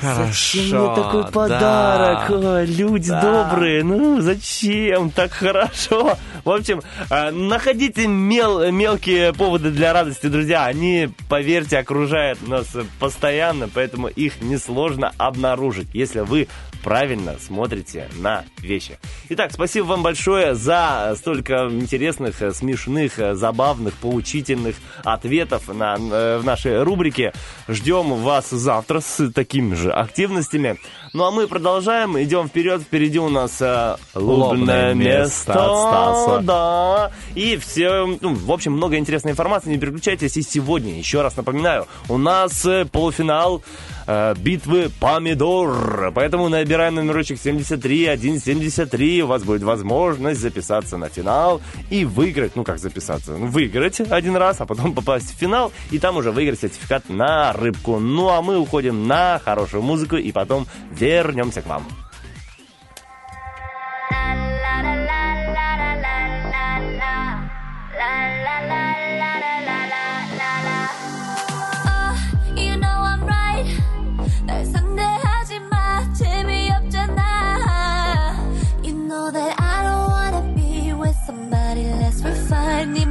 Хорошо, 0.00 0.58
Зачем 0.58 0.80
мне 0.86 0.94
такой 0.96 1.24
подарок? 1.32 2.28
да. 2.28 2.54
Ой, 2.56 2.66
люди 2.66 3.08
Да. 3.08 3.20
добрые, 3.22 3.84
ну 3.84 4.20
зачем? 4.20 5.10
Так 5.10 5.32
хорошо. 5.32 6.18
В 6.44 6.50
общем, 6.50 6.82
э, 7.10 7.30
находите 7.30 8.06
мел- 8.08 8.70
мелкие 8.72 9.32
поводы 9.32 9.70
для 9.70 9.92
радости, 9.92 10.26
друзья. 10.26 10.64
Они, 10.66 11.08
поверьте, 11.28 11.78
окружают 11.78 12.46
нас 12.46 12.66
постоянно, 12.98 13.68
поэтому 13.72 14.08
их 14.08 14.42
несложно 14.42 15.12
обнаружить, 15.16 15.88
если 15.94 16.20
вы 16.20 16.48
правильно 16.84 17.36
смотрите 17.40 18.08
на 18.18 18.44
вещи. 18.58 18.98
Итак, 19.30 19.52
спасибо 19.52 19.86
вам 19.86 20.02
большое 20.02 20.54
за 20.54 21.14
столько 21.16 21.68
интересных, 21.70 22.42
э, 22.42 22.52
смешных, 22.52 23.18
э, 23.18 23.34
забавных, 23.34 23.94
поучительных 23.94 24.76
ответов 25.02 25.68
на, 25.68 25.96
э, 25.96 26.38
в 26.38 26.44
нашей 26.44 26.82
рубрике. 26.82 27.32
Ждем 27.68 28.14
вас 28.22 28.50
завтра 28.50 29.00
с 29.00 29.30
такими 29.30 29.74
же 29.74 29.90
активностями. 29.90 30.78
Ну 31.14 31.24
а 31.24 31.30
мы 31.30 31.48
продолжаем, 31.48 32.22
идем 32.22 32.48
вперед. 32.48 32.82
Впереди 32.82 33.18
у 33.18 33.30
нас 33.30 33.62
э, 33.62 33.96
лобное 34.14 34.92
место. 34.92 35.52
Стаса. 35.52 36.40
Да. 36.42 37.12
И 37.34 37.56
все, 37.56 38.18
ну, 38.20 38.34
в 38.34 38.52
общем, 38.52 38.72
много 38.72 38.98
интересной 38.98 39.32
информации. 39.32 39.70
Не 39.70 39.78
переключайтесь. 39.78 40.36
И 40.36 40.42
сегодня, 40.42 40.98
еще 40.98 41.22
раз 41.22 41.36
напоминаю, 41.36 41.86
у 42.10 42.18
нас 42.18 42.66
полуфинал 42.92 43.62
э, 44.06 44.34
битвы 44.38 44.90
помидор. 45.00 46.12
Поэтому 46.14 46.48
набираем 46.48 46.94
номерочек 46.94 47.38
73 47.38 48.16
173. 48.16 49.22
У 49.22 49.26
вас 49.26 49.42
будет 49.42 49.62
возможность 49.62 50.40
записаться 50.40 50.96
на 50.96 51.08
финал 51.08 51.60
и 51.90 52.04
выиграть. 52.04 52.56
Ну, 52.56 52.64
как 52.64 52.78
записаться? 52.78 53.36
Ну, 53.36 53.46
выиграть 53.46 54.00
один 54.00 54.36
раз, 54.36 54.60
а 54.60 54.66
потом 54.66 54.94
попасть 54.94 55.34
в 55.34 55.38
финал. 55.38 55.72
И 55.90 55.98
там 55.98 56.16
уже 56.16 56.30
выиграть 56.30 56.60
сертификат 56.60 57.08
на 57.08 57.52
рыбку. 57.52 57.98
Ну, 57.98 58.28
а 58.28 58.42
мы 58.42 58.58
уходим 58.58 59.06
на 59.06 59.40
хорошую 59.44 59.82
музыку 59.82 60.16
и 60.16 60.32
потом 60.32 60.66
вернемся 60.90 61.62
к 61.62 61.66
вам. 61.66 61.86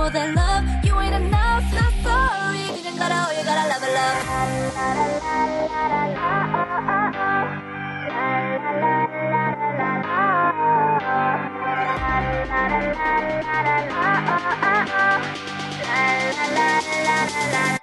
more 0.03 0.11
than 0.11 0.35
love. 0.35 0.65
You 0.83 0.99
ain't 0.99 1.15
enough, 1.15 1.63
not 1.73 1.93
sorry. 2.03 2.59
You 2.75 2.83
just 2.83 2.97
gotta, 2.97 3.15
oh, 3.23 3.31
you 3.37 3.43
gotta 3.45 3.69
love 3.71 3.83
it, 3.87 3.93
love. 3.99 4.17
La 15.87 16.09
la 16.57 16.57
la 16.57 16.69
la 17.05 17.71
la 17.71 17.82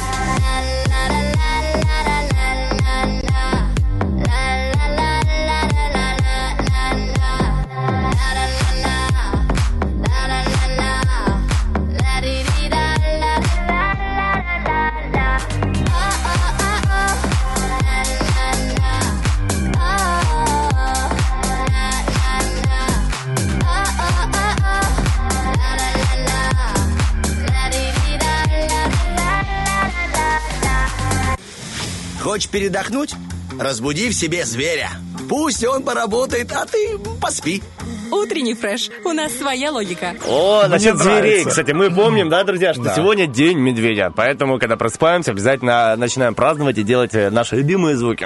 Хочешь 32.31 32.49
передохнуть? 32.49 33.13
Разбуди 33.59 34.07
в 34.09 34.13
себе 34.13 34.45
зверя. 34.45 34.89
Пусть 35.27 35.65
он 35.65 35.83
поработает, 35.83 36.49
а 36.53 36.65
ты 36.65 36.97
поспи. 37.19 37.61
Утренний 38.11 38.53
фреш. 38.55 38.89
У 39.05 39.13
нас 39.13 39.31
своя 39.33 39.71
логика. 39.71 40.13
О, 40.27 40.67
насчет 40.67 40.97
зверей. 40.97 41.45
Кстати, 41.45 41.71
мы 41.71 41.89
помним, 41.89 42.29
да, 42.29 42.43
друзья, 42.43 42.73
что 42.73 42.83
Да. 42.83 42.95
сегодня 42.95 43.25
день 43.27 43.57
медведя. 43.57 44.11
Поэтому, 44.15 44.59
когда 44.59 44.75
просыпаемся, 44.77 45.31
обязательно 45.31 45.95
начинаем 45.95 46.35
праздновать 46.35 46.77
и 46.77 46.83
делать 46.83 47.13
э, 47.13 47.29
наши 47.29 47.55
любимые 47.55 47.95
звуки. 47.95 48.25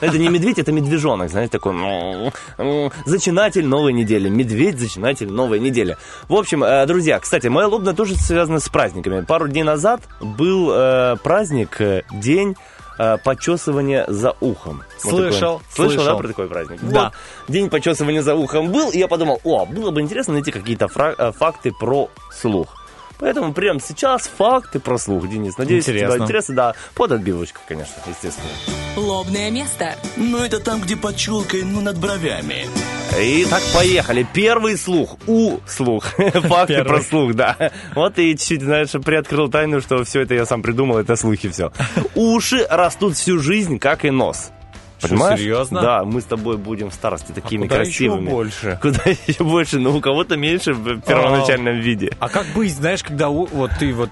Это 0.00 0.18
не 0.18 0.28
медведь, 0.28 0.58
это 0.58 0.72
медвежонок, 0.72 1.30
знаете, 1.30 1.52
такой 1.52 1.74
зачинатель 3.06 3.66
новой 3.66 3.92
недели. 3.92 4.28
Медведь, 4.28 4.78
зачинатель 4.78 5.30
новой 5.30 5.58
недели. 5.60 5.96
В 6.28 6.34
общем, 6.34 6.62
э, 6.64 6.86
друзья, 6.86 7.18
кстати, 7.18 7.46
моя 7.48 7.68
лобна 7.68 7.94
тоже 7.94 8.14
связана 8.16 8.60
с 8.60 8.68
праздниками. 8.68 9.24
Пару 9.24 9.48
дней 9.48 9.62
назад 9.62 10.02
был 10.20 10.70
э, 10.72 11.16
праздник, 11.22 11.78
день 12.12 12.56
э, 12.98 13.16
почесывания 13.24 14.04
за 14.08 14.34
ухом. 14.40 14.82
Вот 15.04 15.10
такой. 15.12 15.30
Слышал, 15.32 15.62
Слышал, 15.72 15.96
да, 15.96 16.02
слышал. 16.02 16.18
про 16.18 16.28
такой 16.28 16.46
праздник? 16.48 16.80
Да. 16.82 17.04
Вот. 17.04 17.12
День 17.48 17.70
почесывания 17.70 18.22
за 18.22 18.34
ухом 18.34 18.70
был, 18.72 18.90
и 18.90 18.98
я 18.98 19.08
подумал, 19.08 19.40
о, 19.44 19.64
было 19.66 19.90
бы 19.90 20.00
интересно 20.00 20.34
найти 20.34 20.50
какие-то 20.50 20.86
фра- 20.88 21.14
э, 21.16 21.32
факты 21.32 21.72
про 21.72 22.08
слух. 22.32 22.74
Поэтому 23.18 23.52
прямо 23.52 23.80
сейчас 23.80 24.28
факты 24.28 24.78
про 24.80 24.98
слух, 24.98 25.28
Денис. 25.28 25.58
Надеюсь, 25.58 25.84
у 25.84 25.92
тебя 25.92 26.00
Интересно. 26.04 26.24
интересно, 26.24 26.54
да. 26.54 26.74
Под 26.94 27.12
отбивочку, 27.12 27.60
конечно, 27.66 27.94
естественно. 28.06 28.48
Лобное 28.96 29.50
место. 29.50 29.96
Ну, 30.16 30.38
это 30.38 30.60
там, 30.60 30.80
где 30.80 30.96
под 30.96 31.16
челкой, 31.16 31.64
ну, 31.64 31.80
над 31.80 31.98
бровями. 31.98 32.66
Итак, 33.20 33.62
поехали. 33.74 34.26
Первый 34.32 34.76
слух. 34.76 35.16
У 35.26 35.58
слух. 35.66 36.04
Факты 36.16 36.74
Первый. 36.74 36.88
про 36.88 37.02
слух, 37.02 37.34
да. 37.34 37.56
Вот 37.94 38.18
и 38.18 38.36
чуть, 38.36 38.62
знаешь, 38.62 38.90
приоткрыл 38.90 39.48
тайну, 39.48 39.80
что 39.80 40.04
все 40.04 40.20
это 40.20 40.34
я 40.34 40.46
сам 40.46 40.62
придумал, 40.62 40.98
это 40.98 41.16
слухи 41.16 41.48
все. 41.48 41.72
Уши 42.14 42.66
растут 42.70 43.16
всю 43.16 43.40
жизнь, 43.40 43.78
как 43.78 44.04
и 44.04 44.10
нос. 44.10 44.50
Что, 44.98 45.08
Понимаешь? 45.08 45.38
серьезно? 45.40 45.80
Да, 45.80 46.04
мы 46.04 46.20
с 46.20 46.24
тобой 46.24 46.56
будем 46.56 46.90
в 46.90 46.94
старости 46.94 47.30
такими 47.32 47.62
куда 47.68 47.82
еще 47.82 48.06
красивыми. 48.08 48.28
больше? 48.30 48.78
Куда 48.82 49.00
еще 49.26 49.44
больше? 49.44 49.78
Ну, 49.78 49.96
у 49.96 50.00
кого-то 50.00 50.36
меньше 50.36 50.72
в 50.74 51.00
первоначальном 51.00 51.78
виде. 51.80 52.10
А 52.18 52.28
как 52.28 52.46
быть, 52.54 52.74
знаешь, 52.74 53.02
когда 53.04 53.28
у- 53.28 53.46
вот 53.46 53.70
ты 53.78 53.92
вот 53.94 54.10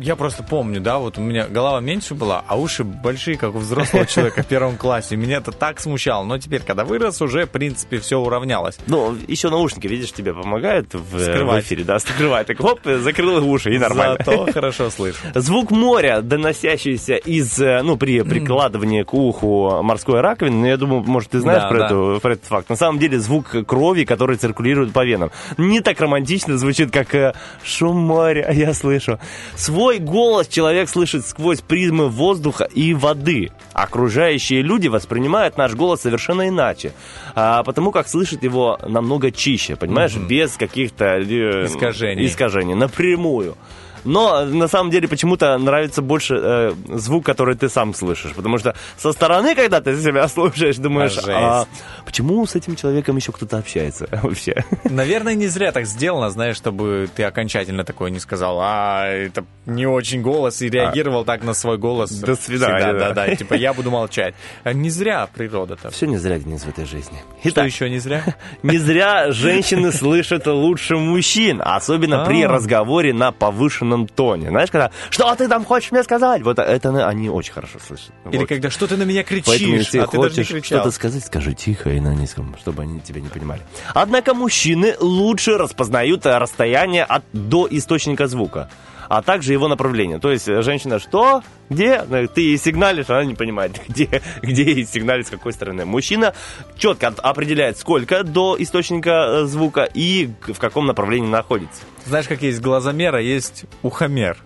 Я 0.00 0.16
просто 0.16 0.42
помню, 0.42 0.80
да, 0.80 0.98
вот 0.98 1.18
у 1.18 1.20
меня 1.20 1.46
голова 1.46 1.80
меньше 1.80 2.14
была, 2.14 2.42
а 2.48 2.58
уши 2.58 2.84
большие, 2.84 3.36
как 3.36 3.54
у 3.54 3.58
взрослого 3.58 4.06
человека 4.06 4.42
в 4.42 4.46
первом 4.46 4.76
классе. 4.76 5.14
Меня 5.16 5.36
это 5.38 5.52
так 5.52 5.78
смущало. 5.78 6.24
Но 6.24 6.38
теперь, 6.38 6.62
когда 6.62 6.84
вырос, 6.84 7.20
уже, 7.20 7.44
в 7.44 7.50
принципе, 7.50 7.98
все 7.98 8.16
уравнялось. 8.18 8.78
Ну, 8.86 9.14
еще 9.28 9.50
наушники, 9.50 9.86
видишь, 9.86 10.12
тебе 10.12 10.32
помогают 10.32 10.94
в, 10.94 11.16
э, 11.16 11.20
Скрывать. 11.32 11.64
в 11.64 11.66
эфире, 11.66 11.84
да, 11.84 11.98
скрывать. 11.98 12.46
Так, 12.46 12.58
хоп, 12.58 12.80
закрыл 12.84 13.46
уши, 13.46 13.74
и 13.74 13.78
нормально. 13.78 14.16
Зато 14.24 14.46
хорошо 14.52 14.88
слышу. 14.90 15.18
Звук 15.34 15.70
моря, 15.70 16.22
доносящийся 16.22 17.16
из, 17.16 17.60
э, 17.60 17.82
ну, 17.82 17.96
при 17.96 18.22
прикладывании 18.22 19.02
к 19.02 19.12
уху 19.12 19.82
морской 19.82 20.20
раковины, 20.20 20.56
ну, 20.56 20.66
я 20.66 20.76
думаю, 20.76 21.02
может, 21.02 21.30
ты 21.30 21.40
знаешь 21.40 21.62
Да, 21.62 21.68
про, 21.68 21.78
да. 21.80 21.86
эту- 21.86 22.18
про 22.22 22.32
этот 22.32 22.44
факт. 22.46 22.70
На 22.70 22.76
самом 22.76 22.98
деле 22.98 23.18
звук 23.18 23.54
крови, 23.66 24.04
который 24.04 24.36
циркулирует 24.36 24.92
по 24.92 25.04
венам. 25.04 25.30
Не 25.58 25.80
так 25.80 26.00
романтично 26.00 26.56
звучит, 26.56 26.90
как 26.90 27.14
э, 27.14 27.34
шум 27.64 27.98
моря, 27.98 28.50
я 28.52 28.72
слышу. 28.72 29.18
Свой 29.56 29.89
голос 29.98 30.48
человек 30.48 30.88
слышит 30.88 31.26
сквозь 31.26 31.60
призмы 31.60 32.08
воздуха 32.08 32.64
и 32.64 32.94
воды. 32.94 33.50
Окружающие 33.72 34.62
люди 34.62 34.88
воспринимают 34.88 35.56
наш 35.56 35.74
голос 35.74 36.02
совершенно 36.02 36.48
иначе, 36.48 36.92
а, 37.34 37.62
потому 37.62 37.90
как 37.92 38.08
слышат 38.08 38.42
его 38.42 38.78
намного 38.86 39.30
чище, 39.30 39.76
понимаешь, 39.76 40.16
без 40.16 40.56
каких-то 40.56 41.04
э, 41.18 41.66
Искажений. 41.66 42.26
искажений, 42.26 42.74
напрямую. 42.74 43.56
Но 44.04 44.44
на 44.44 44.68
самом 44.68 44.90
деле 44.90 45.08
почему-то 45.08 45.56
нравится 45.58 46.02
больше 46.02 46.38
э, 46.40 46.72
звук, 46.88 47.24
который 47.26 47.54
ты 47.56 47.68
сам 47.68 47.94
слышишь. 47.94 48.32
Потому 48.34 48.58
что 48.58 48.74
со 48.96 49.12
стороны, 49.12 49.54
когда 49.54 49.80
ты 49.80 50.00
себя 50.00 50.26
слушаешь, 50.28 50.76
думаешь, 50.76 51.18
А, 51.28 51.62
а 51.62 51.66
почему 52.04 52.46
с 52.46 52.54
этим 52.54 52.76
человеком 52.76 53.16
еще 53.16 53.32
кто-то 53.32 53.58
общается 53.58 54.08
вообще? 54.22 54.64
Наверное, 54.84 55.34
не 55.34 55.46
зря 55.48 55.72
так 55.72 55.86
сделано, 55.86 56.30
знаешь, 56.30 56.56
чтобы 56.56 57.08
ты 57.14 57.24
окончательно 57.24 57.84
такое 57.84 58.10
не 58.10 58.20
сказал, 58.20 58.58
а, 58.60 59.06
это 59.06 59.44
не 59.66 59.86
очень 59.86 60.22
голос, 60.22 60.62
и 60.62 60.68
реагировал 60.68 61.24
так 61.24 61.42
на 61.42 61.54
свой 61.54 61.78
голос. 61.78 62.10
До 62.10 62.36
свидания, 62.36 62.78
Всегда, 62.78 62.92
да. 62.92 63.12
да, 63.12 63.26
да, 63.26 63.36
типа 63.36 63.54
я 63.54 63.72
буду 63.72 63.90
молчать. 63.90 64.34
А 64.64 64.72
Не 64.72 64.90
зря 64.90 65.28
природа-то. 65.34 65.90
Все 65.90 66.06
не 66.06 66.16
зря, 66.18 66.38
Денис, 66.38 66.62
в 66.62 66.68
этой 66.68 66.84
жизни. 66.86 67.18
Что 67.46 67.62
еще 67.64 67.90
не 67.90 67.98
зря? 67.98 68.22
Не 68.62 68.78
зря 68.78 69.32
женщины 69.32 69.92
слышат 69.92 70.46
лучше 70.46 70.96
мужчин, 70.96 71.60
особенно 71.64 72.24
при 72.24 72.42
А. 72.42 72.48
разговоре 72.48 73.12
на 73.12 73.32
повышенном 73.32 73.89
тоне. 74.06 74.48
Знаешь, 74.48 74.70
когда 74.70 74.90
«Что 75.10 75.34
ты 75.34 75.48
там 75.48 75.64
хочешь 75.64 75.92
мне 75.92 76.02
сказать?» 76.02 76.42
Вот 76.42 76.58
это 76.58 77.06
они 77.06 77.28
очень 77.28 77.52
хорошо 77.52 77.78
слышат. 77.86 78.12
Или 78.30 78.38
Вот. 78.38 78.48
когда 78.48 78.70
что 78.70 78.86
ты 78.86 78.96
на 78.96 79.02
меня 79.04 79.22
Поэтому, 79.22 79.42
кричишь, 79.56 79.68
если 79.68 79.98
а 79.98 80.06
ты 80.06 80.16
даже 80.18 80.40
не 80.40 80.44
хочешь 80.44 80.64
что-то 80.66 80.90
сказать, 80.90 81.24
скажи 81.24 81.54
тихо 81.54 81.90
и 81.90 82.00
на 82.00 82.14
низком, 82.14 82.56
чтобы 82.60 82.82
они 82.82 83.00
тебя 83.00 83.20
не 83.20 83.28
понимали. 83.28 83.62
Однако 83.94 84.34
мужчины 84.34 84.94
лучше 85.00 85.58
распознают 85.58 86.26
э, 86.26 86.38
расстояние 86.38 87.04
от, 87.04 87.24
до 87.32 87.66
источника 87.70 88.26
звука, 88.26 88.70
а 89.08 89.22
также 89.22 89.52
его 89.52 89.68
направление. 89.68 90.18
То 90.18 90.30
есть 90.30 90.48
э, 90.48 90.62
женщина 90.62 90.98
что? 90.98 91.42
Где? 91.68 92.02
Э, 92.10 92.26
Ты 92.32 92.42
ей 92.42 92.58
сигналишь, 92.58 93.08
она 93.08 93.24
не 93.24 93.34
понимает, 93.34 93.80
где, 93.88 94.22
где 94.42 94.62
ей 94.62 94.86
сигналить, 94.86 95.26
с 95.26 95.30
какой 95.30 95.52
стороны. 95.52 95.84
Мужчина 95.84 96.34
четко 96.76 97.08
определяет, 97.08 97.78
сколько 97.78 98.22
до 98.22 98.56
источника 98.58 99.46
звука 99.46 99.82
и 99.82 100.30
в 100.46 100.58
каком 100.58 100.86
направлении 100.86 101.28
находится. 101.28 101.82
Знаешь, 102.10 102.26
как 102.26 102.42
есть 102.42 102.60
глазомер, 102.60 103.14
а 103.14 103.20
есть 103.20 103.66
ухомер. 103.84 104.36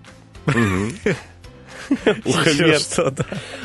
Ухомер. 0.46 1.16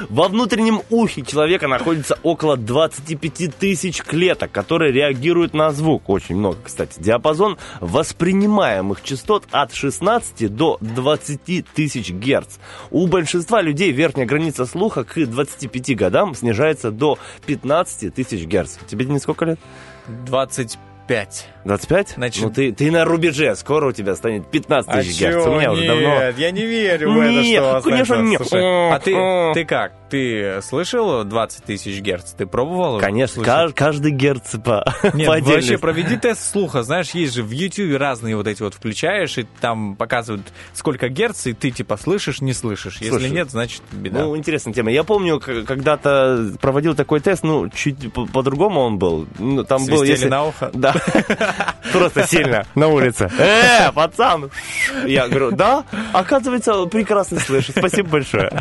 Во 0.07 0.29
внутреннем 0.29 0.83
ухе 0.89 1.21
человека 1.21 1.67
находится 1.67 2.17
около 2.23 2.55
25 2.55 3.57
тысяч 3.57 4.01
клеток, 4.01 4.53
которые 4.53 4.93
реагируют 4.93 5.53
на 5.53 5.71
звук. 5.71 6.07
Очень 6.07 6.37
много, 6.37 6.59
кстати. 6.63 6.97
Диапазон 6.97 7.57
воспринимаемых 7.81 9.03
частот 9.03 9.43
от 9.51 9.73
16 9.73 10.55
до 10.55 10.77
20 10.79 11.67
тысяч 11.67 12.11
герц. 12.11 12.55
У 12.91 13.05
большинства 13.05 13.61
людей 13.61 13.91
верхняя 13.91 14.25
граница 14.25 14.65
слуха 14.65 15.03
к 15.03 15.25
25 15.25 15.97
годам 15.97 16.35
снижается 16.35 16.91
до 16.91 17.19
15 17.47 18.15
тысяч 18.15 18.45
герц. 18.45 18.77
Тебе 18.87 19.03
не 19.03 19.19
сколько 19.19 19.43
лет? 19.43 19.59
25. 20.07 21.49
25? 21.65 22.13
Значит- 22.17 22.43
Ну, 22.43 22.49
ты, 22.51 22.71
ты 22.71 22.89
на 22.91 23.05
рубеже. 23.05 23.55
Скоро 23.55 23.89
у 23.89 23.91
тебя 23.91 24.15
станет 24.15 24.49
15 24.49 24.89
А 24.89 25.01
тысяч 25.01 25.19
герц. 25.19 25.43
чё? 25.43 25.51
У 25.51 25.55
меня 25.59 25.71
уже 25.71 25.85
давно... 25.87 26.01
Нет, 26.01 26.37
я 26.39 26.51
не 26.51 26.65
верю 26.65 27.11
в 27.11 27.17
это, 27.19 27.29
Нет, 27.31 27.63
что 27.63 27.81
конечно, 27.89 28.15
нет. 28.15 28.41
Слушай, 28.47 28.91
а 28.91 28.99
ты, 28.99 29.53
ты 29.53 29.65
как? 29.65 29.93
Ты 30.09 30.59
слышал 30.63 31.23
20 31.23 31.63
тысяч 31.65 31.99
герц? 32.01 32.31
Ты 32.31 32.47
пробовал? 32.47 32.99
Конечно, 32.99 33.41
кажд- 33.43 33.73
каждый 33.75 34.11
герц 34.11 34.55
по, 34.63 34.83
Нет, 35.03 35.27
по 35.27 35.33
вообще 35.33 35.33
отдельности. 35.33 35.75
проведи 35.75 36.17
тест 36.17 36.49
слуха. 36.51 36.81
Знаешь, 36.81 37.11
есть 37.11 37.35
же 37.35 37.43
в 37.43 37.51
YouTube 37.51 37.95
разные 37.99 38.35
вот 38.35 38.47
эти 38.47 38.63
вот 38.63 38.73
включаешь, 38.73 39.37
и 39.37 39.45
там 39.61 39.95
показывают, 39.95 40.41
сколько 40.73 41.09
герц, 41.09 41.45
и 41.45 41.53
ты 41.53 41.69
типа 41.69 41.95
слышишь, 41.97 42.41
не 42.41 42.53
слышишь. 42.53 42.95
Если 43.01 43.09
Слушай, 43.09 43.29
нет, 43.29 43.51
значит 43.51 43.83
беда. 43.91 44.21
Ну, 44.23 44.35
интересная 44.35 44.73
тема. 44.73 44.89
Я 44.91 45.03
помню, 45.03 45.39
когда-то 45.39 46.53
проводил 46.59 46.95
такой 46.95 47.19
тест, 47.19 47.43
ну, 47.43 47.69
чуть 47.69 48.11
по- 48.11 48.25
по-другому 48.25 48.79
он 48.81 48.97
был. 48.97 49.27
Ну, 49.37 49.63
там 49.63 49.85
был, 49.85 49.97
Свистели 49.99 50.11
если... 50.11 50.27
на 50.29 50.45
ухо? 50.45 50.71
Да. 50.73 50.95
Просто 51.91 52.27
сильно 52.27 52.65
на 52.75 52.87
улице. 52.87 53.29
Э, 53.39 53.91
пацан! 53.93 54.51
Я 55.05 55.27
говорю, 55.27 55.51
да, 55.51 55.85
оказывается, 56.13 56.85
прекрасно 56.85 57.39
слышу. 57.39 57.71
Спасибо 57.71 58.09
большое. 58.09 58.51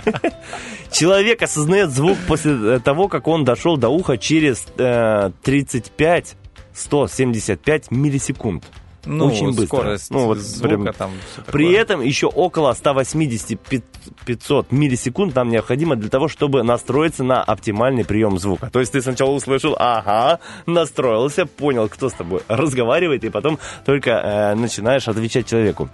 Человек 0.91 1.43
осознает 1.43 1.91
звук 1.91 2.17
после 2.27 2.53
э, 2.53 2.81
того, 2.81 3.09
как 3.09 3.27
он 3.27 3.45
дошел 3.45 3.77
до 3.77 3.89
уха 3.89 4.17
через 4.17 4.67
э, 4.79 5.31
35 5.43 6.37
175 6.75 7.91
миллисекунд. 7.91 8.65
Ну, 9.05 9.27
Очень 9.27 9.49
быстро. 9.55 9.67
скорость 9.67 10.11
ну, 10.11 10.27
вот 10.27 10.39
звука 10.39 10.69
прям- 10.77 10.93
там 10.95 11.11
При 11.47 11.73
этом 11.73 12.01
еще 12.03 12.27
около 12.27 12.73
180-500 12.75 14.67
миллисекунд 14.71 15.35
нам 15.35 15.49
необходимо 15.51 15.97
для 15.97 16.11
того, 16.11 16.29
чтобы 16.29 16.63
настроиться 16.63 17.25
на 17.25 17.43
оптимальный 17.43 18.05
прием 18.05 18.39
звука. 18.39 18.69
То 18.71 18.81
есть 18.81 18.93
ты 18.93 19.01
сначала 19.01 19.31
услышал, 19.31 19.77
ага, 19.79 20.41
настроился, 20.67 21.47
понял, 21.47 21.89
кто 21.89 22.09
с 22.09 22.13
тобой 22.13 22.43
разговаривает, 22.49 23.25
и 23.25 23.31
потом 23.31 23.59
только 23.87 24.11
э, 24.11 24.55
начинаешь 24.57 25.09
отвечать 25.09 25.47
человеку. 25.47 25.89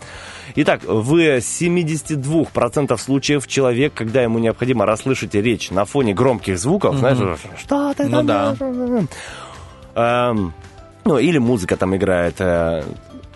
Итак, 0.56 0.82
в 0.84 1.14
72% 1.40 2.96
случаев 2.98 3.46
человек, 3.46 3.94
когда 3.94 4.22
ему 4.22 4.38
необходимо 4.38 4.86
расслышать 4.86 5.34
речь 5.34 5.70
на 5.70 5.84
фоне 5.84 6.14
громких 6.14 6.58
звуков, 6.58 6.92
Мгм. 6.94 6.98
знаешь, 7.00 7.18
что 7.60 7.94
ты 7.94 8.04
Ну 8.06 8.10
там 8.24 8.26
да. 8.26 8.56
Эм, 9.96 10.52
ну, 11.04 11.18
или 11.18 11.38
музыка 11.38 11.76
там 11.76 11.94
играет. 11.96 12.36
э, 12.40 12.82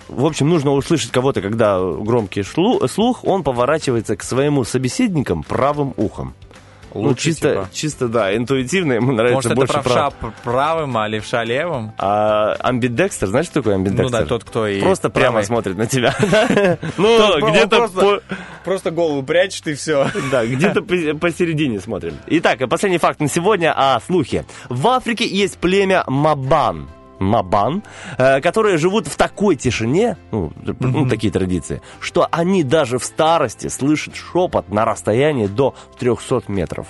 В 0.08 0.24
общем, 0.24 0.48
нужно 0.48 0.72
услышать 0.72 1.10
кого-то, 1.10 1.40
когда 1.42 1.78
громкий 1.80 2.42
слух, 2.42 3.24
он 3.24 3.42
поворачивается 3.42 4.16
к 4.16 4.22
своему 4.22 4.64
собеседникам 4.64 5.42
правым 5.42 5.92
ухом. 5.96 6.34
ну, 6.94 7.02
Лучше, 7.02 7.24
чисто, 7.24 7.50
типа. 7.50 7.68
чисто, 7.70 8.08
да, 8.08 8.34
интуитивно, 8.34 8.94
ему 8.94 9.12
нравится 9.12 9.34
Может, 9.34 9.50
это 9.52 9.56
больше 9.56 9.72
правша 9.74 10.10
прав- 10.10 10.34
правым, 10.42 10.96
а 10.96 11.06
левша 11.06 11.44
левым? 11.44 11.92
А 11.98 12.54
амбидекстер, 12.60 13.28
знаешь, 13.28 13.44
что 13.46 13.56
такое 13.56 13.74
амбидекстер? 13.74 14.04
Ну 14.06 14.10
да, 14.10 14.24
тот, 14.24 14.44
кто 14.44 14.66
и 14.66 14.80
Просто 14.80 15.10
прямо 15.10 15.32
правый. 15.32 15.44
смотрит 15.44 15.76
на 15.76 15.86
тебя. 15.86 16.16
Ну, 16.96 17.08
он 17.16 17.50
где-то 17.52 17.88
просто, 18.64 18.90
голову 18.90 19.22
прячет 19.22 19.66
и 19.68 19.74
все. 19.74 20.08
Да, 20.32 20.46
где-то 20.46 20.80
по- 20.80 21.18
посередине 21.18 21.78
смотрим. 21.80 22.14
Итак, 22.28 22.66
последний 22.70 22.98
факт 22.98 23.20
на 23.20 23.28
сегодня 23.28 23.74
о 23.76 24.00
слухе. 24.00 24.46
В 24.70 24.88
Африке 24.88 25.26
есть 25.26 25.58
племя 25.58 26.04
Мабан. 26.06 26.88
Мабан, 27.18 27.82
э, 28.16 28.40
которые 28.40 28.78
живут 28.78 29.06
в 29.06 29.16
такой 29.16 29.56
тишине, 29.56 30.16
ну, 30.30 30.52
ну, 30.80 31.08
такие 31.08 31.32
традиции, 31.32 31.82
что 32.00 32.28
они 32.30 32.62
даже 32.62 32.98
в 32.98 33.04
старости 33.04 33.68
слышат 33.68 34.14
шепот 34.14 34.68
на 34.68 34.84
расстоянии 34.84 35.46
до 35.46 35.74
300 35.98 36.44
метров. 36.48 36.86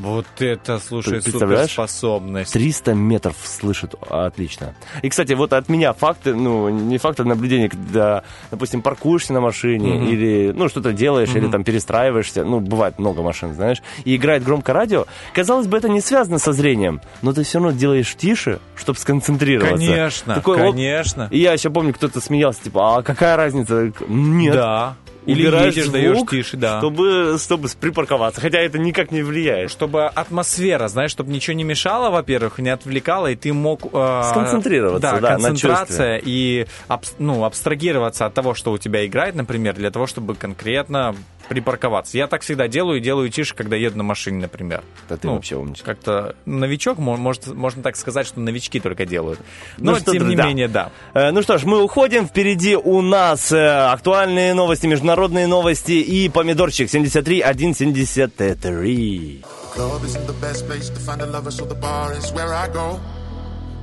Вот 0.00 0.26
это, 0.38 0.78
слушай, 0.78 1.20
суперспособность. 1.22 2.52
300 2.52 2.94
метров 2.94 3.36
слышит 3.44 3.94
отлично. 4.08 4.74
И, 5.02 5.08
кстати, 5.08 5.32
вот 5.32 5.52
от 5.52 5.68
меня 5.68 5.92
факты, 5.92 6.34
ну, 6.34 6.68
не 6.68 6.98
факты 6.98 7.24
наблюдения, 7.24 7.68
когда, 7.68 8.22
допустим, 8.50 8.82
паркуешься 8.82 9.32
на 9.32 9.40
машине 9.40 9.94
Мгм. 9.94 10.08
или, 10.08 10.52
ну, 10.54 10.68
что-то 10.68 10.92
делаешь, 10.92 11.30
или 11.30 11.42
Мгм. 11.42 11.50
там 11.52 11.64
перестраиваешься, 11.64 12.44
ну, 12.44 12.60
бывает 12.60 12.98
много 12.98 13.22
машин, 13.22 13.54
знаешь, 13.54 13.82
и 14.04 14.16
играет 14.16 14.44
громко 14.44 14.72
радио, 14.72 15.06
казалось 15.34 15.66
бы, 15.66 15.76
это 15.76 15.88
не 15.88 16.00
связано 16.00 16.38
со 16.38 16.52
зрением, 16.52 17.00
но 17.22 17.32
ты 17.32 17.42
все 17.42 17.58
равно 17.58 17.72
делаешь 17.72 18.14
тише, 18.16 18.60
чтобы 18.76 18.98
сконцентрироваться. 18.98 19.86
Конечно, 19.86 20.34
Такой, 20.34 20.58
конечно. 20.58 21.28
И 21.30 21.38
я 21.38 21.52
еще 21.52 21.70
помню, 21.70 21.92
кто-то 21.92 22.20
смеялся, 22.20 22.62
типа, 22.62 22.98
а 22.98 23.02
какая 23.02 23.36
разница? 23.36 23.92
Нет. 24.08 24.54
Да. 24.54 24.96
Или 25.26 25.46
Убираешь 25.46 25.74
едешь, 25.74 25.90
даешь 25.90 26.16
звук, 26.16 26.30
тише, 26.30 26.56
да. 26.56 26.78
Чтобы, 26.78 27.36
чтобы 27.38 27.68
припарковаться. 27.80 28.40
Хотя 28.40 28.60
это 28.60 28.78
никак 28.78 29.10
не 29.10 29.22
влияет. 29.22 29.70
Чтобы 29.70 30.06
атмосфера, 30.06 30.88
знаешь, 30.88 31.10
чтобы 31.10 31.32
ничего 31.32 31.54
не 31.54 31.64
мешало, 31.64 32.10
во-первых, 32.10 32.58
не 32.58 32.70
отвлекало, 32.70 33.26
и 33.28 33.36
ты 33.36 33.52
мог... 33.52 33.86
э, 33.92 34.22
Сконцентрироваться, 34.30 35.00
да, 35.00 35.20
на 35.20 35.38
концентрация 35.38 36.20
и 36.24 36.66
абс- 36.88 37.14
ну, 37.18 37.44
абстрагироваться 37.44 38.26
от 38.26 38.34
того, 38.34 38.54
что 38.54 38.72
у 38.72 38.78
тебя 38.78 39.04
играет, 39.06 39.34
например, 39.34 39.74
для 39.74 39.90
того, 39.90 40.06
чтобы 40.06 40.34
конкретно 40.34 41.14
припарковаться. 41.48 42.16
Я 42.18 42.26
так 42.26 42.42
всегда 42.42 42.68
делаю, 42.68 42.98
и 42.98 43.00
делаю 43.00 43.28
тише, 43.30 43.54
когда 43.54 43.76
еду 43.76 43.96
на 43.98 44.04
машине, 44.04 44.40
например. 44.40 44.82
Да 45.08 45.16
ты 45.16 45.26
Ну, 45.26 45.34
вообще 45.34 45.56
умничка. 45.56 45.84
Как-то 45.94 46.34
новичок, 46.46 46.98
мо- 46.98 47.16
может, 47.16 47.46
можно 47.48 47.82
так 47.82 47.96
сказать, 47.96 48.26
что 48.26 48.40
новички 48.40 48.80
только 48.80 49.06
делают. 49.06 49.40
Но, 49.78 49.92
Ну 49.92 49.98
что, 49.98 50.12
тем 50.12 50.28
не 50.28 50.36
друзья, 50.36 50.44
менее, 50.46 50.68
да. 50.68 50.90
Э, 51.14 51.30
Ну 51.30 51.42
что 51.42 51.58
ж, 51.58 51.64
мы 51.64 51.82
уходим. 51.82 52.26
Впереди 52.26 52.76
у 52.76 53.00
нас 53.02 53.50
э, 53.52 53.66
актуальные 53.90 54.54
новости, 54.54 54.86
международные 54.86 55.46
новости 55.46 55.92
и 55.92 56.28
помидорчик 56.28 56.90
73 56.90 57.42
173. 57.42 59.44
Club 59.74 60.04
isn't 60.04 60.26
the 60.26 60.34
best 60.40 60.66
place 60.66 60.90
to 60.90 61.00
find 61.00 61.22
a 61.22 61.26
lover, 61.26 61.50
so 61.50 61.64
the 61.64 61.74
bar 61.80 62.12
is 62.12 62.32
where 62.32 62.52
I 62.54 62.68
go. 62.68 62.98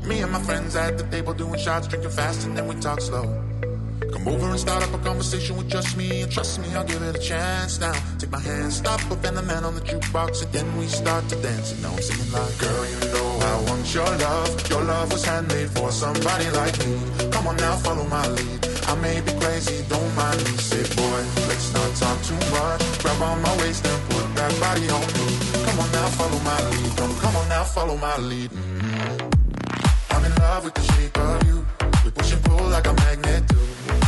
Me 0.07 0.21
and 0.21 0.31
my 0.31 0.39
friends 0.41 0.75
at 0.75 0.97
the 0.97 1.03
table 1.09 1.33
doing 1.33 1.57
shots, 1.57 1.87
drinking 1.87 2.11
fast, 2.11 2.45
and 2.45 2.55
then 2.55 2.67
we 2.67 2.75
talk 2.81 2.99
slow. 3.01 3.23
Come 4.13 4.27
over 4.27 4.47
and 4.49 4.59
start 4.59 4.83
up 4.83 4.93
a 4.93 4.97
conversation 5.03 5.57
with 5.57 5.69
just 5.69 5.97
me, 5.97 6.21
and 6.21 6.31
trust 6.31 6.59
me, 6.59 6.73
I'll 6.75 6.83
give 6.83 7.01
it 7.01 7.15
a 7.15 7.19
chance 7.19 7.79
now. 7.79 7.93
Take 8.19 8.31
my 8.31 8.39
hand, 8.39 8.71
stop 8.73 8.99
up, 9.11 9.23
and 9.23 9.37
the 9.37 9.41
man 9.41 9.63
on 9.63 9.75
the 9.75 9.81
jukebox, 9.81 10.43
and 10.43 10.51
then 10.53 10.77
we 10.77 10.87
start 10.87 11.27
to 11.29 11.35
dance. 11.41 11.71
And 11.73 11.81
now 11.83 11.91
I'm 11.93 12.01
singing 12.01 12.31
like, 12.31 12.57
Girl, 12.57 12.85
you 12.85 12.99
know 13.13 13.29
I 13.41 13.53
want 13.69 13.93
your 13.93 14.05
love. 14.05 14.69
Your 14.69 14.81
love 14.83 15.11
was 15.11 15.25
handmade 15.25 15.69
for 15.71 15.91
somebody 15.91 16.49
like 16.51 16.77
me. 16.85 16.99
Come 17.31 17.47
on 17.47 17.57
now, 17.57 17.75
follow 17.77 18.05
my 18.05 18.27
lead. 18.27 18.59
I 18.87 18.95
may 18.95 19.21
be 19.21 19.31
crazy, 19.39 19.83
don't 19.89 20.15
mind 20.15 20.39
me. 20.45 20.51
Say, 20.57 20.83
boy, 20.95 21.21
let's 21.49 21.73
not 21.73 21.89
talk 21.95 22.17
too 22.23 22.39
much. 22.55 22.81
Grab 23.03 23.21
on 23.21 23.41
my 23.41 23.57
waist 23.57 23.85
and 23.85 24.01
put 24.09 24.25
that 24.35 24.51
body 24.59 24.87
on 24.89 25.05
me. 25.17 25.27
Come 25.65 25.79
on 25.79 25.91
now, 25.91 26.07
follow 26.19 26.39
my 26.39 26.59
lead. 26.69 26.97
Come, 26.97 27.15
come 27.19 27.35
on 27.35 27.49
now, 27.49 27.63
follow 27.63 27.97
my 27.97 28.17
lead. 28.17 28.51
Mhm. 28.51 29.35
I'm 30.11 30.23
in 30.25 30.35
love 30.35 30.63
with 30.65 30.73
the 30.75 30.83
shape 30.93 31.17
of 31.17 31.43
you. 31.47 31.65
We 32.03 32.11
push 32.11 32.31
and 32.33 32.43
pull 32.43 32.67
like 32.69 32.87
a 32.87 32.93
magnet 32.93 33.47
do. 33.47 33.55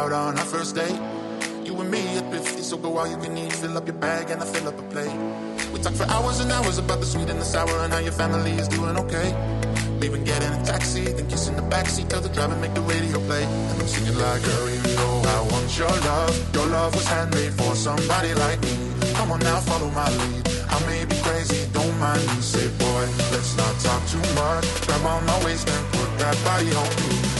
out 0.00 0.12
on 0.12 0.38
our 0.38 0.44
first 0.44 0.74
date. 0.74 0.98
You 1.66 1.78
and 1.80 1.90
me 1.90 2.00
at 2.16 2.26
50, 2.32 2.62
so 2.62 2.76
go 2.78 2.96
all 2.96 3.06
you 3.06 3.18
can 3.18 3.36
eat. 3.36 3.52
Fill 3.52 3.76
up 3.76 3.86
your 3.86 4.00
bag 4.06 4.30
and 4.30 4.40
I 4.42 4.46
fill 4.46 4.66
up 4.68 4.78
a 4.78 4.82
plate. 4.94 5.14
We 5.72 5.78
talk 5.80 5.94
for 5.94 6.08
hours 6.16 6.40
and 6.40 6.50
hours 6.50 6.78
about 6.78 7.00
the 7.00 7.06
sweet 7.06 7.28
and 7.28 7.38
the 7.38 7.44
sour 7.44 7.76
and 7.84 7.92
how 7.92 7.98
your 7.98 8.16
family 8.22 8.52
is 8.52 8.68
doing 8.68 8.96
okay. 8.96 9.28
Leaving, 10.00 10.24
get 10.24 10.42
in 10.42 10.52
a 10.54 10.64
taxi, 10.64 11.04
then 11.16 11.28
kiss 11.28 11.48
in 11.48 11.56
the 11.56 11.66
backseat. 11.74 12.08
Tell 12.08 12.22
the 12.22 12.30
driver 12.30 12.56
make 12.56 12.72
the 12.72 12.80
radio 12.80 13.18
play. 13.28 13.44
And 13.44 13.76
I'm 13.82 13.88
singing 13.88 14.16
like, 14.16 14.42
girl, 14.42 14.70
you 14.70 14.82
know 14.96 15.14
I 15.36 15.40
want 15.52 15.68
your 15.78 15.94
love. 16.10 16.54
Your 16.54 16.66
love 16.66 16.94
was 16.94 17.06
handmade 17.06 17.52
for 17.60 17.74
somebody 17.74 18.32
like 18.34 18.60
me. 18.62 18.74
Come 19.18 19.32
on 19.32 19.40
now, 19.40 19.60
follow 19.60 19.90
my 19.90 20.08
lead. 20.08 20.48
I 20.74 20.78
may 20.86 21.04
be 21.04 21.16
crazy, 21.26 21.68
don't 21.72 21.96
mind 21.98 22.22
me. 22.22 22.40
Say, 22.40 22.68
boy, 22.80 23.04
let's 23.32 23.52
not 23.60 23.74
talk 23.84 24.02
too 24.08 24.24
much. 24.40 24.64
Grab 24.86 25.04
on 25.04 25.26
my 25.26 25.44
waist 25.44 25.68
and 25.68 25.84
put 25.92 26.08
that 26.22 26.36
body 26.44 26.72
on 26.72 26.88
me. 26.96 27.39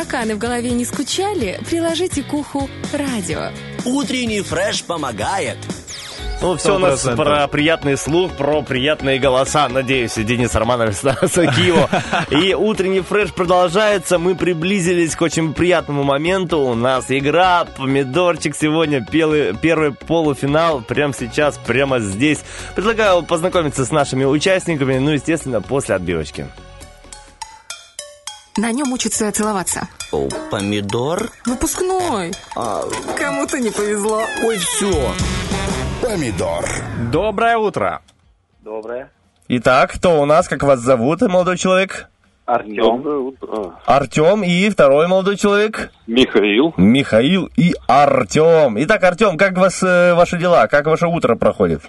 тараканы 0.00 0.34
в 0.34 0.38
голове 0.38 0.70
не 0.70 0.84
скучали, 0.84 1.60
приложите 1.68 2.22
к 2.22 2.32
уху 2.32 2.68
радио. 2.92 3.50
Утренний 3.84 4.40
фреш 4.40 4.82
помогает. 4.84 5.58
Ну, 6.40 6.56
все 6.56 6.76
у 6.76 6.78
нас 6.78 7.04
100%. 7.04 7.16
про 7.16 7.46
приятный 7.48 7.98
слух, 7.98 8.32
про 8.32 8.62
приятные 8.62 9.18
голоса. 9.18 9.68
Надеюсь, 9.68 10.14
Денис 10.14 10.54
Романов 10.54 10.94
Стас 10.94 11.36
Акиева. 11.36 11.90
И 12.30 12.54
утренний 12.54 13.02
фреш 13.02 13.30
продолжается. 13.34 14.18
Мы 14.18 14.34
приблизились 14.34 15.14
к 15.14 15.20
очень 15.20 15.52
приятному 15.52 16.02
моменту. 16.02 16.60
У 16.60 16.74
нас 16.74 17.06
игра, 17.10 17.66
помидорчик 17.76 18.56
сегодня, 18.56 19.04
первый, 19.04 19.54
первый 19.54 19.92
полуфинал. 19.92 20.80
Прямо 20.80 21.12
сейчас, 21.12 21.58
прямо 21.58 21.98
здесь. 21.98 22.40
Предлагаю 22.74 23.22
познакомиться 23.22 23.84
с 23.84 23.90
нашими 23.90 24.24
участниками. 24.24 24.96
Ну, 24.96 25.10
естественно, 25.10 25.60
после 25.60 25.96
отбивочки. 25.96 26.46
На 28.56 28.72
нем 28.72 28.92
учатся 28.92 29.30
целоваться. 29.32 29.88
О, 30.12 30.28
помидор? 30.50 31.30
Выпускной. 31.46 32.32
Кому-то 32.54 33.58
не 33.58 33.70
повезло. 33.70 34.22
Ой, 34.44 34.58
все. 34.58 35.12
Помидор. 36.02 36.64
Доброе 37.12 37.56
утро. 37.58 38.00
Доброе. 38.62 39.10
Итак, 39.48 39.92
кто 39.94 40.20
у 40.20 40.24
нас? 40.26 40.48
Как 40.48 40.62
вас 40.62 40.80
зовут, 40.80 41.22
молодой 41.22 41.56
человек? 41.58 42.08
Артем. 42.46 43.34
Артем 43.86 44.42
и 44.42 44.68
второй 44.70 45.06
молодой 45.06 45.36
человек? 45.36 45.92
Михаил. 46.08 46.74
Михаил 46.76 47.48
и 47.56 47.74
Артем. 47.86 48.74
Итак, 48.82 49.04
Артем, 49.04 49.36
как 49.38 49.56
вас 49.56 49.80
э, 49.84 50.14
ваши 50.14 50.36
дела? 50.36 50.66
Как 50.66 50.86
ваше 50.86 51.06
утро 51.06 51.36
проходит? 51.36 51.82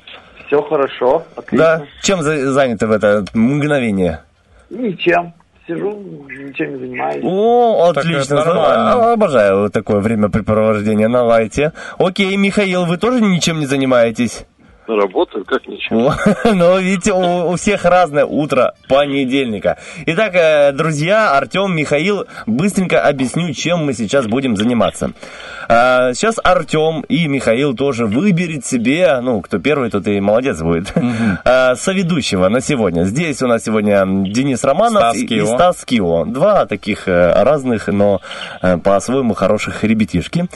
Все 0.46 0.62
хорошо. 0.62 1.24
Да? 1.52 1.84
Чем 2.04 2.22
за- 2.22 2.52
заняты 2.52 2.86
в 2.86 2.92
это 2.92 3.26
мгновение? 3.34 4.22
Ничем. 4.70 5.34
Сижу, 5.76 5.92
ничем 6.30 6.74
не 6.74 6.80
занимаюсь. 6.80 7.24
О, 7.24 7.90
отлично. 7.90 8.36
нормально. 8.38 8.94
А, 8.94 9.14
Обожаю 9.14 9.60
вот 9.62 9.74
такое 9.74 10.00
времяпрепровождение. 10.00 11.08
Давайте. 11.08 11.72
Окей, 11.98 12.36
Михаил, 12.36 12.86
вы 12.86 12.98
тоже 12.98 13.22
ничем 13.22 13.60
не 13.60 13.66
занимаетесь? 13.66 14.46
Работаю 14.88 15.46
как 15.46 15.68
ничего. 15.68 16.10
О, 16.10 16.16
Ну, 16.54 16.78
видите, 16.80 17.14
у, 17.14 17.52
у 17.52 17.56
всех 17.56 17.86
разное 17.86 18.26
утро 18.26 18.74
понедельника. 18.90 19.78
Итак, 20.08 20.34
э, 20.36 20.72
друзья, 20.74 21.38
Артем, 21.38 21.74
Михаил, 21.76 22.26
быстренько 22.48 23.02
объясню, 23.02 23.54
чем 23.54 23.86
мы 23.86 23.94
сейчас 23.94 24.26
будем 24.28 24.58
заниматься. 24.58 25.12
А, 25.70 26.14
Сейчас 26.14 26.36
Артем 26.44 27.02
и 27.08 27.28
Михаил 27.28 27.74
тоже 27.76 28.06
выберет 28.06 28.66
себе, 28.66 29.20
ну, 29.22 29.40
кто 29.42 29.60
первый, 29.60 29.90
тот 29.92 30.08
и 30.08 30.20
молодец 30.20 30.60
будет, 30.62 30.92
а, 31.46 31.76
соведущего 31.78 32.50
на 32.50 32.60
сегодня. 32.60 33.04
Здесь 33.04 33.42
у 33.44 33.48
нас 33.48 33.64
сегодня 33.64 34.04
Денис 34.06 34.62
Романов 34.64 35.04
Стас 35.04 35.16
и- 35.18 35.26
и. 35.26 35.46
Стас 35.46 35.86
Кио. 35.86 36.26
Два 36.26 36.66
таких 36.66 37.08
э, 37.08 37.32
разных, 37.44 37.88
но 37.88 38.20
э, 38.62 38.78
по-своему 38.78 39.36
хороших 39.36 39.84
ребятишки. 39.84 40.48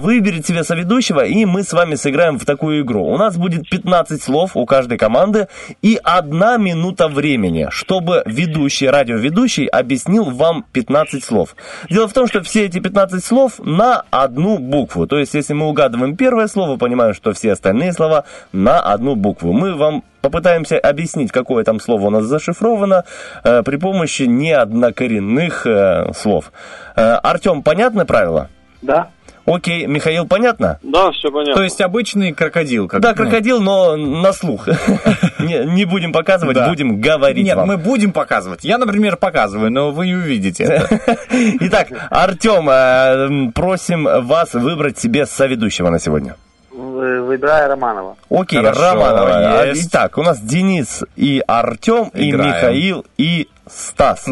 Выберет 0.00 0.46
себе 0.46 0.64
соведущего, 0.64 1.24
и 1.24 1.44
мы 1.46 1.62
с 1.62 1.72
вами 1.72 1.94
сыграем 1.94 2.38
в 2.38 2.44
такую 2.44 2.82
игру. 2.82 3.04
У 3.06 3.16
нас 3.16 3.36
будет 3.36 3.59
15 3.70 4.22
слов 4.22 4.56
у 4.56 4.66
каждой 4.66 4.98
команды 4.98 5.48
и 5.82 5.98
одна 6.02 6.56
минута 6.56 7.08
времени, 7.08 7.68
чтобы 7.70 8.22
ведущий, 8.26 8.88
радиоведущий 8.88 9.66
объяснил 9.66 10.24
вам 10.30 10.64
15 10.72 11.24
слов. 11.24 11.56
Дело 11.88 12.08
в 12.08 12.12
том, 12.12 12.26
что 12.26 12.42
все 12.42 12.66
эти 12.66 12.78
15 12.78 13.24
слов 13.24 13.58
на 13.58 14.02
одну 14.10 14.58
букву. 14.58 15.06
То 15.06 15.18
есть, 15.18 15.34
если 15.34 15.54
мы 15.54 15.66
угадываем 15.66 16.16
первое 16.16 16.46
слово, 16.46 16.76
понимаем, 16.76 17.14
что 17.14 17.32
все 17.32 17.52
остальные 17.52 17.92
слова 17.92 18.24
на 18.52 18.80
одну 18.80 19.14
букву. 19.14 19.52
Мы 19.52 19.74
вам 19.74 20.04
попытаемся 20.20 20.78
объяснить, 20.78 21.32
какое 21.32 21.64
там 21.64 21.80
слово 21.80 22.06
у 22.06 22.10
нас 22.10 22.24
зашифровано 22.24 23.04
э, 23.44 23.62
при 23.62 23.76
помощи 23.76 24.22
неоднокоренных 24.22 25.66
э, 25.66 26.12
слов. 26.14 26.52
Э, 26.96 27.14
Артем, 27.22 27.62
понятно 27.62 28.06
правило? 28.06 28.48
Да. 28.82 29.10
Окей, 29.54 29.86
Михаил, 29.86 30.26
понятно? 30.26 30.78
Да, 30.82 31.10
все 31.12 31.30
понятно. 31.30 31.54
То 31.54 31.62
есть 31.62 31.80
обычный 31.80 32.32
крокодил. 32.32 32.88
Как, 32.88 33.00
Да, 33.00 33.14
крокодил, 33.14 33.60
но 33.60 33.96
на 33.96 34.32
слух. 34.32 34.68
Не 35.38 35.84
будем 35.84 36.12
показывать, 36.12 36.56
будем 36.68 37.00
говорить 37.00 37.44
Нет, 37.44 37.56
мы 37.64 37.76
будем 37.76 38.12
показывать. 38.12 38.64
Я, 38.64 38.78
например, 38.78 39.16
показываю, 39.16 39.70
но 39.72 39.90
вы 39.90 40.06
не 40.06 40.14
увидите. 40.14 40.86
Итак, 41.60 41.88
Артем, 42.10 42.68
э, 42.70 43.50
просим 43.52 44.04
вас 44.04 44.54
выбрать 44.54 44.98
себе 44.98 45.26
соведущего 45.26 45.90
на 45.90 45.98
сегодня. 45.98 46.36
Вы- 46.72 47.22
Выбираю 47.22 47.68
Романова. 47.70 48.16
Окей, 48.30 48.58
Хорошо, 48.62 48.80
Романова. 48.94 49.66
есть. 49.66 49.88
Итак, 49.88 50.18
у 50.18 50.22
нас 50.22 50.40
Денис 50.40 51.02
и 51.16 51.42
Артем, 51.46 52.10
и. 52.14 52.32
Михаил, 52.32 53.06
и 53.16 53.48
Стас. 53.68 54.26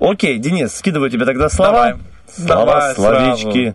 Окей, 0.00 0.38
Денис, 0.38 0.74
скидываю 0.74 1.10
тебе 1.10 1.24
тогда 1.24 1.48
слова. 1.48 1.72
Давай. 1.72 1.94
Слова, 2.28 2.64
Давай 2.66 2.94
словечки. 2.94 3.58
Сло- 3.68 3.74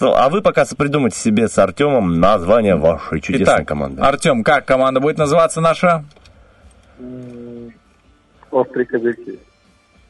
А 0.00 0.28
вы 0.28 0.42
пока 0.42 0.64
придумайте 0.76 1.18
себе 1.18 1.48
с 1.48 1.58
Артемом 1.58 2.20
название 2.20 2.76
вашей 2.76 3.20
чудесной 3.20 3.44
Итак, 3.56 3.68
команды. 3.68 4.02
Артем, 4.02 4.44
как 4.44 4.64
команда 4.64 5.00
будет 5.00 5.18
называться 5.18 5.60
наша? 5.60 6.04
Острые 8.50 8.86
козырьки. 8.86 9.38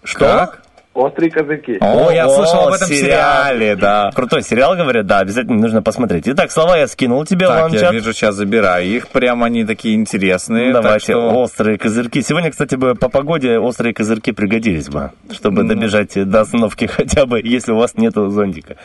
Что? 0.02 0.54
Острые 0.92 1.30
козырьки. 1.30 1.78
О, 1.80 2.10
я 2.10 2.28
слышал 2.28 2.66
об 2.66 2.74
этом 2.74 2.88
сериале, 2.88 3.76
да. 3.76 4.10
Крутой 4.12 4.42
сериал, 4.42 4.74
говорят, 4.74 5.06
да, 5.06 5.20
обязательно 5.20 5.56
нужно 5.58 5.82
посмотреть. 5.82 6.24
Итак, 6.26 6.50
слова 6.50 6.76
я 6.76 6.88
скинул 6.88 7.24
тебе 7.24 7.46
в 7.46 7.48
Так, 7.48 7.56
я 7.58 7.62
ланчат. 7.64 7.92
вижу, 7.92 8.12
сейчас 8.12 8.34
забираю 8.34 8.84
их. 8.86 9.08
Прям 9.08 9.44
они 9.44 9.64
такие 9.64 9.94
интересные. 9.94 10.72
так 10.72 10.82
Давайте, 10.82 11.12
что- 11.12 11.30
острые 11.40 11.78
козырьки. 11.78 12.22
Сегодня, 12.22 12.50
кстати, 12.50 12.74
бы 12.74 12.94
по 12.96 13.08
погоде 13.08 13.58
острые 13.58 13.94
козырьки 13.94 14.32
пригодились 14.32 14.88
бы, 14.88 15.12
чтобы 15.30 15.62
добежать 15.62 16.28
до 16.28 16.40
остановки 16.40 16.86
хотя 16.92 17.24
бы, 17.24 17.40
если 17.40 17.70
у 17.70 17.76
вас 17.76 17.96
нету 17.96 18.28
зонтика. 18.30 18.76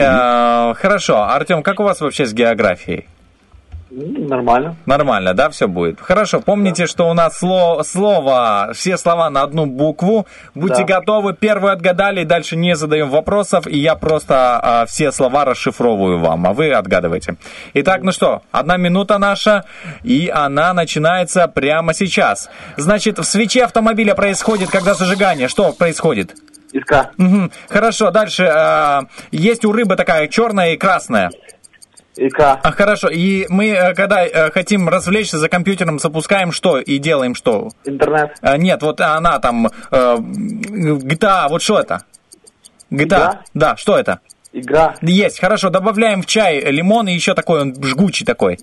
Э, 0.00 0.74
Хорошо, 0.74 1.22
Артем, 1.22 1.62
как 1.62 1.80
у 1.80 1.82
вас 1.84 2.00
вообще 2.00 2.26
с 2.26 2.32
географией? 2.32 3.06
Нормально. 3.92 4.76
Нормально, 4.86 5.34
да, 5.34 5.50
все 5.50 5.66
будет? 5.66 6.00
Хорошо, 6.00 6.40
помните, 6.40 6.86
что 6.86 7.10
у 7.10 7.12
нас 7.12 7.42
сло- 7.42 7.82
слово, 7.82 8.70
все 8.72 8.96
слова 8.96 9.28
на 9.30 9.42
одну 9.42 9.66
букву. 9.66 10.28
Будьте 10.54 10.84
Да. 10.84 10.94
готовы, 11.00 11.34
первый 11.34 11.72
отгадали, 11.72 12.22
дальше 12.22 12.54
не 12.54 12.76
задаем 12.76 13.10
вопросов, 13.10 13.66
и 13.66 13.76
я 13.78 13.96
просто 13.96 14.60
а, 14.62 14.86
все 14.86 15.10
слова 15.10 15.44
расшифровываю 15.44 16.20
вам, 16.20 16.46
а 16.46 16.52
вы 16.52 16.70
отгадываете. 16.72 17.34
Итак, 17.74 18.02
ну 18.04 18.12
что, 18.12 18.42
одна 18.52 18.76
минута 18.76 19.18
наша, 19.18 19.64
и 20.04 20.30
она 20.32 20.72
начинается 20.72 21.48
прямо 21.48 21.92
сейчас. 21.92 22.48
Значит, 22.76 23.18
в 23.18 23.24
свече 23.24 23.64
автомобиля 23.64 24.14
происходит, 24.14 24.70
когда 24.70 24.94
зажигание, 24.94 25.48
что 25.48 25.72
происходит? 25.72 26.36
Искра. 26.72 27.10
Мгм. 27.16 27.50
Хорошо, 27.68 28.10
дальше. 28.10 28.44
а, 28.44 29.02
есть 29.30 29.64
у 29.64 29.72
рыбы 29.72 29.96
такая 29.96 30.28
черная 30.28 30.74
и 30.74 30.76
красная. 30.76 31.30
Икра. 32.16 32.60
А, 32.62 32.72
хорошо, 32.72 33.08
и 33.08 33.46
мы, 33.48 33.68
э, 33.68 33.94
когда 33.94 34.26
э, 34.26 34.50
хотим 34.50 34.88
развлечься 34.88 35.38
за 35.38 35.48
компьютером, 35.48 35.98
запускаем 35.98 36.52
что 36.52 36.78
и 36.78 36.98
делаем 36.98 37.34
что? 37.34 37.70
Интернет. 37.84 38.36
А, 38.42 38.58
нет, 38.58 38.82
вот 38.82 39.00
она 39.00 39.38
там, 39.38 39.68
э, 39.68 40.16
GTA, 40.18 41.48
вот 41.48 41.62
что 41.62 41.78
это? 41.78 42.02
GTA, 42.90 43.04
Игра? 43.04 43.40
да, 43.54 43.76
что 43.76 43.96
это? 43.96 44.20
Игра. 44.52 44.96
Есть, 45.00 45.40
хорошо, 45.40 45.70
добавляем 45.70 46.22
в 46.22 46.26
чай 46.26 46.60
лимон 46.60 47.08
и 47.08 47.14
еще 47.14 47.34
такой, 47.34 47.62
он 47.62 47.74
жгучий 47.82 48.26
такой. 48.26 48.58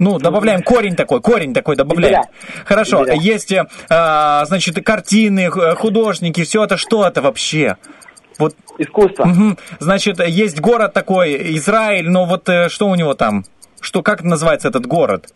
Ну, 0.00 0.18
добавляем 0.18 0.62
корень 0.62 0.96
такой, 0.96 1.20
корень 1.20 1.52
такой 1.54 1.76
добавляем. 1.76 2.14
Имбиря. 2.22 2.30
Хорошо, 2.64 3.02
Имбиря. 3.02 3.14
есть, 3.16 3.52
э, 3.52 3.66
а, 3.90 4.44
значит, 4.46 4.82
картины, 4.84 5.50
художники, 5.50 6.42
все 6.42 6.64
это 6.64 6.76
что 6.78 7.06
это 7.06 7.20
вообще? 7.20 7.76
Вот, 8.38 8.56
Искусство. 8.78 9.26
мгм. 9.26 9.58
Значит, 9.78 10.18
есть 10.26 10.58
город 10.58 10.94
такой, 10.94 11.54
Израиль, 11.58 12.08
но 12.08 12.24
вот 12.24 12.48
э, 12.48 12.70
что 12.70 12.88
у 12.88 12.94
него 12.94 13.12
там? 13.12 13.44
Что, 13.82 14.02
как 14.02 14.22
называется 14.22 14.68
этот 14.68 14.86
город? 14.86 15.26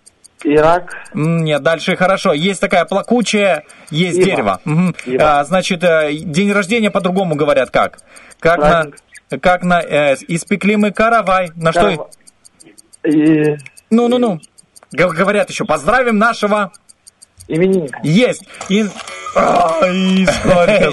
Ирак. 0.42 0.94
Нет, 1.12 1.62
дальше 1.62 1.94
хорошо. 1.96 2.32
Есть 2.32 2.60
такая 2.62 2.86
плакучая, 2.86 3.64
есть 3.90 4.16
Ива. 4.16 4.24
дерево. 4.26 4.60
Мгм. 4.64 4.94
Ива. 5.04 5.40
А, 5.40 5.44
значит, 5.44 5.84
э, 5.84 6.10
день 6.14 6.50
рождения 6.52 6.90
по-другому 6.90 7.34
говорят 7.34 7.68
как? 7.70 7.98
Как 8.40 8.56
Праздник. 8.60 8.96
на, 9.30 9.38
как 9.38 9.62
на 9.62 9.82
э, 9.82 10.16
испекли 10.28 10.76
мы 10.76 10.90
каравай. 10.90 11.50
На 11.54 11.70
что? 11.72 11.80
Карава- 11.90 12.08
И 13.04 13.56
Ну, 13.90 14.08
ну, 14.08 14.16
ну. 14.18 14.40
Говорят 14.94 15.50
еще, 15.50 15.64
поздравим 15.64 16.18
нашего. 16.18 16.72
именинника. 17.48 18.00
Есть. 18.02 18.44
И... 18.68 18.84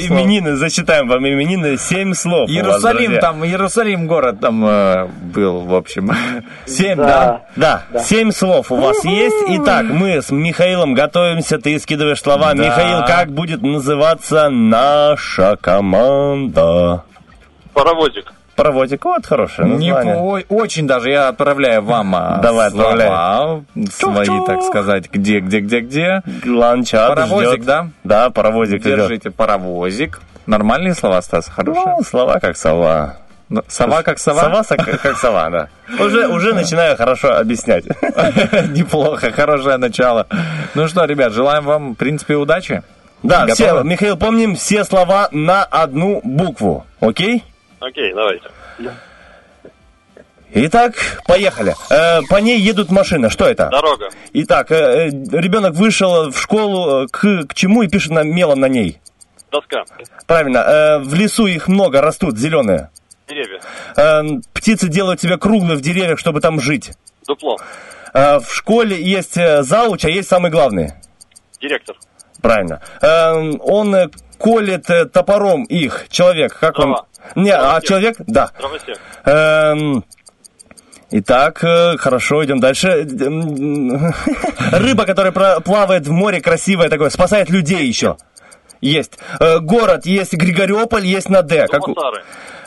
Именины, 0.01 0.55
засчитаем 0.55 1.07
вам 1.07 1.27
именины, 1.27 1.77
семь 1.77 2.15
слов. 2.15 2.49
вас, 2.49 2.55
Иерусалим 2.55 3.19
там, 3.19 3.45
Иерусалим 3.45 4.07
город 4.07 4.39
там 4.39 4.65
э, 4.65 5.05
был, 5.05 5.61
в 5.61 5.75
общем. 5.75 6.09
Семь, 6.65 6.97
да? 6.97 7.43
Да. 7.55 7.83
Да, 7.91 7.99
семь 7.99 8.31
слов 8.31 8.71
у 8.71 8.77
вас 8.77 9.05
есть. 9.05 9.35
Итак, 9.47 9.85
мы 9.85 10.23
с 10.23 10.31
Михаилом 10.31 10.95
готовимся, 10.95 11.59
ты 11.59 11.77
скидываешь 11.77 12.19
слова. 12.19 12.55
Да. 12.55 12.65
Михаил, 12.65 13.05
как 13.05 13.31
будет 13.31 13.61
называться 13.61 14.49
наша 14.49 15.55
команда? 15.61 17.03
Паровозик. 17.73 18.33
Паровозик, 18.61 19.05
вот 19.05 19.25
хорошее 19.25 19.67
Не- 19.69 19.87
название. 19.91 20.15
ой, 20.17 20.45
очень 20.49 20.85
даже 20.85 21.09
я 21.09 21.29
отправляю 21.29 21.81
вам 21.81 22.15
а, 22.15 22.37
Давай, 22.43 22.69
слова 22.69 23.61
свои, 23.91 24.25
Чух-чух. 24.27 24.45
так 24.45 24.61
сказать, 24.61 25.09
где, 25.11 25.39
где, 25.39 25.61
где, 25.61 25.79
где. 25.79 26.21
Ланчат 26.45 27.09
Паровозик, 27.09 27.53
ждет. 27.53 27.65
да? 27.65 27.87
Да, 28.03 28.29
паровозик. 28.29 28.83
Держите 28.83 29.31
паровозик. 29.31 30.21
Нормальные 30.45 30.93
слова, 30.93 31.21
Стас, 31.23 31.47
хорошие? 31.47 31.83
Ну, 31.97 32.03
слова 32.03 32.39
как 32.39 32.55
сова. 32.55 33.15
Ну, 33.49 33.63
Сова 33.67 34.03
как 34.03 34.19
сова? 34.19 34.41
Сова 34.41 34.63
со- 34.63 34.77
как 34.77 35.17
сова, 35.17 35.49
да. 35.49 35.67
Уже, 35.99 36.27
уже 36.27 36.53
начинаю 36.53 36.95
хорошо 36.95 37.35
объяснять. 37.37 37.83
Неплохо, 38.69 39.31
хорошее 39.31 39.77
начало. 39.77 40.27
Ну 40.75 40.87
что, 40.87 41.03
ребят, 41.05 41.33
желаем 41.33 41.65
вам, 41.65 41.91
в 41.93 41.95
принципе, 41.95 42.35
удачи. 42.35 42.83
Да, 43.23 43.45
все, 43.47 43.65
Готовы? 43.69 43.89
Михаил, 43.89 44.17
помним 44.17 44.55
все 44.55 44.83
слова 44.83 45.29
на 45.31 45.63
одну 45.63 46.21
букву. 46.23 46.85
Окей? 47.01 47.43
Окей, 47.81 48.13
давайте. 48.13 48.47
Итак, 50.53 50.93
поехали. 51.25 51.75
Э, 51.89 52.21
по 52.29 52.35
ней 52.35 52.59
едут 52.59 52.91
машины. 52.91 53.29
Что 53.29 53.45
это? 53.45 53.69
Дорога. 53.69 54.09
Итак, 54.33 54.71
э, 54.71 54.75
э, 54.75 55.09
ребенок 55.31 55.73
вышел 55.73 56.29
в 56.29 56.37
школу 56.39 57.07
к, 57.09 57.45
к 57.47 57.53
чему 57.55 57.83
и 57.83 57.87
пишет 57.87 58.11
на, 58.11 58.23
мелом 58.23 58.59
на 58.59 58.67
ней. 58.67 59.01
Доска. 59.51 59.83
Правильно. 60.27 61.01
в 61.03 61.13
лесу 61.13 61.47
их 61.47 61.67
много 61.67 62.01
растут, 62.01 62.37
зеленые. 62.37 62.89
Деревья. 63.27 63.61
Птицы 64.53 64.87
делают 64.87 65.19
себя 65.19 65.37
круглые 65.37 65.77
в 65.77 65.81
деревьях, 65.81 66.19
чтобы 66.19 66.39
там 66.39 66.61
жить. 66.61 66.91
Дупло. 67.27 67.57
В 68.13 68.45
школе 68.49 69.01
есть 69.01 69.35
зауч, 69.35 70.05
а 70.05 70.09
есть 70.09 70.29
самый 70.29 70.51
главный. 70.51 70.93
Директор. 71.59 71.97
Правильно. 72.41 72.81
Он 73.01 74.09
колет 74.37 74.85
топором 75.11 75.63
их. 75.65 76.07
Человек. 76.09 76.57
Как 76.57 76.75
Трава. 76.75 76.99
он? 77.01 77.05
Не, 77.35 77.51
а 77.51 77.79
человек? 77.81 78.17
Да. 78.27 78.51
Эм, 79.25 80.03
Итак, 81.13 81.61
э, 81.63 81.97
хорошо, 81.97 82.43
идем 82.45 82.59
дальше. 82.59 82.87
Эм, 82.87 84.13
Рыба, 84.71 85.05
которая 85.05 85.59
плавает 85.59 86.07
в 86.07 86.11
море, 86.11 86.39
красивая 86.39 86.89
такое, 86.89 87.09
спасает 87.09 87.49
людей 87.49 87.85
еще. 87.85 88.17
Есть. 88.79 89.19
Э, 89.39 89.59
Город, 89.59 90.05
есть 90.05 90.33
Григориополь, 90.33 91.05
есть 91.05 91.29
на 91.29 91.41
Д. 91.41 91.67
Как. 91.67 91.81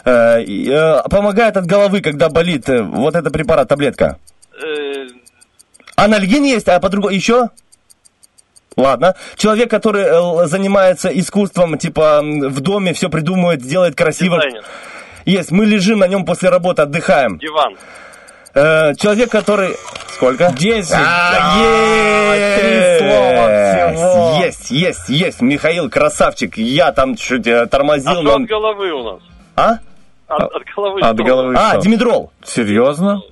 Э, 0.05 1.03
Помогает 1.09 1.57
от 1.57 1.65
головы, 1.67 2.03
когда 2.03 2.29
болит. 2.29 2.65
Вот 2.69 3.17
это 3.17 3.31
препарат, 3.31 3.69
таблетка. 3.69 4.19
Анальгин 5.97 6.45
есть, 6.45 6.69
а 6.69 6.81
по-другому 6.81 7.15
еще? 7.15 7.51
Ладно. 8.77 9.15
Человек, 9.37 9.71
который 9.71 10.03
э, 10.03 10.47
занимается 10.47 11.09
искусством, 11.09 11.79
типа 11.79 12.21
в 12.23 12.61
доме 12.61 12.93
все 12.93 13.09
придумывает, 13.09 13.63
делает 13.63 13.95
красиво. 13.95 14.37
Дизайнер. 14.37 14.65
Есть. 15.25 15.51
Мы 15.53 15.65
лежим 15.65 16.01
на 16.01 16.09
нем 16.09 16.25
после 16.25 16.51
работы, 16.51 16.83
отдыхаем. 16.83 17.39
Диван. 17.39 17.77
Э, 18.55 18.95
человек, 18.95 19.31
который... 19.31 19.77
Сколько? 20.13 20.53
Десять. 20.57 20.95
А, 20.97 21.57
три 22.59 22.71
есть! 22.71 22.99
слова 22.99 23.49
всего. 23.49 24.45
Есть, 24.45 24.71
есть, 24.71 25.09
есть. 25.09 25.41
Михаил, 25.41 25.91
красавчик. 25.91 26.57
Я 26.57 26.93
там 26.93 27.17
чуть 27.17 27.47
э, 27.49 27.63
А 27.63 27.67
тормозил, 27.67 28.13
что 28.13 28.23
но... 28.23 28.35
от 28.37 28.47
головы 28.47 28.93
у 28.93 29.03
нас? 29.03 29.21
А? 29.57 29.79
От, 30.29 30.43
от 30.53 30.63
головы 30.75 31.01
От 31.01 31.17
что? 31.17 31.25
головы 31.25 31.55
А, 31.57 31.71
что? 31.73 31.81
Димедрол. 31.81 32.31
Серьезно? 32.45 33.23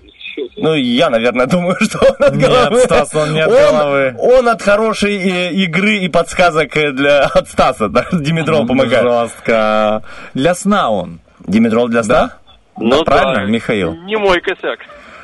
Ну, 0.56 0.74
я, 0.74 1.10
наверное, 1.10 1.46
думаю, 1.56 1.76
что 1.80 1.98
он 2.00 2.16
от 2.26 2.34
Нет, 2.34 2.48
головы. 2.48 2.80
Стас, 2.80 3.14
он 3.14 3.32
не 3.32 3.40
от 3.40 3.50
Он- 3.50 3.76
головы. 3.76 4.14
Он 4.18 4.48
от 4.48 4.62
хорошей 4.62 5.16
э, 5.16 5.52
игры 5.52 5.96
и 5.98 6.08
подсказок 6.08 6.76
э, 6.76 6.92
для, 6.92 7.24
от 7.34 7.48
Стаса. 7.48 7.88
Да? 7.88 8.06
Димедрол 8.12 8.66
помогает. 8.66 9.04
Жестко. 9.04 10.02
Для 10.34 10.54
сна 10.54 10.90
он. 10.90 11.20
Димедрол 11.40 11.88
для 11.88 12.02
сна? 12.02 12.36
Ну, 12.78 13.04
Правильно, 13.04 13.44
да. 13.46 13.50
Михаил? 13.50 13.94
Не 14.04 14.16
мой 14.16 14.40
косяк. 14.40 14.78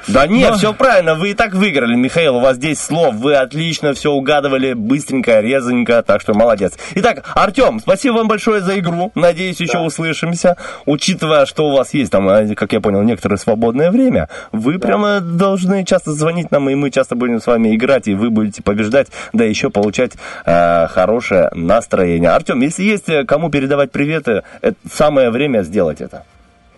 Да 0.06 0.26
нет, 0.26 0.50
Но- 0.50 0.56
все 0.56 0.72
правильно, 0.72 1.14
вы 1.14 1.30
и 1.30 1.34
так 1.34 1.54
выиграли, 1.54 1.94
Михаил, 1.94 2.36
у 2.36 2.40
вас 2.40 2.56
10 2.58 2.78
слов, 2.78 3.14
вы 3.16 3.34
отлично 3.34 3.94
все 3.94 4.10
угадывали, 4.10 4.72
быстренько, 4.72 5.40
резаненько, 5.40 6.02
так 6.02 6.20
что 6.20 6.34
молодец. 6.34 6.74
Итак, 6.94 7.24
Артем, 7.34 7.80
спасибо 7.80 8.14
вам 8.16 8.28
большое 8.28 8.60
за 8.60 8.78
игру, 8.78 9.12
надеюсь, 9.14 9.60
еще 9.60 9.78
услышимся. 9.78 10.56
Учитывая, 10.86 11.46
что 11.46 11.68
у 11.68 11.76
вас 11.76 11.92
есть 11.94 12.12
там, 12.12 12.28
э, 12.28 12.54
как 12.54 12.72
я 12.72 12.80
понял, 12.80 13.02
некоторое 13.02 13.36
свободное 13.36 13.90
время, 13.90 14.28
вы 14.52 14.78
прямо 14.78 15.20
должны 15.20 15.84
часто 15.84 16.12
звонить 16.12 16.50
нам, 16.50 16.70
и 16.70 16.74
мы 16.74 16.90
часто 16.90 17.14
будем 17.16 17.40
с 17.40 17.46
вами 17.46 17.74
играть, 17.74 18.08
и 18.08 18.14
вы 18.14 18.30
будете 18.30 18.62
побеждать, 18.62 19.08
да 19.32 19.44
еще 19.44 19.70
получать 19.70 20.12
э, 20.46 20.86
хорошее 20.88 21.50
настроение. 21.54 22.30
Артем, 22.30 22.60
если 22.60 22.84
есть 22.84 23.08
э, 23.08 23.24
кому 23.24 23.50
передавать 23.50 23.90
приветы, 23.90 24.42
это 24.60 24.76
самое 24.90 25.30
время 25.30 25.62
сделать 25.62 26.00
это. 26.00 26.24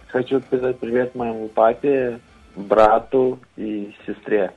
Хочу 0.08 0.40
передать 0.40 0.78
привет 0.80 1.14
моему 1.14 1.48
папе, 1.48 2.18
брату 2.60 3.38
и 3.56 3.92
сестре. 4.06 4.52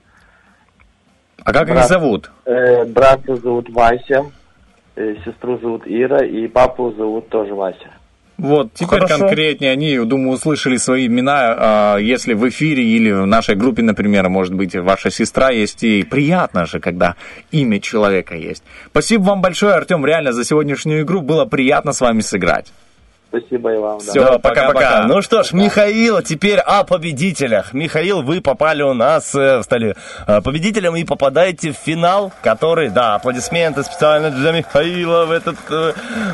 А 1.44 1.52
как 1.52 1.68
их 1.68 1.74
Брат- 1.74 1.88
зовут? 1.88 2.32
Э, 2.46 2.86
брата 2.86 3.36
зовут 3.36 3.70
Вася, 3.70 4.26
э, 4.96 5.16
сестру 5.26 5.58
зовут 5.60 5.84
Ира 5.86 6.24
и 6.26 6.48
папу 6.48 6.94
зовут 6.96 7.30
тоже 7.30 7.54
Вася. 7.54 7.90
Вот, 8.38 8.74
теперь 8.74 9.00
Хорошо. 9.02 9.20
конкретнее 9.20 9.72
они, 9.72 9.98
думаю, 10.00 10.32
услышали 10.32 10.78
свои 10.78 11.06
имена, 11.06 11.56
а, 11.56 11.98
если 11.98 12.34
в 12.34 12.48
эфире 12.50 12.84
или 12.84 13.12
в 13.12 13.26
нашей 13.28 13.56
группе, 13.56 13.84
например, 13.84 14.28
может 14.28 14.56
быть, 14.56 14.76
ваша 14.76 15.12
сестра 15.12 15.52
есть, 15.52 15.84
и 15.84 16.04
приятно 16.04 16.66
же, 16.66 16.80
когда 16.80 17.16
имя 17.52 17.80
человека 17.80 18.36
есть. 18.36 18.64
Спасибо 18.88 19.24
вам 19.24 19.42
большое, 19.42 19.76
Артем, 19.76 20.04
реально, 20.06 20.34
за 20.34 20.44
сегодняшнюю 20.44 21.04
игру, 21.04 21.22
было 21.22 21.46
приятно 21.46 21.94
с 21.94 22.02
вами 22.02 22.22
сыграть. 22.22 22.74
Спасибо 23.36 23.74
и 23.74 23.78
вам. 23.78 23.98
да. 23.98 24.12
Всё, 24.12 24.38
Пока-пока. 24.38 25.06
Ну 25.08 25.24
что 25.24 25.42
ж, 25.42 25.54
Михаил, 25.54 26.22
теперь 26.22 26.60
о 26.60 26.84
победителях. 26.84 27.74
Михаил, 27.74 28.22
вы 28.22 28.42
попали 28.42 28.84
у 28.84 28.94
нас, 28.94 29.34
э, 29.34 29.64
стали 29.64 29.96
э, 30.28 30.42
победителем 30.42 30.96
и 30.96 31.04
попадаете 31.04 31.72
в 31.72 31.76
финал, 31.76 32.32
который, 32.44 32.90
да, 32.90 33.16
аплодисменты 33.16 33.82
специально 33.82 34.30
для 34.30 34.52
Михаила 34.52 35.26
в 35.26 35.32
этот 35.32 35.56
э, 35.72 35.94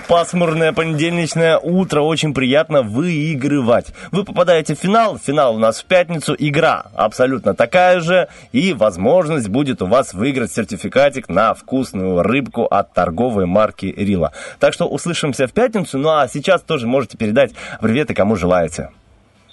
пасмурное 0.09 0.73
понедельничное 0.73 1.57
утро. 1.57 2.01
Очень 2.01 2.33
приятно 2.33 2.81
выигрывать. 2.81 3.87
Вы 4.11 4.25
попадаете 4.25 4.75
в 4.75 4.79
финал. 4.79 5.17
Финал 5.17 5.55
у 5.55 5.57
нас 5.57 5.79
в 5.79 5.85
пятницу. 5.85 6.35
Игра 6.37 6.87
абсолютно 6.95 7.53
такая 7.53 8.01
же. 8.01 8.27
И 8.51 8.73
возможность 8.73 9.47
будет 9.47 9.81
у 9.81 9.85
вас 9.85 10.13
выиграть 10.13 10.51
сертификатик 10.51 11.29
на 11.29 11.53
вкусную 11.53 12.23
рыбку 12.23 12.65
от 12.65 12.93
торговой 12.93 13.45
марки 13.45 13.85
Рила. 13.85 14.33
Так 14.59 14.73
что 14.73 14.85
услышимся 14.85 15.47
в 15.47 15.53
пятницу. 15.53 15.97
Ну 15.97 16.09
а 16.09 16.27
сейчас 16.27 16.61
тоже 16.61 16.88
можете 16.89 17.17
передать 17.17 17.53
приветы, 17.81 18.13
кому 18.13 18.35
желаете. 18.35 18.89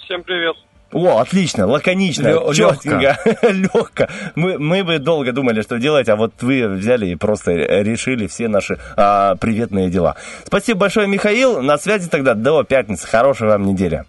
Всем 0.03 0.23
привет. 0.23 0.55
О, 0.93 1.19
отлично, 1.19 1.67
лаконично, 1.67 2.27
Лё- 2.29 2.53
четенько, 2.53 3.17
легко. 3.51 4.07
Мы, 4.35 4.57
мы 4.57 4.85
бы 4.85 4.99
долго 4.99 5.33
думали, 5.33 5.61
что 5.61 5.79
делать, 5.79 6.07
а 6.07 6.15
вот 6.15 6.31
вы 6.41 6.65
взяли 6.67 7.07
и 7.07 7.15
просто 7.15 7.51
решили 7.51 8.25
все 8.27 8.47
наши 8.47 8.79
а, 8.95 9.35
приветные 9.35 9.89
дела. 9.89 10.15
Спасибо 10.45 10.79
большое, 10.79 11.07
Михаил. 11.07 11.61
На 11.61 11.77
связи 11.77 12.09
тогда 12.09 12.35
до 12.35 12.63
пятницы. 12.63 13.05
Хорошей 13.05 13.47
вам 13.49 13.65
недели. 13.65 14.05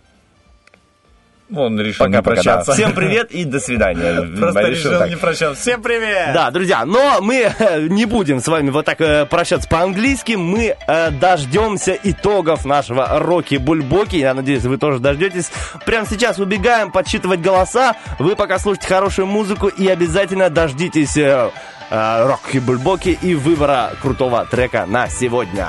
Он 1.55 1.81
решил 1.81 2.07
не 2.07 2.13
Пока-пока. 2.13 2.43
да. 2.43 2.53
прощаться. 2.53 2.73
Всем 2.73 2.93
привет 2.93 3.31
и 3.31 3.45
до 3.45 3.59
свидания. 3.59 4.23
Просто 4.39 4.61
Решил 4.61 4.91
решил 4.91 4.99
так. 4.99 5.09
не 5.11 5.17
прощаться. 5.17 5.61
Всем 5.61 5.81
привет! 5.83 6.33
Да, 6.35 6.51
друзья, 6.51 6.85
но 6.85 7.19
мы 7.23 7.51
э, 7.59 7.87
не 7.89 8.05
будем 8.05 8.41
с 8.41 8.49
вами 8.49 8.69
вот 8.71 8.85
так 8.85 9.01
э, 9.01 9.25
прощаться 9.25 9.67
по-английски. 9.69 10.33
Мы 10.33 10.77
э, 10.87 11.11
дождемся 11.11 11.99
итогов 12.03 12.65
нашего 12.67 13.19
Роки-Бульбоки. 13.19 14.17
Я 14.17 14.35
надеюсь, 14.35 14.65
вы 14.65 14.77
тоже 14.77 14.99
дождетесь. 14.99 15.51
Прямо 15.87 16.07
сейчас 16.07 16.39
убегаем 16.39 16.91
подсчитывать 16.91 17.41
голоса. 17.41 17.97
Вы 18.19 18.37
пока 18.37 18.59
слушайте 18.59 18.89
хорошую 18.89 19.27
музыку 19.27 19.69
и 19.69 19.89
обязательно 19.89 20.51
дождитесь 20.51 21.17
э, 21.17 21.51
Роки-Бульбоки 21.91 23.19
и 23.23 23.35
выбора 23.35 23.93
крутого 24.03 24.45
трека 24.45 24.85
на 24.87 25.09
сегодня. 25.09 25.69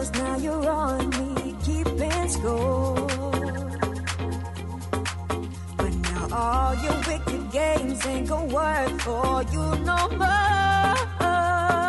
Girls, 0.00 0.12
now 0.12 0.36
you're 0.36 0.70
on 0.70 1.10
me, 1.10 1.54
keeping 1.64 2.28
score. 2.28 2.94
But 5.76 5.94
now 5.94 6.28
all 6.32 6.74
your 6.74 6.96
wicked 7.06 7.52
games 7.52 8.06
ain't 8.06 8.28
gonna 8.28 8.54
work 8.54 9.00
for 9.00 9.42
you 9.52 9.84
no 9.84 10.08
more. 10.18 11.79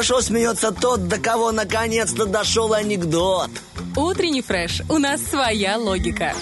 Хорошо 0.00 0.22
смеется 0.22 0.72
тот, 0.72 1.08
до 1.08 1.18
кого 1.18 1.52
наконец-то 1.52 2.24
дошел 2.24 2.72
анекдот. 2.72 3.50
Утренний 3.94 4.40
фреш. 4.40 4.80
У 4.88 4.96
нас 4.96 5.20
своя 5.20 5.76
логика. 5.76 6.32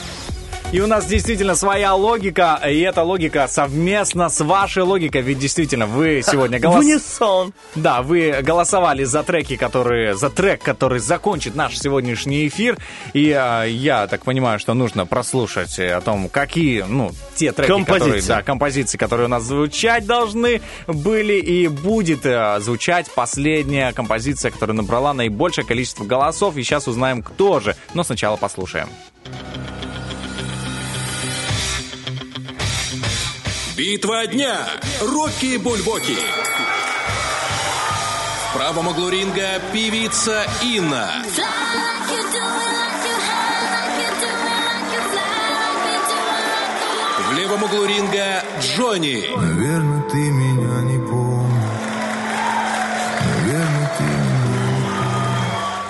И 0.70 0.80
у 0.80 0.86
нас 0.86 1.06
действительно 1.06 1.54
своя 1.54 1.94
логика, 1.94 2.60
и 2.68 2.80
эта 2.80 3.02
логика 3.02 3.48
совместно 3.48 4.28
с 4.28 4.38
вашей 4.44 4.82
логикой, 4.82 5.22
ведь 5.22 5.38
действительно 5.38 5.86
вы 5.86 6.20
сегодня 6.22 6.58
В 6.58 6.60
голос... 6.60 6.84
унисон. 6.84 7.54
Да, 7.74 8.02
вы 8.02 8.42
голосовали 8.42 9.04
за 9.04 9.22
треки, 9.22 9.56
которые, 9.56 10.14
за 10.14 10.28
трек, 10.28 10.62
который 10.62 10.98
закончит 10.98 11.54
наш 11.54 11.78
сегодняшний 11.78 12.46
эфир, 12.48 12.76
и 13.14 13.30
а, 13.32 13.64
я 13.64 14.06
так 14.08 14.24
понимаю, 14.24 14.58
что 14.58 14.74
нужно 14.74 15.06
прослушать 15.06 15.78
о 15.78 16.02
том, 16.02 16.28
какие, 16.28 16.82
ну, 16.86 17.12
те 17.34 17.52
треки, 17.52 17.68
которые, 17.70 17.86
Композиции. 17.86 18.28
да, 18.28 18.42
композиции, 18.42 18.98
которые 18.98 19.24
у 19.24 19.30
нас 19.30 19.44
звучать 19.44 20.04
должны 20.04 20.60
были, 20.86 21.40
и 21.40 21.66
будет 21.68 22.26
э, 22.26 22.60
звучать 22.60 23.06
последняя 23.14 23.92
композиция, 23.94 24.50
которая 24.50 24.76
набрала 24.76 25.14
наибольшее 25.14 25.64
количество 25.64 26.04
голосов, 26.04 26.58
и 26.58 26.62
сейчас 26.62 26.88
узнаем, 26.88 27.22
кто 27.22 27.58
же. 27.58 27.74
Но 27.94 28.04
сначала 28.04 28.36
послушаем. 28.36 28.90
Битва 33.78 34.26
дня. 34.26 34.66
Рокки 35.00 35.56
Бульбоки. 35.56 36.16
В 38.50 38.55
правом 38.55 38.88
углу 38.88 39.09
ринга 39.09 39.60
певица 39.72 40.44
Инна. 40.64 41.22
В 47.30 47.36
левом 47.36 47.62
углу 47.62 47.84
ринга 47.84 48.42
Джонни. 48.60 49.30
Наверное, 49.36 50.02
ты 50.10 50.16
меня 50.16 50.67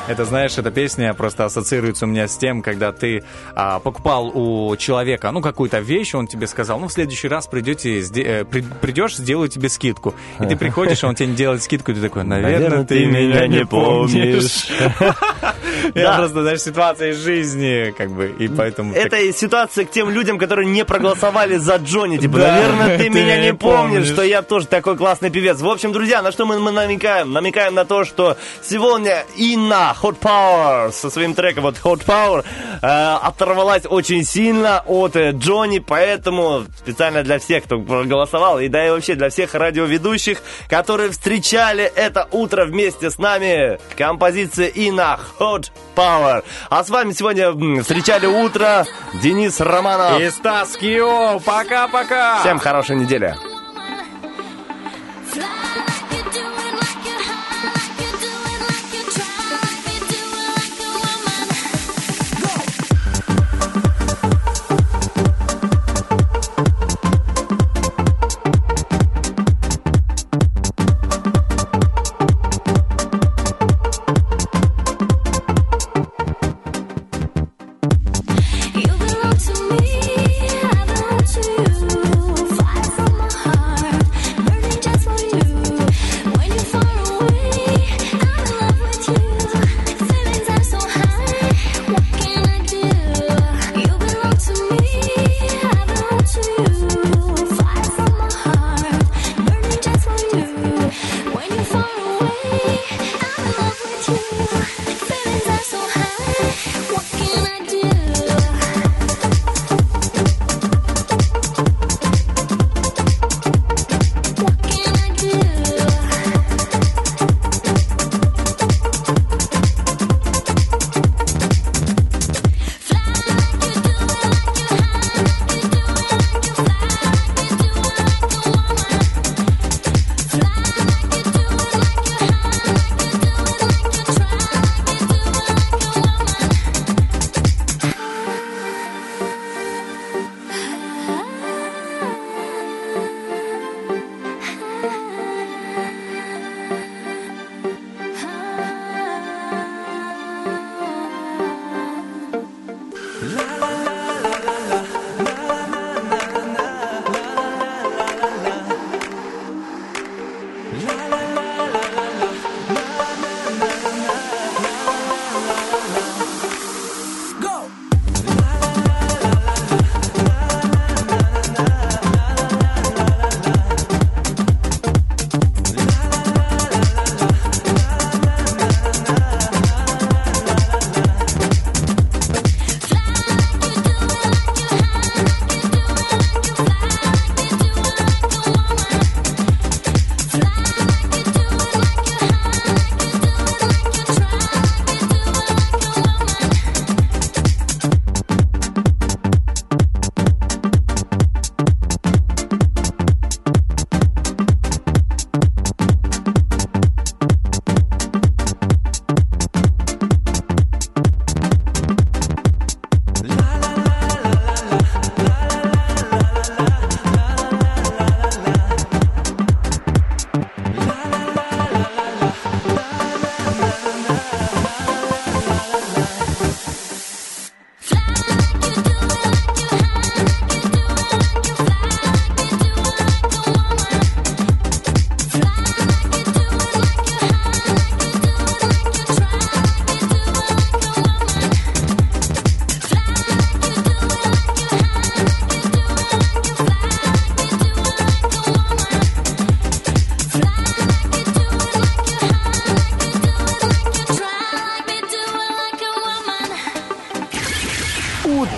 Это, 0.09 0.25
знаешь, 0.25 0.57
эта 0.57 0.71
песня 0.71 1.13
просто 1.15 1.45
ассоциируется 1.45 2.07
у 2.07 2.09
меня 2.09 2.27
с 2.29 2.37
тем, 2.37 2.63
когда 2.63 2.93
ты 2.93 3.25
а, 3.55 3.79
покупал 3.79 4.29
у 4.29 4.75
человека, 4.77 5.31
ну, 5.31 5.41
какую-то 5.43 5.81
вещь, 5.81 6.15
он 6.15 6.27
тебе 6.27 6.47
сказал, 6.47 6.81
ну, 6.81 6.89
в 6.89 6.93
следующий 6.93 7.29
раз 7.29 7.47
придете, 7.47 8.01
сде- 8.01 8.25
э, 8.41 8.45
при- 8.45 8.63
придешь, 8.63 9.17
сделаю 9.17 9.49
тебе 9.49 9.69
скидку. 9.69 10.15
И 10.41 10.47
ты 10.47 10.57
приходишь, 10.57 11.05
а 11.05 11.09
он 11.09 11.15
тебе 11.15 11.29
не 11.29 11.37
делает 11.37 11.63
скидку, 11.63 11.91
и 11.93 11.95
ты 11.95 12.01
такой, 12.01 12.25
наверное, 12.25 12.85
ты 12.85 13.05
меня 13.05 13.47
не 13.47 13.65
помнишь. 13.65 14.67
Я 15.95 16.17
просто, 16.17 16.43
знаешь, 16.43 16.61
ситуация 16.61 17.11
из 17.11 17.23
жизни, 17.23 17.95
как 17.97 18.11
бы, 18.11 18.35
и 18.39 18.49
поэтому... 18.49 18.95
Это 18.95 19.17
и 19.17 19.33
ситуация 19.33 19.85
к 19.85 19.91
тем 19.91 20.11
людям, 20.11 20.39
которые 20.39 20.67
не 20.69 20.85
проголосовали 20.85 21.57
за 21.57 21.77
Джонни. 21.77 22.17
Типа, 22.19 22.39
наверное, 22.39 22.99
ты 22.99 23.05
ты 23.09 23.11
меня 23.11 23.41
не 23.41 23.55
помнишь, 23.55 24.07
что 24.07 24.23
я 24.23 24.43
тоже 24.43 24.67
такой 24.67 24.97
классный 24.97 25.31
певец. 25.31 25.61
В 25.61 25.69
общем, 25.69 25.93
друзья, 25.93 26.23
на 26.23 26.33
что 26.33 26.47
мы, 26.47 26.59
намекаем? 26.59 27.33
Намекаем 27.33 27.75
на 27.75 27.85
то, 27.85 28.05
что 28.05 28.37
сегодня 28.63 29.25
Инна 29.37 29.95
Hot 30.03 30.19
Power 30.19 30.93
со 30.93 31.11
своим 31.11 31.35
треком 31.35 31.65
вот 31.65 31.77
Hot 31.83 32.05
Power 32.05 32.45
э, 32.83 32.87
оторвалась 32.87 33.85
очень 33.89 34.25
сильно 34.25 34.83
от 34.87 35.17
э, 35.17 35.33
Джонни, 35.33 35.79
поэтому 35.79 36.65
специально 36.79 37.23
для 37.23 37.39
всех, 37.39 37.65
кто 37.65 37.79
проголосовал, 37.81 38.61
и 38.61 38.69
да 38.69 38.87
и 38.87 38.91
вообще 38.91 39.15
для 39.15 39.31
всех 39.31 39.55
радиоведущих, 39.55 40.43
которые 40.69 41.11
встречали 41.11 41.85
это 41.85 42.29
утро 42.33 42.65
вместе 42.65 43.11
с 43.11 43.19
нами, 43.19 43.79
композиция 43.97 44.69
Инна 44.69 45.19
Hot 45.39 45.71
Power. 45.97 46.45
А 46.71 46.85
с 46.85 46.91
вами 46.91 47.13
сегодня 47.13 47.53
встречали 47.83 48.27
утро 48.27 48.87
Денис 49.23 49.61
Романов. 49.61 50.21
И 50.21 50.31
Стас 50.31 50.77
Кио, 50.77 51.41
пока-пока! 51.41 52.41
Всем 52.41 52.59
хорошей 52.59 52.97
недели. 52.97 53.35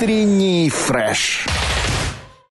Утренний 0.03 0.71
фреш. 0.71 1.47